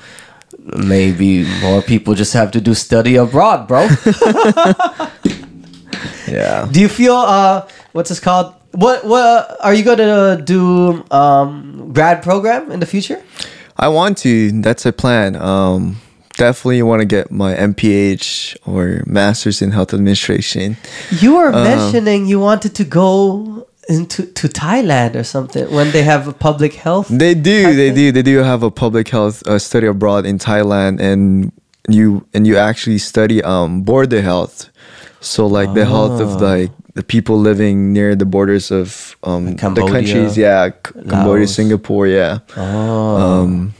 maybe 0.59 1.45
more 1.61 1.81
people 1.81 2.15
just 2.15 2.33
have 2.33 2.51
to 2.51 2.61
do 2.61 2.73
study 2.73 3.15
abroad, 3.15 3.67
bro. 3.67 3.83
yeah. 6.27 6.67
do 6.71 6.79
you 6.79 6.89
feel 6.89 7.15
uh, 7.15 7.67
what's 7.91 8.09
this 8.09 8.19
called? 8.19 8.53
What 8.71 9.05
what 9.05 9.57
are 9.61 9.73
you 9.73 9.83
gonna 9.83 10.41
do? 10.41 11.05
Um, 11.11 11.91
grad 11.93 12.23
program 12.23 12.71
in 12.71 12.79
the 12.79 12.87
future? 12.87 13.21
I 13.77 13.89
want 13.89 14.17
to. 14.19 14.51
That's 14.61 14.85
a 14.85 14.93
plan. 14.93 15.35
Um, 15.35 15.97
definitely 16.37 16.81
want 16.81 17.01
to 17.01 17.05
get 17.05 17.31
my 17.31 17.53
MPH 17.53 18.57
or 18.65 19.03
Masters 19.05 19.61
in 19.61 19.71
Health 19.71 19.93
Administration. 19.93 20.77
You 21.11 21.35
were 21.35 21.51
mentioning 21.51 22.25
you 22.25 22.39
wanted 22.39 22.75
to 22.75 22.83
go 22.83 23.62
into 23.89 24.25
to 24.25 24.47
Thailand 24.47 25.15
or 25.15 25.23
something 25.23 25.69
when 25.71 25.91
they 25.91 26.03
have 26.03 26.27
a 26.27 26.33
public 26.33 26.73
health. 26.75 27.07
They 27.09 27.33
do. 27.35 27.75
They 27.75 27.91
do. 27.91 28.11
They 28.11 28.21
do 28.23 28.37
have 28.39 28.63
a 28.63 28.71
public 28.71 29.09
health 29.09 29.43
uh, 29.47 29.59
study 29.59 29.87
abroad 29.87 30.25
in 30.25 30.37
Thailand, 30.39 30.99
and 31.01 31.51
you 31.89 32.25
and 32.33 32.47
you 32.47 32.57
actually 32.57 32.97
study 32.99 33.43
um 33.43 33.81
border 33.83 34.21
health. 34.21 34.69
So 35.19 35.47
like 35.47 35.73
the 35.73 35.85
health 35.85 36.19
of 36.21 36.41
Oh. 36.41 36.45
like 36.53 36.71
the 36.95 37.03
people 37.03 37.37
living 37.39 37.91
near 37.93 38.15
the 38.15 38.25
borders 38.25 38.71
of 38.71 39.15
um 39.23 39.45
the 39.45 39.55
Cambodia, 39.55 39.91
countries. 39.93 40.37
Yeah, 40.37 40.69
C- 40.69 41.03
Cambodia, 41.09 41.47
Singapore. 41.47 42.07
Yeah. 42.07 42.39
Oh, 42.55 43.17
Um, 43.17 43.73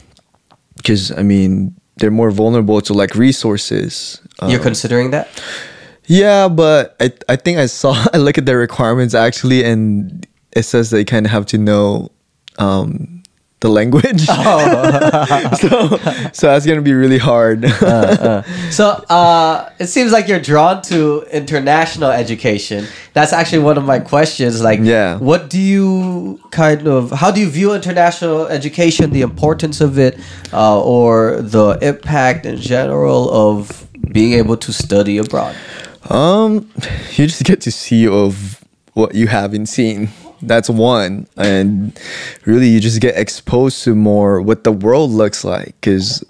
because 0.76 1.12
I 1.16 1.22
mean 1.22 1.74
they're 1.96 2.10
more 2.10 2.30
vulnerable 2.30 2.80
to 2.82 2.92
like 2.92 3.14
resources. 3.14 4.20
you're 4.42 4.58
Um, 4.58 4.62
considering 4.64 5.10
that? 5.12 5.28
Yeah, 6.06 6.48
but 6.48 6.96
I 7.00 7.12
I 7.28 7.36
think 7.36 7.58
I 7.58 7.66
saw 7.66 7.94
I 8.14 8.18
look 8.18 8.38
at 8.38 8.46
the 8.46 8.56
requirements 8.56 9.14
actually, 9.14 9.64
and 9.64 10.26
it 10.52 10.62
says 10.64 10.90
they 10.90 11.04
kind 11.04 11.26
of 11.26 11.32
have 11.32 11.46
to 11.46 11.58
know 11.58 12.10
um, 12.58 13.22
the 13.60 13.68
language. 13.70 14.26
Oh. 14.28 15.56
so 15.60 15.96
so 16.32 16.46
that's 16.48 16.66
gonna 16.66 16.82
be 16.82 16.92
really 16.92 17.18
hard. 17.18 17.64
So 18.70 18.86
uh, 19.08 19.70
it 19.78 19.86
seems 19.86 20.12
like 20.12 20.28
you're 20.28 20.40
drawn 20.40 20.82
to 20.82 21.24
international 21.32 22.10
education. 22.10 22.86
That's 23.14 23.32
actually 23.32 23.60
one 23.62 23.78
of 23.78 23.84
my 23.84 24.00
questions. 24.00 24.62
Like, 24.62 24.80
Yeah. 24.82 25.16
what 25.18 25.48
do 25.48 25.58
you 25.60 26.40
kind 26.50 26.86
of? 26.86 27.10
How 27.12 27.30
do 27.30 27.40
you 27.40 27.48
view 27.48 27.72
international 27.72 28.46
education? 28.48 29.10
The 29.10 29.22
importance 29.22 29.80
of 29.80 29.98
it, 29.98 30.18
uh, 30.52 30.82
or 30.82 31.40
the 31.40 31.78
impact 31.80 32.44
in 32.46 32.56
general 32.58 33.30
of 33.30 33.86
being 34.12 34.34
able 34.34 34.56
to 34.58 34.72
study 34.72 35.18
abroad? 35.18 35.54
Um, 36.10 36.70
you 37.12 37.26
just 37.26 37.44
get 37.44 37.60
to 37.62 37.70
see 37.70 38.06
of 38.06 38.64
what 38.94 39.14
you 39.14 39.26
haven't 39.26 39.66
seen. 39.66 40.10
That's 40.42 40.68
one, 40.68 41.26
and 41.36 41.98
really 42.44 42.68
you 42.68 42.80
just 42.80 43.00
get 43.00 43.16
exposed 43.16 43.82
to 43.84 43.94
more 43.94 44.42
what 44.42 44.64
the 44.64 44.72
world 44.72 45.10
looks 45.10 45.42
like. 45.44 45.74
Because 45.80 46.22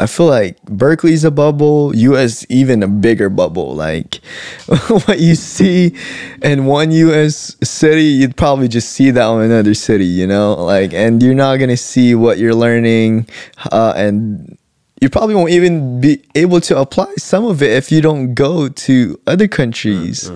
I 0.00 0.06
feel 0.06 0.26
like 0.26 0.60
Berkeley's 0.64 1.24
a 1.24 1.30
bubble, 1.30 1.94
US 1.94 2.46
even 2.48 2.82
a 2.82 2.88
bigger 2.88 3.28
bubble. 3.28 3.74
Like 3.74 4.16
what 4.88 5.20
you 5.20 5.34
see 5.34 5.94
in 6.42 6.64
one 6.64 6.90
US 6.90 7.54
city, 7.62 8.04
you'd 8.04 8.34
probably 8.34 8.66
just 8.66 8.92
see 8.92 9.10
that 9.10 9.30
in 9.30 9.42
another 9.42 9.74
city, 9.74 10.06
you 10.06 10.26
know? 10.26 10.54
Like 10.54 10.94
and 10.94 11.22
you're 11.22 11.34
not 11.34 11.56
gonna 11.56 11.76
see 11.76 12.14
what 12.14 12.38
you're 12.38 12.54
learning 12.54 13.28
uh, 13.70 13.92
and 13.94 14.56
you 15.00 15.08
probably 15.08 15.34
won't 15.34 15.50
even 15.50 16.00
be 16.00 16.22
able 16.34 16.60
to 16.60 16.78
apply 16.78 17.12
some 17.16 17.44
of 17.44 17.62
it 17.62 17.70
if 17.70 17.90
you 17.90 18.00
don't 18.00 18.34
go 18.34 18.68
to 18.68 19.18
other 19.26 19.48
countries. 19.48 20.30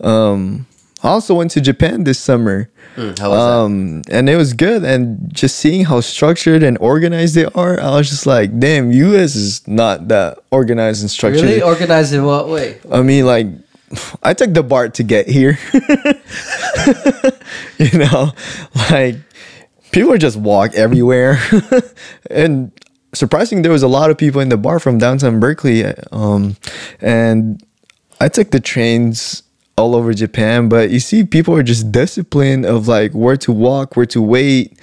Um 0.00 0.66
I 1.02 1.10
also 1.10 1.34
went 1.34 1.50
to 1.52 1.60
Japan 1.60 2.04
this 2.04 2.18
summer. 2.18 2.68
Mm, 2.96 3.18
how 3.18 3.30
was 3.30 3.38
Um, 3.38 4.02
and 4.10 4.28
it 4.28 4.36
was 4.36 4.54
good. 4.54 4.82
And 4.82 5.30
just 5.32 5.56
seeing 5.56 5.84
how 5.84 6.00
structured 6.00 6.62
and 6.62 6.78
organized 6.78 7.34
they 7.34 7.44
are, 7.44 7.78
I 7.78 7.96
was 7.96 8.08
just 8.08 8.26
like, 8.26 8.58
damn, 8.58 8.90
US 8.90 9.36
is 9.36 9.68
not 9.68 10.08
that 10.08 10.38
organized 10.50 11.02
and 11.02 11.10
structured. 11.10 11.44
Really 11.44 11.62
organized 11.62 12.14
in 12.14 12.24
what 12.24 12.48
way? 12.48 12.78
I 12.90 13.02
mean, 13.02 13.26
like, 13.26 13.46
I 14.22 14.32
took 14.34 14.54
the 14.54 14.62
BART 14.62 14.94
to 14.94 15.04
get 15.04 15.28
here. 15.28 15.58
you 17.78 17.98
know, 17.98 18.32
like, 18.90 19.16
people 19.92 20.16
just 20.16 20.38
walk 20.38 20.74
everywhere. 20.74 21.38
and 22.30 22.72
surprising, 23.16 23.62
there 23.62 23.72
was 23.72 23.82
a 23.82 23.88
lot 23.88 24.10
of 24.10 24.18
people 24.18 24.40
in 24.40 24.48
the 24.48 24.56
BART 24.56 24.82
from 24.82 24.98
downtown 24.98 25.40
Berkeley. 25.40 25.84
Um, 26.12 26.56
and 27.00 27.62
I 28.20 28.28
took 28.28 28.50
the 28.50 28.60
trains 28.60 29.42
all 29.76 29.94
over 29.94 30.14
Japan, 30.14 30.68
but 30.68 30.90
you 30.90 31.00
see, 31.00 31.24
people 31.24 31.54
are 31.54 31.62
just 31.62 31.92
disciplined 31.92 32.64
of 32.64 32.88
like 32.88 33.12
where 33.12 33.36
to 33.38 33.52
walk, 33.52 33.96
where 33.96 34.06
to 34.06 34.22
wait, 34.22 34.78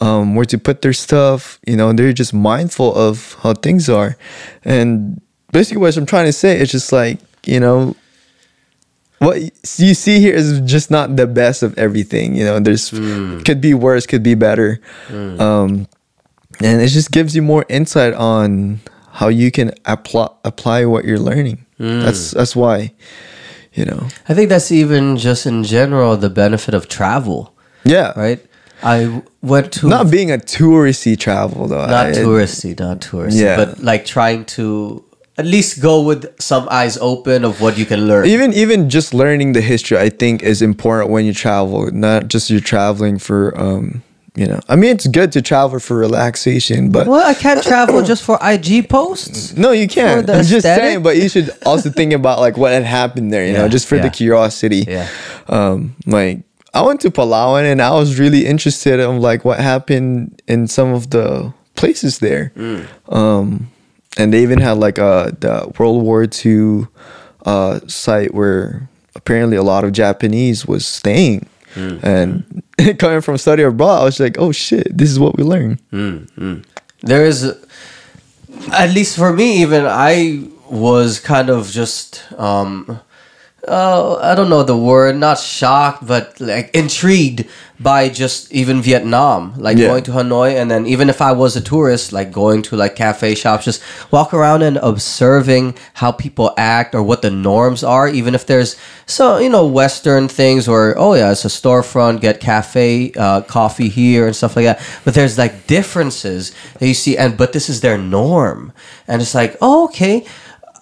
um, 0.00 0.34
where 0.34 0.46
to 0.46 0.58
put 0.58 0.82
their 0.82 0.94
stuff. 0.94 1.58
You 1.66 1.76
know, 1.76 1.92
they're 1.92 2.12
just 2.12 2.32
mindful 2.32 2.94
of 2.94 3.36
how 3.42 3.54
things 3.54 3.88
are. 3.88 4.16
And 4.64 5.20
basically, 5.52 5.80
what 5.80 5.96
I'm 5.96 6.06
trying 6.06 6.26
to 6.26 6.32
say 6.32 6.58
is 6.58 6.70
just 6.70 6.90
like, 6.92 7.18
you 7.44 7.60
know, 7.60 7.96
what 9.18 9.38
you 9.76 9.92
see 9.92 10.18
here 10.20 10.34
is 10.34 10.60
just 10.62 10.90
not 10.90 11.16
the 11.16 11.26
best 11.26 11.62
of 11.62 11.76
everything. 11.76 12.34
You 12.34 12.44
know, 12.44 12.60
there's 12.60 12.88
could 13.44 13.60
be 13.60 13.74
worse, 13.74 14.06
could 14.06 14.22
be 14.22 14.34
better. 14.34 14.80
Um, 15.38 15.86
and 16.62 16.80
it 16.80 16.88
just 16.88 17.10
gives 17.10 17.34
you 17.36 17.42
more 17.42 17.64
insight 17.68 18.14
on 18.14 18.80
how 19.12 19.28
you 19.28 19.50
can 19.50 19.72
apply 19.84 20.28
apply 20.44 20.84
what 20.84 21.04
you're 21.04 21.18
learning. 21.18 21.64
That's 21.78 22.32
that's 22.32 22.54
why, 22.54 22.92
you 23.72 23.84
know. 23.86 24.08
I 24.28 24.34
think 24.34 24.48
that's 24.50 24.70
even 24.70 25.16
just 25.16 25.46
in 25.46 25.64
general 25.64 26.16
the 26.16 26.30
benefit 26.30 26.74
of 26.74 26.88
travel, 26.88 27.54
Yeah. 27.84 28.12
right? 28.16 28.40
I 28.82 29.22
went 29.42 29.72
to 29.72 29.88
Not 29.88 30.10
being 30.10 30.30
a 30.30 30.38
touristy 30.38 31.18
travel 31.18 31.68
though. 31.68 31.86
not 31.86 32.06
I- 32.06 32.12
touristy, 32.12 32.78
not 32.78 33.00
touristy, 33.00 33.40
Yeah. 33.42 33.56
but 33.56 33.82
like 33.82 34.04
trying 34.06 34.44
to 34.56 35.04
at 35.38 35.46
least 35.46 35.80
go 35.80 36.02
with 36.02 36.26
some 36.38 36.68
eyes 36.70 36.98
open 37.00 37.44
of 37.44 37.60
what 37.62 37.78
you 37.78 37.86
can 37.86 38.06
learn. 38.06 38.26
even 38.26 38.52
even 38.52 38.90
just 38.90 39.14
learning 39.14 39.52
the 39.54 39.60
history 39.62 39.96
i 39.96 40.10
think 40.10 40.42
is 40.42 40.60
important 40.60 41.08
when 41.10 41.24
you 41.24 41.32
travel 41.32 41.90
not 41.92 42.28
just 42.28 42.50
you're 42.50 42.60
traveling 42.74 43.18
for 43.18 43.58
um 43.58 44.02
you 44.40 44.46
know 44.46 44.58
i 44.72 44.74
mean 44.80 44.90
it's 44.96 45.06
good 45.06 45.30
to 45.36 45.40
travel 45.42 45.78
for 45.78 45.94
relaxation 45.98 46.90
but 46.90 47.06
well, 47.06 47.26
I 47.26 47.34
can't 47.34 47.62
travel 47.62 48.02
just 48.12 48.22
for 48.24 48.38
IG 48.42 48.88
posts. 48.88 49.54
no 49.56 49.70
you 49.72 49.86
can't 49.86 50.28
i'm 50.30 50.38
just 50.44 50.64
aesthetic? 50.64 50.82
saying 50.84 51.02
but 51.02 51.14
you 51.20 51.28
should 51.28 51.50
also 51.66 51.90
think 51.90 52.12
about 52.20 52.40
like 52.40 52.56
what 52.56 52.72
had 52.72 52.84
happened 52.84 53.32
there 53.34 53.44
you 53.46 53.52
know 53.52 53.68
just 53.68 53.86
for 53.86 53.96
yeah. 53.96 54.02
the 54.06 54.10
curiosity 54.10 54.84
Yeah. 54.88 55.06
um 55.48 55.94
like 56.06 56.40
i 56.72 56.80
went 56.80 57.00
to 57.02 57.10
palawan 57.10 57.64
and 57.70 57.82
i 57.82 57.90
was 57.92 58.18
really 58.18 58.46
interested 58.46 58.96
in 58.98 59.20
like 59.20 59.44
what 59.44 59.58
happened 59.60 60.40
in 60.48 60.66
some 60.68 60.94
of 60.94 61.10
the 61.10 61.52
places 61.76 62.18
there 62.20 62.52
Mm. 62.56 62.86
um 63.12 63.68
and 64.16 64.32
they 64.32 64.42
even 64.42 64.58
had 64.60 64.78
like 64.86 64.98
a 64.98 65.36
the 65.44 65.70
world 65.78 66.02
war 66.02 66.26
ii 66.46 66.86
uh 67.46 67.80
site 67.86 68.32
where 68.34 68.88
apparently 69.14 69.56
a 69.56 69.62
lot 69.62 69.84
of 69.84 69.92
japanese 69.92 70.66
was 70.66 70.86
staying 70.86 71.46
Mm. 71.74 72.02
and 72.02 72.98
coming 72.98 73.20
from 73.20 73.38
study 73.38 73.62
abroad 73.62 74.00
i 74.00 74.04
was 74.04 74.18
like 74.18 74.36
oh 74.38 74.50
shit 74.52 74.88
this 74.96 75.08
is 75.10 75.18
what 75.20 75.36
we 75.36 75.44
learn 75.44 75.78
There 77.02 77.24
is, 77.24 77.44
at 78.72 78.90
least 78.90 79.16
for 79.16 79.32
me, 79.32 79.62
even 79.62 79.86
I 79.86 80.44
was 80.68 81.18
kind 81.18 81.48
of 81.48 81.70
just, 81.70 82.22
um, 82.36 83.00
uh, 83.70 84.16
I 84.16 84.34
don't 84.34 84.50
know 84.50 84.64
the 84.64 84.76
word, 84.76 85.16
not 85.16 85.38
shocked, 85.38 86.04
but 86.06 86.40
like 86.40 86.70
intrigued 86.74 87.46
by 87.78 88.08
just 88.10 88.52
even 88.52 88.82
Vietnam, 88.82 89.54
like 89.56 89.78
Yeah. 89.78 89.86
going 89.88 90.02
to 90.04 90.10
Hanoi, 90.10 90.54
and 90.60 90.70
then 90.70 90.86
even 90.86 91.08
if 91.08 91.22
I 91.22 91.32
was 91.32 91.56
a 91.56 91.60
tourist, 91.62 92.12
like 92.12 92.30
going 92.32 92.60
to 92.62 92.76
like 92.76 92.94
cafe 92.96 93.34
shops, 93.34 93.64
just 93.64 93.80
walk 94.10 94.34
around 94.34 94.62
and 94.62 94.76
observing 94.82 95.74
how 95.94 96.10
people 96.12 96.52
act 96.58 96.94
or 96.94 97.02
what 97.02 97.22
the 97.22 97.30
norms 97.30 97.82
are, 97.84 98.08
even 98.08 98.34
if 98.34 98.44
there's 98.44 98.76
so 99.06 99.38
you 99.38 99.48
know 99.48 99.64
Western 99.66 100.28
things 100.28 100.66
or 100.68 100.94
oh 100.98 101.14
yeah, 101.14 101.30
it's 101.30 101.44
a 101.44 101.48
storefront, 101.48 102.20
get 102.20 102.40
cafe 102.40 103.12
uh, 103.16 103.40
coffee 103.42 103.88
here 103.88 104.26
and 104.26 104.34
stuff 104.36 104.56
like 104.56 104.66
that. 104.66 104.80
But 105.04 105.14
there's 105.14 105.38
like 105.38 105.66
differences 105.68 106.52
that 106.78 106.86
you 106.88 106.94
see, 106.94 107.16
and 107.16 107.36
but 107.38 107.52
this 107.52 107.70
is 107.70 107.80
their 107.80 107.96
norm, 107.96 108.72
and 109.06 109.22
it's 109.22 109.34
like 109.34 109.56
oh 109.62 109.84
okay. 109.84 110.26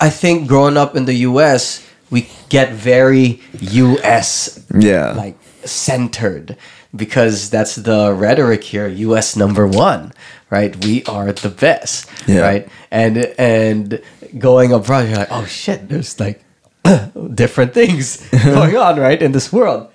I 0.00 0.10
think 0.10 0.46
growing 0.46 0.76
up 0.76 0.94
in 0.94 1.06
the 1.06 1.14
U.S., 1.30 1.82
we 2.10 2.28
get 2.48 2.72
very 2.72 3.40
U.S 3.60 4.64
yeah. 4.78 5.12
like 5.12 5.36
centered 5.64 6.56
because 6.94 7.50
that's 7.50 7.76
the 7.76 8.12
rhetoric 8.14 8.64
here 8.64 8.88
us 8.88 9.36
number 9.36 9.66
one 9.66 10.12
right? 10.50 10.82
We 10.84 11.04
are 11.04 11.30
the 11.32 11.50
best 11.50 12.08
Yeah. 12.26 12.40
right? 12.40 12.68
And 12.90 13.18
and 13.38 14.00
going 14.38 14.72
abroad 14.72 15.08
you're 15.08 15.18
like 15.18 15.28
oh 15.30 15.44
shit 15.44 15.88
there's 15.88 16.18
like 16.18 16.42
different 17.34 17.74
things 17.74 18.26
going 18.44 18.76
on 18.76 18.98
right 18.98 19.20
in 19.20 19.32
this 19.32 19.52
world. 19.52 19.90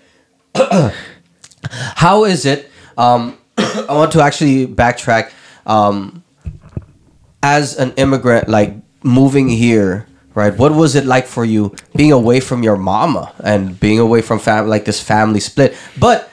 How 1.70 2.26
is 2.26 2.46
it 2.46 2.70
um 2.98 3.38
i 3.58 3.86
want 3.90 4.12
to 4.12 4.22
actually 4.22 4.68
backtrack 4.68 5.32
um 5.66 6.24
as 7.42 7.78
an 7.78 7.92
immigrant 7.98 8.48
like 8.48 8.76
moving 9.04 9.50
here 9.50 10.08
right? 10.36 10.56
What 10.58 10.74
was 10.74 10.96
it 10.96 11.06
like 11.06 11.26
for 11.28 11.46
you 11.46 11.76
being 11.96 12.12
away 12.12 12.40
from 12.40 12.64
your 12.64 12.78
mama 12.78 13.34
and 13.44 13.80
being 13.80 14.00
away 14.00 14.22
from 14.22 14.40
family 14.40 14.70
like 14.70 14.86
this 14.86 15.02
family 15.02 15.40
split? 15.40 15.76
But 16.00 16.30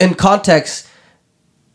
in 0.00 0.14
context 0.14 0.88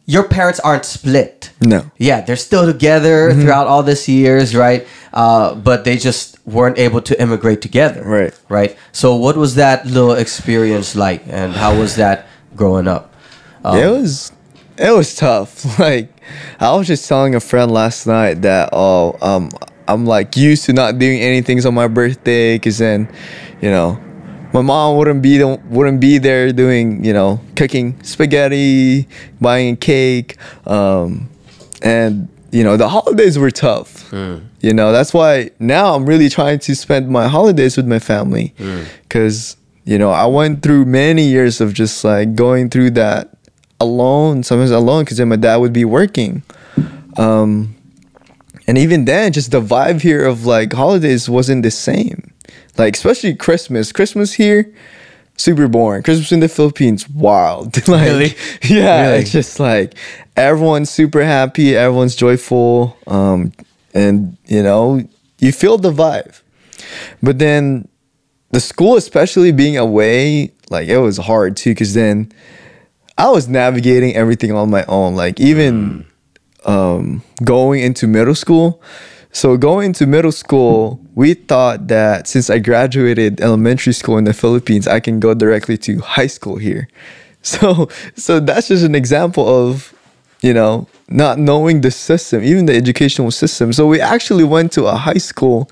your 0.05 0.23
parents 0.27 0.59
aren't 0.59 0.83
split. 0.83 1.51
No. 1.61 1.89
Yeah 1.97 2.21
they're 2.21 2.35
still 2.35 2.65
together 2.65 3.33
throughout 3.33 3.67
all 3.67 3.83
these 3.83 4.07
years 4.09 4.55
right? 4.55 4.87
Uh, 5.13 5.55
but 5.55 5.83
they 5.85 5.97
just 5.97 6.37
weren't 6.45 6.77
able 6.79 7.01
to 7.01 7.21
immigrate 7.21 7.61
together 7.61 8.03
Right. 8.03 8.33
right? 8.49 8.77
So 8.91 9.15
what 9.15 9.37
was 9.37 9.55
that 9.55 9.85
little 9.85 10.13
experience 10.13 10.95
like 10.95 11.21
and 11.27 11.53
how 11.53 11.77
was 11.77 11.95
that 11.97 12.25
growing 12.55 12.87
up? 12.87 13.13
It 13.63 13.87
was 13.89 14.31
it 14.77 14.91
was 14.91 15.15
tough. 15.15 15.65
Like 15.79 16.09
i 16.59 16.73
was 16.75 16.87
just 16.87 17.07
telling 17.09 17.35
a 17.35 17.39
friend 17.39 17.69
last 17.71 18.07
night 18.07 18.41
that 18.41 18.69
oh 18.71 19.17
um 19.21 19.49
i'm 19.93 20.05
like 20.05 20.35
used 20.37 20.65
to 20.65 20.73
not 20.73 20.97
doing 20.99 21.19
anything 21.19 21.63
on 21.65 21.73
my 21.73 21.87
birthday 21.87 22.55
because 22.55 22.77
then 22.77 23.07
you 23.61 23.69
know 23.69 23.99
my 24.53 24.61
mom 24.61 24.97
wouldn't 24.97 25.21
be 25.21 25.37
the, 25.37 25.59
wouldn't 25.69 25.99
be 26.01 26.17
there 26.17 26.51
doing 26.51 27.03
you 27.03 27.13
know 27.13 27.39
cooking 27.55 27.95
spaghetti 28.03 29.07
buying 29.39 29.75
cake 29.77 30.37
um 30.67 31.29
and 31.81 32.27
you 32.51 32.63
know 32.63 32.75
the 32.75 32.89
holidays 32.89 33.39
were 33.39 33.49
tough. 33.49 34.11
You 34.59 34.73
know 34.73 34.91
that's 34.91 35.13
why 35.13 35.51
now 35.59 35.95
i'm 35.95 36.05
really 36.05 36.27
trying 36.29 36.59
to 36.59 36.75
spend 36.75 37.07
my 37.09 37.27
holidays 37.27 37.77
with 37.77 37.87
my 37.87 37.99
family 37.99 38.53
because 39.03 39.55
you 39.85 39.97
know 39.97 40.11
i 40.11 40.25
went 40.25 40.61
through 40.61 40.85
many 40.85 41.23
years 41.23 41.61
of 41.61 41.73
just 41.73 42.03
like 42.03 42.35
going 42.35 42.69
through 42.69 42.91
that 42.91 43.29
alone 43.79 44.43
sometimes 44.43 44.69
alone 44.71 45.03
because 45.05 45.17
then 45.17 45.29
my 45.29 45.37
dad 45.37 45.57
would 45.57 45.73
be 45.73 45.85
working. 45.85 46.43
Um 47.17 47.75
and 48.71 48.77
even 48.77 49.03
then 49.03 49.33
just 49.33 49.51
the 49.51 49.59
vibe 49.59 50.01
here 50.01 50.25
of 50.25 50.45
like 50.45 50.71
holidays 50.71 51.29
wasn't 51.29 51.61
the 51.61 51.69
same. 51.71 52.31
Like 52.77 52.95
especially 52.95 53.35
christmas. 53.35 53.91
Christmas 53.91 54.31
here 54.31 54.73
super 55.35 55.67
boring. 55.67 56.03
Christmas 56.03 56.31
in 56.31 56.39
the 56.39 56.47
philippines 56.47 57.09
wild. 57.09 57.75
Like 57.89 58.07
Really? 58.07 58.35
yeah 58.63 59.01
Really? 59.09 59.23
it's 59.23 59.33
just 59.33 59.59
like 59.59 59.95
everyone's 60.37 60.89
super 60.89 61.21
happy 61.21 61.75
everyone's 61.75 62.15
joyful 62.15 62.95
um 63.07 63.51
and 63.93 64.37
you 64.47 64.63
know 64.63 65.01
you 65.39 65.51
feel 65.51 65.77
the 65.77 65.91
vibe. 65.91 66.39
But 67.21 67.39
then 67.39 67.89
the 68.51 68.61
school 68.61 68.95
especially 68.95 69.51
being 69.51 69.77
away 69.77 70.53
like 70.69 70.87
it 70.87 70.99
was 70.99 71.17
hard 71.17 71.57
too 71.57 71.71
because 71.71 71.93
then 71.93 72.31
i 73.17 73.29
was 73.29 73.49
navigating 73.49 74.15
everything 74.15 74.53
on 74.53 74.69
my 74.69 74.85
own. 74.85 75.15
Like 75.15 75.41
even 75.41 76.05
um, 76.65 77.23
going 77.43 77.81
into 77.81 78.07
middle 78.07 78.35
school. 78.35 78.81
So 79.33 79.55
going 79.57 79.87
into 79.87 80.05
middle 80.05 80.31
school 80.31 80.99
we 81.15 81.33
thought 81.33 81.87
that 81.87 82.27
since 82.27 82.49
i 82.49 82.59
graduated 82.59 83.41
elementary 83.41 83.93
school 83.93 84.17
in 84.17 84.23
the 84.23 84.33
philippines 84.33 84.87
i 84.87 84.99
can 84.99 85.19
go 85.19 85.33
directly 85.33 85.77
to 85.77 85.99
high 85.99 86.27
school 86.27 86.57
here. 86.57 86.87
So 87.43 87.89
so 88.15 88.39
that's 88.39 88.67
just 88.67 88.83
an 88.83 88.93
example 88.93 89.47
of 89.47 89.95
you 90.41 90.53
know 90.53 90.87
not 91.09 91.39
knowing 91.39 91.81
the 91.81 91.89
system 91.89 92.43
even 92.43 92.67
the 92.67 92.75
educational 92.75 93.31
system. 93.31 93.73
So 93.73 93.87
we 93.87 93.99
actually 93.99 94.43
went 94.43 94.71
to 94.73 94.85
a 94.85 94.95
high 94.95 95.17
school 95.17 95.67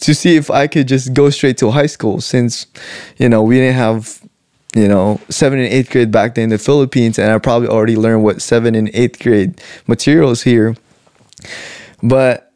to 0.00 0.14
see 0.14 0.36
if 0.36 0.50
i 0.50 0.66
could 0.66 0.86
just 0.86 1.12
go 1.12 1.30
straight 1.30 1.58
to 1.58 1.70
high 1.70 1.86
school 1.86 2.20
since 2.20 2.66
you 3.16 3.28
know 3.28 3.42
we 3.42 3.56
didn't 3.56 3.74
have 3.74 4.22
you 4.74 4.86
know 4.88 5.20
seventh 5.28 5.60
and 5.60 5.72
eighth 5.72 5.90
grade 5.90 6.10
back 6.10 6.34
then 6.34 6.44
in 6.44 6.50
the 6.50 6.58
philippines 6.58 7.18
and 7.18 7.30
i 7.32 7.38
probably 7.38 7.68
already 7.68 7.96
learned 7.96 8.22
what 8.22 8.42
seventh 8.42 8.76
and 8.76 8.90
eighth 8.94 9.18
grade 9.18 9.60
materials 9.86 10.42
here. 10.42 10.76
But 12.02 12.52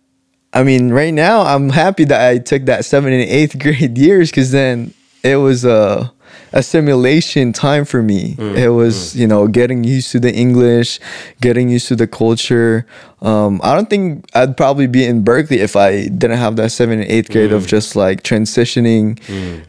i 0.53 0.63
mean 0.63 0.91
right 0.91 1.15
now 1.15 1.43
i'm 1.43 1.71
happy 1.71 2.05
that 2.05 2.29
i 2.29 2.39
took 2.39 2.67
that 2.67 2.85
seventh 2.85 3.13
and 3.13 3.23
eighth 3.23 3.59
grade 3.61 3.97
years 3.97 4.31
because 4.31 4.51
then 4.51 4.93
it 5.23 5.37
was 5.37 5.65
uh 5.65 6.09
assimilation 6.53 7.53
time 7.53 7.85
for 7.85 8.03
me. 8.03 8.35
Mm, 8.35 8.57
it 8.57 8.71
was, 8.71 9.15
mm. 9.15 9.21
you 9.21 9.27
know, 9.27 9.47
getting 9.49 9.85
used 9.85 10.13
to 10.13 10.21
the 10.21 10.33
English, 10.33 11.01
getting 11.41 11.69
used 11.69 11.89
to 11.89 11.97
the 11.97 12.07
culture. 12.07 12.87
Um, 13.21 13.61
I 13.63 13.75
don't 13.75 13.89
think 13.89 14.27
I'd 14.35 14.57
probably 14.57 14.87
be 14.87 15.05
in 15.05 15.23
Berkeley 15.23 15.61
if 15.61 15.77
I 15.77 16.09
didn't 16.09 16.39
have 16.39 16.57
that 16.57 16.71
seventh 16.71 17.03
and 17.03 17.11
eighth 17.11 17.31
grade 17.31 17.53
of 17.53 17.65
mm. 17.65 17.69
just 17.69 17.97
like 17.97 18.23
transitioning 18.23 19.19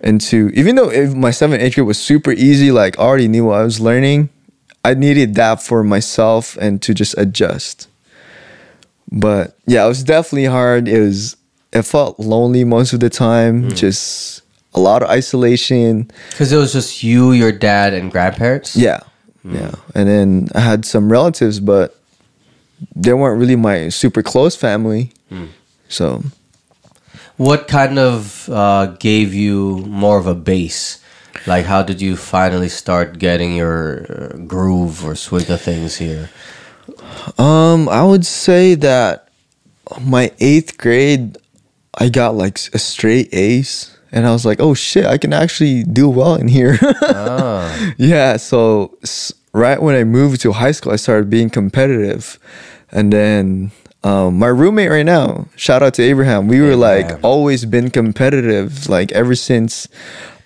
into. 0.02 0.50
Even 0.54 0.76
though 0.76 0.90
if 0.90 1.14
my 1.14 1.32
seventh 1.32 1.60
and 1.60 1.68
eighth 1.68 1.76
grade 1.76 1.88
was 1.88 2.00
super 2.00 2.32
easy, 2.32 2.72
like 2.72 3.00
I 3.00 3.04
already 3.04 3.28
knew 3.28 3.46
what 3.46 3.60
I 3.60 3.64
was 3.64 3.80
learning. 3.80 4.30
I 4.86 4.94
needed 4.96 5.36
that 5.36 5.64
for 5.64 5.84
myself 5.84 6.58
and 6.58 6.82
to 6.82 6.94
just 6.94 7.18
adjust. 7.18 7.88
But 9.10 9.58
yeah, 9.66 9.86
it 9.86 9.88
was 9.88 10.04
definitely 10.04 10.46
hard. 10.46 10.88
It 10.88 11.00
was 11.00 11.38
it 11.72 11.84
felt 11.84 12.20
lonely 12.20 12.64
most 12.64 12.94
of 12.94 13.00
the 13.00 13.10
time, 13.10 13.70
just 13.72 14.43
a 14.76 14.80
lot 14.80 15.04
of 15.04 15.10
isolation. 15.10 16.10
Because 16.32 16.52
it 16.52 16.58
was 16.58 16.74
just 16.74 17.04
you, 17.04 17.32
your 17.32 17.52
dad, 17.52 17.94
and 17.94 18.12
grandparents. 18.12 18.76
Yeah. 18.76 19.02
Yeah. 19.44 19.76
And 19.94 20.08
then 20.08 20.48
I 20.56 20.62
had 20.62 20.86
some 20.86 21.12
relatives, 21.12 21.60
but 21.60 22.00
they 22.96 23.14
weren't 23.14 23.40
really 23.40 23.56
my 23.58 23.90
super 23.90 24.24
close 24.24 24.56
family. 24.56 25.12
So 25.90 26.24
What 27.38 27.68
kind 27.68 28.00
of 28.00 28.48
uh, 28.50 28.88
gave 29.00 29.34
you 29.34 29.80
more 29.88 30.18
of 30.18 30.28
a 30.28 30.36
base? 30.36 31.00
Like, 31.46 31.66
how 31.66 31.84
did 31.84 32.02
you 32.02 32.16
finally 32.16 32.70
start 32.70 33.20
getting 33.20 33.56
your 33.56 34.06
uh, 34.10 34.38
groove 34.48 35.04
or 35.06 35.16
swing 35.16 35.50
of 35.52 35.62
things 35.62 35.98
here? 35.98 36.30
um 37.38 37.88
I 37.90 38.04
would 38.04 38.26
say 38.26 38.76
that 38.76 39.30
my 40.02 40.32
eighth 40.40 40.78
grade 40.78 41.38
I 41.96 42.10
got 42.10 42.36
like 42.36 42.60
a 42.74 42.80
straight 42.80 43.30
ace 43.32 43.93
and 44.14 44.26
I 44.26 44.32
was 44.32 44.46
like, 44.46 44.60
oh 44.62 44.74
shit, 44.74 45.06
I 45.06 45.18
can 45.18 45.34
actually 45.34 45.84
do 45.84 46.08
well 46.08 46.36
in 46.36 46.48
here. 46.48 46.78
Ah, 47.02 47.68
Yeah, 47.98 48.38
so 48.38 48.98
right 49.52 49.82
when 49.82 49.96
I 49.96 50.04
moved 50.06 50.42
to 50.42 50.54
high 50.54 50.72
school, 50.72 50.94
I 50.94 50.98
started 50.98 51.30
being 51.30 51.50
competitive, 51.50 52.40
and 52.92 53.12
then 53.12 53.72
um, 54.04 54.38
my 54.40 54.48
roommate 54.48 54.92
right 54.92 55.06
now, 55.06 55.48
shout 55.56 55.82
out 55.84 55.94
to 55.96 56.04
Abraham, 56.04 56.48
we 56.48 56.62
were 56.62 56.76
like 56.76 57.20
always 57.24 57.66
been 57.66 57.90
competitive, 57.90 58.88
like 58.88 59.12
ever 59.12 59.36
since 59.36 59.88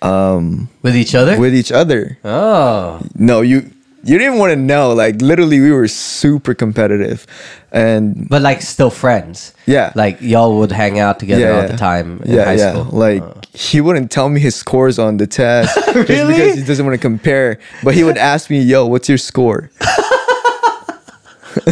um, 0.02 0.68
with 0.82 0.96
each 0.96 1.14
other. 1.14 1.38
with 1.38 1.54
each 1.54 1.72
other. 1.72 2.18
oh, 2.24 3.00
No, 3.14 3.40
you 3.42 3.70
you 4.04 4.18
didn't 4.18 4.38
want 4.38 4.52
to 4.52 4.56
know, 4.56 4.92
like 4.92 5.20
literally, 5.20 5.60
we 5.60 5.72
were 5.72 5.88
super 5.88 6.54
competitive, 6.54 7.26
and 7.72 8.28
but 8.28 8.42
like 8.42 8.62
still 8.62 8.90
friends. 8.90 9.52
Yeah. 9.66 9.92
like 9.94 10.20
y'all 10.20 10.58
would 10.58 10.72
hang 10.72 10.98
out 10.98 11.18
together 11.18 11.52
all 11.52 11.68
the 11.68 11.76
time 11.76 12.22
in 12.22 12.36
yeah, 12.36 12.44
high 12.44 12.54
yeah. 12.54 12.72
school. 12.72 12.84
Like 12.84 13.22
uh. 13.22 13.34
he 13.52 13.80
wouldn't 13.80 14.10
tell 14.10 14.28
me 14.28 14.40
his 14.40 14.56
scores 14.56 14.98
on 14.98 15.16
the 15.16 15.26
test 15.26 15.74
just 15.92 16.06
because 16.06 16.54
he 16.54 16.64
doesn't 16.64 16.86
want 16.86 16.94
to 16.94 17.02
compare. 17.02 17.58
But 17.82 17.94
he 17.94 18.04
would 18.04 18.18
ask 18.18 18.50
me, 18.50 18.60
"Yo, 18.60 18.86
what's 18.86 19.08
your 19.08 19.18
score?" 19.18 19.70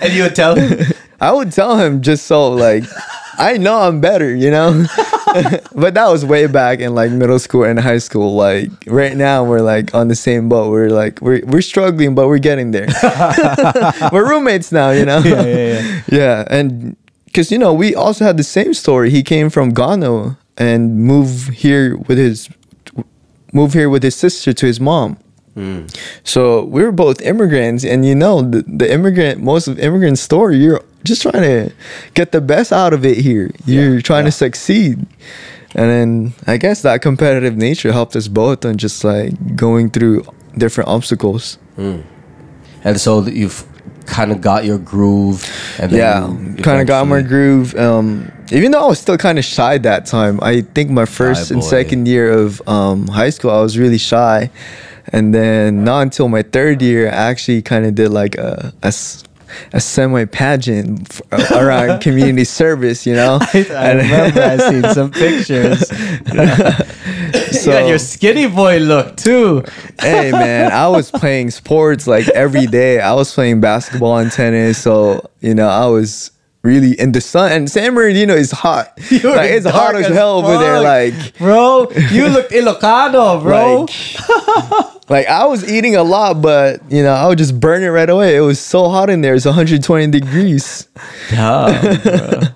and 0.00 0.12
you 0.12 0.24
would 0.24 0.34
tell 0.34 0.54
him. 0.54 0.92
I 1.24 1.32
would 1.32 1.52
tell 1.52 1.78
him 1.78 2.02
just 2.02 2.26
so 2.26 2.50
like 2.50 2.84
I 3.38 3.56
know 3.56 3.80
I'm 3.80 4.00
better, 4.00 4.34
you 4.34 4.50
know. 4.50 4.84
but 5.74 5.94
that 5.94 6.08
was 6.08 6.22
way 6.24 6.46
back 6.46 6.80
in 6.80 6.94
like 6.94 7.10
middle 7.10 7.38
school 7.38 7.64
and 7.64 7.80
high 7.80 7.98
school. 7.98 8.34
Like 8.34 8.70
right 8.86 9.16
now, 9.16 9.42
we're 9.42 9.62
like 9.62 9.94
on 9.94 10.08
the 10.08 10.14
same 10.14 10.50
boat. 10.50 10.70
We're 10.70 10.90
like 10.90 11.22
we're 11.22 11.40
we're 11.46 11.62
struggling, 11.62 12.14
but 12.14 12.28
we're 12.28 12.38
getting 12.38 12.72
there. 12.72 12.88
we're 14.12 14.28
roommates 14.28 14.70
now, 14.70 14.90
you 14.90 15.06
know. 15.06 15.18
Yeah, 15.18 15.42
yeah, 15.42 15.56
yeah. 15.56 16.00
Yeah, 16.12 16.44
and 16.50 16.96
because 17.24 17.50
you 17.50 17.58
know 17.58 17.72
we 17.72 17.94
also 17.94 18.24
had 18.24 18.36
the 18.36 18.44
same 18.44 18.74
story. 18.74 19.08
He 19.10 19.22
came 19.22 19.48
from 19.48 19.70
Ghana 19.70 20.36
and 20.58 20.98
moved 20.98 21.54
here 21.54 21.96
with 21.96 22.18
his 22.18 22.50
moved 23.52 23.72
here 23.72 23.88
with 23.88 24.02
his 24.02 24.14
sister 24.14 24.52
to 24.52 24.66
his 24.66 24.78
mom. 24.78 25.16
Mm. 25.56 25.88
So 26.24 26.64
we 26.64 26.82
were 26.82 26.92
both 26.92 27.20
immigrants, 27.22 27.84
and 27.84 28.04
you 28.04 28.14
know 28.14 28.42
the, 28.42 28.62
the 28.66 28.92
immigrant 28.92 29.40
most 29.40 29.68
of 29.68 29.78
immigrant 29.78 30.18
story. 30.18 30.58
You're 30.58 30.82
just 31.04 31.22
trying 31.22 31.42
to 31.42 31.72
get 32.14 32.32
the 32.32 32.40
best 32.40 32.72
out 32.72 32.92
of 32.92 33.04
it 33.04 33.18
here. 33.18 33.50
You're 33.66 33.94
Yeah, 33.96 34.00
trying 34.00 34.24
yeah. 34.24 34.30
to 34.30 34.36
succeed, 34.36 35.06
and 35.74 35.90
then 35.90 36.32
I 36.46 36.56
guess 36.56 36.82
that 36.82 37.02
competitive 37.02 37.56
nature 37.56 37.92
helped 37.92 38.16
us 38.16 38.28
both 38.28 38.64
on 38.64 38.76
just 38.76 39.04
like 39.04 39.56
going 39.56 39.90
through 39.90 40.24
different 40.56 40.88
obstacles. 40.88 41.58
And 42.84 43.00
so 43.00 43.22
you've 43.22 43.64
kind 44.06 44.30
of 44.32 44.40
got 44.40 44.64
your 44.64 44.78
groove. 44.78 45.42
And 45.78 45.90
then 45.92 45.98
yeah 46.56 46.62
kind 46.62 46.80
of 46.80 46.86
got 46.86 47.06
my 47.06 47.22
groove 47.22 47.74
um 47.76 48.30
even 48.52 48.70
though 48.70 48.84
i 48.84 48.86
was 48.86 48.98
still 49.00 49.16
kind 49.16 49.38
of 49.38 49.44
shy 49.44 49.78
that 49.78 50.04
time 50.06 50.38
i 50.42 50.60
think 50.60 50.90
my 50.90 51.06
first 51.06 51.50
and 51.50 51.60
boy. 51.60 51.66
second 51.66 52.06
year 52.06 52.30
of 52.30 52.60
um 52.68 53.08
high 53.08 53.30
school 53.30 53.50
i 53.50 53.60
was 53.62 53.76
really 53.78 53.96
shy 53.98 54.50
and 55.12 55.34
then 55.34 55.84
not 55.84 56.00
until 56.02 56.28
my 56.28 56.42
third 56.42 56.80
year 56.82 57.08
i 57.08 57.12
actually 57.32 57.62
kind 57.62 57.86
of 57.86 57.94
did 57.94 58.10
like 58.10 58.34
a, 58.36 58.72
a 58.82 58.92
a 59.72 59.80
semi 59.80 60.24
pageant 60.24 61.10
f- 61.10 61.22
uh, 61.32 61.58
around 61.58 62.00
community 62.06 62.44
service, 62.44 63.06
you 63.06 63.14
know. 63.14 63.38
I 63.40 63.92
remember 63.92 64.40
I 64.42 64.56
seen 64.56 64.84
some 64.94 65.10
pictures. 65.24 65.90
you 66.32 67.70
got 67.72 67.88
your 67.88 67.98
skinny 67.98 68.46
boy 68.46 68.78
look 68.78 69.16
too. 69.16 69.62
hey 70.00 70.30
man, 70.32 70.72
I 70.72 70.88
was 70.88 71.10
playing 71.10 71.50
sports 71.50 72.06
like 72.06 72.28
every 72.28 72.66
day. 72.66 73.00
I 73.00 73.14
was 73.14 73.32
playing 73.32 73.60
basketball 73.60 74.18
and 74.18 74.30
tennis, 74.30 74.78
so 74.82 75.30
you 75.40 75.54
know 75.54 75.68
I 75.68 75.86
was 75.86 76.30
really 76.64 76.98
in 76.98 77.12
the 77.12 77.20
sun. 77.20 77.52
And 77.52 77.70
San 77.70 77.94
Bernardino 77.94 78.34
is 78.34 78.50
hot. 78.50 78.98
Like 79.24 79.50
it's 79.50 79.66
hot 79.66 79.94
as 79.94 80.06
as 80.06 80.12
hell 80.12 80.38
over 80.38 80.58
there. 80.58 80.80
Like 80.80 81.38
Bro, 81.38 81.90
you 82.10 82.28
look 82.28 82.48
ilocano, 82.50 83.42
bro. 83.42 83.82
Like, 83.82 85.10
like 85.10 85.26
I 85.28 85.44
was 85.46 85.70
eating 85.70 85.94
a 85.94 86.02
lot, 86.02 86.42
but 86.42 86.80
you 86.90 87.02
know 87.02 87.12
I 87.12 87.28
would 87.28 87.38
just 87.38 87.58
burn 87.60 87.82
it 87.82 87.88
right 87.88 88.08
away. 88.08 88.36
It 88.36 88.40
was 88.40 88.58
so 88.58 88.88
hot 88.88 89.10
in 89.10 89.20
there. 89.20 89.34
It's 89.34 89.44
120 89.44 90.08
degrees. 90.08 90.88
Damn, 91.30 92.02
bro. 92.02 92.40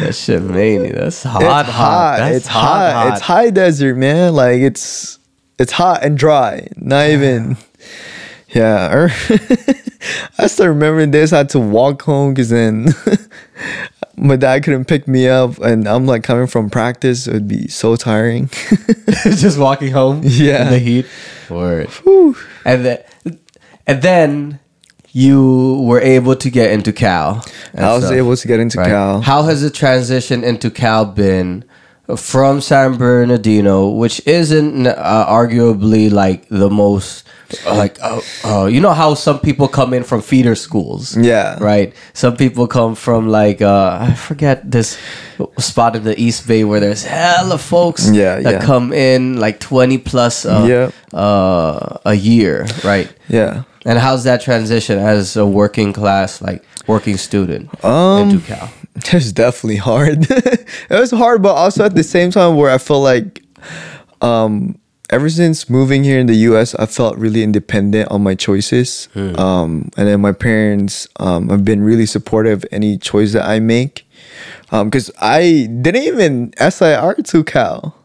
That 0.00 0.14
shit 0.14 0.42
mania. 0.42 0.92
That's 0.92 1.22
hot, 1.22 1.40
it's 1.42 1.68
hot. 1.70 2.18
hot. 2.18 2.32
It's 2.32 2.46
hot. 2.48 3.12
It's 3.12 3.20
high 3.22 3.50
desert, 3.50 3.96
man. 3.96 4.34
Like 4.34 4.60
it's 4.60 5.18
it's 5.58 5.72
hot 5.72 6.02
and 6.04 6.18
dry. 6.18 6.66
Not 6.76 7.08
even. 7.08 7.56
Yeah, 8.48 9.08
I 10.38 10.46
still 10.46 10.68
remember 10.68 11.04
this. 11.06 11.32
I 11.32 11.38
had 11.38 11.48
to 11.50 11.60
walk 11.60 12.02
home 12.02 12.34
because 12.34 12.50
then 12.50 12.88
my 14.16 14.36
dad 14.36 14.64
couldn't 14.64 14.86
pick 14.86 15.08
me 15.08 15.28
up, 15.28 15.58
and 15.58 15.86
I'm 15.88 16.06
like 16.06 16.22
coming 16.22 16.46
from 16.46 16.70
practice. 16.70 17.26
It 17.26 17.34
would 17.34 17.48
be 17.48 17.68
so 17.68 17.96
tiring. 17.96 18.48
Just 19.24 19.58
walking 19.58 19.92
home. 19.92 20.20
Yeah. 20.24 20.66
In 20.66 20.70
the 20.70 20.78
heat. 20.78 21.06
Word. 21.50 21.90
And 22.64 22.84
then, 22.84 23.02
and 23.86 24.02
then 24.02 24.60
you 25.12 25.80
were 25.82 26.00
able 26.00 26.34
to 26.36 26.50
get 26.50 26.72
into 26.72 26.92
Cal. 26.92 27.44
I 27.76 27.94
was 27.94 28.04
stuff, 28.04 28.16
able 28.16 28.36
to 28.36 28.48
get 28.48 28.60
into 28.60 28.78
right? 28.78 28.88
Cal. 28.88 29.20
How 29.20 29.44
has 29.44 29.62
the 29.62 29.70
transition 29.70 30.42
into 30.42 30.70
Cal 30.70 31.04
been 31.04 31.64
from 32.16 32.60
San 32.60 32.96
Bernardino, 32.96 33.88
which 33.88 34.20
isn't 34.26 34.86
uh, 34.86 35.26
arguably 35.28 36.10
like 36.12 36.48
the 36.48 36.68
most 36.70 37.24
like 37.66 37.98
uh, 38.02 38.20
uh, 38.44 38.64
you 38.66 38.80
know 38.80 38.92
how 38.92 39.14
some 39.14 39.38
people 39.38 39.68
come 39.68 39.94
in 39.94 40.02
from 40.02 40.20
feeder 40.20 40.54
schools 40.56 41.16
Yeah. 41.16 41.56
right 41.60 41.92
some 42.12 42.36
people 42.36 42.66
come 42.66 42.96
from 42.96 43.28
like 43.28 43.62
uh 43.62 43.98
i 44.00 44.14
forget 44.14 44.68
this 44.68 44.98
spot 45.58 45.94
in 45.94 46.02
the 46.02 46.18
east 46.18 46.48
bay 46.48 46.64
where 46.64 46.80
there's 46.80 47.04
hella 47.04 47.58
folks 47.58 48.10
Yeah, 48.10 48.40
that 48.40 48.54
yeah. 48.54 48.60
come 48.60 48.92
in 48.92 49.38
like 49.38 49.60
20 49.60 49.98
plus 49.98 50.44
uh, 50.46 50.64
Yeah. 50.66 50.90
uh, 51.16 51.98
a 52.04 52.14
year 52.14 52.66
right 52.82 53.12
yeah. 53.28 53.62
and 53.84 53.98
how's 54.00 54.24
that 54.24 54.40
transition 54.40 54.98
as 54.98 55.36
a 55.36 55.46
working 55.46 55.92
class 55.92 56.42
like 56.42 56.64
working 56.88 57.16
student 57.18 57.68
Um, 57.84 58.30
into 58.30 58.40
cal 58.44 58.68
It 59.06 59.12
was 59.12 59.32
definitely 59.32 59.76
hard. 59.76 60.26
it 60.30 60.68
was 60.90 61.10
hard, 61.10 61.42
but 61.42 61.54
also 61.54 61.84
at 61.84 61.94
the 61.94 62.02
same 62.04 62.30
time 62.30 62.56
where 62.56 62.70
I 62.70 62.78
felt 62.78 63.02
like 63.02 63.42
um 64.20 64.78
ever 65.10 65.28
since 65.28 65.68
moving 65.68 66.02
here 66.04 66.18
in 66.18 66.26
the 66.26 66.36
US, 66.48 66.74
I 66.76 66.86
felt 66.86 67.16
really 67.18 67.42
independent 67.42 68.08
on 68.10 68.22
my 68.22 68.34
choices. 68.34 69.08
Um 69.14 69.90
and 69.96 70.06
then 70.08 70.20
my 70.20 70.32
parents 70.32 71.08
um 71.18 71.48
have 71.48 71.64
been 71.64 71.82
really 71.82 72.06
supportive 72.06 72.62
of 72.62 72.66
any 72.70 72.96
choice 72.98 73.32
that 73.32 73.44
I 73.44 73.58
make. 73.60 74.06
Um 74.70 74.90
cuz 74.90 75.10
I 75.20 75.68
didn't 75.82 76.02
even 76.02 76.52
SIR 76.58 77.14
to 77.30 77.44
Cal. 77.44 77.96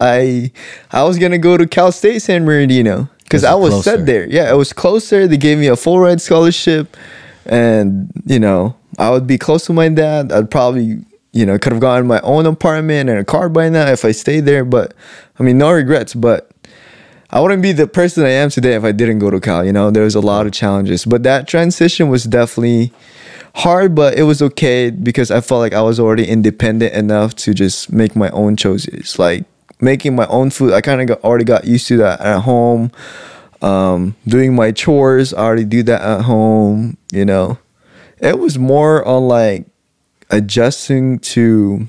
I 0.00 0.52
I 0.92 1.02
was 1.04 1.18
going 1.18 1.32
to 1.32 1.38
go 1.38 1.56
to 1.56 1.66
Cal 1.66 1.90
State 1.90 2.20
San 2.22 2.44
Bernardino 2.44 3.08
cuz 3.30 3.42
I 3.44 3.54
was 3.54 3.70
closer? 3.74 3.90
set 3.96 4.06
there. 4.06 4.26
Yeah, 4.28 4.50
it 4.52 4.56
was 4.56 4.72
closer. 4.72 5.26
They 5.26 5.38
gave 5.38 5.58
me 5.58 5.66
a 5.66 5.76
full 5.76 5.98
ride 5.98 6.20
scholarship 6.20 6.96
and 7.46 8.10
you 8.26 8.38
know 8.38 8.74
i 8.98 9.10
would 9.10 9.26
be 9.26 9.38
close 9.38 9.64
to 9.66 9.72
my 9.72 9.88
dad 9.88 10.32
i'd 10.32 10.50
probably 10.50 10.98
you 11.32 11.44
know 11.44 11.58
could 11.58 11.72
have 11.72 11.80
gotten 11.80 12.06
my 12.06 12.20
own 12.20 12.46
apartment 12.46 13.08
and 13.08 13.18
a 13.18 13.24
car 13.24 13.48
by 13.48 13.68
now 13.68 13.86
if 13.86 14.04
i 14.04 14.12
stayed 14.12 14.44
there 14.44 14.64
but 14.64 14.94
i 15.38 15.42
mean 15.42 15.58
no 15.58 15.70
regrets 15.72 16.14
but 16.14 16.50
i 17.30 17.40
wouldn't 17.40 17.62
be 17.62 17.72
the 17.72 17.86
person 17.86 18.24
i 18.24 18.30
am 18.30 18.50
today 18.50 18.74
if 18.74 18.84
i 18.84 18.92
didn't 18.92 19.18
go 19.18 19.30
to 19.30 19.40
cal 19.40 19.64
you 19.64 19.72
know 19.72 19.90
there 19.90 20.04
was 20.04 20.14
a 20.14 20.20
lot 20.20 20.46
of 20.46 20.52
challenges 20.52 21.04
but 21.04 21.22
that 21.22 21.46
transition 21.46 22.08
was 22.08 22.24
definitely 22.24 22.92
hard 23.56 23.94
but 23.94 24.18
it 24.18 24.22
was 24.22 24.42
okay 24.42 24.90
because 24.90 25.30
i 25.30 25.40
felt 25.40 25.60
like 25.60 25.72
i 25.72 25.82
was 25.82 25.98
already 25.98 26.26
independent 26.26 26.92
enough 26.94 27.34
to 27.34 27.54
just 27.54 27.92
make 27.92 28.14
my 28.14 28.30
own 28.30 28.56
choices 28.56 29.18
like 29.18 29.44
making 29.80 30.14
my 30.14 30.26
own 30.26 30.50
food. 30.50 30.72
I 30.72 30.80
kind 30.80 31.10
of 31.10 31.22
already 31.24 31.44
got 31.44 31.64
used 31.64 31.86
to 31.88 31.96
that 31.98 32.20
at 32.20 32.40
home. 32.40 32.90
Um, 33.62 34.14
doing 34.26 34.54
my 34.54 34.70
chores, 34.72 35.32
I 35.32 35.44
already 35.44 35.64
do 35.64 35.82
that 35.84 36.00
at 36.00 36.22
home. 36.22 36.96
You 37.12 37.24
know, 37.24 37.58
it 38.18 38.38
was 38.38 38.58
more 38.58 39.04
on 39.06 39.28
like 39.28 39.66
adjusting 40.30 41.18
to 41.20 41.86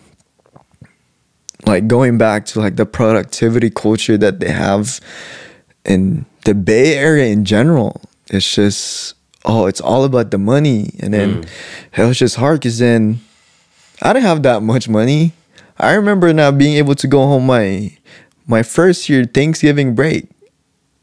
like 1.65 1.87
going 1.87 2.17
back 2.17 2.45
to 2.47 2.59
like 2.59 2.75
the 2.75 2.85
productivity 2.85 3.69
culture 3.69 4.17
that 4.17 4.39
they 4.39 4.49
have 4.49 4.99
in 5.85 6.25
the 6.45 6.53
Bay 6.53 6.95
Area 6.95 7.27
in 7.27 7.45
general. 7.45 8.01
It's 8.27 8.53
just 8.53 9.15
oh, 9.45 9.65
it's 9.65 9.81
all 9.81 10.03
about 10.03 10.31
the 10.31 10.37
money, 10.37 10.91
and 10.99 11.13
then 11.13 11.43
mm. 11.43 11.49
it 11.97 12.05
was 12.05 12.19
just 12.19 12.35
hard 12.35 12.59
because 12.59 12.79
then 12.79 13.19
I 14.01 14.13
didn't 14.13 14.25
have 14.25 14.43
that 14.43 14.61
much 14.61 14.89
money. 14.89 15.33
I 15.77 15.93
remember 15.93 16.33
now 16.33 16.51
being 16.51 16.77
able 16.77 16.95
to 16.95 17.07
go 17.07 17.19
home 17.19 17.45
my 17.45 17.95
my 18.45 18.63
first 18.63 19.09
year 19.09 19.25
Thanksgiving 19.25 19.95
break 19.95 20.29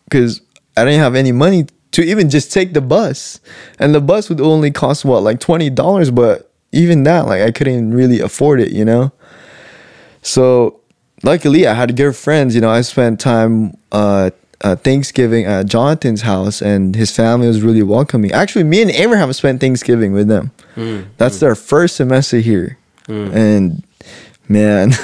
because 0.05 0.41
I 0.77 0.85
didn't 0.85 1.01
have 1.01 1.15
any 1.15 1.33
money 1.33 1.67
to 1.95 2.03
even 2.03 2.29
just 2.29 2.53
take 2.53 2.75
the 2.75 2.81
bus, 2.81 3.41
and 3.79 3.95
the 3.95 4.01
bus 4.01 4.29
would 4.29 4.41
only 4.41 4.71
cost 4.71 5.05
what 5.05 5.23
like 5.23 5.41
twenty 5.41 5.71
dollars, 5.71 6.11
but 6.11 6.51
even 6.73 7.05
that 7.05 7.27
like 7.27 7.43
I 7.43 7.51
couldn't 7.51 7.95
really 7.95 8.21
afford 8.21 8.61
it, 8.61 8.73
you 8.73 8.85
know. 8.85 9.13
So 10.23 10.81
luckily, 11.23 11.67
I 11.67 11.75
had 11.75 11.97
good 11.97 12.17
friends. 12.17 12.55
You 12.55 12.61
know, 12.61 12.71
I 12.71 12.81
spent 12.83 13.21
time 13.21 13.77
uh, 13.93 14.31
uh, 14.63 14.77
Thanksgiving 14.77 15.45
at 15.45 15.67
Jonathan's 15.67 16.23
house, 16.23 16.61
and 16.61 16.97
his 16.97 17.15
family 17.15 17.47
was 17.47 17.63
really 17.63 17.83
welcoming. 17.83 18.33
Actually, 18.33 18.65
me 18.65 18.83
and 18.83 18.91
Abraham 18.91 19.33
spent 19.33 19.61
Thanksgiving 19.61 20.13
with 20.13 20.29
them. 20.29 20.51
That's 21.19 21.39
their 21.41 21.55
first 21.55 21.97
semester 21.97 22.39
here, 22.39 22.77
and 23.35 23.85
man. 24.49 24.93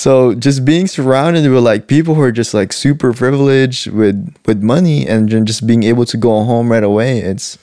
so 0.00 0.34
just 0.34 0.64
being 0.64 0.86
surrounded 0.86 1.44
with 1.50 1.62
like 1.62 1.86
people 1.86 2.14
who 2.14 2.22
are 2.22 2.32
just 2.32 2.54
like 2.54 2.72
super 2.72 3.12
privileged 3.12 3.86
with 3.88 4.16
with 4.46 4.62
money 4.62 5.06
and 5.06 5.28
just 5.46 5.66
being 5.66 5.82
able 5.82 6.06
to 6.06 6.16
go 6.16 6.42
home 6.44 6.72
right 6.72 6.86
away 6.92 7.18
it's 7.18 7.58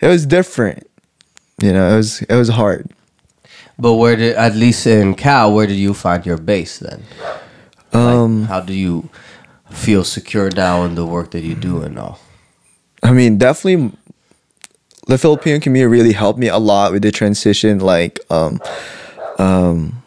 it 0.00 0.08
was 0.08 0.24
different 0.24 0.88
you 1.60 1.72
know 1.74 1.92
it 1.92 1.96
was 1.96 2.22
it 2.22 2.34
was 2.34 2.48
hard 2.48 2.88
But 3.78 3.94
where 3.94 4.16
did 4.16 4.36
at 4.36 4.54
least 4.56 4.86
in 4.86 5.14
Cal, 5.14 5.52
where 5.52 5.66
did 5.66 5.76
you 5.76 5.92
find 5.92 6.24
your 6.24 6.38
base 6.38 6.78
then? 6.78 7.04
Um, 7.92 8.44
how 8.44 8.60
do 8.60 8.72
you 8.72 9.10
feel 9.70 10.04
secure 10.04 10.48
now 10.50 10.84
in 10.84 10.94
the 10.94 11.04
work 11.04 11.30
that 11.32 11.42
you 11.42 11.54
do 11.54 11.82
and 11.82 11.98
all? 11.98 12.18
I 13.02 13.12
mean, 13.12 13.36
definitely 13.36 13.92
the 15.06 15.18
Filipino 15.18 15.60
community 15.60 15.90
really 15.90 16.12
helped 16.12 16.38
me 16.38 16.48
a 16.48 16.58
lot 16.58 16.92
with 16.92 17.02
the 17.02 17.12
transition. 17.12 17.78
Like, 17.78 18.18
um, 18.30 18.60
um, 19.38 20.02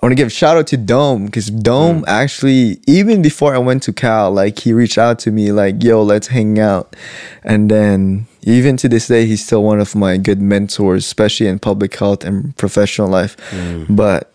I 0.00 0.06
want 0.06 0.12
to 0.12 0.16
give 0.16 0.28
a 0.28 0.30
shout 0.30 0.56
out 0.56 0.66
to 0.68 0.78
Dome 0.78 1.26
because 1.26 1.50
Dome 1.50 2.02
mm. 2.02 2.08
actually, 2.08 2.80
even 2.86 3.20
before 3.20 3.54
I 3.54 3.58
went 3.58 3.82
to 3.82 3.92
Cal, 3.92 4.30
like 4.30 4.58
he 4.58 4.72
reached 4.72 4.96
out 4.96 5.18
to 5.20 5.30
me, 5.30 5.52
like, 5.52 5.82
yo, 5.82 6.02
let's 6.02 6.28
hang 6.28 6.58
out. 6.58 6.96
And 7.44 7.70
then 7.70 8.26
even 8.40 8.78
to 8.78 8.88
this 8.88 9.08
day, 9.08 9.26
he's 9.26 9.44
still 9.44 9.62
one 9.62 9.78
of 9.78 9.94
my 9.94 10.16
good 10.16 10.40
mentors, 10.40 11.04
especially 11.04 11.48
in 11.48 11.58
public 11.58 11.94
health 11.94 12.24
and 12.24 12.56
professional 12.56 13.08
life. 13.08 13.36
Mm. 13.50 13.94
But 13.94 14.32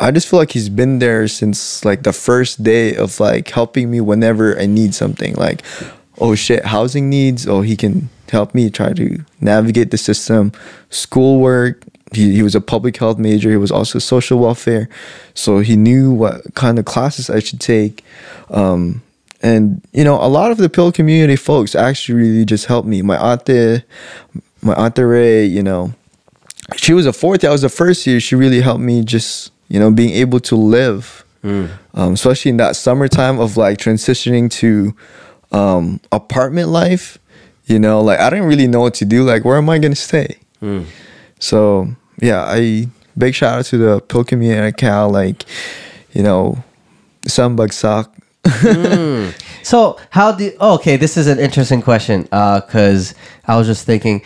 I 0.00 0.10
just 0.10 0.28
feel 0.28 0.40
like 0.40 0.50
he's 0.50 0.68
been 0.68 0.98
there 0.98 1.28
since 1.28 1.84
like 1.84 2.02
the 2.02 2.12
first 2.12 2.64
day 2.64 2.96
of 2.96 3.20
like 3.20 3.48
helping 3.50 3.88
me 3.88 4.00
whenever 4.00 4.58
I 4.58 4.66
need 4.66 4.96
something. 4.96 5.34
Like, 5.34 5.62
oh 6.18 6.34
shit, 6.34 6.64
housing 6.64 7.08
needs. 7.08 7.46
Oh, 7.46 7.60
he 7.60 7.76
can 7.76 8.08
help 8.30 8.52
me 8.52 8.68
try 8.68 8.94
to 8.94 9.24
navigate 9.40 9.92
the 9.92 9.98
system. 9.98 10.50
Schoolwork. 10.88 11.84
He, 12.12 12.34
he 12.34 12.42
was 12.42 12.54
a 12.54 12.60
public 12.60 12.96
health 12.96 13.18
major. 13.18 13.50
He 13.50 13.56
was 13.56 13.70
also 13.70 13.98
social 13.98 14.38
welfare, 14.38 14.88
so 15.34 15.60
he 15.60 15.76
knew 15.76 16.12
what 16.12 16.54
kind 16.54 16.78
of 16.78 16.84
classes 16.84 17.30
I 17.30 17.38
should 17.38 17.60
take. 17.60 18.04
Um, 18.50 19.02
and 19.42 19.80
you 19.92 20.04
know, 20.04 20.16
a 20.16 20.26
lot 20.28 20.50
of 20.50 20.58
the 20.58 20.68
Fil 20.68 20.92
community 20.92 21.36
folks 21.36 21.74
actually 21.74 22.16
really 22.16 22.44
just 22.44 22.66
helped 22.66 22.88
me. 22.88 23.00
My 23.02 23.16
auntie, 23.16 23.82
my 24.60 24.74
auntie 24.74 25.02
Ray, 25.02 25.44
you 25.46 25.62
know, 25.62 25.94
she 26.76 26.92
was 26.92 27.06
a 27.06 27.12
fourth. 27.12 27.42
year. 27.42 27.50
I 27.50 27.52
was 27.52 27.62
the 27.62 27.68
first 27.68 28.06
year. 28.06 28.20
She 28.20 28.34
really 28.34 28.60
helped 28.60 28.80
me 28.82 29.02
just 29.04 29.52
you 29.68 29.78
know 29.80 29.90
being 29.90 30.10
able 30.10 30.40
to 30.40 30.56
live, 30.56 31.24
um, 31.94 32.12
especially 32.14 32.50
in 32.50 32.56
that 32.58 32.76
summertime 32.76 33.38
of 33.40 33.56
like 33.56 33.78
transitioning 33.78 34.50
to 34.52 34.94
um, 35.52 36.00
apartment 36.12 36.68
life. 36.68 37.18
You 37.66 37.78
know, 37.78 38.00
like 38.02 38.18
I 38.18 38.30
didn't 38.30 38.46
really 38.46 38.66
know 38.66 38.80
what 38.80 38.94
to 38.94 39.04
do. 39.04 39.22
Like, 39.22 39.44
where 39.44 39.56
am 39.56 39.70
I 39.70 39.78
gonna 39.78 39.94
stay? 39.94 40.38
So 41.38 41.94
yeah, 42.20 42.44
I 42.44 42.88
big 43.16 43.34
shout 43.34 43.58
out 43.58 43.64
to 43.66 43.78
the 43.78 44.02
Fil 44.08 44.24
community 44.24 44.66
at 44.66 44.76
Cal. 44.76 45.10
Like, 45.10 45.44
you 46.12 46.22
know, 46.22 46.62
sunbug 47.26 47.72
sock. 47.72 48.14
So 49.62 49.98
how 50.10 50.32
do? 50.32 50.52
Oh, 50.58 50.74
okay, 50.76 50.96
this 50.96 51.16
is 51.16 51.26
an 51.26 51.38
interesting 51.38 51.82
question 51.82 52.22
because 52.22 53.14
I 53.46 53.56
was 53.56 53.66
just 53.66 53.86
thinking. 53.86 54.22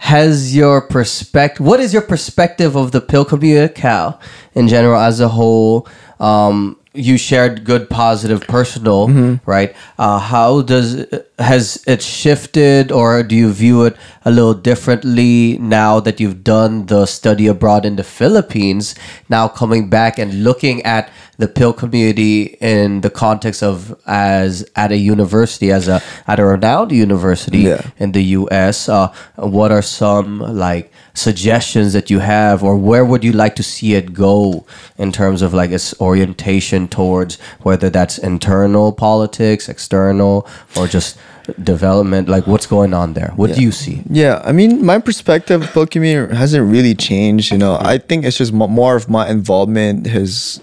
Has 0.00 0.54
your 0.54 0.80
perspective? 0.80 1.66
What 1.66 1.80
is 1.80 1.92
your 1.92 2.02
perspective 2.02 2.76
of 2.76 2.92
the 2.92 3.00
Fil 3.00 3.24
community 3.24 3.64
at 3.64 3.74
Cal 3.74 4.20
in 4.54 4.68
general 4.68 5.00
as 5.00 5.18
a 5.18 5.26
whole? 5.26 5.88
Um, 6.20 6.77
you 6.94 7.18
shared 7.18 7.64
good, 7.64 7.88
positive, 7.90 8.40
personal, 8.48 9.08
right? 9.46 9.74
Uh, 9.98 10.18
how 10.18 10.62
does 10.62 11.04
has 11.38 11.82
it 11.86 12.02
shifted, 12.02 12.90
or 12.90 13.22
do 13.22 13.36
you 13.36 13.52
view 13.52 13.84
it 13.84 13.96
a 14.24 14.30
little 14.30 14.54
differently 14.54 15.58
now 15.58 16.00
that 16.00 16.18
you've 16.18 16.42
done 16.42 16.86
the 16.86 17.06
study 17.06 17.46
abroad 17.46 17.84
in 17.84 17.96
the 17.96 18.02
Philippines? 18.04 18.94
Now 19.28 19.48
coming 19.48 19.88
back 19.90 20.18
and 20.18 20.42
looking 20.42 20.82
at 20.82 21.10
the 21.36 21.46
Fil 21.46 21.72
community 21.72 22.56
in 22.60 23.02
the 23.02 23.10
context 23.10 23.62
of 23.62 23.94
as 24.06 24.64
at 24.74 24.90
a 24.90 24.96
university, 24.96 25.70
as 25.70 25.86
a 25.88 26.02
at 26.26 26.40
a 26.40 26.44
renowned 26.44 26.90
university 26.90 27.58
Yeah. 27.58 27.82
in 27.98 28.12
the 28.12 28.22
U.S. 28.42 28.88
Uh, 28.88 29.12
what 29.36 29.70
are 29.70 29.82
some 29.82 30.40
like 30.40 30.90
suggestions 31.18 31.92
that 31.92 32.10
you 32.10 32.20
have, 32.20 32.62
or 32.62 32.76
where 32.76 33.04
would 33.04 33.24
you 33.24 33.32
like 33.32 33.56
to 33.56 33.62
see 33.62 33.94
it 33.94 34.12
go 34.12 34.64
in 34.96 35.12
terms 35.12 35.42
of 35.42 35.52
like 35.52 35.70
its 35.70 35.98
orientation 36.00 36.88
towards 36.88 37.40
whether 37.62 37.90
that's 37.90 38.18
internal 38.18 38.92
politics, 38.92 39.68
external, 39.68 40.46
or 40.76 40.86
just 40.86 41.18
development? 41.62 42.28
Like 42.28 42.46
what's 42.46 42.66
going 42.66 42.94
on 42.94 43.14
there? 43.14 43.32
What 43.36 43.54
do 43.54 43.62
you 43.62 43.72
see? 43.72 44.02
Yeah, 44.08 44.40
I 44.44 44.52
mean, 44.52 44.84
my 44.84 44.98
perspective 44.98 45.70
community 45.90 46.34
hasn't 46.34 46.70
really 46.70 46.94
changed. 46.94 47.52
You 47.52 47.58
know, 47.58 47.76
I 47.80 47.98
think 47.98 48.24
it's 48.24 48.38
just 48.38 48.52
more 48.52 48.96
of 48.96 49.08
my 49.08 49.28
involvement 49.28 50.06
has 50.06 50.60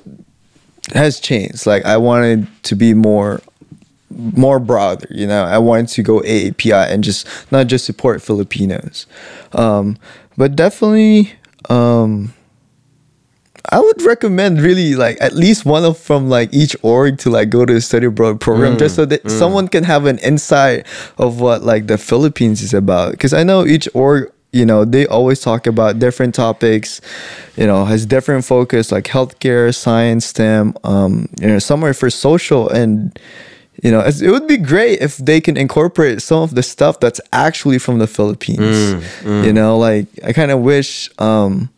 has 0.94 1.20
changed. 1.20 1.66
Like, 1.66 1.84
I 1.86 1.98
wanted 1.98 2.48
to 2.64 2.76
be 2.76 2.94
more 2.94 3.42
more 4.16 4.60
broader. 4.60 5.08
You 5.10 5.28
know, 5.28 5.44
I 5.44 5.58
wanted 5.58 5.90
to 5.90 6.04
go 6.04 6.22
AAPI 6.22 6.90
and 6.90 7.04
just 7.04 7.28
not 7.52 7.68
just 7.68 7.86
support 7.86 8.22
Filipinos, 8.22 9.06
um, 9.54 9.98
but 10.38 10.56
definitely. 10.56 11.34
Um, 11.70 12.34
I 13.70 13.80
would 13.80 14.02
recommend 14.04 14.62
really 14.62 14.96
like 14.96 15.18
at 15.22 15.34
least 15.34 15.66
one 15.66 15.84
of 15.84 15.98
from 15.98 16.30
like 16.30 16.54
each 16.54 16.76
org 16.82 17.18
to 17.20 17.30
like 17.30 17.50
go 17.50 17.66
to 17.66 17.76
a 17.76 17.82
study 17.82 18.06
abroad 18.06 18.40
program 18.40 18.78
just 18.78 18.96
so 18.96 19.06
that 19.06 19.30
someone 19.30 19.68
can 19.68 19.84
have 19.84 20.06
an 20.06 20.20
insight 20.20 20.86
of 21.18 21.42
what 21.42 21.64
like 21.64 21.88
the 21.88 21.98
Philippines 21.98 22.62
is 22.62 22.74
about. 22.74 23.12
Because 23.12 23.34
I 23.34 23.44
know 23.44 23.66
each 23.66 23.90
org, 23.94 24.32
you 24.52 24.66
know, 24.66 24.86
they 24.86 25.08
always 25.08 25.42
talk 25.42 25.66
about 25.68 26.00
different 26.00 26.36
topics, 26.36 27.02
you 27.58 27.66
know, 27.66 27.86
has 27.86 28.06
different 28.06 28.46
focus 28.46 28.92
like 28.92 29.06
healthcare, 29.06 29.74
science, 29.76 30.28
STEM, 30.28 30.76
um, 30.84 31.28
you 31.42 31.48
know, 31.48 31.60
somewhere 31.60 31.94
for 31.94 32.10
social 32.10 32.70
and 32.70 33.18
you 33.84 33.92
know, 33.92 34.00
it 34.00 34.32
would 34.32 34.48
be 34.48 34.58
great 34.58 35.02
if 35.02 35.18
they 35.18 35.42
can 35.42 35.58
incorporate 35.58 36.22
some 36.22 36.42
of 36.42 36.56
the 36.56 36.64
stuff 36.64 37.00
that's 37.00 37.20
actually 37.34 37.78
from 37.80 38.00
the 38.00 38.08
Philippines. 38.08 39.04
You 39.24 39.54
know, 39.54 39.78
like 39.78 40.08
I 40.24 40.34
kind 40.34 40.52
of 40.52 40.62
wish 40.62 41.10
um, 41.20 41.70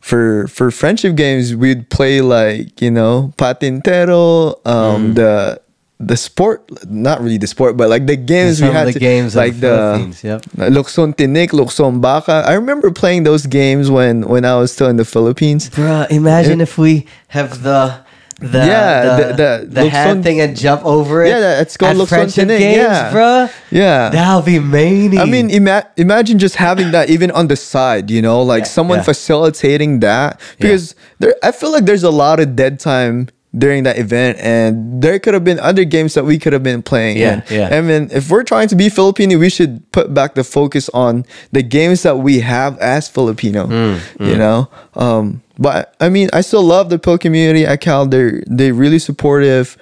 for 0.00 0.46
for 0.48 0.70
friendship 0.70 1.16
games 1.16 1.54
we'd 1.54 1.88
play 1.90 2.20
like 2.20 2.80
you 2.80 2.90
know 2.90 3.32
patintero, 3.36 4.54
um, 4.66 5.14
the 5.14 5.60
the 6.00 6.16
sport, 6.16 6.62
not 6.88 7.20
really 7.20 7.38
the 7.38 7.46
sport, 7.46 7.76
but 7.76 7.90
like 7.90 8.06
the 8.06 8.16
games 8.16 8.62
we 8.62 8.68
had 8.68 8.86
the 8.86 8.92
to- 8.92 8.98
games 9.00 9.34
like 9.34 9.54
the 9.54 9.60
the 9.60 9.76
Philippines, 9.76 10.24
yep. 10.24 10.42
Luksong 10.70 11.14
Tinik, 11.16 11.50
Luksong 11.50 12.00
Baka. 12.00 12.44
I 12.46 12.54
remember 12.54 12.90
playing 12.90 13.24
those 13.24 13.46
games 13.46 13.90
when 13.90 14.22
when 14.28 14.44
I 14.44 14.54
was 14.56 14.72
still 14.72 14.88
in 14.88 14.96
the 14.96 15.04
Philippines. 15.04 15.70
Bruh, 15.70 16.08
imagine 16.10 16.60
if 16.60 16.78
we 16.78 17.06
have 17.28 17.62
the 17.62 17.98
the 18.38 18.58
Yeah, 18.58 19.16
the, 19.16 19.24
the- 19.26 19.34
the- 19.66 19.82
the 19.82 19.88
hand 19.90 20.10
on- 20.10 20.22
thing 20.22 20.40
and 20.40 20.56
jump 20.56 20.84
over 20.86 21.24
it. 21.24 21.28
Yeah, 21.30 21.60
it's 21.60 21.76
called 21.76 21.96
luksong 21.96 22.08
friendship 22.08 22.48
tinik, 22.48 22.58
games, 22.58 22.76
yeah. 22.78 23.10
bruh. 23.12 23.52
Yeah. 23.70 24.10
That'll 24.10 24.42
be 24.42 24.58
mania. 24.60 25.20
I 25.20 25.24
mean, 25.26 25.50
ima- 25.50 25.86
imagine 25.96 26.38
just 26.38 26.54
having 26.56 26.92
that 26.92 27.10
even 27.10 27.30
on 27.32 27.48
the 27.48 27.56
side, 27.56 28.10
you 28.10 28.22
know, 28.22 28.42
like 28.42 28.62
Yeah, 28.62 28.70
someone 28.78 28.98
yeah. 29.00 29.10
facilitating 29.10 30.00
that 30.00 30.40
because 30.58 30.94
there, 31.18 31.34
I 31.42 31.50
feel 31.50 31.72
like 31.72 31.84
there's 31.84 32.04
a 32.04 32.10
lot 32.14 32.38
of 32.40 32.54
dead 32.54 32.78
time 32.78 33.28
during 33.56 33.82
that 33.82 33.96
event, 33.98 34.38
and 34.40 35.02
there 35.02 35.18
could 35.18 35.32
have 35.32 35.42
been 35.42 35.58
other 35.58 35.82
games 35.82 36.12
that 36.14 36.22
we 36.24 36.38
could 36.38 36.52
have 36.52 36.62
been 36.62 36.82
playing. 36.82 37.16
Yeah, 37.16 37.40
and, 37.40 37.50
yeah. 37.50 37.68
I 37.76 37.80
mean, 37.80 38.08
if 38.12 38.30
we're 38.30 38.44
trying 38.44 38.68
to 38.68 38.76
be 38.76 38.90
Filipino, 38.90 39.38
we 39.38 39.48
should 39.48 39.80
put 39.90 40.12
back 40.12 40.34
the 40.36 40.44
focus 40.44 40.90
on 40.92 41.24
the 41.50 41.62
games 41.64 42.02
that 42.04 42.18
we 42.18 42.40
have 42.40 42.76
as 42.78 43.08
Filipino. 43.08 43.66
Mm, 43.66 43.98
You 44.20 44.36
know, 44.36 44.68
um, 44.94 45.42
but 45.58 45.94
I 46.00 46.08
mean, 46.08 46.28
I 46.32 46.40
still 46.40 46.62
love 46.62 46.88
the 46.88 46.98
Fil 46.98 47.18
community 47.18 47.66
at 47.66 47.80
Cal. 47.80 48.06
They're 48.06 48.42
they 48.46 48.72
really 48.72 48.98
supportive, 48.98 49.76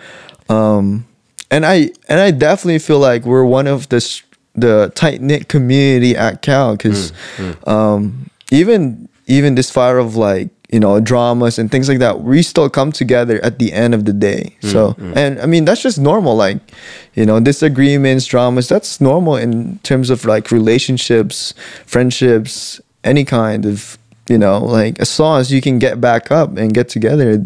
um, 0.49 1.07
and 1.51 1.67
I 1.67 1.91
and 2.09 2.19
I 2.21 2.31
definitely 2.31 2.79
feel 2.79 2.99
like 2.99 3.25
we're 3.25 3.45
one 3.45 3.67
of 3.67 3.89
the 3.91 4.23
the 4.55 4.91
tight 4.95 5.21
knit 5.21 5.49
community 5.49 6.17
at 6.17 6.41
Cal 6.43 6.77
because 6.77 7.13
um, 7.67 8.31
even 8.51 9.09
even 9.27 9.55
this 9.55 9.71
fire 9.71 9.99
of 9.99 10.17
like 10.17 10.49
you 10.73 10.81
know 10.81 10.99
dramas 10.99 11.59
and 11.59 11.71
things 11.71 11.89
like 11.91 11.99
that, 11.99 12.23
we 12.23 12.43
still 12.43 12.71
come 12.71 12.91
together 12.91 13.39
at 13.45 13.59
the 13.59 13.73
end 13.73 13.95
of 13.95 14.07
the 14.07 14.15
day. 14.15 14.57
So 14.63 14.97
and 15.15 15.39
I 15.41 15.47
mean 15.47 15.67
that's 15.67 15.83
just 15.83 15.99
normal. 15.99 16.37
Like 16.37 16.59
you 17.15 17.27
know 17.27 17.39
disagreements, 17.39 18.25
dramas. 18.25 18.69
That's 18.69 18.99
normal 18.99 19.37
in 19.37 19.79
terms 19.81 20.09
of 20.09 20.25
like 20.25 20.51
relationships, 20.51 21.53
friendships, 21.85 22.81
any 23.05 23.25
kind 23.27 23.67
of 23.67 23.99
you 24.29 24.39
know 24.39 24.59
like 24.65 24.99
as 25.01 25.19
long 25.21 25.41
as 25.41 25.53
you 25.53 25.61
can 25.61 25.79
get 25.79 26.01
back 26.01 26.31
up 26.31 26.57
and 26.57 26.73
get 26.75 26.89
together, 26.89 27.37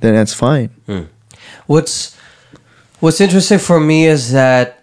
then 0.00 0.14
that's 0.14 0.34
fine. 0.34 0.70
What's 1.66 2.16
What's 3.00 3.20
interesting 3.20 3.58
for 3.58 3.80
me 3.80 4.06
is 4.06 4.32
that 4.32 4.76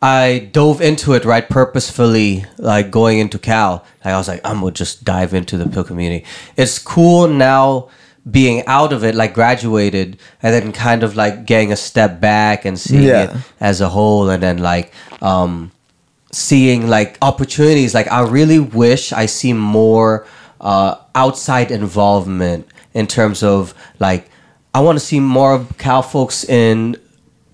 I 0.00 0.48
dove 0.52 0.80
into 0.80 1.12
it 1.12 1.26
right 1.26 1.46
purposefully, 1.46 2.46
like 2.56 2.90
going 2.90 3.18
into 3.18 3.38
Cal. 3.38 3.84
Like 4.04 4.14
I 4.14 4.16
was 4.16 4.26
like, 4.28 4.40
I'm 4.42 4.60
gonna 4.60 4.72
just 4.72 5.04
dive 5.04 5.34
into 5.34 5.58
the 5.58 5.68
Fil 5.68 5.84
community. 5.84 6.24
It's 6.56 6.78
cool 6.78 7.28
now 7.28 7.90
being 8.30 8.64
out 8.66 8.92
of 8.94 9.04
it, 9.04 9.14
like 9.14 9.34
graduated, 9.34 10.18
and 10.42 10.54
then 10.54 10.72
kind 10.72 11.02
of 11.02 11.14
like 11.14 11.44
getting 11.44 11.70
a 11.72 11.76
step 11.76 12.20
back 12.20 12.64
and 12.64 12.78
seeing 12.78 13.02
Yeah. 13.02 13.24
it 13.24 13.36
as 13.60 13.80
a 13.82 13.88
whole, 13.90 14.30
and 14.30 14.42
then 14.42 14.58
like 14.58 14.92
um, 15.20 15.70
seeing 16.32 16.88
like 16.88 17.18
opportunities. 17.20 17.92
Like 17.94 18.10
I 18.10 18.22
really 18.22 18.58
wish 18.60 19.12
I 19.12 19.26
see 19.26 19.52
more 19.52 20.26
uh, 20.60 20.96
outside 21.14 21.70
involvement 21.70 22.66
in 22.94 23.06
terms 23.06 23.42
of 23.42 23.74
like 23.98 24.30
I 24.74 24.80
want 24.80 24.98
to 24.98 25.04
see 25.04 25.20
more 25.20 25.54
of 25.54 25.78
Cal 25.78 26.02
folks 26.02 26.44
in 26.44 26.96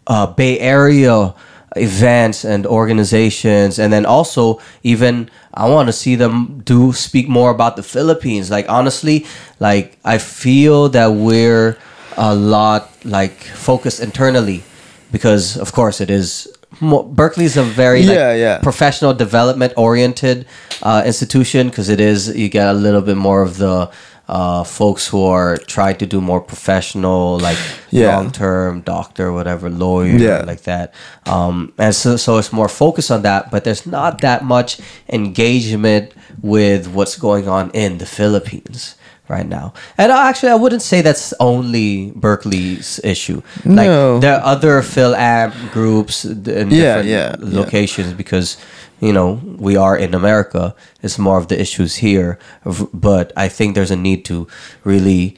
uh, 0.07 0.27
Bay 0.27 0.59
Area 0.59 1.35
events 1.77 2.45
and 2.45 2.67
organizations, 2.67 3.79
and 3.79 3.93
then 3.93 4.07
also 4.07 4.61
even 4.83 5.31
I 5.53 5.69
want 5.69 5.89
to 5.89 5.93
see 5.93 6.15
them 6.17 6.63
do 6.65 6.93
speak 6.93 7.29
more 7.29 7.51
about 7.51 7.77
the 7.77 7.83
Philippines. 7.83 8.51
Like 8.51 8.69
honestly, 8.69 9.27
like 9.61 9.99
I 10.05 10.19
feel 10.19 10.89
that 10.91 11.09
we're 11.09 11.79
a 12.17 12.35
lot 12.35 12.91
like 13.05 13.43
focused 13.43 14.01
internally 14.01 14.63
because 15.13 15.57
of 15.57 15.73
course 15.73 16.01
it 16.01 16.11
is. 16.11 16.49
Berkeley's 16.81 17.57
a 17.57 17.63
very 17.63 18.03
like, 18.03 18.15
Yeah, 18.17 18.35
yeah. 18.35 18.59
professional 18.63 19.15
development 19.15 19.73
oriented 19.77 20.47
uh, 20.83 21.03
institution 21.07 21.69
because 21.69 21.89
it 21.89 22.01
is 22.01 22.35
you 22.37 22.49
get 22.49 22.69
a 22.69 22.73
little 22.73 23.01
bit 23.03 23.17
more 23.17 23.43
of 23.43 23.57
the 23.59 23.91
uh, 24.27 24.65
folks 24.65 25.07
who 25.07 25.23
are 25.23 25.59
trying 25.59 25.97
to 25.99 26.07
do 26.07 26.19
more 26.21 26.41
professional 26.41 27.39
like 27.39 27.59
Yeah. 27.91 28.17
long 28.17 28.31
term 28.33 28.81
doctor 28.81 29.33
whatever 29.33 29.69
lawyer 29.69 30.17
Yeah. 30.17 30.45
like 30.47 30.63
that 30.63 30.95
um, 31.27 31.73
and 31.79 31.95
so, 31.95 32.17
so 32.17 32.39
it's 32.39 32.51
more 32.53 32.69
focused 32.69 33.11
on 33.11 33.23
that 33.23 33.51
but 33.51 33.65
there's 33.65 33.85
not 33.87 34.21
that 34.23 34.43
much 34.43 34.81
engagement 35.11 36.13
with 36.43 36.87
what's 36.89 37.17
going 37.19 37.47
on 37.49 37.71
in 37.73 37.99
the 37.99 38.07
philippines 38.07 38.95
right 39.29 39.49
now 39.49 39.73
and 39.97 40.13
actually 40.13 40.51
i 40.51 40.55
wouldn't 40.55 40.83
say 40.83 41.01
that's 41.01 41.33
only 41.41 42.13
berkeley's 42.15 43.01
issue 43.03 43.41
like 43.65 43.87
No. 43.89 44.19
there 44.19 44.35
are 44.37 44.45
other 44.45 44.83
Fil 44.83 45.15
Am 45.17 45.53
groups 45.73 46.25
in 46.25 46.45
Yeah, 46.45 46.65
different 46.67 47.09
yeah, 47.09 47.37
yeah. 47.39 47.61
locations 47.61 48.13
because 48.13 48.57
you 49.01 49.13
know 49.13 49.41
we 49.59 49.77
are 49.77 49.97
in 49.97 50.15
America. 50.15 50.75
It's 51.03 51.19
more 51.19 51.37
of 51.39 51.49
the 51.49 51.61
issues 51.61 51.97
here, 51.97 52.39
but 52.95 53.33
I 53.37 53.49
think 53.49 53.75
there's 53.75 53.91
a 53.91 53.97
need 53.97 54.25
to 54.27 54.47
really 54.85 55.37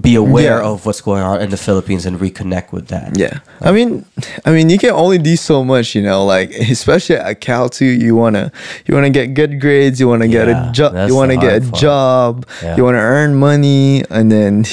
be 0.00 0.16
aware 0.16 0.58
Yeah. 0.58 0.70
of 0.70 0.86
what's 0.86 1.00
going 1.00 1.22
on 1.22 1.40
in 1.40 1.50
the 1.50 1.56
Philippines 1.56 2.04
and 2.04 2.18
reconnect 2.18 2.72
with 2.72 2.88
that. 2.88 3.16
Yeah, 3.16 3.38
I 3.60 3.70
mean, 3.70 4.04
I 4.44 4.50
mean, 4.50 4.68
you 4.68 4.76
can 4.78 4.90
only 4.90 5.18
do 5.18 5.36
so 5.36 5.64
much, 5.64 5.94
you 5.94 6.02
know. 6.02 6.24
Like 6.24 6.50
especially 6.70 7.16
at 7.16 7.40
Cal 7.40 7.68
too, 7.68 7.86
you 7.86 8.16
wanna 8.16 8.50
you 8.86 8.94
wanna 8.94 9.10
get 9.10 9.34
good 9.34 9.60
grades, 9.60 10.00
you 10.00 10.08
wanna 10.08 10.26
get 10.28 10.48
a 10.48 10.70
job, 10.72 11.08
you 11.08 11.14
wanna 11.14 11.36
get 11.36 11.62
a 11.62 11.70
part. 11.70 11.80
job, 11.80 12.46
Yeah. 12.62 12.76
you 12.76 12.84
wanna 12.84 12.98
earn 12.98 13.36
money, 13.36 14.04
and 14.10 14.32
then 14.32 14.64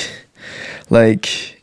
like 0.89 1.61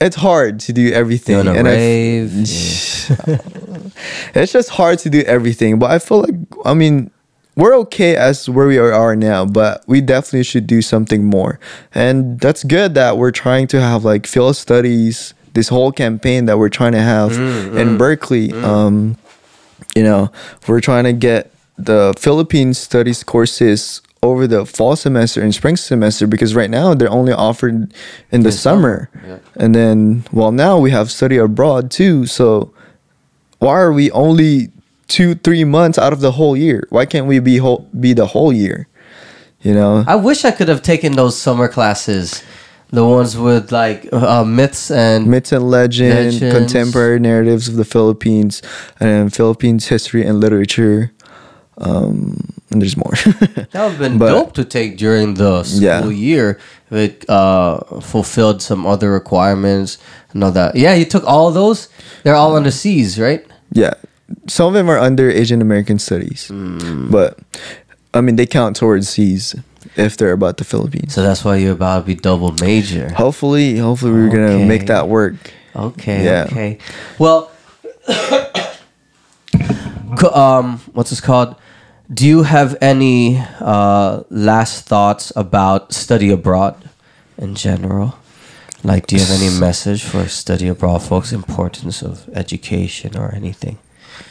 it's 0.00 0.16
hard 0.16 0.58
to 0.60 0.72
do 0.72 0.92
everything. 0.92 1.46
And 1.46 1.68
I 1.68 1.72
rave, 1.72 2.32
it's 4.34 4.52
just 4.52 4.70
hard 4.70 4.98
to 5.00 5.10
do 5.10 5.20
everything. 5.22 5.78
But 5.78 5.90
I 5.90 5.98
feel 5.98 6.20
like 6.22 6.34
I 6.64 6.74
mean 6.74 7.10
we're 7.58 7.74
okay 7.74 8.14
as 8.14 8.48
where 8.48 8.68
we 8.68 8.78
are, 8.78 9.16
now, 9.16 9.44
but 9.44 9.82
we 9.88 10.00
definitely 10.00 10.44
should 10.44 10.68
do 10.68 10.80
something 10.80 11.24
more. 11.24 11.58
And 11.92 12.38
that's 12.38 12.62
good 12.62 12.94
that 12.94 13.18
we're 13.18 13.32
trying 13.32 13.66
to 13.68 13.80
have 13.80 14.04
like 14.04 14.28
field 14.28 14.56
studies, 14.56 15.34
this 15.54 15.68
whole 15.68 15.90
campaign 15.90 16.44
that 16.44 16.56
we're 16.56 16.68
trying 16.68 16.92
to 16.92 17.00
have 17.00 17.32
mm, 17.32 17.70
mm, 17.70 17.76
in 17.76 17.88
mm. 17.88 17.98
Berkeley. 17.98 18.52
Um, 18.52 19.16
you 19.96 20.04
know, 20.04 20.30
we're 20.68 20.80
trying 20.80 21.02
to 21.02 21.12
get 21.12 21.52
the 21.76 22.14
Philippine 22.16 22.74
studies 22.74 23.24
courses 23.24 24.02
over 24.22 24.46
the 24.46 24.64
fall 24.64 24.94
semester 24.94 25.42
and 25.42 25.52
spring 25.52 25.76
semester 25.76 26.28
because 26.28 26.54
right 26.54 26.70
now 26.70 26.94
they're 26.94 27.10
only 27.10 27.32
offered 27.32 27.92
in 28.30 28.42
the 28.44 28.52
summer. 28.52 29.10
And 29.56 29.74
then 29.74 30.24
well 30.32 30.52
now 30.52 30.78
we 30.78 30.92
have 30.92 31.10
study 31.10 31.36
abroad 31.36 31.90
too. 31.90 32.26
So 32.26 32.72
why 33.58 33.74
are 33.74 33.92
we 33.92 34.10
only 34.12 34.70
two, 35.08 35.34
three 35.34 35.64
months 35.64 35.98
out 35.98 36.12
of 36.12 36.20
the 36.20 36.32
whole 36.32 36.56
year? 36.56 36.86
Why 36.90 37.06
can't 37.06 37.26
we 37.26 37.38
be 37.40 37.56
whole 37.58 37.88
be 37.98 38.12
the 38.12 38.26
whole 38.26 38.52
year? 38.52 38.86
You 39.62 39.74
know? 39.74 40.04
I 40.06 40.14
wish 40.14 40.44
I 40.44 40.52
could 40.52 40.68
have 40.68 40.82
taken 40.82 41.12
those 41.16 41.36
summer 41.36 41.66
classes, 41.66 42.44
the 42.90 43.04
ones 43.04 43.36
with 43.36 43.72
like 43.72 44.08
uh, 44.12 44.44
myths 44.44 44.90
and 44.90 45.26
Myths 45.26 45.50
and 45.52 45.68
legend, 45.68 46.34
Legends. 46.34 46.54
contemporary 46.56 47.18
narratives 47.18 47.66
of 47.68 47.74
the 47.74 47.84
Philippines, 47.84 48.62
and 49.00 49.34
Philippines 49.34 49.88
history 49.88 50.24
and 50.24 50.38
literature. 50.40 51.10
Um, 51.78 52.52
and 52.70 52.82
there's 52.82 52.96
more. 52.96 53.14
That 53.70 53.82
would 53.82 53.90
have 53.92 53.98
been 53.98 54.18
But- 54.18 54.30
dope 54.32 54.52
to 54.54 54.64
take 54.64 54.96
during 54.98 55.34
the 55.34 55.62
school 55.64 55.82
Yeah. 55.82 56.08
year. 56.08 56.58
If 56.90 56.96
it 56.96 57.28
uh, 57.30 57.80
fulfilled 58.00 58.62
some 58.62 58.86
other 58.86 59.10
requirements 59.12 59.98
and 60.32 60.42
all 60.42 60.50
that. 60.52 60.74
Yeah, 60.74 60.94
you 60.94 61.04
took 61.04 61.24
all 61.24 61.50
those. 61.52 61.88
They're 62.24 62.34
all 62.34 62.56
on 62.56 62.62
the 62.64 62.72
C's, 62.72 63.18
right? 63.18 63.44
Yeah, 63.72 63.94
some 64.46 64.68
of 64.68 64.74
them 64.74 64.88
are 64.90 64.98
under 64.98 65.30
Asian 65.30 65.62
American 65.62 65.98
studies, 65.98 66.48
Hmm. 66.48 67.10
but 67.10 67.38
I 68.14 68.20
mean 68.20 68.36
they 68.36 68.46
count 68.46 68.76
towards 68.76 69.08
C's 69.08 69.54
if 69.96 70.16
they're 70.16 70.32
about 70.32 70.58
the 70.58 70.64
Philippines. 70.64 71.14
So 71.14 71.22
that's 71.22 71.44
why 71.44 71.56
you're 71.56 71.72
about 71.72 72.00
to 72.00 72.06
be 72.06 72.14
double 72.14 72.52
major. 72.60 73.12
Hopefully, 73.14 73.78
hopefully 73.78 74.12
we're 74.12 74.28
gonna 74.28 74.64
make 74.66 74.86
that 74.86 75.08
work. 75.08 75.34
Okay. 75.74 76.24
Yeah. 76.24 76.46
Okay. 76.50 76.78
Well, 77.18 77.50
um, 80.34 80.78
what's 80.92 81.10
this 81.10 81.20
called? 81.20 81.56
Do 82.12 82.26
you 82.26 82.42
have 82.44 82.76
any 82.80 83.38
uh, 83.60 84.22
last 84.30 84.86
thoughts 84.86 85.30
about 85.36 85.92
study 85.92 86.30
abroad 86.30 86.74
in 87.36 87.54
general? 87.54 88.16
Like, 88.82 89.06
do 89.06 89.16
you 89.16 89.22
have 89.22 89.42
any 89.42 89.50
message 89.60 90.04
for 90.04 90.26
study 90.28 90.68
abroad 90.68 91.02
folks? 91.02 91.32
Importance 91.32 92.02
of 92.02 92.28
education 92.32 93.16
or 93.16 93.34
anything? 93.34 93.78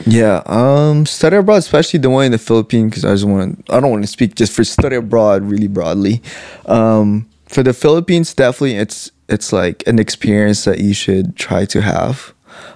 Yeah, 0.05 0.43
um, 0.45 1.05
study 1.05 1.37
abroad, 1.37 1.57
especially 1.57 1.99
the 1.99 2.09
one 2.09 2.25
in 2.25 2.31
the 2.31 2.37
Philippines, 2.37 2.91
because 2.91 3.05
I 3.05 3.13
just 3.13 3.25
want 3.25 3.65
to. 3.65 3.73
I 3.73 3.79
don't 3.79 3.91
want 3.91 4.03
to 4.03 4.07
speak 4.07 4.35
just 4.35 4.53
for 4.53 4.63
study 4.63 4.95
abroad 4.95 5.43
really 5.43 5.67
broadly. 5.67 6.21
Um, 6.65 7.27
for 7.47 7.63
the 7.63 7.73
Philippines, 7.73 8.33
definitely 8.33 8.75
it's 8.75 9.11
it's 9.29 9.51
like 9.51 9.85
an 9.87 9.99
experience 9.99 10.65
that 10.65 10.79
you 10.79 10.93
should 10.93 11.35
try 11.35 11.65
to 11.65 11.81
have. 11.81 12.33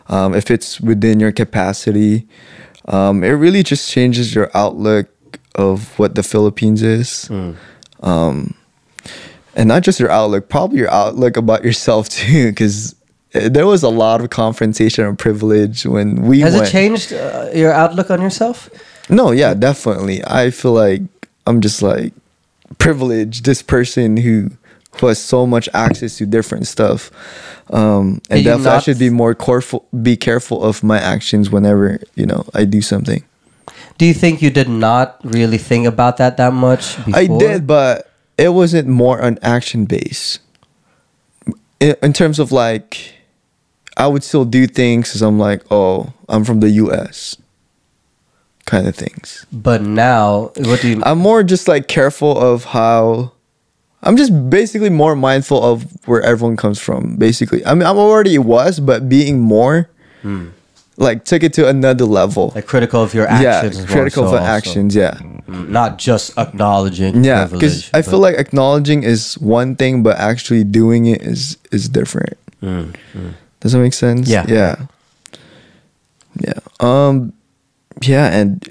Um, 0.07 0.33
if 0.33 0.51
it's 0.51 0.81
within 0.81 1.19
your 1.19 1.31
capacity, 1.31 2.27
um, 2.85 3.23
it 3.23 3.29
really 3.29 3.63
just 3.63 3.89
changes 3.89 4.35
your 4.35 4.49
outlook 4.53 5.07
of 5.55 5.97
what 5.99 6.15
the 6.15 6.23
Philippines 6.23 6.81
is. 6.81 7.29
Um, 8.01 8.55
and 9.55 9.67
not 9.67 9.83
just 9.83 9.99
your 9.99 10.09
outlook, 10.09 10.49
probably 10.49 10.79
your 10.79 10.91
outlook 10.91 11.37
about 11.37 11.63
yourself 11.65 12.09
too, 12.09 12.49
because 12.49 12.95
there 13.33 13.65
was 13.65 13.83
a 13.83 13.89
lot 13.89 14.21
of 14.21 14.29
confrontation 14.29 15.05
and 15.05 15.17
privilege 15.17 15.85
when 15.85 16.23
we 16.23 16.41
Has 16.41 16.53
went. 16.53 16.67
it 16.67 16.71
changed 16.71 17.13
uh, 17.13 17.49
your 17.53 17.71
outlook 17.71 18.09
on 18.09 18.21
yourself? 18.21 18.69
No, 19.09 19.31
yeah, 19.31 19.53
definitely. 19.53 20.23
I 20.25 20.51
feel 20.51 20.73
like 20.73 21.01
I'm 21.47 21.61
just 21.61 21.81
like 21.81 22.13
privileged. 22.77 23.45
This 23.45 23.61
person 23.61 24.17
who 24.17 24.51
who 24.99 25.07
has 25.07 25.19
so 25.19 25.47
much 25.47 25.69
access 25.73 26.17
to 26.17 26.25
different 26.25 26.67
stuff, 26.67 27.11
um, 27.69 28.21
and 28.29 28.43
definitely 28.43 28.71
I 28.71 28.79
should 28.79 28.99
be 28.99 29.09
more 29.09 29.33
careful. 29.33 29.87
Be 30.01 30.17
careful 30.17 30.63
of 30.63 30.83
my 30.83 30.99
actions 30.99 31.49
whenever 31.49 31.99
you 32.15 32.25
know 32.25 32.45
I 32.53 32.65
do 32.65 32.81
something. 32.81 33.23
Do 33.97 34.05
you 34.05 34.13
think 34.13 34.41
you 34.41 34.49
did 34.49 34.67
not 34.67 35.19
really 35.23 35.57
think 35.57 35.85
about 35.85 36.17
that 36.17 36.37
that 36.37 36.53
much 36.53 36.97
before? 37.05 37.15
I 37.15 37.27
did, 37.27 37.67
but 37.67 38.11
it 38.37 38.49
wasn't 38.49 38.87
more 38.87 39.21
on 39.21 39.37
action 39.41 39.85
base. 39.85 40.39
In, 41.79 41.95
in 42.01 42.13
terms 42.13 42.39
of 42.39 42.51
like, 42.51 43.13
I 43.97 44.07
would 44.07 44.23
still 44.23 44.45
do 44.45 44.67
things 44.67 45.09
because 45.09 45.21
I'm 45.21 45.39
like, 45.39 45.63
oh, 45.71 46.13
I'm 46.29 46.43
from 46.43 46.59
the 46.59 46.69
U.S. 46.69 47.37
Kind 48.65 48.87
of 48.87 48.95
things. 48.95 49.45
But 49.51 49.81
now, 49.81 50.51
what 50.57 50.81
do 50.81 50.89
you? 50.89 51.03
I'm 51.03 51.17
more 51.17 51.43
just 51.43 51.67
like 51.67 51.87
careful 51.87 52.37
of 52.37 52.65
how 52.65 53.33
I'm 54.03 54.17
just 54.17 54.49
basically 54.49 54.89
more 54.89 55.15
mindful 55.15 55.63
of 55.63 55.85
where 56.07 56.21
everyone 56.21 56.57
comes 56.57 56.79
from. 56.79 57.17
Basically, 57.17 57.65
I 57.65 57.73
mean, 57.73 57.83
I'm 57.83 57.97
already 57.97 58.37
was, 58.37 58.79
but 58.79 59.07
being 59.07 59.39
more, 59.39 59.89
hmm. 60.21 60.49
like, 60.97 61.23
took 61.25 61.43
it 61.43 61.53
to 61.53 61.67
another 61.67 62.05
level. 62.05 62.49
Hmm. 62.49 62.55
Like 62.57 62.65
critical 62.65 63.03
of 63.03 63.13
your 63.13 63.25
yeah, 63.25 63.61
actions. 63.61 63.77
more 63.77 63.87
critical 63.87 64.23
so 64.23 64.29
for 64.31 64.37
also. 64.37 64.51
actions. 64.51 64.95
Yeah, 64.95 65.13
mm, 65.13 65.69
Not 65.69 65.99
just 65.99 66.37
acknowledging. 66.37 67.23
yeah. 67.23 67.45
Because 67.45 67.91
I 67.93 68.01
feel 68.01 68.19
like 68.19 68.37
acknowledging 68.37 69.03
is 69.03 69.37
one 69.37 69.75
thing, 69.75 70.01
but 70.01 70.17
actually 70.17 70.63
doing 70.63 71.05
it 71.05 71.21
is 71.21 71.57
is 71.71 71.87
different. 71.87 72.37
Mm, 72.63 72.95
mm. 73.13 73.33
Does 73.61 73.71
that 73.71 73.79
make 73.79 73.93
sense? 73.93 74.27
Yeah. 74.27 74.45
Yeah. 74.47 74.75
Yeah. 76.39 76.59
Um. 76.79 77.33
Yeah, 78.01 78.27
and 78.31 78.67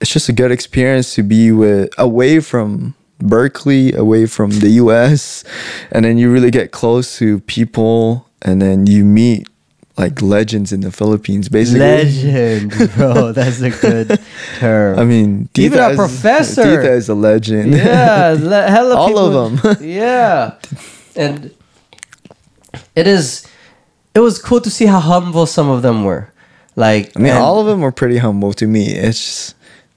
it's 0.00 0.10
just 0.10 0.28
a 0.28 0.32
good 0.32 0.50
experience 0.52 1.14
to 1.16 1.22
be 1.22 1.52
with 1.52 1.90
away 1.98 2.40
from 2.40 2.94
Berkeley, 3.18 3.92
away 3.92 4.26
from 4.26 4.50
the 4.50 4.70
U.S., 4.84 5.44
and 5.92 6.04
then 6.04 6.16
you 6.16 6.32
really 6.32 6.50
get 6.50 6.70
close 6.70 7.18
to 7.18 7.40
people, 7.40 8.26
and 8.42 8.62
then 8.62 8.86
you 8.86 9.04
meet 9.04 9.46
like 9.98 10.22
legends 10.22 10.72
in 10.72 10.80
the 10.80 10.90
Philippines, 10.90 11.50
basically. 11.50 11.80
Legend, 11.80 12.70
bro. 12.96 13.32
That's 13.32 13.60
a 13.60 13.68
good 13.70 14.18
term. 14.58 14.98
I 14.98 15.04
mean, 15.04 15.48
Even 15.58 15.72
Tita 15.72 15.82
our 15.84 15.90
is- 15.90 15.96
professor. 15.96 16.62
Tita 16.62 16.92
is 16.92 17.08
a 17.10 17.14
legend. 17.14 17.74
yeah, 17.74 18.36
le- 18.40 18.70
hella 18.70 18.94
All 18.96 19.08
people- 19.08 19.46
of 19.46 19.64
'em. 19.66 19.76
yeah, 19.86 20.54
and 21.16 21.52
it 22.96 23.06
is. 23.06 23.44
It 24.14 24.20
was 24.20 24.38
cool 24.38 24.60
to 24.60 24.70
see 24.70 24.86
how 24.86 25.00
humble 25.00 25.46
some 25.46 25.68
of 25.70 25.82
them 25.82 26.04
were. 26.04 26.32
Like, 26.76 27.12
I 27.16 27.18
mean, 27.20 27.32
and- 27.32 27.38
all 27.42 27.60
of 27.60 27.66
them 27.66 27.82
are 27.84 27.92
pretty 27.92 28.18
humble 28.18 28.52
to 28.54 28.66
me. 28.66 28.86
It's 28.88 29.18
just 29.24 29.54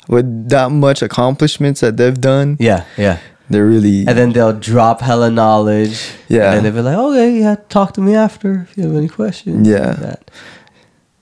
with 0.08 0.50
that 0.50 0.72
much 0.72 1.02
accomplishments 1.02 1.80
that 1.82 1.98
they've 1.98 2.20
done, 2.20 2.58
Yeah, 2.60 2.84
yeah. 2.98 3.20
they're 3.50 3.66
really 3.66 4.06
And 4.06 4.18
then 4.18 4.34
they'll 4.34 4.52
drop 4.60 5.00
hella 5.02 5.32
knowledge. 5.32 6.12
Yeah. 6.28 6.54
And 6.54 6.66
they'll 6.66 6.74
be 6.74 6.82
like, 6.82 6.98
okay, 6.98 7.40
yeah, 7.40 7.56
talk 7.70 7.94
to 7.94 8.02
me 8.02 8.14
after 8.16 8.68
if 8.70 8.78
you 8.78 8.84
have 8.84 8.96
any 8.96 9.08
questions. 9.08 9.68
Yeah. 9.68 9.98
Like. 10.02 10.30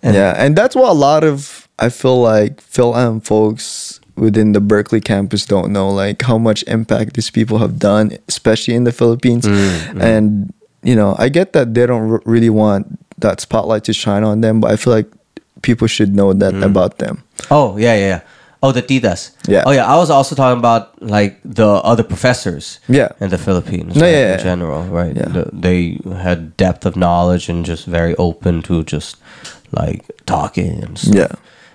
And- 0.03 0.15
yeah, 0.15 0.33
and 0.37 0.55
that's 0.55 0.75
what 0.75 0.89
a 0.89 0.93
lot 0.93 1.23
of 1.23 1.67
I 1.77 1.89
feel 1.89 2.21
like 2.21 2.59
Fil 2.61 2.95
Am 2.95 3.19
folks 3.21 3.99
within 4.15 4.51
the 4.53 4.59
Berkeley 4.61 5.01
campus 5.01 5.45
don't 5.45 5.71
know, 5.71 5.89
like 5.89 6.21
how 6.23 6.37
much 6.37 6.63
impact 6.67 7.13
these 7.13 7.29
people 7.31 7.57
have 7.59 7.77
done, 7.79 8.17
especially 8.27 8.73
in 8.75 8.83
the 8.83 8.91
Philippines. 8.91 9.45
Mm, 9.47 10.01
And 10.01 10.53
you 10.83 10.95
know, 10.95 11.15
I 11.19 11.29
get 11.29 11.53
that 11.53 11.73
they 11.73 11.85
don't 11.85 12.11
r- 12.11 12.21
really 12.25 12.49
want 12.49 12.99
that 13.19 13.39
spotlight 13.39 13.83
to 13.85 13.93
shine 13.93 14.23
on 14.23 14.41
them, 14.41 14.59
but 14.61 14.71
I 14.71 14.75
feel 14.77 14.93
like 14.93 15.07
people 15.61 15.87
should 15.87 16.15
know 16.15 16.33
that 16.33 16.53
Mm. 16.53 16.63
about 16.65 16.97
them. 16.97 17.23
Oh 17.51 17.77
yeah, 17.77 17.93
yeah. 17.95 18.07
yeah. 18.07 18.21
Oh, 18.63 18.71
the 18.71 18.81
titas. 18.83 19.31
Yeah. 19.47 19.63
Oh 19.65 19.71
yeah. 19.71 19.85
I 19.85 19.97
was 19.97 20.09
also 20.11 20.35
talking 20.35 20.59
about 20.59 21.01
like 21.01 21.39
the 21.43 21.65
other 21.81 22.03
professors. 22.03 22.79
Yeah. 22.87 23.09
In 23.19 23.29
the 23.29 23.37
Philippines. 23.37 23.95
No, 23.95 24.01
right, 24.05 24.11
yeah, 24.13 24.33
in 24.37 24.43
general, 24.43 24.83
right? 24.85 25.15
Yeah. 25.17 25.29
The- 25.29 25.49
they 25.53 25.99
had 26.21 26.55
depth 26.57 26.85
of 26.85 26.95
knowledge 26.95 27.49
and 27.49 27.65
just 27.65 27.85
very 27.87 28.15
open 28.17 28.61
to 28.63 28.83
just 28.83 29.17
like 29.71 30.05
talking 30.25 30.83
and 30.83 30.97
stuff. 30.97 31.15
Yeah. 31.15 31.31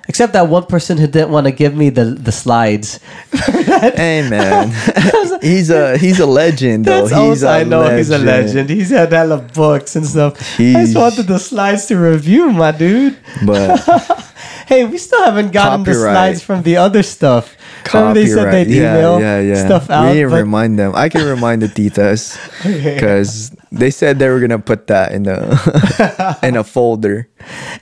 Except 0.09 0.33
that 0.35 0.49
one 0.49 0.67
person 0.67 0.99
who 0.99 1.07
didn't 1.07 1.31
want 1.31 1.47
to 1.47 1.53
give 1.53 1.75
me 1.75 1.91
the 1.91 2.05
the 2.05 2.33
slides. 2.33 3.01
Hey 3.33 4.29
man, 4.29 4.71
he's 5.43 5.71
a 5.71 5.99
he's 5.99 6.21
a 6.21 6.27
legend 6.27 6.85
though. 6.85 7.03
He's 7.03 7.13
also, 7.13 7.49
I 7.49 7.65
know 7.65 7.97
he's 7.97 8.11
a 8.11 8.19
legend. 8.19 8.71
He's 8.71 8.91
had 8.91 9.13
hella 9.13 9.39
books 9.39 9.97
and 9.97 10.07
stuff. 10.07 10.39
I 10.59 10.73
just 10.85 10.97
wanted 10.97 11.27
the 11.27 11.39
slides 11.39 11.87
to 11.87 11.97
review, 11.97 12.51
my 12.53 12.73
dude. 12.73 13.17
But 13.45 13.83
Hey, 14.67 14.85
we 14.85 14.99
still 14.99 15.25
haven't 15.25 15.53
gotten 15.53 15.85
the 15.85 15.95
slides 15.95 16.43
from 16.43 16.63
the 16.65 16.77
other 16.77 17.05
stuff. 17.05 17.56
Remember 17.95 18.21
they 18.21 18.27
said 18.27 18.37
copyright, 18.37 18.67
they'd 18.69 18.77
email 18.77 19.21
yeah, 19.21 19.41
yeah, 19.41 19.55
yeah. 19.55 19.67
stuff 19.67 19.91
out. 19.91 20.09
We 20.09 20.15
didn't 20.15 20.31
but- 20.31 20.37
remind 20.37 20.79
them. 20.79 20.93
I 20.95 21.09
can 21.09 21.25
remind 21.27 21.63
the 21.63 21.69
titas 21.69 22.37
because 22.95 23.51
they 23.73 23.91
said 23.91 24.19
they 24.19 24.29
were 24.29 24.41
gonna 24.41 24.59
put 24.59 24.87
that 24.89 25.13
in 25.13 25.27
a 25.27 26.39
in 26.43 26.57
a 26.57 26.65
folder. 26.65 27.29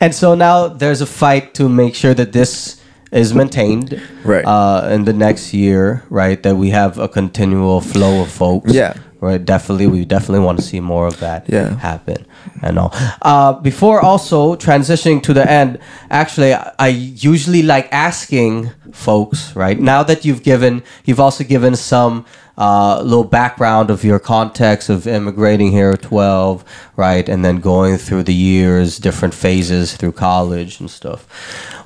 And 0.00 0.14
so 0.14 0.34
now 0.34 0.68
there's 0.68 1.00
a 1.00 1.06
fight 1.06 1.54
to 1.54 1.68
make 1.68 1.94
sure 1.94 2.14
that 2.14 2.32
this 2.32 2.80
is 3.12 3.32
maintained 3.32 4.00
Right. 4.24 4.44
uh, 4.44 4.88
in 4.90 5.04
the 5.04 5.12
next 5.12 5.54
year, 5.54 6.02
right? 6.10 6.42
That 6.42 6.56
we 6.56 6.70
have 6.70 6.98
a 6.98 7.06
continual 7.08 7.80
flow 7.80 8.22
of 8.22 8.30
folks. 8.30 8.72
Yeah. 8.74 8.94
Right. 9.24 9.42
Definitely, 9.54 9.86
we 9.86 10.04
definitely 10.04 10.44
want 10.44 10.58
to 10.58 10.64
see 10.64 10.80
more 10.80 11.06
of 11.06 11.18
that 11.20 11.40
Yeah. 11.48 11.76
happen 11.78 12.26
and 12.62 12.78
all. 12.78 12.92
Uh, 13.22 13.52
before 13.70 13.98
also 14.10 14.54
transitioning 14.56 15.22
to 15.22 15.32
the 15.32 15.44
end, 15.60 15.78
actually, 16.10 16.52
I, 16.52 16.72
I 16.78 16.88
usually 16.88 17.62
like 17.62 17.88
asking 17.90 18.70
folks, 18.92 19.56
right? 19.56 19.80
Now 19.80 20.02
that 20.02 20.24
you've 20.26 20.42
given, 20.42 20.82
you've 21.06 21.20
also 21.26 21.42
given 21.44 21.74
some 21.74 22.24
uh, 22.58 23.00
little 23.02 23.24
background 23.24 23.90
of 23.90 24.04
your 24.04 24.18
context 24.20 24.88
of 24.90 25.06
immigrating 25.06 25.70
here 25.72 25.90
at 25.90 26.02
12, 26.02 26.62
right? 26.96 27.26
And 27.28 27.42
then 27.44 27.56
going 27.60 27.96
through 27.96 28.24
the 28.24 28.34
years, 28.34 28.98
different 28.98 29.34
phases 29.34 29.96
through 29.96 30.12
college 30.12 30.80
and 30.80 30.90
stuff. 30.90 31.26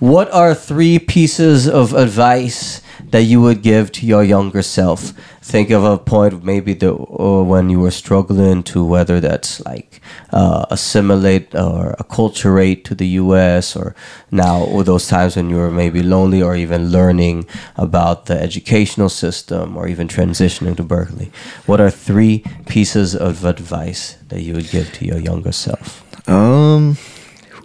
What 0.01 0.28
are 0.32 0.55
three 0.55 0.98
pieces 0.98 1.69
of 1.69 1.94
advice 1.94 2.82
that 3.10 3.22
you 3.22 3.40
would 3.40 3.62
give 3.62 3.93
to 3.93 4.06
your 4.06 4.22
younger 4.22 4.62
self? 4.62 5.12
Think 5.43 5.70
of 5.70 5.85
a 5.85 5.98
point 5.98 6.44
maybe 6.44 6.74
the, 6.74 6.90
or 6.90 7.44
when 7.44 7.70
you 7.70 7.80
were 7.80 7.90
struggling 7.90 8.62
to 8.64 8.85
whether 8.85 9.18
that's 9.20 9.64
like 9.64 10.01
uh, 10.30 10.66
assimilate 10.70 11.55
or 11.55 11.94
acculturate 11.98 12.85
to 12.85 12.94
the 12.94 13.06
U.S. 13.22 13.74
or 13.74 13.94
now 14.30 14.62
or 14.62 14.85
those 14.85 15.09
times 15.09 15.36
when 15.36 15.48
you 15.51 15.56
were 15.56 15.70
maybe 15.70 16.02
lonely 16.02 16.43
or 16.43 16.55
even 16.55 16.90
learning 16.90 17.47
about 17.76 18.26
the 18.26 18.39
educational 18.40 19.09
system 19.09 19.76
or 19.76 19.89
even 19.89 20.09
transitioning 20.09 20.76
to 20.76 20.82
Berkeley. 20.82 21.30
What 21.66 21.80
are 21.80 21.90
three 21.90 22.44
pieces 22.66 23.16
of 23.16 23.44
advice 23.44 24.16
that 24.28 24.43
you 24.43 24.55
would 24.55 24.70
give 24.70 24.93
to 24.94 25.06
your 25.06 25.18
younger 25.18 25.52
self? 25.52 26.05
Um, 26.28 26.97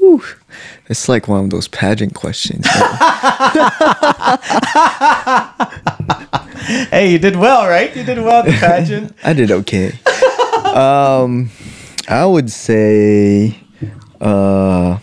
whew, 0.03 0.23
it's 0.89 1.07
like 1.07 1.27
one 1.27 1.45
of 1.45 1.49
those 1.49 1.67
pageant 1.67 2.13
questions. 2.13 2.65
Hey, 6.91 7.11
you 7.11 7.19
did 7.19 7.35
well, 7.35 7.67
right? 7.67 7.93
You 7.95 8.03
did 8.03 8.17
well 8.19 8.39
at 8.39 8.45
the 8.45 8.53
pageant. 8.53 9.13
I 9.23 9.33
did 9.33 9.51
okay. 9.51 9.91
um, 10.73 11.49
I 12.07 12.25
would 12.25 12.49
say, 12.49 13.57
uh, 14.21 14.97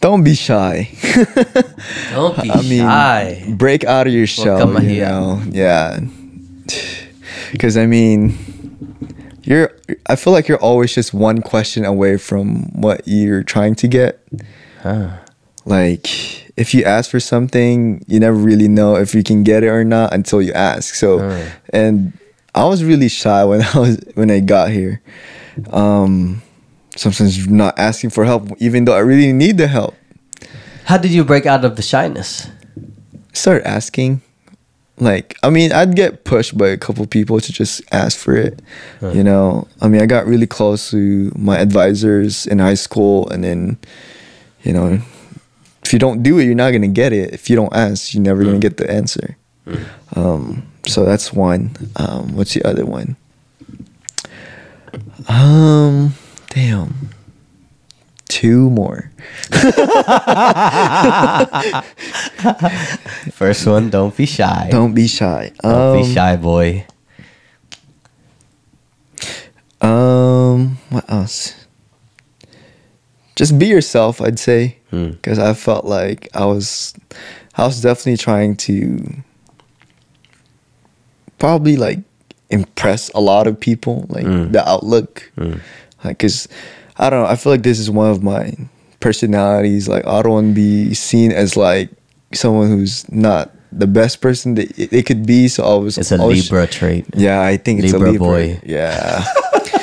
don't 0.00 0.24
be 0.24 0.34
shy. 0.34 0.88
Don't 2.14 2.40
be 2.42 2.50
I 2.50 2.62
mean, 2.62 2.80
shy. 2.80 3.44
break 3.56 3.84
out 3.84 4.06
of 4.06 4.14
your 4.14 4.26
shell. 4.26 4.58
come 4.58 4.74
You 4.82 4.88
here. 4.88 5.08
know, 5.08 5.42
yeah. 5.50 6.00
Because 7.52 7.76
I 7.76 7.84
mean, 7.84 8.34
you're. 9.50 9.72
I 10.06 10.16
feel 10.16 10.32
like 10.32 10.48
you're 10.48 10.62
always 10.62 10.94
just 10.94 11.12
one 11.12 11.42
question 11.42 11.84
away 11.84 12.16
from 12.16 12.70
what 12.72 13.02
you're 13.06 13.42
trying 13.42 13.74
to 13.76 13.88
get. 13.88 14.20
Like, 15.66 16.50
if 16.56 16.72
you 16.72 16.84
ask 16.84 17.10
for 17.10 17.20
something, 17.20 18.02
you 18.08 18.18
never 18.18 18.36
really 18.36 18.68
know 18.68 18.96
if 18.96 19.14
you 19.14 19.22
can 19.22 19.42
get 19.44 19.62
it 19.62 19.68
or 19.68 19.84
not 19.84 20.14
until 20.14 20.40
you 20.40 20.52
ask. 20.52 20.94
So, 20.94 21.20
and 21.70 22.12
I 22.54 22.64
was 22.64 22.82
really 22.82 23.08
shy 23.08 23.44
when 23.44 23.62
I 23.74 23.78
was 23.78 24.00
when 24.14 24.30
I 24.30 24.40
got 24.40 24.70
here. 24.70 25.02
Um, 25.70 26.42
sometimes 26.96 27.46
not 27.46 27.78
asking 27.78 28.10
for 28.10 28.24
help, 28.24 28.50
even 28.58 28.84
though 28.84 28.94
I 28.94 29.00
really 29.00 29.32
need 29.32 29.58
the 29.58 29.68
help. 29.68 29.94
How 30.84 30.96
did 30.96 31.10
you 31.10 31.24
break 31.24 31.44
out 31.44 31.64
of 31.64 31.76
the 31.76 31.82
shyness? 31.82 32.48
start 33.32 33.62
asking 33.64 34.22
like 35.00 35.36
i 35.42 35.50
mean 35.50 35.72
i'd 35.72 35.96
get 35.96 36.24
pushed 36.24 36.56
by 36.56 36.68
a 36.68 36.76
couple 36.76 37.04
people 37.06 37.40
to 37.40 37.52
just 37.52 37.82
ask 37.90 38.18
for 38.18 38.36
it 38.36 38.60
you 39.00 39.24
know? 39.24 39.66
I 39.80 39.88
mean 39.88 40.02
i 40.02 40.06
got 40.06 40.26
really 40.26 40.46
close 40.46 40.90
to 40.90 41.32
my 41.34 41.58
advisors 41.58 42.46
in 42.46 42.58
high 42.58 42.74
school 42.74 43.28
and 43.30 43.42
then 43.42 43.78
you 44.62 44.72
know 44.72 45.00
if 45.84 45.92
you 45.92 45.98
don't 45.98 46.22
do 46.22 46.38
it 46.38 46.44
you're 46.44 46.54
not 46.54 46.70
gonna 46.70 46.86
get 46.86 47.12
it. 47.12 47.34
If 47.34 47.50
you 47.50 47.56
don't 47.56 47.74
ask 47.74 48.14
you're 48.14 48.22
never 48.22 48.44
gonna 48.44 48.58
get 48.60 48.76
the 48.76 48.88
answer. 48.90 49.36
Um, 50.14 50.62
so 50.86 51.04
that's 51.04 51.32
one. 51.32 51.70
Um, 51.96 52.36
what's 52.36 52.54
the 52.54 52.62
other 52.64 52.86
one? 52.86 53.16
Um 55.28 56.14
damn 56.50 57.10
two 58.30 58.70
more 58.70 59.10
First 63.32 63.66
one, 63.66 63.90
don't 63.90 64.16
be 64.16 64.26
shy. 64.26 64.68
don't 64.70 64.94
be 64.94 65.06
shy 65.08 65.50
Don't 65.62 65.74
um, 65.96 66.02
be 66.02 66.14
shy, 66.14 66.36
boy. 66.36 66.86
Um, 69.80 70.78
what 70.90 71.04
else? 71.10 71.54
Just 73.36 73.58
be 73.58 73.66
yourself, 73.66 74.20
I'd 74.20 74.38
say, 74.38 74.76
Hmm. 74.90 75.10
because 75.10 75.38
I 75.38 75.54
felt 75.54 75.84
like 75.86 76.28
I 76.34 76.44
was, 76.44 76.94
I 77.56 77.64
was 77.66 77.80
definitely 77.80 78.18
trying 78.18 78.56
to, 78.68 79.22
probably 81.38 81.76
like 81.76 82.00
impress 82.50 83.08
a 83.14 83.20
lot 83.20 83.46
of 83.46 83.58
people, 83.58 84.06
like 84.10 84.26
Hmm. 84.26 84.52
the 84.52 84.66
outlook, 84.68 85.32
like 86.04 86.18
because 86.18 86.48
I 87.00 87.08
don't 87.08 87.24
know, 87.24 87.28
I 87.28 87.36
feel 87.36 87.50
like 87.52 87.62
this 87.62 87.78
is 87.78 87.90
one 87.90 88.10
of 88.10 88.22
my 88.22 88.52
personalities. 89.00 89.88
Like 89.88 90.06
I 90.06 90.20
don't 90.22 90.32
want 90.32 90.48
to 90.50 90.54
be 90.54 90.92
seen 90.94 91.32
as 91.32 91.56
like 91.56 91.88
someone 92.32 92.68
who's 92.68 93.10
not 93.10 93.50
the 93.72 93.86
best 93.86 94.20
person 94.20 94.54
that 94.56 94.78
it 94.78 95.06
could 95.06 95.24
be. 95.26 95.48
So 95.48 95.64
I 95.64 95.74
was. 95.78 95.96
It's 95.96 96.12
a 96.12 96.20
always- 96.20 96.50
Libra 96.50 96.66
trait. 96.66 97.06
Yeah, 97.14 97.40
I 97.40 97.56
think 97.56 97.82
it's 97.82 97.92
Libra 97.94 98.10
a 98.10 98.12
Libra 98.12 98.26
boy. 98.26 98.60
Yeah. 98.64 99.24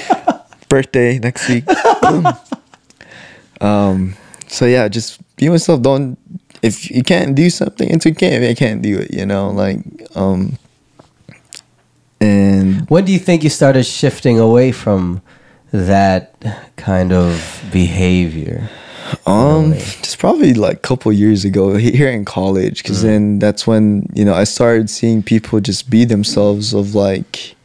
Birthday 0.70 1.18
next 1.18 1.50
week. 1.50 1.66
um. 3.62 4.16
So 4.48 4.66
yeah, 4.66 4.88
just 4.88 5.20
be 5.38 5.50
myself. 5.50 5.82
Don't 5.82 6.18
if 6.62 6.90
you 6.92 7.04
can't 7.04 7.36
do 7.36 7.50
something, 7.50 7.90
it's 7.90 8.06
okay 8.06 8.50
I 8.50 8.54
can't 8.54 8.82
do 8.82 9.00
it. 9.00 9.14
You 9.14 9.26
know, 9.26 9.50
like 9.50 9.80
um. 10.16 10.58
And 12.20 12.90
When 12.90 13.06
do 13.06 13.12
you 13.12 13.20
think 13.20 13.44
you 13.44 13.50
started 13.50 13.86
shifting 13.86 14.40
away 14.40 14.72
from 14.72 15.22
that 15.72 16.34
kind 16.76 17.12
of 17.14 17.64
behavior? 17.72 18.70
Um, 19.26 19.72
Really? 19.72 19.80
just 19.80 20.20
probably 20.20 20.54
like 20.54 20.78
a 20.78 20.80
couple 20.80 21.12
years 21.14 21.46
ago 21.46 21.76
here 21.78 22.10
in 22.10 22.26
college, 22.26 22.84
because 22.84 23.02
then 23.02 23.40
that's 23.40 23.66
when 23.66 24.10
you 24.14 24.26
know 24.26 24.34
I 24.34 24.44
started 24.44 24.90
seeing 24.90 25.24
people 25.24 25.60
just 25.62 25.90
be 25.90 26.04
themselves. 26.06 26.74
Of 26.74 26.94
like, 26.94 27.56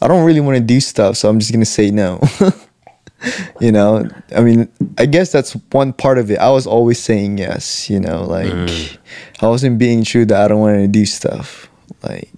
I 0.00 0.08
don't 0.08 0.24
really 0.24 0.40
want 0.40 0.56
to 0.56 0.62
do 0.62 0.80
stuff, 0.80 1.16
so 1.16 1.28
I'm 1.28 1.38
just 1.38 1.52
gonna 1.52 1.66
say 1.66 1.90
no. 1.90 2.20
you 3.60 3.72
know, 3.72 4.08
I 4.34 4.40
mean, 4.40 4.68
I 4.96 5.04
guess 5.04 5.32
that's 5.32 5.52
one 5.72 5.92
part 5.92 6.16
of 6.16 6.30
it. 6.30 6.38
I 6.38 6.50
was 6.50 6.66
always 6.66 6.98
saying 6.98 7.36
yes. 7.38 7.90
You 7.90 8.00
know, 8.00 8.24
like 8.24 8.98
I 9.42 9.48
wasn't 9.48 9.78
being 9.78 10.02
true 10.04 10.24
that 10.26 10.40
I 10.44 10.48
don't 10.48 10.60
want 10.60 10.78
to 10.78 10.88
do 10.88 11.04
stuff. 11.04 11.68
Like, 12.02 12.30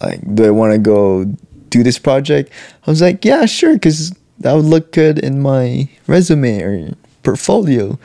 like 0.00 0.34
do 0.34 0.44
I 0.44 0.50
want 0.50 0.72
to 0.72 0.78
go 0.78 1.24
do 1.68 1.84
this 1.84 2.00
project? 2.00 2.50
I 2.84 2.90
was 2.90 3.00
like, 3.00 3.24
yeah, 3.24 3.46
sure, 3.46 3.74
because 3.74 4.12
that 4.40 4.54
would 4.54 4.64
look 4.64 4.92
good 4.92 5.18
in 5.18 5.40
my 5.40 5.88
resume 6.06 6.62
or 6.62 6.94
portfolio. 7.22 7.98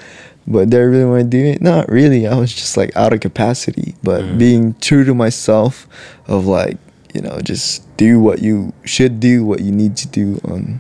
But 0.48 0.70
do 0.70 0.78
I 0.78 0.82
really 0.82 1.06
want 1.06 1.24
to 1.24 1.30
do 1.30 1.44
it? 1.44 1.62
Not 1.62 1.90
really. 1.90 2.28
I 2.28 2.36
was 2.38 2.54
just 2.54 2.78
like 2.78 2.96
out 2.96 3.14
of 3.14 3.20
capacity. 3.22 3.96
But 4.04 4.38
being 4.38 4.76
true 4.80 5.04
to 5.04 5.16
myself, 5.16 5.88
of 6.28 6.46
like, 6.46 6.78
you 7.16 7.22
know, 7.22 7.40
just 7.42 7.82
do 7.98 8.20
what 8.20 8.42
you 8.44 8.72
should 8.84 9.20
do, 9.20 9.44
what 9.44 9.62
you 9.62 9.72
need 9.72 9.98
to 9.98 10.08
do 10.08 10.40
on 10.46 10.80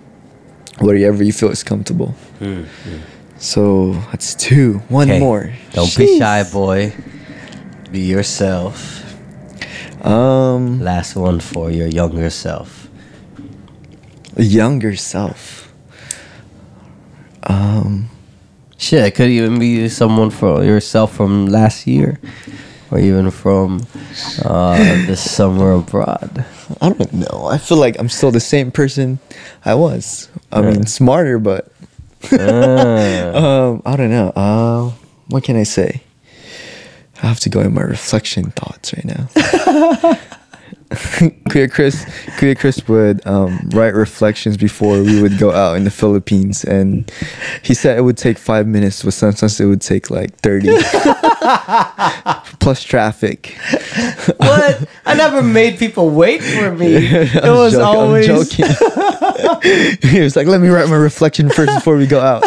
whatever 0.80 1.23
you 1.23 1.34
feel 1.34 1.49
is 1.49 1.64
comfortable. 1.64 2.14
So 3.38 3.94
that's 4.11 4.36
two. 4.36 4.80
One 4.90 5.10
Okay, 5.10 5.19
more. 5.19 5.53
Don't 5.73 5.95
be 5.98 6.19
shy, 6.19 6.44
boy. 6.44 6.94
Be 7.91 8.02
yourself. 8.02 9.02
Um, 10.06 10.80
Last 10.82 11.15
one 11.15 11.40
for 11.40 11.72
your 11.72 11.88
younger 11.88 12.30
self. 12.30 12.85
Younger 14.44 14.95
self. 14.95 15.72
Um, 17.44 18.10
Shit, 18.78 19.06
it 19.06 19.12
could 19.16 19.30
even 19.30 19.57
be 19.57 19.88
someone 19.90 20.30
from 20.30 20.64
yourself 20.64 21.16
from 21.16 21.45
last 21.48 21.88
year, 21.88 22.20
or 22.91 22.99
even 22.99 23.32
from 23.32 23.86
uh, 24.44 24.78
this 25.07 25.22
summer 25.32 25.72
abroad. 25.74 26.45
I 26.82 26.90
don't 26.90 27.14
know. 27.14 27.48
I 27.49 27.57
feel 27.57 27.78
like 27.78 27.95
I'm 27.98 28.10
still 28.10 28.32
the 28.32 28.40
same 28.41 28.72
person 28.72 29.20
I 29.64 29.76
was. 29.76 30.28
I 30.52 30.60
Yeah. 30.62 30.72
mean, 30.72 30.86
smarter, 30.86 31.40
but 31.40 31.72
Ah. 32.32 32.36
um, 33.70 33.82
I 33.86 33.95
don't 33.95 34.10
know. 34.10 34.30
Uh, 34.36 34.91
what 35.30 35.44
can 35.44 35.56
I 35.56 35.64
say? 35.64 36.02
I 37.24 37.28
have 37.28 37.40
to 37.41 37.49
go 37.49 37.62
in 37.62 37.74
my 37.74 37.82
reflection 37.82 38.52
thoughts 38.52 38.94
right 38.94 39.06
now. 39.06 39.30
Kuya 41.49 41.72
Chris, 41.72 42.06
Kuya 42.38 42.57
Chris 42.57 42.88
would 42.88 43.26
um, 43.26 43.70
write 43.74 43.95
reflections 43.95 44.56
before 44.56 45.02
we 45.02 45.20
would 45.22 45.38
go 45.40 45.52
out 45.52 45.78
in 45.78 45.84
the 45.84 45.90
Philippines, 45.91 46.64
and 46.64 47.12
he 47.64 47.74
said 47.74 47.98
it 47.98 48.02
would 48.02 48.18
take 48.18 48.38
five 48.38 48.68
minutes, 48.68 49.02
but 49.03 49.14
sometimes 49.14 49.60
it 49.60 49.66
would 49.66 49.82
take 49.82 50.12
like 50.12 50.36
thirty, 50.38 50.68
plus 52.60 52.84
traffic. 52.84 53.57
what? 54.38 54.88
I 55.06 55.14
never 55.18 55.41
made 55.41 55.80
people 55.80 56.10
wait 56.12 56.44
for 56.44 56.72
me. 56.72 56.95
It 56.95 57.36
I'm 57.44 57.56
was 57.56 57.74
joking, 57.74 57.88
I'm 57.88 57.98
always 57.98 58.28
joking. 58.28 58.66
he 60.10 60.22
was 60.22 60.36
like, 60.36 60.48
"Let 60.48 60.62
me 60.62 60.68
write 60.70 60.88
my 60.90 60.95
reflection 60.95 61.49
first 61.49 61.74
before 61.74 61.98
we 61.98 62.06
go 62.07 62.20
out." 62.20 62.44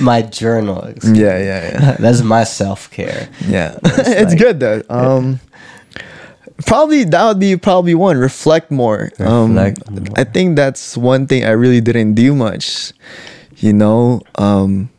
my 0.00 0.22
journal. 0.22 0.88
Yeah, 1.04 1.38
yeah, 1.38 1.70
yeah. 1.72 1.96
That's 1.98 2.22
my 2.22 2.44
self 2.44 2.90
care. 2.90 3.28
yeah, 3.46 3.72
yeah. 3.72 3.78
it's 3.82 4.30
like- 4.30 4.38
good 4.38 4.60
though. 4.60 4.82
Um, 4.88 5.40
probably 6.64 7.04
that 7.04 7.24
would 7.26 7.38
be 7.40 7.56
probably 7.56 7.94
one. 7.94 8.16
Reflect 8.16 8.70
more. 8.70 9.10
um, 9.18 9.54
Reflect 9.56 9.90
more. 9.90 10.04
I 10.16 10.24
think 10.24 10.56
that's 10.56 10.96
one 10.96 11.26
thing 11.26 11.44
I 11.44 11.50
really 11.50 11.80
didn't 11.80 12.14
do 12.14 12.34
much. 12.34 12.92
You 13.56 13.72
know, 13.72 14.20
um, 14.36 14.90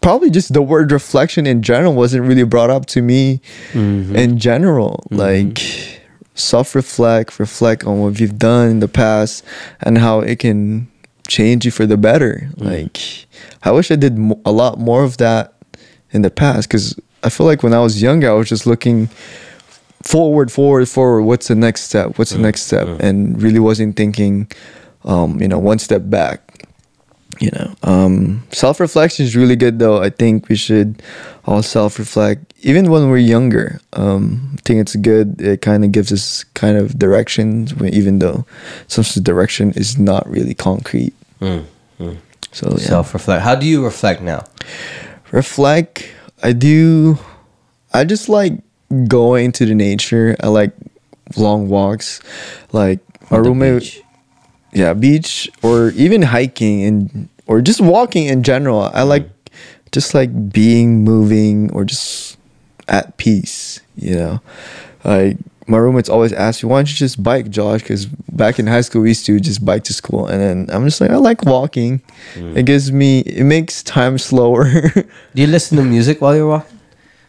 probably 0.00 0.30
just 0.30 0.52
the 0.52 0.62
word 0.62 0.90
reflection 0.92 1.46
in 1.46 1.62
general 1.62 1.94
wasn't 1.94 2.24
really 2.24 2.44
brought 2.44 2.70
up 2.70 2.86
to 2.86 3.02
me 3.02 3.40
Mm-hmm. 3.72 4.16
in 4.16 4.38
general. 4.38 5.04
Like 5.10 5.60
self 6.34 6.74
reflect, 6.74 7.38
reflect 7.38 7.84
on 7.84 8.00
what 8.00 8.18
you've 8.20 8.38
done 8.38 8.68
in 8.70 8.80
the 8.80 8.88
past 8.88 9.44
and 9.80 9.98
how 9.98 10.20
it 10.20 10.38
can 10.40 10.88
change 11.28 11.64
you 11.64 11.70
for 11.70 11.86
the 11.86 11.96
better. 11.96 12.48
Mm. 12.56 12.64
Like, 12.70 13.26
I 13.62 13.70
wish 13.70 13.90
I 13.90 13.96
did 13.96 14.18
mo- 14.18 14.40
a 14.44 14.52
lot 14.52 14.78
more 14.78 15.04
of 15.04 15.16
that 15.18 15.54
in 16.10 16.22
the 16.22 16.30
past 16.30 16.68
because 16.68 16.98
I 17.22 17.28
feel 17.30 17.46
like 17.46 17.62
when 17.62 17.72
I 17.72 17.78
was 17.80 18.02
younger, 18.02 18.28
I 18.30 18.34
was 18.34 18.48
just 18.48 18.66
looking 18.66 19.08
forward, 20.04 20.52
forward, 20.52 20.88
forward. 20.88 21.22
What's 21.24 21.48
the 21.48 21.54
next 21.54 21.82
step? 21.88 22.18
What's 22.18 22.32
the 22.32 22.38
next 22.38 22.62
step? 22.68 22.86
And 23.00 23.40
really 23.42 23.58
wasn't 23.60 23.96
thinking, 23.96 24.50
um, 25.04 25.40
you 25.40 25.48
know, 25.48 25.58
one 25.58 25.78
step 25.78 26.02
back. 26.10 26.40
You 27.40 27.50
know, 27.50 27.74
um, 27.82 28.44
self 28.52 28.78
reflection 28.78 29.26
is 29.26 29.34
really 29.34 29.56
good 29.56 29.80
though. 29.80 29.98
I 30.00 30.10
think 30.10 30.48
we 30.48 30.54
should 30.54 31.02
all 31.46 31.62
self 31.64 31.98
reflect, 31.98 32.54
even 32.62 32.88
when 32.90 33.10
we're 33.10 33.18
younger. 33.18 33.80
Um, 33.94 34.54
I 34.54 34.60
think 34.62 34.78
it's 34.80 34.94
good. 34.94 35.40
It 35.40 35.60
kind 35.60 35.82
of 35.84 35.90
gives 35.90 36.12
us 36.12 36.44
kind 36.54 36.76
of 36.78 36.96
directions, 36.96 37.74
even 37.82 38.20
though 38.20 38.46
sometimes 38.86 39.14
the 39.16 39.20
direction 39.20 39.72
is 39.74 39.98
not 39.98 40.22
really 40.30 40.54
concrete. 40.54 41.12
Mm, 41.40 41.64
So 42.52 42.70
yeah. 42.78 42.86
Self 42.86 43.12
reflect. 43.14 43.42
How 43.42 43.56
do 43.56 43.66
you 43.66 43.82
reflect 43.84 44.22
now? 44.22 44.44
reflect 45.32 46.06
i 46.44 46.52
do 46.52 47.18
i 47.92 48.04
just 48.04 48.28
like 48.28 48.52
going 49.08 49.52
to 49.52 49.66
the 49.66 49.74
nature 49.74 50.36
i 50.40 50.48
like 50.48 50.72
long 51.36 51.68
walks 51.68 52.20
like 52.72 53.00
my 53.30 53.38
roommate 53.38 53.82
beach? 53.82 54.02
yeah 54.72 54.92
beach 54.94 55.48
or 55.62 55.90
even 55.90 56.22
hiking 56.22 56.84
and 56.84 57.28
or 57.46 57.60
just 57.60 57.80
walking 57.80 58.26
in 58.26 58.42
general. 58.42 58.82
I 58.82 58.90
mm-hmm. 58.90 59.08
like 59.08 59.30
just 59.92 60.14
like 60.14 60.52
being 60.52 61.04
moving 61.04 61.70
or 61.72 61.84
just 61.84 62.36
at 62.88 63.16
peace 63.16 63.80
you 63.96 64.16
know? 64.16 64.40
Like 65.04 65.36
my 65.66 65.78
roommates 65.78 66.08
always 66.08 66.32
ask 66.32 66.62
me 66.62 66.68
why 66.68 66.78
don't 66.78 66.90
you 66.90 66.96
just 66.96 67.22
bike 67.22 67.48
josh? 67.48 67.80
Because 67.82 68.06
back 68.06 68.58
in 68.58 68.66
high 68.66 68.80
school 68.80 69.02
we 69.02 69.08
used 69.08 69.24
to 69.26 69.38
just 69.38 69.64
bike 69.64 69.84
to 69.84 69.94
school. 69.94 70.26
And 70.26 70.40
then 70.40 70.74
i'm 70.74 70.84
just 70.84 71.00
like 71.00 71.10
i 71.10 71.16
like 71.16 71.44
walking. 71.44 72.02
It 72.34 72.40
mm. 72.40 72.66
gives 72.66 72.92
me 72.92 73.20
it 73.20 73.44
makes 73.44 73.82
time 73.82 74.18
slower. 74.28 74.70
Do 74.90 75.06
you 75.34 75.46
listen 75.46 75.76
to 75.78 75.84
music 75.84 76.20
while 76.20 76.34
you're 76.34 76.48
walking? 76.48 76.80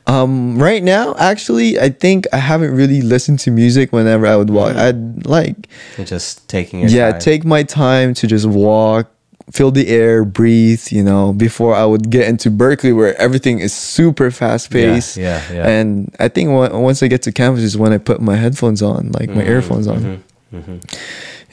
Um, 0.08 0.58
right 0.62 0.84
now, 0.84 1.16
actually, 1.18 1.80
I 1.80 1.90
think 1.90 2.26
I 2.32 2.38
haven't 2.38 2.76
really 2.76 3.02
listened 3.02 3.40
to 3.40 3.52
music 3.52 3.92
whenever 3.92 4.28
I 4.28 4.36
would 4.36 4.50
walk. 4.52 4.76
I'd 4.76 5.26
like, 5.26 5.68
You're 5.98 6.06
just 6.06 6.48
taking 6.48 6.82
your 6.82 6.90
yeah, 6.90 7.12
time. 7.14 7.20
take 7.22 7.44
my 7.44 7.64
time 7.64 8.14
to 8.16 8.28
just 8.28 8.46
walk, 8.46 9.10
feel 9.52 9.72
the 9.72 9.88
air, 9.88 10.24
breathe, 10.24 10.84
you 10.92 11.04
know, 11.04 11.34
before 11.34 11.74
I 11.76 11.86
would 11.86 12.12
get 12.12 12.28
into 12.28 12.52
Berkeley 12.52 12.94
where 12.94 13.20
everything 13.20 13.60
is 13.60 13.74
super 13.74 14.30
fast 14.30 14.70
paced. 14.70 15.18
Yeah, 15.18 15.42
yeah, 15.50 15.56
yeah. 15.58 15.68
And 15.68 16.16
I 16.20 16.28
think 16.28 16.50
when, 16.52 16.72
once 16.82 17.02
I 17.02 17.08
get 17.08 17.24
to 17.24 17.32
campus 17.32 17.64
is 17.64 17.76
when 17.76 17.92
I 17.92 17.98
put 17.98 18.22
my 18.22 18.36
headphones 18.36 18.82
on, 18.84 19.12
like 19.12 19.30
Mm-hmm, 19.30 19.38
my 19.40 19.46
earphones 19.46 19.88
on. 19.88 20.24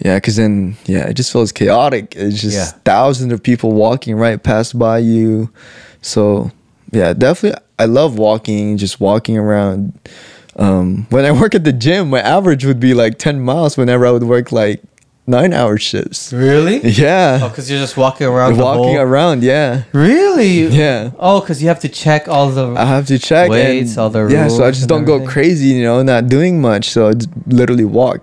Yeah, 0.04 0.16
because 0.16 0.36
then, 0.36 0.76
yeah, 0.86 1.06
it 1.08 1.14
just 1.14 1.32
feels 1.32 1.52
chaotic. 1.52 2.14
It's 2.16 2.40
just 2.40 2.56
Yeah. 2.56 2.80
thousands 2.84 3.32
of 3.32 3.42
people 3.42 3.72
walking 3.72 4.16
right 4.16 4.42
past 4.42 4.78
by 4.78 4.98
you. 4.98 5.50
So, 6.00 6.50
yeah, 6.90 7.12
definitely. 7.12 7.61
I 7.78 7.86
love 7.86 8.18
walking, 8.18 8.76
just 8.76 9.00
walking 9.00 9.36
around. 9.36 9.98
Um, 10.56 11.06
when 11.10 11.24
I 11.24 11.32
work 11.32 11.54
at 11.54 11.64
the 11.64 11.72
gym, 11.72 12.10
my 12.10 12.20
average 12.20 12.64
would 12.64 12.80
be 12.80 12.94
like 12.94 13.18
10 13.18 13.40
miles 13.40 13.76
whenever 13.76 14.06
I 14.06 14.10
would 14.10 14.24
work 14.24 14.52
like 14.52 14.82
nine 15.26 15.52
hour 15.52 15.78
shifts. 15.78 16.32
Really? 16.32 16.80
Yeah. 16.86 17.38
Oh, 17.42 17.48
because 17.48 17.70
you're 17.70 17.80
just 17.80 17.96
walking 17.96 18.26
around. 18.26 18.58
walking 18.58 18.96
whole- 18.96 18.98
around, 18.98 19.42
yeah. 19.42 19.84
Really? 19.92 20.66
Yeah. 20.66 21.10
Oh, 21.18 21.40
because 21.40 21.62
you 21.62 21.68
have 21.68 21.80
to 21.80 21.88
check 21.88 22.28
all 22.28 22.50
the. 22.50 22.74
I 22.76 22.84
have 22.84 23.06
to 23.06 23.18
check. 23.18 23.48
Weights, 23.50 23.90
and, 23.92 23.98
all 23.98 24.10
the 24.10 24.26
Yeah, 24.26 24.48
so 24.48 24.64
I 24.64 24.70
just 24.70 24.88
don't 24.88 25.04
go 25.04 25.24
crazy, 25.26 25.68
you 25.68 25.82
know, 25.82 26.02
not 26.02 26.28
doing 26.28 26.60
much. 26.60 26.90
So 26.90 27.08
I 27.08 27.14
just 27.14 27.30
literally 27.46 27.84
walk. 27.84 28.22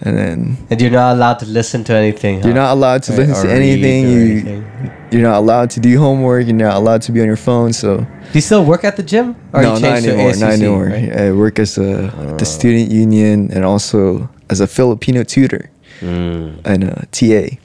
And 0.00 0.16
then 0.16 0.56
and 0.70 0.80
you're 0.80 0.92
not 0.92 1.16
allowed 1.16 1.38
to 1.40 1.46
listen 1.46 1.82
to 1.84 1.92
anything. 1.94 2.42
you're 2.44 2.54
not 2.54 2.72
allowed 2.72 3.02
to 3.04 3.12
Or- 3.12 3.16
listen 3.16 3.34
or 3.46 3.48
to 3.48 3.52
anything. 3.52 4.08
You, 4.08 4.20
anything. 4.30 4.64
You're 5.10 5.22
not 5.22 5.38
allowed 5.38 5.70
to 5.70 5.80
do 5.80 5.98
homework. 5.98 6.46
You're 6.46 6.54
not 6.54 6.76
allowed 6.76 7.02
to 7.02 7.12
be 7.12 7.20
on 7.20 7.26
your 7.26 7.36
phone. 7.36 7.72
So 7.72 7.96
Do 7.98 8.06
you 8.34 8.40
still 8.40 8.64
work 8.64 8.84
at 8.84 8.96
the 8.96 9.02
gym? 9.02 9.34
Or 9.52 9.62
no, 9.62 9.74
you 9.74 9.80
not 9.80 9.88
changed 9.88 10.04
to 10.06 10.12
anymore. 10.12 10.36
Not 10.36 10.52
anymore. 10.52 10.84
right? 10.86 11.12
I 11.20 11.32
work 11.32 11.58
as 11.58 11.78
a 11.78 12.12
the 12.38 12.44
student 12.44 12.90
union 12.92 13.50
and 13.52 13.64
also 13.64 14.28
as 14.50 14.60
a 14.60 14.66
Filipino 14.66 15.24
tutor 15.24 15.70
Mm. 16.00 16.60
and 16.64 16.84
a 16.84 17.06
TA. 17.10 17.58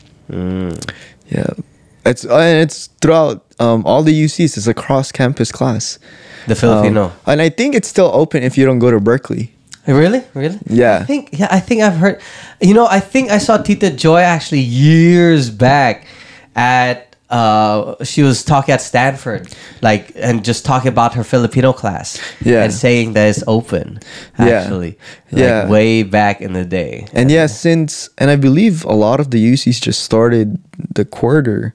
Yeah, 1.29 1.45
it's 2.05 2.25
uh, 2.25 2.37
and 2.37 2.59
it's 2.61 2.87
throughout 3.01 3.43
um, 3.59 3.85
all 3.85 4.03
the 4.03 4.13
UCs. 4.25 4.57
It's 4.57 4.67
a 4.67 4.73
cross 4.73 5.11
campus 5.11 5.51
class. 5.51 5.99
The 6.47 6.55
Filipino. 6.55 7.05
Um, 7.05 7.11
and 7.27 7.41
I 7.41 7.49
think 7.49 7.75
it's 7.75 7.87
still 7.87 8.09
open 8.13 8.43
if 8.43 8.57
you 8.57 8.65
don't 8.65 8.79
go 8.79 8.91
to 8.91 8.99
Berkeley. 8.99 9.52
Really? 9.87 10.23
Really? 10.33 10.59
Yeah. 10.67 10.99
I 11.01 11.05
think 11.05 11.29
yeah, 11.33 11.47
I 11.51 11.59
think 11.59 11.81
I've 11.81 11.97
heard 11.97 12.21
you 12.61 12.73
know, 12.73 12.87
I 12.87 12.99
think 12.99 13.31
I 13.31 13.37
saw 13.37 13.57
Tita 13.57 13.89
Joy 13.91 14.21
actually 14.21 14.61
years 14.61 15.49
back 15.49 16.07
at 16.55 17.15
uh 17.29 17.95
she 18.03 18.21
was 18.21 18.43
talking 18.43 18.73
at 18.73 18.81
Stanford 18.81 19.47
like 19.81 20.11
and 20.15 20.45
just 20.45 20.63
talking 20.65 20.87
about 20.89 21.15
her 21.15 21.23
Filipino 21.23 21.73
class 21.73 22.19
Yeah. 22.41 22.63
and 22.63 22.71
saying 22.71 23.13
that 23.13 23.27
it's 23.29 23.43
open 23.47 23.99
Yeah. 24.39 24.45
actually 24.61 24.97
like 25.31 25.41
Yeah. 25.41 25.67
way 25.67 26.03
back 26.03 26.41
in 26.41 26.53
the 26.53 26.63
day. 26.63 27.07
And 27.11 27.31
yeah, 27.31 27.47
since 27.47 28.09
and 28.19 28.29
I 28.29 28.35
believe 28.37 28.85
a 28.85 28.93
lot 28.93 29.19
of 29.19 29.31
the 29.31 29.39
UCs 29.53 29.81
just 29.81 30.01
started 30.03 30.59
the 30.95 31.05
quarter. 31.05 31.73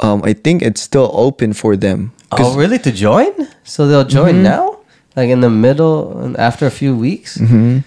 Um, 0.00 0.22
I 0.24 0.32
think 0.32 0.62
it's 0.62 0.80
still 0.80 1.10
open 1.12 1.52
for 1.52 1.76
them. 1.76 2.12
Oh, 2.30 2.54
really? 2.56 2.78
To 2.78 2.92
join? 2.92 3.32
So 3.64 3.86
they'll 3.88 4.04
join 4.06 4.42
now? 4.44 4.77
Like 5.18 5.30
in 5.36 5.40
the 5.40 5.50
middle 5.50 5.96
and 6.22 6.36
after 6.38 6.64
a 6.66 6.70
few 6.70 6.92
weeks? 6.96 7.38
Mm-hmm. 7.38 7.78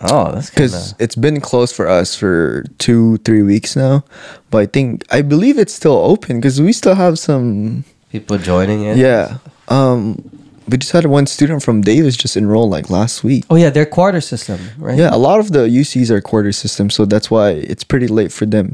Oh, 0.00 0.30
that's 0.32 0.50
because 0.50 0.94
it's 1.04 1.16
been 1.16 1.40
closed 1.40 1.74
for 1.74 1.86
us 1.88 2.14
for 2.14 2.64
two 2.78 3.16
three 3.26 3.42
weeks 3.42 3.74
now 3.74 4.04
but 4.50 4.58
i 4.58 4.66
think 4.66 5.02
i 5.10 5.20
believe 5.22 5.58
it's 5.58 5.74
still 5.74 5.98
open 6.12 6.38
because 6.38 6.60
we 6.66 6.72
still 6.72 6.94
have 6.94 7.18
some 7.18 7.82
people 8.12 8.38
joining 8.38 8.80
it. 8.90 8.96
yeah 8.96 9.38
um 9.66 10.22
we 10.70 10.76
just 10.78 10.92
had 10.92 11.06
one 11.06 11.26
student 11.26 11.64
from 11.66 11.80
davis 11.82 12.14
just 12.16 12.36
enroll 12.36 12.68
like 12.76 12.86
last 12.98 13.24
week 13.24 13.42
Oh 13.50 13.56
yeah, 13.56 13.70
their 13.70 13.86
quarter 13.86 14.20
system, 14.20 14.58
right? 14.78 14.96
yeah 15.02 15.10
a 15.12 15.18
lot 15.28 15.40
of 15.40 15.50
the 15.50 15.66
ucs 15.80 16.10
are 16.14 16.20
quarter 16.20 16.52
system 16.52 16.90
so 16.90 17.04
that's 17.04 17.28
why 17.28 17.50
it's 17.72 17.82
pretty 17.82 18.06
late 18.18 18.30
for 18.38 18.46
them 18.46 18.68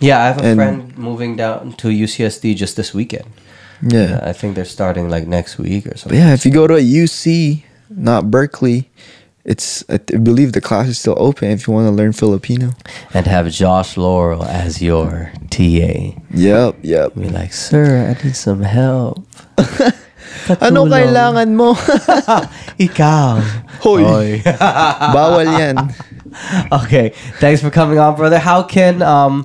Yeah, 0.00 0.22
I 0.22 0.26
have 0.30 0.38
a 0.38 0.44
And- 0.48 0.58
friend 0.60 0.78
moving 0.96 1.32
down 1.36 1.72
to 1.82 1.88
UCSD 2.04 2.54
just 2.56 2.74
this 2.80 2.94
weekend. 2.94 3.26
Yeah, 3.82 4.20
I 4.22 4.32
think 4.32 4.54
they're 4.54 4.64
starting 4.68 5.08
like 5.08 5.26
next 5.26 5.58
week 5.58 5.86
or 5.86 5.90
but 5.90 5.98
something. 5.98 6.18
yeah 6.18 6.32
if 6.34 6.44
you 6.44 6.52
go 6.52 6.66
to 6.66 6.74
a 6.76 6.84
uc 7.04 7.24
not 7.88 8.30
berkeley 8.30 8.88
it's 9.44 9.82
i 9.88 9.96
believe 10.20 10.52
the 10.52 10.60
class 10.60 10.86
is 10.86 10.98
still 11.00 11.16
open 11.16 11.48
if 11.50 11.66
you 11.66 11.72
want 11.72 11.88
to 11.88 11.94
learn 11.94 12.12
filipino 12.12 12.76
And 13.16 13.26
have 13.26 13.48
Josh 13.50 13.96
Laurel 13.96 14.44
as 14.44 14.82
your 14.84 15.32
TA. 15.48 16.12
yep 16.30 16.76
yep 16.84 17.14
Be 17.16 17.28
like, 17.32 17.52
sir, 17.56 18.04
I 18.04 18.12
need 18.22 18.36
some 18.36 18.62
help. 18.62 19.24
ano 20.60 20.84
Katulong." 20.86 20.92
kailangan 20.92 21.48
mo 21.56 21.72
Ikaw. 22.86 23.40
Hoy. 23.82 24.02
Hoy. 24.04 24.30
bawal 25.16 25.48
yan 25.48 25.76
okay, 26.84 27.10
thanks 27.42 27.58
for 27.60 27.70
coming 27.74 27.98
on, 27.98 28.14
brother. 28.14 28.38
How 28.38 28.62
can 28.62 29.02
um 29.02 29.42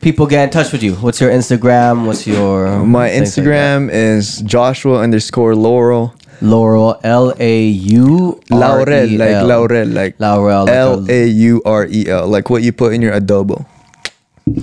people 0.00 0.26
get 0.26 0.44
in 0.44 0.50
touch 0.50 0.72
with 0.72 0.82
you? 0.82 0.94
What's 0.96 1.20
your 1.20 1.30
Instagram? 1.30 2.06
What's 2.06 2.26
your 2.26 2.84
My 2.84 3.08
things 3.10 3.36
like? 3.36 3.46
Instagram 3.46 3.90
is 3.92 4.40
Joshua 4.42 5.00
underscore 5.00 5.54
Laurel. 5.54 6.14
Laurel 6.42 6.98
L 7.04 7.34
A 7.38 7.66
U 7.68 8.40
Laurel, 8.50 9.08
like 9.12 9.44
Laurel, 9.44 9.86
like 9.88 10.16
Laurel, 10.18 10.68
L 10.70 11.04
A 11.10 11.26
U 11.28 11.60
R 11.66 11.84
E 11.86 12.08
L, 12.08 12.26
like 12.28 12.48
what 12.48 12.62
you 12.62 12.72
put 12.72 12.94
in 12.94 13.02
your 13.02 13.12
adobo. 13.12 13.66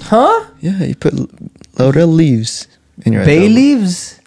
huh? 0.09 0.45
Yeah, 0.59 0.83
you 0.83 0.95
put 0.95 1.13
laurel 1.77 2.07
leaves 2.07 2.65
in 3.05 3.13
your 3.13 3.23
Bay 3.25 3.45
adobo. 3.47 3.53
leaves. 3.53 4.19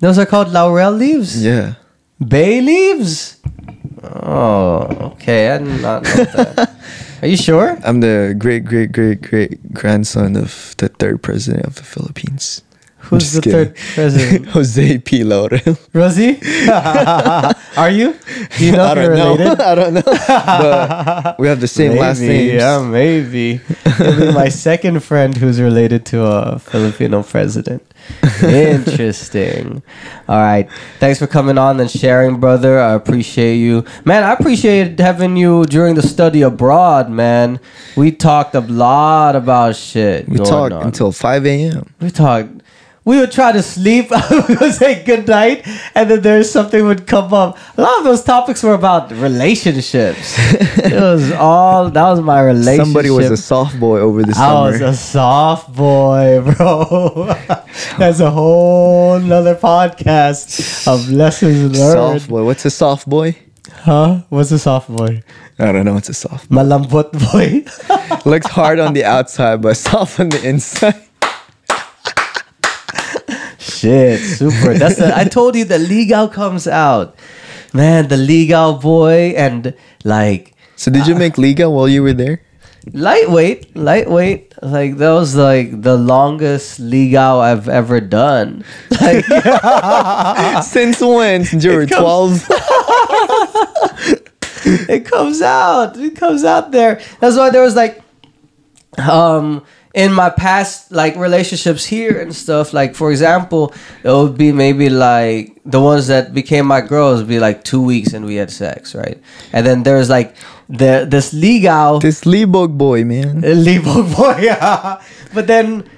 Those 0.00 0.18
are 0.18 0.26
called 0.26 0.50
laurel 0.50 0.90
leaves. 0.90 1.38
Yeah, 1.44 1.74
Bay 2.18 2.60
leaves. 2.60 3.36
Oh, 4.02 5.12
okay. 5.14 5.50
I 5.54 5.58
did 5.58 5.80
not 5.80 6.02
know 6.02 6.24
that. 6.34 6.74
Are 7.20 7.26
you 7.26 7.36
sure? 7.36 7.76
I'm 7.82 7.98
the 7.98 8.34
great 8.38 8.64
great 8.64 8.92
great 8.92 9.22
great 9.22 9.74
grandson 9.74 10.36
of 10.36 10.74
the 10.78 10.88
third 10.88 11.20
president 11.20 11.66
of 11.66 11.74
the 11.74 11.82
Philippines. 11.82 12.62
Who's 13.00 13.32
the 13.32 13.40
third 13.42 13.76
president? 13.94 14.46
Jose 14.54 14.98
P. 14.98 15.24
Laurel. 15.24 15.78
Rosie? 15.94 16.38
Are 16.68 17.90
you? 17.90 18.14
Do 18.58 18.64
you 18.66 18.72
know 18.72 18.84
I 18.84 18.92
if 18.92 18.96
you're 18.98 19.16
don't 19.16 19.16
know. 19.16 19.36
related? 19.36 19.60
I 19.70 19.74
don't 19.74 19.94
know. 19.94 20.02
But 20.04 21.38
we 21.38 21.48
have 21.48 21.60
the 21.60 21.68
same 21.68 21.96
last 21.96 22.20
name. 22.20 22.56
Yeah, 22.56 22.82
maybe. 22.82 23.60
You'll 23.98 24.16
be 24.18 24.32
my 24.32 24.48
second 24.48 25.00
friend 25.00 25.36
who's 25.36 25.60
related 25.60 26.04
to 26.06 26.24
a 26.26 26.58
Filipino 26.58 27.22
president. 27.22 27.82
Interesting. 28.42 29.82
All 30.28 30.38
right. 30.38 30.68
Thanks 30.98 31.18
for 31.18 31.26
coming 31.26 31.56
on 31.58 31.80
and 31.80 31.90
sharing, 31.90 32.40
brother. 32.40 32.78
I 32.78 32.92
appreciate 32.94 33.56
you. 33.56 33.84
Man, 34.04 34.22
I 34.24 34.32
appreciate 34.32 34.98
having 34.98 35.36
you 35.36 35.64
during 35.64 35.94
the 35.94 36.02
study 36.02 36.42
abroad, 36.42 37.10
man. 37.10 37.60
We 37.96 38.12
talked 38.12 38.54
a 38.54 38.60
lot 38.60 39.36
about 39.36 39.76
shit. 39.76 40.28
We 40.28 40.36
going 40.36 40.48
talked 40.50 40.72
on. 40.74 40.82
until 40.84 41.12
5 41.12 41.46
a.m. 41.46 41.94
We 42.00 42.10
talked. 42.10 42.50
We 43.08 43.16
would 43.20 43.32
try 43.32 43.52
to 43.52 43.62
sleep. 43.62 44.10
we 44.48 44.56
would 44.56 44.74
say 44.74 45.02
good 45.02 45.26
night, 45.26 45.66
and 45.94 46.10
then 46.10 46.20
there's 46.20 46.50
something 46.50 46.84
would 46.84 47.06
come 47.06 47.32
up. 47.32 47.56
A 47.78 47.80
lot 47.80 47.96
of 48.00 48.04
those 48.04 48.22
topics 48.22 48.62
were 48.62 48.74
about 48.74 49.10
relationships. 49.12 50.36
it 50.90 50.92
was 50.92 51.32
all 51.32 51.88
that 51.88 52.02
was 52.10 52.20
my 52.20 52.42
relationship. 52.42 52.84
Somebody 52.84 53.08
was 53.08 53.30
a 53.30 53.38
soft 53.38 53.80
boy 53.80 53.98
over 54.00 54.20
the 54.24 54.32
I 54.32 54.34
summer. 54.34 54.72
was 54.72 54.80
a 54.82 54.94
soft 54.94 55.74
boy, 55.74 56.42
bro. 56.58 57.34
That's 57.96 58.20
a 58.20 58.30
whole 58.30 59.18
nother 59.20 59.54
podcast 59.54 60.86
of 60.86 61.08
lessons 61.08 61.78
learned. 61.80 62.20
soft 62.20 62.28
boy. 62.28 62.44
What's 62.44 62.66
a 62.66 62.70
soft 62.70 63.08
boy? 63.08 63.34
Huh? 63.72 64.20
What's 64.28 64.52
a 64.52 64.58
soft 64.58 64.94
boy? 64.94 65.22
I 65.58 65.72
don't 65.72 65.86
know. 65.86 65.96
It's 65.96 66.10
a 66.10 66.14
soft. 66.14 66.50
Malambot 66.50 67.08
boy. 67.32 67.64
Looks 68.30 68.48
hard 68.48 68.78
on 68.78 68.92
the 68.92 69.04
outside, 69.04 69.62
but 69.62 69.78
soft 69.78 70.20
on 70.20 70.28
the 70.28 70.46
inside. 70.46 71.07
Shit, 73.78 74.20
super. 74.20 74.74
That's 74.74 74.96
the, 74.96 75.12
I 75.16 75.24
told 75.24 75.54
you 75.56 75.64
the 75.64 75.78
ligaw 75.78 76.32
comes 76.32 76.66
out. 76.66 77.14
Man, 77.72 78.08
the 78.08 78.16
ligaw 78.16 78.80
boy 78.80 79.34
and 79.36 79.74
like 80.04 80.54
So 80.76 80.90
did 80.90 81.06
you 81.06 81.14
Uh, 81.14 81.18
make 81.18 81.38
Liga 81.38 81.68
while 81.70 81.88
you 81.88 82.02
were 82.02 82.12
there? 82.14 82.42
lightweight, 82.92 83.76
lightweight. 83.76 84.54
Like 84.62 84.96
that 84.96 85.12
was 85.12 85.36
like 85.36 85.82
the 85.82 85.96
longest 85.96 86.80
ligaw 86.80 87.40
I've 87.44 87.68
ever 87.68 88.00
done. 88.00 88.64
Like 89.00 89.24
Since 90.64 91.00
when? 91.00 91.44
Since 91.44 91.64
you 91.64 91.72
were 91.76 91.84
12? 91.86 92.48
it 94.88 95.04
comes 95.04 95.42
out. 95.42 95.96
It 95.98 96.16
comes 96.16 96.44
out 96.44 96.72
there. 96.72 97.00
That's 97.20 97.36
why 97.36 97.50
there 97.50 97.62
was 97.62 97.76
like 97.76 98.00
um 98.98 99.62
in 99.98 100.12
my 100.12 100.30
past 100.30 100.92
like 100.92 101.16
relationships 101.16 101.84
here 101.84 102.20
and 102.20 102.32
stuff 102.32 102.72
like 102.72 102.94
for 102.94 103.10
example 103.10 103.74
it 104.04 104.12
would 104.12 104.38
be 104.38 104.52
maybe 104.52 104.88
like 104.88 105.58
the 105.66 105.80
ones 105.80 106.06
that 106.06 106.32
became 106.32 106.64
my 106.64 106.80
girls 106.80 107.18
would 107.18 107.28
be 107.28 107.40
like 107.40 107.64
two 107.64 107.82
weeks 107.82 108.12
and 108.12 108.24
we 108.24 108.36
had 108.36 108.48
sex 108.48 108.94
right 108.94 109.20
and 109.52 109.66
then 109.66 109.82
there's 109.82 110.08
like 110.08 110.36
the 110.68 111.04
this 111.10 111.34
ligaw 111.34 112.00
This 112.00 112.22
Libog 112.22 112.78
boy, 112.78 113.02
man. 113.02 113.42
Libog 113.68 114.14
boy 114.16 114.38
yeah. 114.40 115.02
but 115.34 115.48
then 115.48 115.90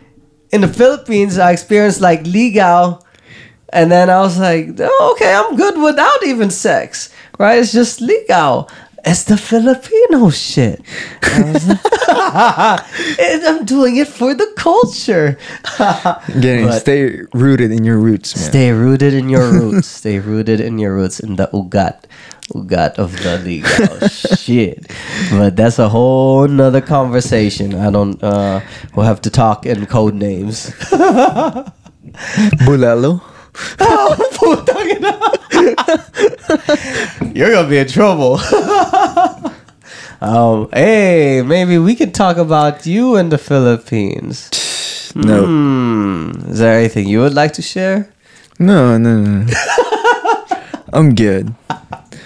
in 0.50 0.62
the 0.62 0.68
Philippines 0.68 1.36
I 1.36 1.50
experienced 1.52 2.00
like 2.00 2.24
ligaw 2.24 3.04
and 3.70 3.92
then 3.92 4.08
I 4.08 4.20
was 4.20 4.38
like 4.38 4.80
oh, 4.80 5.12
okay 5.12 5.34
I'm 5.34 5.56
good 5.56 5.76
without 5.76 6.24
even 6.24 6.48
sex 6.48 7.12
right 7.38 7.58
it's 7.58 7.72
just 7.72 8.00
ligaw 8.00 8.66
it's 9.04 9.24
the 9.24 9.36
Filipino 9.36 10.30
shit. 10.30 10.80
and 11.22 11.78
I'm 13.46 13.64
doing 13.64 13.96
it 13.96 14.08
for 14.08 14.34
the 14.34 14.46
culture. 14.56 15.38
Getting 16.40 16.66
But- 16.66 16.80
stay 16.80 17.20
rooted 17.32 17.70
in 17.72 17.84
your 17.84 17.98
roots, 17.98 18.36
man. 18.36 18.44
Stay 18.50 18.72
rooted 18.72 19.14
in 19.14 19.28
your 19.28 19.50
roots. 19.50 19.88
Stay 19.88 20.18
rooted 20.18 20.60
in 20.60 20.78
your 20.78 20.94
roots 20.94 21.20
in 21.20 21.36
the 21.36 21.48
ugat. 21.52 22.04
Ugat 22.54 22.98
of 22.98 23.12
the 23.22 23.38
ligaw 23.38 24.10
shit. 24.44 24.90
But 25.30 25.54
that's 25.56 25.78
a 25.78 25.88
whole 25.88 26.48
nother 26.48 26.80
conversation. 26.80 27.74
I 27.74 27.90
don't 27.90 28.20
uh 28.22 28.60
we'll 28.94 29.06
have 29.06 29.20
to 29.22 29.30
talk 29.30 29.66
in 29.66 29.86
code 29.86 30.14
names. 30.14 30.70
Bulalo. 32.66 33.22
You're 37.34 37.52
gonna 37.52 37.68
be 37.68 37.78
in 37.78 37.88
trouble. 37.88 38.34
um, 40.20 40.68
hey, 40.72 41.42
maybe 41.42 41.78
we 41.78 41.94
could 41.94 42.14
talk 42.14 42.36
about 42.36 42.86
you 42.86 43.16
in 43.16 43.28
the 43.28 43.38
Philippines. 43.38 44.50
No. 45.12 45.44
Hmm. 45.44 46.30
Is 46.52 46.60
there 46.60 46.78
anything 46.78 47.08
you 47.08 47.18
would 47.18 47.34
like 47.34 47.54
to 47.54 47.62
share? 47.62 48.08
No, 48.60 48.96
no, 48.96 49.18
no. 49.18 49.44
I'm 50.92 51.16
good. 51.16 51.52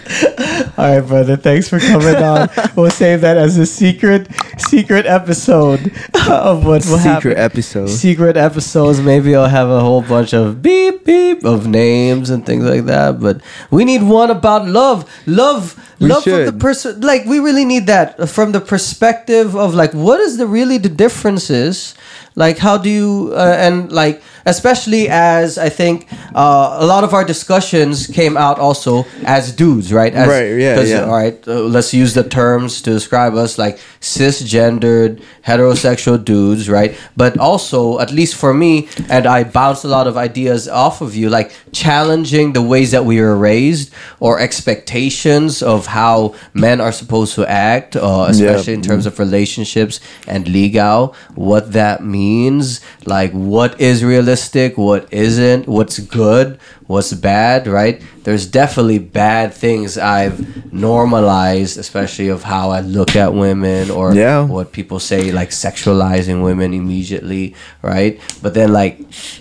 All 0.77 0.85
right, 0.85 1.01
brother. 1.01 1.37
Thanks 1.37 1.69
for 1.69 1.79
coming 1.79 2.17
on. 2.17 2.49
we'll 2.77 2.91
save 2.91 3.21
that 3.23 3.37
as 3.37 3.57
a 3.59 3.67
secret, 3.67 4.29
secret 4.59 5.07
episode 5.07 5.93
of 6.29 6.65
what 6.65 6.85
will 6.87 6.99
happen. 6.99 7.21
Secret 7.21 7.39
episode. 7.39 7.87
Secret 7.89 8.37
episodes. 8.37 9.01
Maybe 9.01 9.35
I'll 9.35 9.49
have 9.49 9.69
a 9.69 9.81
whole 9.81 10.03
bunch 10.03 10.35
of 10.35 10.63
beep 10.63 11.05
beep 11.05 11.45
of 11.45 11.67
names 11.67 12.31
and 12.31 12.45
things 12.45 12.65
like 12.65 12.85
that. 12.87 13.21
But 13.21 13.41
we 13.71 13.85
need 13.85 14.03
one 14.03 14.31
about 14.31 14.67
love. 14.67 15.09
Love 15.27 15.94
We 15.99 16.09
love 16.09 16.25
from 16.25 16.45
the 16.47 16.53
person 16.53 17.01
like 17.01 17.25
we 17.25 17.39
really 17.39 17.65
need 17.65 17.87
that 17.87 18.29
from 18.29 18.53
the 18.53 18.61
perspective 18.61 19.55
of 19.57 19.75
like 19.75 19.93
what 19.93 20.21
is 20.21 20.39
the 20.39 20.47
really 20.47 20.79
the 20.79 20.89
differences 20.89 21.95
like 22.37 22.59
how 22.59 22.77
do 22.77 22.91
you 22.91 23.33
uh, 23.35 23.57
and 23.59 23.93
like 23.93 24.21
especially 24.47 25.09
as 25.09 25.57
i 25.57 25.69
think 25.69 26.09
uh, 26.35 26.79
a 26.81 26.87
lot 26.87 27.05
of 27.05 27.15
our 27.15 27.25
discussions 27.25 28.07
came 28.07 28.37
out 28.37 28.59
also 28.59 29.05
as 29.25 29.53
dudes 29.53 29.93
right? 29.93 30.13
As, 30.15 30.29
Right, 30.29 30.59
yeah, 30.59 30.81
yeah. 30.81 31.05
all 31.05 31.13
right 31.13 31.37
uh, 31.47 31.61
let's 31.61 31.95
use 31.95 32.15
the 32.15 32.25
terms 32.25 32.83
to 32.83 32.91
describe 32.91 33.35
us 33.35 33.57
like 33.57 33.79
cisgendered 34.01 35.23
heterosexual 35.47 36.23
dudes 36.23 36.69
right? 36.69 36.97
But 37.17 37.39
also 37.39 38.01
at 38.01 38.11
least 38.11 38.35
for 38.35 38.53
me 38.53 38.89
and 39.09 39.27
i 39.27 39.45
bounce 39.45 39.85
a 39.85 39.89
lot 39.89 40.07
of 40.07 40.17
ideas 40.17 40.69
off 40.69 41.01
of 41.01 41.15
you 41.15 41.31
like 41.31 41.55
challenging 41.73 42.53
the 42.53 42.63
ways 42.63 42.91
that 42.91 43.05
we 43.05 43.21
were 43.21 43.37
raised 43.37 43.93
or 44.19 44.41
expectations 44.41 45.63
of 45.63 45.84
how 45.87 46.35
men 46.53 46.81
are 46.81 46.93
supposed 46.93 47.35
to 47.35 47.47
act 47.47 47.97
uh, 47.97 48.27
especially 48.29 48.75
in 48.75 48.83
terms 48.83 49.07
of 49.07 49.19
relationships 49.19 50.01
and 50.27 50.47
ligaw 50.47 51.15
what 51.35 51.73
that 51.73 52.05
means 52.05 52.81
like 53.07 53.33
what 53.33 53.81
is 53.81 54.05
realistic 54.05 54.77
what 54.79 55.11
isn't 55.13 55.67
what's 55.67 55.99
good 55.99 56.59
what's 56.87 57.13
bad 57.15 57.67
right? 57.67 58.03
There's 58.25 58.47
definitely 58.47 58.99
bad 58.99 59.55
things 59.55 59.97
i've 59.99 60.39
normalized 60.73 61.79
especially 61.79 62.29
of 62.29 62.43
how 62.43 62.71
i 62.71 62.81
look 62.81 63.17
at 63.17 63.33
women 63.33 63.91
or 63.91 64.15
Yeah. 64.15 64.45
what 64.45 64.73
people 64.73 64.99
say 65.01 65.31
like 65.33 65.51
sexualizing 65.51 66.43
women 66.43 66.75
immediately 66.75 67.55
right? 67.83 68.21
But 68.43 68.53
then 68.55 68.73
like 68.73 68.99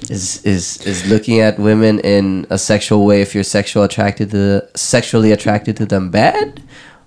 is 0.10 0.44
is 0.45 0.64
is 0.86 1.06
looking 1.10 1.40
at 1.41 1.60
women 1.60 1.99
in 1.99 2.45
a 2.49 2.57
sexual 2.57 3.06
way 3.06 3.22
if 3.22 3.34
you're 3.36 3.44
sexual 3.60 3.84
attracted 3.84 4.32
to 4.32 4.68
sexually 4.76 5.32
attracted 5.32 5.76
to 5.78 5.86
them 5.86 6.10
bad 6.11 6.61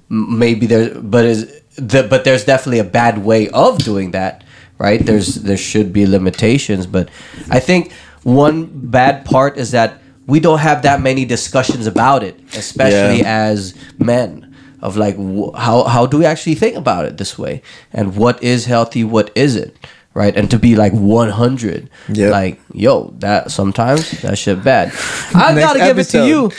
maybe 0.09 0.67
there 0.67 0.95
but 1.01 1.25
is 1.25 1.41
the, 1.77 2.03
but 2.13 2.25
there's 2.25 2.45
definitely 2.45 2.79
a 2.79 2.85
bad 3.01 3.19
way 3.25 3.49
of 3.51 3.79
doing 3.79 4.11
that 4.13 4.45
right? 4.79 5.01
There's 5.09 5.37
there 5.49 5.57
should 5.71 5.93
be 5.93 6.05
limitations 6.07 6.87
but 6.87 7.09
i 7.51 7.59
think 7.69 7.93
one 8.23 8.67
bad 8.99 9.25
part 9.25 9.57
is 9.57 9.71
that 9.71 9.91
we 10.27 10.41
don't 10.41 10.59
have 10.59 10.83
that 10.83 11.01
many 11.01 11.25
discussions 11.25 11.87
about 11.87 12.23
it 12.23 12.39
especially 12.55 13.21
Yeah. 13.21 13.51
as 13.51 13.75
men 13.99 14.55
of 14.83 14.97
like 14.97 15.17
wh- 15.17 15.55
how 15.57 15.85
how 15.85 16.07
do 16.07 16.19
we 16.19 16.25
actually 16.27 16.55
think 16.57 16.77
about 16.77 17.05
it 17.05 17.17
this 17.19 17.39
way 17.39 17.63
and 17.93 18.17
what 18.17 18.43
is 18.43 18.67
healthy 18.67 19.05
what 19.05 19.31
isn't 19.35 19.75
right 20.15 20.37
and 20.37 20.51
to 20.51 20.59
be 20.59 20.77
like 20.77 20.93
100 20.93 21.89
Yep. 22.09 22.33
like 22.33 22.61
yo 22.73 23.13
that 23.19 23.51
sometimes 23.51 24.11
that 24.23 24.37
shit 24.39 24.63
bad 24.65 24.93
i 25.35 25.55
gotta 25.55 25.79
give 25.79 25.99
it 25.99 26.05
to 26.09 26.27
you 26.27 26.51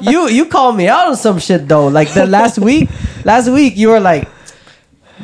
you 0.10 0.28
you 0.28 0.44
called 0.46 0.76
me 0.76 0.88
out 0.88 1.08
on 1.08 1.16
some 1.16 1.38
shit 1.38 1.66
though 1.68 1.88
like 1.88 2.12
the 2.14 2.26
last 2.26 2.58
week 2.68 2.88
last 3.24 3.48
week 3.48 3.76
you 3.76 3.88
were 3.88 4.00
like 4.00 4.28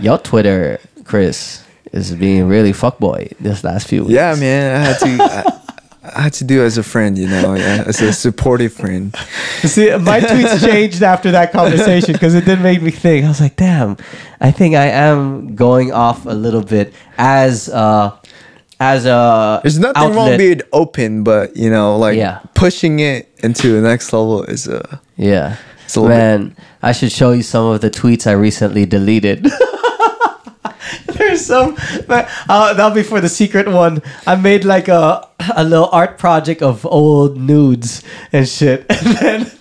your 0.01 0.19
twitter 0.19 0.79
chris 1.05 1.63
is 1.93 2.15
being 2.15 2.49
really 2.49 2.73
fuckboy 2.73 3.31
this 3.39 3.63
last 3.63 3.87
few 3.89 4.03
weeks 4.03 4.13
Yeah, 4.15 4.35
man. 4.35 4.81
I 4.81 4.85
had 4.85 4.99
to. 4.99 5.23
I, 5.23 5.61
I 6.05 6.23
had 6.23 6.33
to 6.35 6.45
do 6.45 6.63
it 6.63 6.67
as 6.67 6.77
a 6.79 6.83
friend, 6.83 7.17
you 7.17 7.27
know, 7.29 7.55
yeah, 7.55 7.85
as 7.87 8.01
a 8.03 8.13
supportive 8.13 8.73
friend. 8.75 9.15
See, 9.63 9.89
my 9.97 10.21
tweets 10.21 10.61
changed 10.71 11.03
after 11.03 11.31
that 11.31 11.51
conversation 11.51 12.13
because 12.13 12.35
it 12.35 12.45
did 12.45 12.61
make 12.61 12.83
me 12.83 12.91
think. 12.91 13.25
I 13.25 13.29
was 13.29 13.41
like, 13.41 13.57
damn, 13.57 13.97
I 14.41 14.51
think 14.51 14.75
I 14.75 14.87
am 14.89 15.55
going 15.57 15.93
off 15.93 16.27
a 16.27 16.35
little 16.35 16.63
bit 16.63 16.93
as 17.17 17.69
uh 17.71 18.15
as 18.81 19.07
a 19.07 19.61
There's 19.63 19.79
nothing 19.79 20.03
wrong 20.11 20.19
outlet. 20.33 20.39
being 20.39 20.61
open, 20.75 21.25
but 21.25 21.57
you 21.57 21.71
know, 21.71 21.97
like 21.97 22.17
Yeah. 22.19 22.41
pushing 22.55 23.01
it 23.01 23.29
into 23.43 23.73
the 23.73 23.81
next 23.81 24.13
level 24.13 24.43
is 24.45 24.67
a 24.69 25.01
Yeah. 25.17 25.57
It's 25.87 25.97
a 25.97 26.03
Man, 26.03 26.57
I 26.83 26.93
should 26.93 27.13
show 27.13 27.33
you 27.33 27.43
some 27.43 27.67
of 27.67 27.81
the 27.81 27.91
tweets 27.91 28.27
I 28.27 28.33
recently 28.33 28.85
deleted. 28.85 29.47
There's 31.07 31.45
some, 31.45 31.77
but, 32.07 32.29
uh, 32.49 32.75
that'll 32.75 32.95
be 32.95 33.03
for 33.03 33.21
the 33.21 33.29
secret 33.29 33.69
one. 33.69 34.03
I 34.27 34.37
made 34.37 34.65
like 34.65 34.89
a 34.89 35.29
a 35.57 35.65
little 35.65 35.89
art 35.93 36.19
project 36.19 36.63
of 36.63 36.87
old 36.87 37.37
nudes 37.37 38.03
and 38.33 38.49
shit. 38.49 38.87
And 39.05 39.17
then 39.19 39.53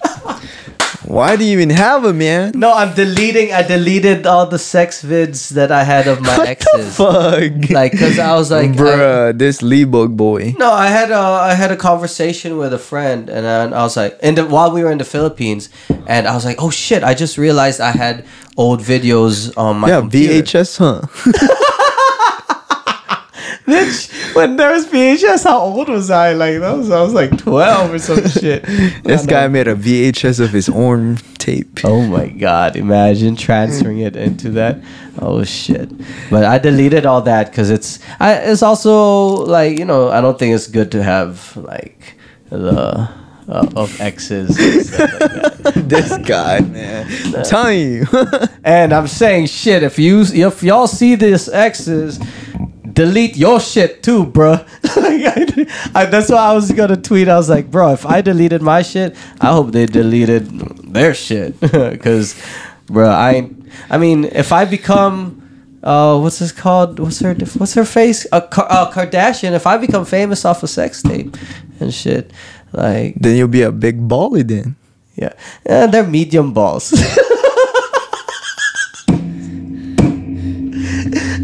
Why 1.06 1.36
do 1.36 1.44
you 1.44 1.54
even 1.54 1.70
have 1.72 2.06
it, 2.06 2.14
man? 2.14 2.52
no, 2.56 2.72
I'm 2.74 2.94
deleting. 2.94 3.52
I 3.54 3.62
deleted 3.64 4.26
all 4.28 4.46
the 4.46 4.60
sex 4.60 5.04
vids 5.04 5.50
that 5.50 5.72
I 5.72 5.84
had 5.84 6.08
of 6.08 6.22
my 6.22 6.46
exes. 6.48 6.96
Fuck. 6.96 7.70
Like, 7.70 7.98
cause 7.98 8.20
I 8.20 8.34
was 8.36 8.52
like, 8.52 8.78
I- 8.80 9.32
this 9.34 9.62
Libog 9.62 10.16
boy. 10.16 10.54
No, 10.58 10.72
I 10.72 10.88
had 10.88 11.12
a 11.12 11.18
I 11.18 11.54
had 11.56 11.72
a 11.72 11.78
conversation 11.78 12.58
with 12.58 12.74
a 12.74 12.78
friend, 12.80 13.30
and 13.30 13.46
then 13.46 13.74
I 13.74 13.82
was 13.84 13.96
like, 13.98 14.18
and 14.22 14.38
the, 14.38 14.46
while 14.46 14.72
we 14.72 14.84
were 14.84 14.92
in 14.92 14.98
the 15.00 15.06
Philippines, 15.06 15.70
and 16.08 16.28
I 16.28 16.34
was 16.36 16.46
like, 16.46 16.62
oh 16.62 16.70
shit, 16.70 17.04
I 17.04 17.14
just 17.14 17.38
realized 17.38 17.82
I 17.82 17.92
had 17.92 18.26
old 18.58 18.80
videos 18.82 19.52
on 19.58 19.78
my 19.78 19.88
Yeah, 19.90 20.00
computer. 20.02 20.34
VHS, 20.44 20.78
huh? 20.78 21.02
Bitch, 23.66 24.12
when 24.34 24.56
there 24.56 24.72
was 24.72 24.88
VHS, 24.88 25.44
how 25.44 25.60
old 25.60 25.90
was 25.90 26.10
I? 26.10 26.34
Like 26.34 26.60
that 26.60 26.76
was 26.76 26.90
I 26.90 27.02
was 27.02 27.14
like 27.14 27.38
twelve 27.38 27.94
or 27.94 28.00
some 28.00 28.28
shit. 28.28 28.64
This 29.04 29.26
guy 29.26 29.44
know. 29.44 29.50
made 29.50 29.68
a 29.68 29.76
VHS 29.76 30.40
of 30.40 30.52
his 30.52 30.70
own 30.70 31.18
tape. 31.38 31.80
Oh 31.84 32.06
my 32.06 32.28
god! 32.28 32.76
Imagine 32.76 33.36
transferring 33.36 34.00
it 34.00 34.16
into 34.16 34.50
that. 34.52 34.80
Oh 35.20 35.44
shit! 35.44 35.90
But 36.30 36.46
I 36.46 36.58
deleted 36.58 37.06
all 37.06 37.22
that 37.24 37.50
because 37.50 37.70
it's. 37.70 38.00
I, 38.20 38.34
it's 38.34 38.64
also 38.64 39.46
like 39.46 39.78
you 39.78 39.86
know 39.86 40.10
I 40.10 40.22
don't 40.22 40.38
think 40.38 40.56
it's 40.56 40.68
good 40.68 40.92
to 40.94 41.04
have 41.04 41.56
like 41.58 42.16
the 42.50 43.10
uh, 43.48 43.68
of 43.76 44.00
exes. 44.00 44.58
like 44.58 45.74
this 45.76 46.18
guy, 46.20 46.60
man. 46.62 47.08
I'm 47.36 47.44
telling 47.44 47.80
you. 47.80 48.06
And 48.66 48.94
I'm 48.94 49.08
saying 49.08 49.48
shit. 49.48 49.84
If 49.84 50.00
you 50.00 50.22
if 50.22 50.64
y'all 50.64 50.88
see 50.88 51.16
this 51.16 51.50
exes, 51.50 52.18
delete 52.94 53.36
your 53.36 53.60
shit 53.60 54.04
too, 54.04 54.26
bruh. 54.26 54.60
like, 54.96 55.68
I, 55.96 56.02
I, 56.02 56.06
that's 56.06 56.30
why 56.30 56.38
I 56.38 56.54
was 56.54 56.72
gonna 56.72 56.98
tweet. 56.98 57.28
I 57.28 57.36
was 57.36 57.50
like, 57.50 57.72
bro, 57.72 57.94
if 57.94 58.06
I 58.06 58.22
deleted 58.22 58.62
my 58.62 58.82
shit, 58.82 59.16
I 59.42 59.48
hope 59.48 59.72
they 59.72 59.86
deleted 59.86 60.48
their 60.94 61.14
shit, 61.14 61.60
because, 61.60 62.40
bro, 62.86 63.10
I 63.10 63.50
I 63.90 63.98
mean, 63.98 64.26
if 64.26 64.52
I 64.52 64.66
become. 64.66 65.40
Uh, 65.84 66.18
what's 66.18 66.40
this 66.40 66.54
called? 66.54 66.98
What's 66.98 67.20
her? 67.20 67.34
What's 67.34 67.74
her 67.74 67.84
face? 67.84 68.26
A 68.32 68.36
uh, 68.36 68.90
Kardashian. 68.90 69.52
If 69.52 69.68
I 69.68 69.76
become 69.76 70.06
famous 70.06 70.46
off 70.46 70.64
a 70.64 70.68
sex 70.68 71.02
tape 71.02 71.36
and 71.82 71.94
shit, 71.94 72.32
like 72.72 73.16
then 73.16 73.36
you'll 73.36 73.50
be 73.50 73.64
a 73.64 73.72
big 73.74 74.08
bally 74.08 74.44
then. 74.44 74.78
yeah, 75.16 75.34
yeah 75.66 75.88
they're 75.88 76.08
medium 76.08 76.54
balls. 76.54 76.94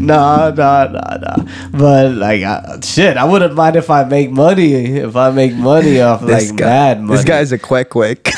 nah, 0.00 0.50
nah, 0.50 0.86
nah, 0.86 1.16
nah. 1.18 1.36
But 1.72 2.12
like, 2.12 2.42
uh, 2.42 2.80
shit, 2.80 3.18
I 3.18 3.24
wouldn't 3.24 3.54
mind 3.54 3.76
if 3.76 3.90
I 3.90 4.04
make 4.04 4.30
money. 4.30 4.96
If 4.96 5.14
I 5.14 5.30
make 5.30 5.54
money 5.54 6.00
off 6.08 6.22
This 6.22 6.48
like 6.50 6.58
guy, 6.58 6.64
mad 6.64 7.02
money. 7.02 7.16
This 7.16 7.24
guy's 7.26 7.52
a 7.52 7.58
kwek 7.58 7.86
kwek. 7.86 8.24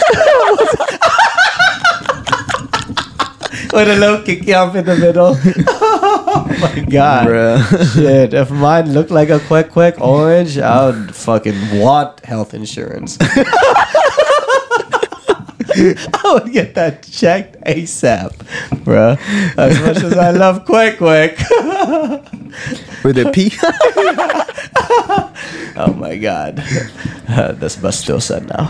with 3.72 3.88
a 3.88 3.96
little 3.96 4.22
kick 4.22 4.48
up 4.48 4.74
in 4.74 4.84
the 4.84 4.96
middle. 4.96 5.36
oh 5.38 6.46
my 6.60 6.80
god. 6.90 7.28
Bruh. 7.28 7.94
Shit, 7.94 8.34
if 8.34 8.50
mine 8.50 8.92
looked 8.92 9.12
like 9.12 9.30
a 9.30 9.38
kwek 9.38 9.70
kwek 9.70 10.00
orange, 10.00 10.58
I 10.58 10.86
would 10.86 11.14
fucking 11.14 11.78
want 11.78 12.24
health 12.24 12.54
insurance. 12.54 13.18
I 16.14 16.30
would 16.34 16.52
get 16.52 16.74
that 16.74 17.02
checked 17.02 17.56
ASAP, 17.64 18.84
bro. 18.84 19.16
As 19.56 19.80
much 19.80 20.02
as 20.02 20.16
I 20.16 20.30
love 20.30 20.64
kwek 20.64 20.96
kwek. 20.96 21.36
With 23.04 23.18
a 23.18 23.30
P. 23.32 23.50
oh 25.76 25.92
my 25.94 26.16
god. 26.16 26.62
Uh, 27.28 27.52
this 27.52 27.76
bus 27.76 27.98
still 27.98 28.20
said 28.20 28.48
now. 28.48 28.68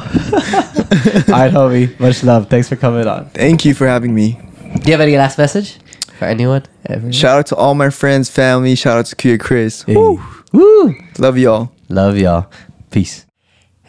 Alright, 1.29 1.53
homie. 1.53 1.99
Much 1.99 2.23
love. 2.23 2.49
Thanks 2.49 2.69
for 2.69 2.77
coming 2.77 3.07
on. 3.07 3.29
Thank 3.31 3.65
you 3.65 3.75
for 3.75 3.87
having 3.87 4.15
me. 4.15 4.39
Do 4.75 4.83
you 4.87 4.93
have 4.93 5.01
any 5.01 5.17
last 5.17 5.39
message 5.39 5.79
for 6.19 6.27
anyone? 6.27 6.65
Everyone? 6.87 7.13
Shout 7.13 7.39
out 7.39 7.47
to 7.47 7.57
all 7.57 7.75
my 7.75 7.91
friends, 7.91 8.31
family. 8.31 8.75
Shout 8.75 8.99
out 8.99 9.07
to 9.07 9.17
Kuya 9.17 9.41
Chris. 9.41 9.83
Hey. 9.83 9.97
Woo. 9.97 10.23
Woo! 10.53 10.95
Love 11.19 11.39
y'all. 11.39 11.73
Love 11.89 12.17
y'all. 12.17 12.51
Peace. 12.91 13.27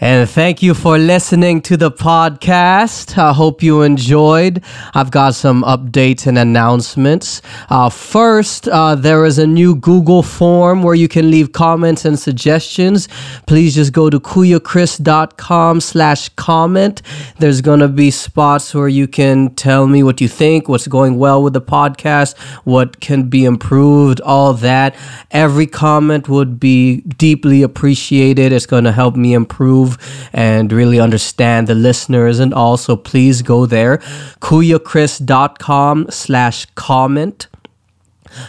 And 0.04 0.30
thank 0.30 0.62
you 0.62 0.74
for 0.74 0.98
listening 0.98 1.62
to 1.62 1.78
the 1.78 1.90
podcast. 1.90 3.18
I 3.18 3.32
hope 3.32 3.64
you 3.64 3.84
enjoyed. 3.84 4.62
I've 4.94 5.12
got 5.12 5.34
some 5.34 5.64
updates 5.64 6.28
and 6.28 6.38
announcements. 6.38 7.42
Uh, 7.70 7.88
first, 7.88 8.68
uh, 8.68 8.96
there 8.96 9.24
is 9.24 9.38
a 9.38 9.48
new 9.48 9.76
Google 9.76 10.22
form 10.22 10.84
where 10.84 10.94
you 10.94 11.08
can 11.08 11.32
leave 11.32 11.54
comments 11.54 12.04
and 12.04 12.20
suggestions. 12.20 13.08
Please 13.48 13.76
just 13.76 13.94
go 13.94 14.10
to 14.10 14.20
kuyachris.com 14.20 15.80
slash 15.80 16.28
comment. 16.36 17.02
There's 17.40 17.62
going 17.62 17.80
to 17.80 17.88
be 17.88 18.12
spots 18.12 18.76
where 18.76 18.90
you 18.90 19.08
can 19.08 19.56
tell 19.56 19.88
me 19.88 20.04
what 20.04 20.20
you 20.20 20.28
think, 20.28 20.68
what's 20.68 20.86
going 20.86 21.18
well 21.18 21.42
with 21.42 21.54
the 21.54 21.62
podcast, 21.62 22.38
what 22.66 23.00
can 23.00 23.30
be 23.30 23.46
improved, 23.46 24.20
all 24.20 24.54
that. 24.56 24.98
Every 25.32 25.66
comment 25.66 26.28
would 26.28 26.60
be 26.60 27.00
deeply 27.00 27.64
appreciated. 27.64 28.52
It's 28.52 28.66
going 28.66 28.84
to 28.84 28.92
help 28.92 29.16
me 29.16 29.34
improve 29.34 29.93
improve 29.94 30.30
and 30.34 30.72
really 30.72 31.00
understand 31.00 31.68
the 31.68 31.76
listeners. 31.76 32.40
And 32.40 32.54
also 32.54 32.96
please 32.96 33.42
go 33.42 33.66
there 33.66 33.98
kuyachris.com 34.42 36.08
slash 36.10 36.66
comment. 36.76 37.48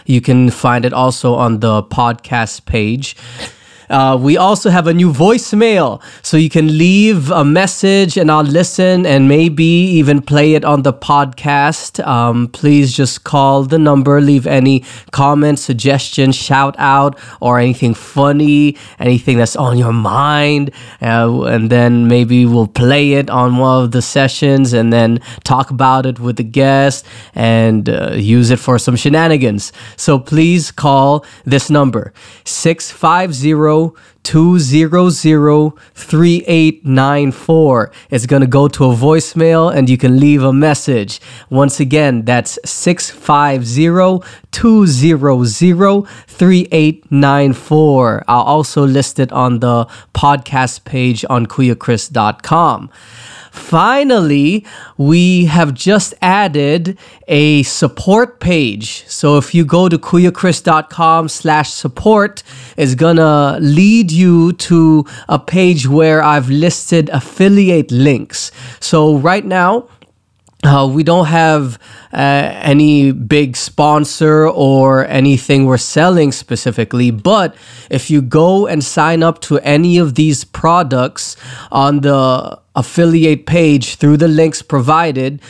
You 0.05 0.21
can 0.21 0.49
find 0.49 0.83
it 0.83 0.93
also 0.93 1.35
on 1.35 1.59
the 1.59 1.83
podcast 1.83 2.65
page 2.65 3.15
uh, 3.89 4.17
we 4.19 4.37
also 4.37 4.69
have 4.69 4.87
a 4.87 4.93
new 4.93 5.11
voicemail, 5.11 6.01
so 6.21 6.37
you 6.37 6.49
can 6.49 6.77
leave 6.77 7.31
a 7.31 7.43
message 7.43 8.17
and 8.17 8.31
I'll 8.31 8.43
listen 8.43 9.05
and 9.05 9.27
maybe 9.27 9.63
even 9.63 10.21
play 10.21 10.53
it 10.53 10.65
on 10.65 10.83
the 10.83 10.93
podcast. 10.93 12.05
Um, 12.05 12.47
please 12.47 12.93
just 12.93 13.23
call 13.23 13.63
the 13.63 13.77
number, 13.77 14.21
leave 14.21 14.47
any 14.47 14.83
comments, 15.11 15.61
suggestions, 15.61 16.35
shout 16.35 16.75
out, 16.77 17.19
or 17.41 17.59
anything 17.59 17.93
funny, 17.93 18.77
anything 18.99 19.37
that's 19.37 19.55
on 19.55 19.77
your 19.77 19.93
mind, 19.93 20.71
uh, 21.01 21.43
and 21.43 21.69
then 21.69 22.07
maybe 22.07 22.45
we'll 22.45 22.67
play 22.67 23.13
it 23.13 23.29
on 23.29 23.57
one 23.57 23.83
of 23.83 23.91
the 23.91 24.01
sessions 24.01 24.73
and 24.73 24.91
then 24.91 25.19
talk 25.43 25.69
about 25.69 26.05
it 26.05 26.19
with 26.19 26.37
the 26.37 26.43
guest 26.43 27.05
and 27.33 27.89
uh, 27.89 28.11
use 28.13 28.51
it 28.51 28.59
for 28.59 28.77
some 28.79 28.95
shenanigans. 28.95 29.71
So 29.97 30.19
please 30.19 30.71
call 30.71 31.25
this 31.45 31.69
number 31.69 32.13
650 32.45 33.53
200 34.23 35.71
3894. 35.93 37.91
It's 38.09 38.25
going 38.25 38.41
to 38.41 38.47
go 38.47 38.67
to 38.67 38.85
a 38.85 38.95
voicemail 38.95 39.73
and 39.75 39.89
you 39.89 39.97
can 39.97 40.19
leave 40.19 40.43
a 40.43 40.51
message. 40.51 41.21
Once 41.49 41.79
again, 41.79 42.25
that's 42.25 42.57
650 42.65 44.25
200 44.51 46.07
3894. 46.27 48.23
I'll 48.27 48.41
also 48.41 48.85
list 48.85 49.19
it 49.19 49.31
on 49.31 49.59
the 49.59 49.85
podcast 50.13 50.85
page 50.85 51.23
on 51.29 51.45
kuyachris.com. 51.45 52.89
Finally, 53.55 54.65
we 54.97 55.45
have 55.45 55.73
just 55.73 56.13
added 56.21 56.97
a 57.27 57.63
support 57.63 58.39
page. 58.39 59.05
So 59.07 59.37
if 59.37 59.55
you 59.55 59.63
go 59.65 59.87
to 59.87 59.97
kuyachris.com 59.97 61.29
slash 61.29 61.71
support, 61.71 62.43
it's 62.75 62.95
gonna 62.95 63.57
lead 63.61 64.11
you 64.11 64.53
to 64.53 65.05
a 65.29 65.39
page 65.39 65.87
where 65.87 66.21
I've 66.21 66.49
listed 66.49 67.09
affiliate 67.09 67.91
links. 67.91 68.51
So 68.79 69.17
right 69.17 69.45
now, 69.45 69.87
uh, 70.63 70.89
we 70.91 71.03
don't 71.03 71.27
have 71.27 71.77
uh, 72.11 72.17
any 72.17 73.11
big 73.11 73.55
sponsor 73.55 74.47
or 74.47 75.05
anything 75.07 75.65
we're 75.65 75.77
selling 75.77 76.31
specifically, 76.31 77.11
but 77.11 77.55
if 77.89 78.09
you 78.09 78.21
go 78.21 78.65
and 78.65 78.83
sign 78.83 79.21
up 79.21 79.41
to 79.41 79.59
any 79.59 79.97
of 79.97 80.15
these 80.15 80.43
products 80.43 81.35
on 81.71 82.01
the 82.01 82.59
affiliate 82.75 83.45
page 83.45 83.95
through 83.95 84.17
the 84.17 84.27
links 84.27 84.61
provided, 84.61 85.41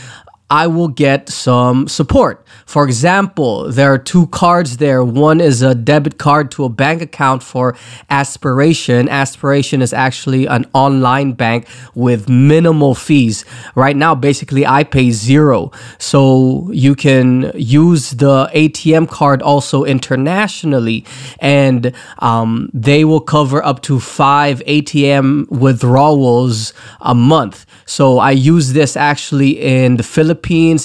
I 0.50 0.68
will 0.68 0.90
get 0.90 1.30
some 1.30 1.88
support. 1.88 2.46
For 2.68 2.86
example, 2.86 3.72
there 3.72 3.92
are 3.92 3.98
two 3.98 4.28
cards 4.28 4.78
there. 4.78 5.04
One 5.04 5.42
is 5.42 5.64
a 5.64 5.74
debit 5.74 6.20
card 6.20 6.52
to 6.52 6.66
a 6.66 6.70
bank 6.70 7.02
account 7.02 7.42
for 7.42 7.76
Aspiration. 8.12 9.10
Aspiration 9.10 9.82
is 9.82 9.92
actually 9.92 10.46
an 10.46 10.66
online 10.74 11.34
bank 11.34 11.68
with 11.96 12.30
minimal 12.30 12.94
fees. 12.94 13.44
Right 13.74 13.96
now, 13.96 14.14
basically, 14.14 14.68
I 14.68 14.84
pay 14.84 15.10
zero. 15.10 15.72
So 15.98 16.70
you 16.72 16.94
can 16.94 17.52
use 17.56 18.12
the 18.12 18.50
ATM 18.54 19.10
card 19.10 19.42
also 19.42 19.84
internationally, 19.84 21.06
and 21.40 21.92
um, 22.20 22.70
they 22.72 23.04
will 23.04 23.22
cover 23.22 23.66
up 23.66 23.82
to 23.84 24.00
five 24.00 24.62
ATM 24.68 25.50
withdrawals 25.50 26.74
a 27.02 27.16
month. 27.16 27.66
So 27.86 28.20
I 28.20 28.32
use 28.32 28.74
this 28.74 28.96
actually 28.96 29.60
in 29.62 29.98
the 29.98 30.04
Philippines, 30.04 30.35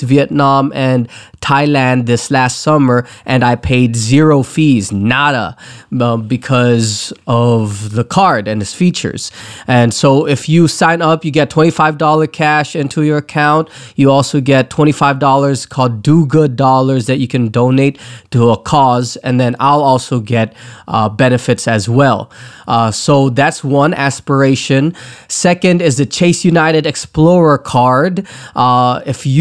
Vietnam, 0.03 0.73
and 0.75 1.09
Thailand 1.41 2.07
this 2.07 2.31
last 2.31 2.61
summer, 2.61 3.07
and 3.25 3.43
I 3.45 3.57
paid 3.57 3.97
zero 3.97 4.43
fees, 4.43 4.93
nada, 4.93 5.57
uh, 5.99 6.17
because 6.17 7.13
of 7.27 7.93
the 7.93 8.05
card 8.05 8.47
and 8.47 8.61
its 8.63 8.75
features. 8.75 9.31
And 9.67 9.93
so, 9.93 10.27
if 10.27 10.49
you 10.49 10.69
sign 10.69 11.01
up, 11.03 11.25
you 11.25 11.31
get 11.31 11.51
$25 11.51 12.33
cash 12.33 12.77
into 12.77 13.03
your 13.03 13.19
account. 13.19 13.69
You 13.97 14.11
also 14.11 14.41
get 14.41 14.71
$25 14.71 15.69
called 15.69 16.03
Do 16.03 16.27
Good 16.27 16.57
Dollars 16.57 17.07
that 17.07 17.19
you 17.19 17.29
can 17.29 17.49
donate 17.49 17.99
to 18.31 18.51
a 18.51 18.57
cause, 18.57 19.17
and 19.17 19.41
then 19.41 19.57
I'll 19.59 19.83
also 19.83 20.21
get 20.21 20.55
uh, 20.87 21.09
benefits 21.09 21.67
as 21.67 21.89
well. 21.89 22.31
Uh, 22.69 22.91
so, 22.91 23.31
that's 23.31 23.65
one 23.65 23.95
aspiration. 23.95 24.95
Second 25.29 25.81
is 25.83 25.97
the 25.97 26.07
Chase 26.07 26.45
United 26.45 26.87
Explorer 26.87 27.59
card. 27.59 28.27
Uh, 28.55 29.01
if 29.07 29.25
you 29.27 29.40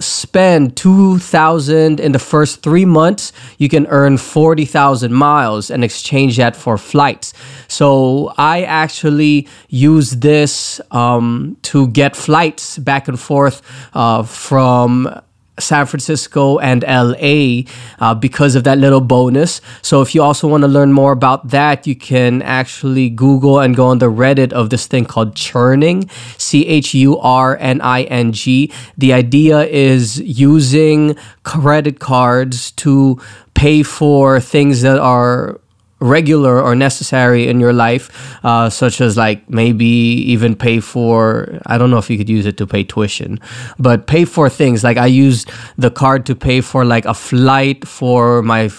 spend 0.00 0.76
2000 0.76 1.36
thousand 1.36 2.00
in 2.00 2.12
the 2.12 2.18
first 2.18 2.62
three 2.62 2.84
months, 2.84 3.32
you 3.58 3.68
can 3.68 3.86
earn 3.86 4.18
forty 4.18 4.64
thousand 4.64 5.12
miles 5.12 5.70
and 5.70 5.84
exchange 5.84 6.36
that 6.36 6.56
for 6.56 6.78
flights. 6.78 7.32
So 7.68 8.32
I 8.36 8.62
actually 8.62 9.46
use 9.68 10.10
this 10.10 10.80
um, 10.90 11.56
to 11.62 11.88
get 11.88 12.16
flights 12.16 12.78
back 12.78 13.08
and 13.08 13.18
forth 13.18 13.62
uh, 13.94 14.22
from 14.22 15.08
San 15.58 15.86
Francisco 15.86 16.58
and 16.58 16.82
LA 16.82 17.62
uh, 17.98 18.14
because 18.14 18.54
of 18.54 18.64
that 18.64 18.78
little 18.78 19.00
bonus. 19.00 19.60
So 19.82 20.02
if 20.02 20.14
you 20.14 20.22
also 20.22 20.48
want 20.48 20.62
to 20.62 20.68
learn 20.68 20.92
more 20.92 21.12
about 21.12 21.48
that, 21.48 21.86
you 21.86 21.96
can 21.96 22.42
actually 22.42 23.08
Google 23.08 23.60
and 23.60 23.74
go 23.74 23.86
on 23.86 23.98
the 23.98 24.10
Reddit 24.10 24.52
of 24.52 24.70
this 24.70 24.86
thing 24.86 25.04
called 25.04 25.34
churning, 25.34 26.08
C 26.38 26.66
H 26.66 26.94
U 26.94 27.18
R 27.18 27.56
N 27.58 27.80
I 27.80 28.02
N 28.04 28.32
G. 28.32 28.72
The 28.98 29.12
idea 29.12 29.60
is 29.64 30.20
using 30.20 31.16
credit 31.42 32.00
cards 32.00 32.70
to 32.72 33.20
pay 33.54 33.82
for 33.82 34.40
things 34.40 34.82
that 34.82 34.98
are 34.98 35.60
regular 36.00 36.60
or 36.60 36.74
necessary 36.74 37.48
in 37.48 37.60
your 37.60 37.72
life, 37.72 38.10
uh, 38.44 38.68
such 38.68 39.00
as 39.00 39.16
like 39.16 39.48
maybe 39.48 39.86
even 39.86 40.54
pay 40.54 40.80
for, 40.80 41.60
I 41.66 41.78
don't 41.78 41.90
know 41.90 41.98
if 41.98 42.10
you 42.10 42.18
could 42.18 42.28
use 42.28 42.46
it 42.46 42.56
to 42.58 42.66
pay 42.66 42.84
tuition, 42.84 43.40
but 43.78 44.06
pay 44.06 44.24
for 44.24 44.48
things. 44.48 44.84
Like 44.84 44.98
I 44.98 45.06
used 45.06 45.50
the 45.78 45.90
card 45.90 46.26
to 46.26 46.34
pay 46.34 46.60
for 46.60 46.84
like 46.84 47.04
a 47.06 47.14
flight 47.14 47.86
for 47.86 48.42
my 48.42 48.70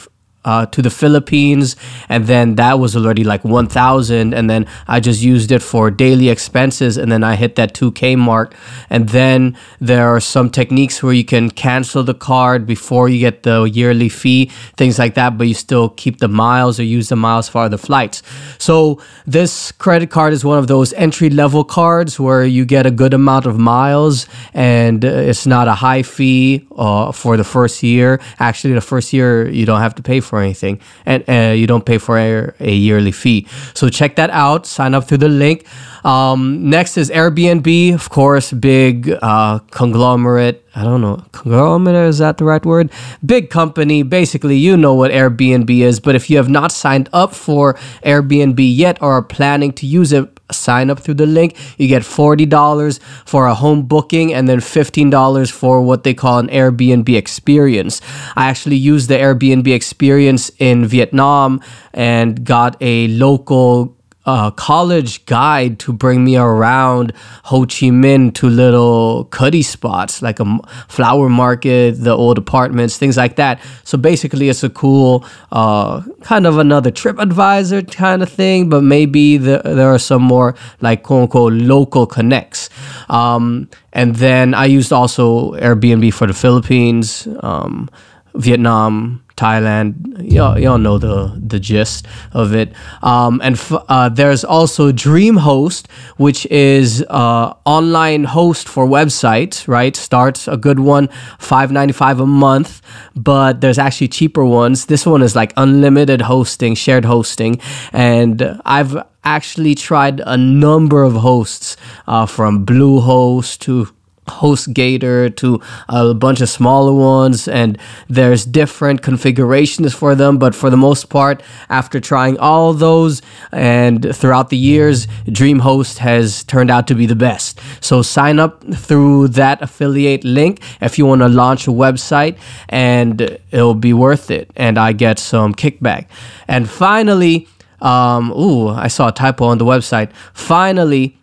uh, 0.45 0.65
to 0.67 0.81
the 0.81 0.89
Philippines, 0.89 1.75
and 2.07 2.27
then 2.27 2.55
that 2.55 2.79
was 2.79 2.95
already 2.95 3.23
like 3.23 3.43
1,000, 3.43 4.33
and 4.33 4.49
then 4.49 4.65
I 4.87 4.99
just 4.99 5.21
used 5.21 5.51
it 5.51 5.61
for 5.61 5.91
daily 5.91 6.29
expenses, 6.29 6.97
and 6.97 7.11
then 7.11 7.23
I 7.23 7.35
hit 7.35 7.55
that 7.55 7.73
2K 7.73 8.17
mark. 8.17 8.55
And 8.89 9.09
then 9.09 9.57
there 9.81 10.07
are 10.07 10.19
some 10.19 10.49
techniques 10.49 11.03
where 11.03 11.13
you 11.13 11.25
can 11.25 11.49
cancel 11.51 12.03
the 12.03 12.13
card 12.13 12.65
before 12.65 13.09
you 13.09 13.19
get 13.19 13.43
the 13.43 13.63
yearly 13.63 14.09
fee, 14.09 14.45
things 14.77 14.97
like 14.97 15.15
that, 15.15 15.37
but 15.37 15.47
you 15.47 15.53
still 15.53 15.89
keep 15.89 16.19
the 16.19 16.29
miles 16.29 16.79
or 16.79 16.83
use 16.83 17.09
the 17.09 17.15
miles 17.17 17.49
for 17.49 17.63
other 17.63 17.77
flights. 17.77 18.23
So 18.57 19.01
this 19.25 19.71
credit 19.73 20.09
card 20.09 20.31
is 20.31 20.45
one 20.45 20.57
of 20.57 20.67
those 20.67 20.93
entry 20.93 21.29
level 21.29 21.63
cards 21.63 22.19
where 22.19 22.45
you 22.45 22.63
get 22.65 22.85
a 22.85 22.91
good 22.91 23.13
amount 23.13 23.45
of 23.45 23.57
miles, 23.57 24.27
and 24.53 25.03
uh, 25.03 25.09
it's 25.09 25.45
not 25.45 25.67
a 25.67 25.73
high 25.73 26.03
fee 26.03 26.65
uh, 26.77 27.11
for 27.11 27.35
the 27.35 27.43
first 27.43 27.83
year. 27.83 28.21
Actually, 28.39 28.73
the 28.73 28.81
first 28.81 29.11
year 29.11 29.49
you 29.49 29.65
don't 29.65 29.81
have 29.81 29.95
to 29.95 30.01
pay 30.01 30.21
for 30.27 30.41
anything, 30.41 30.79
and 31.05 31.23
uh, 31.27 31.53
you 31.53 31.67
don't 31.67 31.85
pay 31.85 31.97
for 31.97 32.17
a, 32.17 32.53
a, 32.59 32.71
yearly 32.71 33.11
fee. 33.11 33.47
So 33.73 33.89
check 33.89 34.15
that 34.17 34.29
out. 34.29 34.65
Sign 34.65 34.93
up 34.93 35.07
through 35.07 35.19
the 35.19 35.29
link. 35.29 35.65
Um, 36.05 36.69
next 36.69 36.97
is 36.97 37.09
Airbnb, 37.09 37.93
of 37.93 38.09
course, 38.09 38.53
big 38.53 39.09
uh, 39.21 39.59
conglomerate. 39.71 40.63
I 40.75 40.83
don't 40.83 41.01
know, 41.01 41.23
conglomerate 41.31 42.09
is 42.09 42.19
that 42.19 42.37
the 42.37 42.45
right 42.45 42.63
word? 42.65 42.91
Big 43.25 43.49
company. 43.49 44.03
Basically, 44.03 44.57
you 44.57 44.77
know 44.77 44.93
what 44.93 45.11
Airbnb 45.11 45.69
is. 45.69 45.99
But 45.99 46.15
if 46.15 46.29
you 46.29 46.37
have 46.37 46.49
not 46.49 46.71
signed 46.71 47.09
up 47.13 47.33
for 47.33 47.73
Airbnb 48.03 48.59
yet 48.59 49.01
or 49.01 49.13
are 49.13 49.23
planning 49.23 49.73
to 49.73 49.87
use 49.87 50.13
it, 50.13 50.36
sign 50.51 50.89
up 50.89 50.99
through 50.99 51.15
the 51.15 51.25
link. 51.25 51.55
You 51.77 51.87
get 51.87 52.03
$40 52.03 52.99
for 53.25 53.47
a 53.47 53.55
home 53.55 53.83
booking 53.83 54.33
and 54.33 54.47
then 54.47 54.59
$15 54.59 55.51
for 55.51 55.81
what 55.81 56.03
they 56.03 56.13
call 56.13 56.39
an 56.39 56.47
Airbnb 56.47 57.15
experience. 57.15 58.01
I 58.35 58.47
actually 58.47 58.77
used 58.77 59.09
the 59.09 59.15
Airbnb 59.15 59.67
experience 59.73 60.51
in 60.59 60.85
Vietnam 60.85 61.61
and 61.93 62.45
got 62.45 62.77
a 62.81 63.07
local 63.09 63.96
a 64.27 64.51
college 64.55 65.25
guide 65.25 65.79
to 65.79 65.93
bring 65.93 66.25
me 66.25 66.35
around 66.35 67.13
Ho 67.45 67.61
Chi 67.61 67.87
Minh 67.87 68.33
to 68.35 68.49
little 68.49 69.23
cuddy 69.31 69.61
spots 69.63 70.21
like 70.21 70.41
a 70.41 70.59
flower 70.89 71.29
market, 71.29 71.91
the 72.03 72.11
old 72.11 72.37
apartments, 72.37 72.97
things 72.97 73.15
like 73.15 73.37
that. 73.37 73.61
So 73.85 73.97
basically, 73.97 74.49
it's 74.49 74.63
a 74.63 74.69
cool 74.69 75.25
uh, 75.53 76.01
kind 76.21 76.45
of 76.45 76.57
another 76.57 76.91
trip 76.91 77.19
advisor 77.19 77.81
kind 77.81 78.21
of 78.21 78.29
thing, 78.29 78.67
but 78.69 78.83
maybe 78.83 79.37
the, 79.37 79.61
there 79.63 79.93
are 79.93 79.99
some 79.99 80.23
more 80.23 80.55
like 80.81 81.03
quote 81.03 81.23
unquote 81.23 81.53
local 81.53 82.05
connects. 82.05 82.69
Um, 83.07 83.69
and 83.93 84.17
then 84.17 84.53
I 84.53 84.65
used 84.65 84.91
also 84.91 85.53
Airbnb 85.53 86.13
for 86.13 86.27
the 86.27 86.33
Philippines, 86.33 87.27
um, 87.39 87.89
Vietnam, 88.35 89.23
Thailand. 89.37 89.93
Y'all, 90.19 90.59
y'all 90.59 90.77
know 90.79 90.97
the 90.97 91.39
the 91.39 91.59
gist 91.59 92.05
of 92.33 92.53
it. 92.53 92.73
Um, 93.01 93.39
and 93.43 93.55
f- 93.55 93.83
uh, 93.87 94.09
there's 94.09 94.43
also 94.43 94.91
DreamHost, 94.91 95.89
which 96.17 96.45
is 96.47 97.05
uh, 97.09 97.53
online 97.65 98.25
host 98.25 98.67
for 98.67 98.85
websites. 98.85 99.67
Right, 99.67 99.95
starts 99.95 100.47
a 100.47 100.57
good 100.57 100.79
one, 100.79 101.07
five 101.39 101.71
ninety 101.71 101.93
five 101.93 102.19
a 102.19 102.25
month. 102.25 102.81
But 103.15 103.61
there's 103.61 103.77
actually 103.77 104.09
cheaper 104.09 104.43
ones. 104.43 104.87
This 104.87 105.05
one 105.05 105.21
is 105.21 105.35
like 105.35 105.53
unlimited 105.55 106.21
hosting, 106.21 106.75
shared 106.75 107.05
hosting, 107.05 107.61
and 107.93 108.59
I've 108.65 108.97
actually 109.23 109.75
tried 109.75 110.21
a 110.25 110.37
number 110.37 111.03
of 111.03 111.13
hosts 111.13 111.77
uh, 112.07 112.25
from 112.25 112.65
Bluehost 112.65 113.59
to 113.59 113.89
HostGator 114.27 115.35
to 115.37 115.61
a 115.89 116.13
bunch 116.13 116.41
of 116.41 116.49
smaller 116.49 116.93
ones, 116.93 117.47
and 117.47 117.77
there's 118.07 118.45
different 118.45 119.01
configurations 119.01 119.93
for 119.93 120.15
them. 120.15 120.37
But 120.37 120.55
for 120.55 120.69
the 120.69 120.77
most 120.77 121.09
part, 121.09 121.41
after 121.69 121.99
trying 121.99 122.37
all 122.37 122.73
those 122.73 123.21
and 123.51 124.15
throughout 124.15 124.49
the 124.49 124.57
years, 124.57 125.07
DreamHost 125.25 125.97
has 125.97 126.43
turned 126.43 126.71
out 126.71 126.87
to 126.87 126.95
be 126.95 127.05
the 127.05 127.15
best. 127.15 127.59
So 127.81 128.01
sign 128.01 128.39
up 128.39 128.63
through 128.73 129.29
that 129.29 129.61
affiliate 129.61 130.23
link 130.23 130.61
if 130.81 130.97
you 130.97 131.05
want 131.05 131.21
to 131.21 131.29
launch 131.29 131.67
a 131.67 131.71
website, 131.71 132.37
and 132.69 133.21
it'll 133.51 133.73
be 133.73 133.93
worth 133.93 134.29
it. 134.31 134.51
And 134.55 134.77
I 134.77 134.93
get 134.93 135.19
some 135.19 135.53
kickback. 135.53 136.07
And 136.47 136.69
finally, 136.69 137.47
um, 137.81 138.31
ooh, 138.31 138.69
I 138.69 138.87
saw 138.87 139.09
a 139.09 139.11
typo 139.11 139.45
on 139.45 139.57
the 139.57 139.65
website. 139.65 140.11
Finally, 140.33 141.17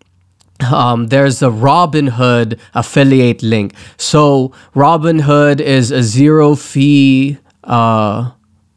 um, 0.72 1.08
there's 1.08 1.42
a 1.42 1.48
Robinhood 1.48 2.58
affiliate 2.74 3.42
link. 3.42 3.74
So 3.96 4.52
Robinhood 4.74 5.60
is 5.60 5.90
a 5.90 6.02
zero 6.02 6.54
fee 6.54 7.38
uh, 7.64 8.30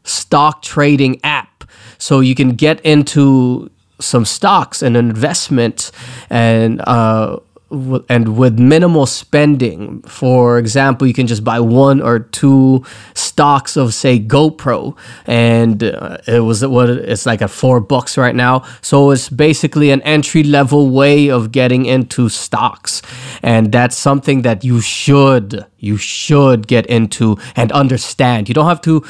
stock 0.04 0.62
trading 0.62 1.20
app. 1.24 1.64
So 1.98 2.20
you 2.20 2.34
can 2.34 2.50
get 2.50 2.80
into 2.80 3.70
some 4.00 4.24
stocks 4.24 4.82
and 4.82 4.96
investments 4.96 5.90
and 6.30 6.80
uh, 6.82 7.38
and 7.70 8.36
with 8.38 8.58
minimal 8.58 9.06
spending. 9.06 10.00
For 10.02 10.58
example, 10.58 11.06
you 11.06 11.12
can 11.12 11.26
just 11.26 11.44
buy 11.44 11.60
one 11.60 12.00
or 12.00 12.20
two 12.20 12.84
stocks 13.14 13.76
of 13.76 13.92
say 13.92 14.18
GoPro, 14.18 14.96
and 15.26 15.82
uh, 15.82 16.18
it 16.26 16.40
was 16.40 16.64
what 16.66 16.88
it's 16.88 17.26
like 17.26 17.42
at 17.42 17.50
four 17.50 17.80
bucks 17.80 18.16
right 18.16 18.34
now. 18.34 18.64
So 18.80 19.10
it's 19.10 19.28
basically 19.28 19.90
an 19.90 20.00
entry 20.02 20.42
level 20.42 20.90
way 20.90 21.28
of 21.28 21.52
getting 21.52 21.84
into 21.86 22.28
stocks, 22.28 23.02
and 23.42 23.70
that's 23.70 23.96
something 23.96 24.42
that 24.42 24.64
you 24.64 24.80
should 24.80 25.66
you 25.78 25.96
should 25.96 26.66
get 26.66 26.86
into 26.86 27.36
and 27.54 27.70
understand. 27.72 28.48
You 28.48 28.54
don't 28.54 28.66
have 28.66 28.80
to 28.82 29.04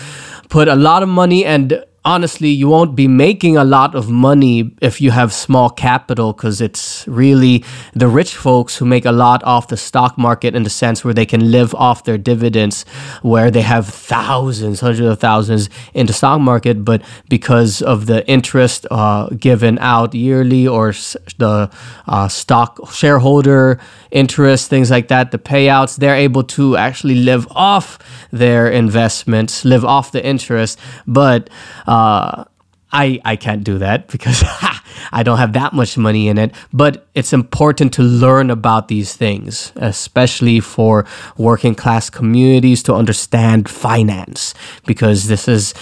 put 0.49 0.69
a 0.69 0.77
lot 0.77 1.03
of 1.03 1.09
money 1.09 1.45
and 1.45 1.85
honestly, 2.09 2.49
you 2.49 2.69
won't 2.69 2.97
be 2.97 3.07
making 3.07 3.59
a 3.59 3.65
lot 3.65 3.95
of 3.95 4.09
money 4.09 4.75
if 4.81 4.99
you 4.99 5.11
have 5.11 5.31
small 5.31 5.69
capital 5.69 6.33
because 6.33 6.59
it's 6.59 7.07
really 7.07 7.63
the 7.93 8.09
rich 8.09 8.35
folks 8.35 8.79
who 8.79 8.87
make 8.87 9.05
a 9.05 9.13
lot 9.13 9.45
off 9.45 9.69
the 9.69 9.77
stock 9.77 10.17
market 10.17 10.55
in 10.55 10.63
the 10.63 10.71
sense 10.71 11.05
where 11.05 11.13
they 11.13 11.27
can 11.27 11.51
live 11.51 11.75
off 11.75 12.05
their 12.05 12.17
dividends, 12.17 12.87
where 13.21 13.51
they 13.51 13.61
have 13.61 13.87
thousands, 13.87 14.81
hundreds 14.81 15.07
of 15.07 15.19
thousands 15.21 15.69
in 15.93 16.07
the 16.07 16.15
stock 16.15 16.41
market, 16.41 16.83
but 16.83 17.03
because 17.29 17.83
of 17.83 18.07
the 18.07 18.27
interest 18.27 18.87
uh, 18.91 19.29
given 19.49 19.79
out 19.79 20.15
yearly 20.15 20.67
or 20.67 20.93
the 21.37 21.71
uh, 22.07 22.27
stock 22.27 22.91
shareholder 22.91 23.79
interest, 24.11 24.71
things 24.71 24.91
like 24.91 25.09
that, 25.09 25.31
the 25.31 25.39
payouts, 25.39 25.97
they're 25.97 26.23
able 26.29 26.43
to 26.43 26.75
actually 26.79 27.17
live 27.17 27.47
off 27.51 27.99
their 28.33 28.71
investments, 28.71 29.67
live 29.67 29.85
off 29.85 30.11
the 30.13 30.25
interest, 30.25 30.79
but 31.07 31.51
uh, 31.87 31.98
uh, 31.99 32.45
I 32.93 33.21
I 33.25 33.37
can't 33.37 33.65
do 33.65 33.79
that 33.79 34.09
because 34.09 34.43
I 35.13 35.23
don't 35.23 35.39
have 35.39 35.53
that 35.53 35.73
much 35.73 35.99
money 35.99 36.29
in 36.29 36.39
it. 36.39 36.55
But 36.73 37.07
it's 37.15 37.33
important 37.33 37.93
to 37.95 38.03
learn 38.03 38.51
about 38.51 38.89
these 38.89 39.17
things, 39.17 39.73
especially 39.77 40.61
for 40.61 41.05
working 41.37 41.75
class 41.75 42.11
communities 42.11 42.83
to 42.85 42.95
understand 42.95 43.69
finance 43.69 44.55
because 44.87 45.29
this 45.29 45.49
is. 45.49 45.75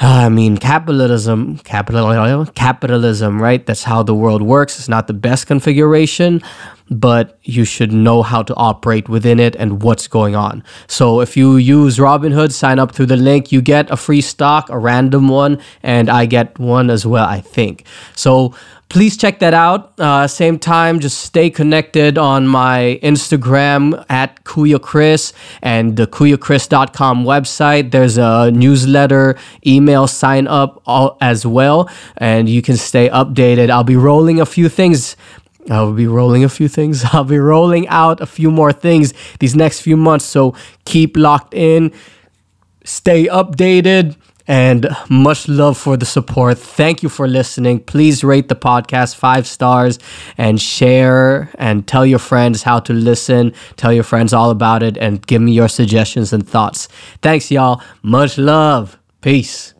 Uh, 0.00 0.26
I 0.26 0.28
mean, 0.28 0.56
capitalism, 0.56 1.58
capital, 1.58 2.46
capitalism, 2.54 3.42
right? 3.42 3.66
That's 3.66 3.82
how 3.82 4.04
the 4.04 4.14
world 4.14 4.42
works. 4.42 4.78
It's 4.78 4.88
not 4.88 5.08
the 5.08 5.12
best 5.12 5.48
configuration, 5.48 6.40
but 6.88 7.36
you 7.42 7.64
should 7.64 7.92
know 7.92 8.22
how 8.22 8.44
to 8.44 8.54
operate 8.54 9.08
within 9.08 9.40
it 9.40 9.56
and 9.56 9.82
what's 9.82 10.06
going 10.06 10.36
on. 10.36 10.62
So 10.86 11.20
if 11.20 11.36
you 11.36 11.56
use 11.56 11.98
Robinhood, 11.98 12.52
sign 12.52 12.78
up 12.78 12.92
through 12.92 13.06
the 13.06 13.16
link, 13.16 13.50
you 13.50 13.60
get 13.60 13.90
a 13.90 13.96
free 13.96 14.20
stock, 14.20 14.70
a 14.70 14.78
random 14.78 15.26
one, 15.28 15.60
and 15.82 16.08
I 16.08 16.26
get 16.26 16.56
one 16.60 16.90
as 16.90 17.04
well, 17.04 17.26
I 17.26 17.40
think. 17.40 17.84
So 18.14 18.54
please 18.88 19.16
check 19.16 19.38
that 19.40 19.54
out. 19.54 19.98
Uh, 19.98 20.26
same 20.26 20.58
time, 20.58 21.00
just 21.00 21.18
stay 21.18 21.50
connected 21.50 22.18
on 22.18 22.46
my 22.46 22.98
Instagram 23.02 24.04
at 24.08 24.44
Kuya 24.44 24.80
Chris 24.80 25.32
and 25.62 25.96
the 25.96 26.06
KuyaChris.com 26.06 27.24
website. 27.24 27.90
There's 27.90 28.18
a 28.18 28.50
newsletter, 28.50 29.36
email 29.66 30.06
sign 30.06 30.46
up 30.46 30.82
all, 30.86 31.18
as 31.20 31.44
well, 31.44 31.90
and 32.16 32.48
you 32.48 32.62
can 32.62 32.76
stay 32.76 33.08
updated. 33.08 33.70
I'll 33.70 33.84
be 33.84 33.96
rolling 33.96 34.40
a 34.40 34.46
few 34.46 34.68
things 34.68 35.16
I'll 35.70 35.92
be 35.92 36.06
rolling 36.06 36.44
a 36.44 36.48
few 36.48 36.68
things. 36.68 37.04
I'll 37.12 37.24
be 37.24 37.38
rolling 37.38 37.88
out 37.88 38.20
a 38.20 38.26
few 38.26 38.50
more 38.50 38.72
things 38.72 39.12
these 39.38 39.54
next 39.54 39.80
few 39.80 39.96
months. 39.96 40.24
So 40.24 40.54
keep 40.84 41.16
locked 41.16 41.54
in, 41.54 41.92
stay 42.84 43.26
updated, 43.26 44.16
and 44.48 44.88
much 45.08 45.46
love 45.46 45.76
for 45.78 45.96
the 45.96 46.06
support. 46.06 46.58
Thank 46.58 47.02
you 47.02 47.08
for 47.08 47.28
listening. 47.28 47.80
Please 47.80 48.24
rate 48.24 48.48
the 48.48 48.56
podcast 48.56 49.14
five 49.14 49.46
stars 49.46 49.98
and 50.36 50.60
share 50.60 51.50
and 51.56 51.86
tell 51.86 52.04
your 52.06 52.18
friends 52.18 52.62
how 52.62 52.80
to 52.80 52.92
listen. 52.92 53.52
Tell 53.76 53.92
your 53.92 54.04
friends 54.04 54.32
all 54.32 54.50
about 54.50 54.82
it 54.82 54.96
and 54.96 55.24
give 55.26 55.42
me 55.42 55.52
your 55.52 55.68
suggestions 55.68 56.32
and 56.32 56.48
thoughts. 56.48 56.88
Thanks, 57.22 57.50
y'all. 57.50 57.82
Much 58.02 58.38
love. 58.38 58.98
Peace. 59.20 59.74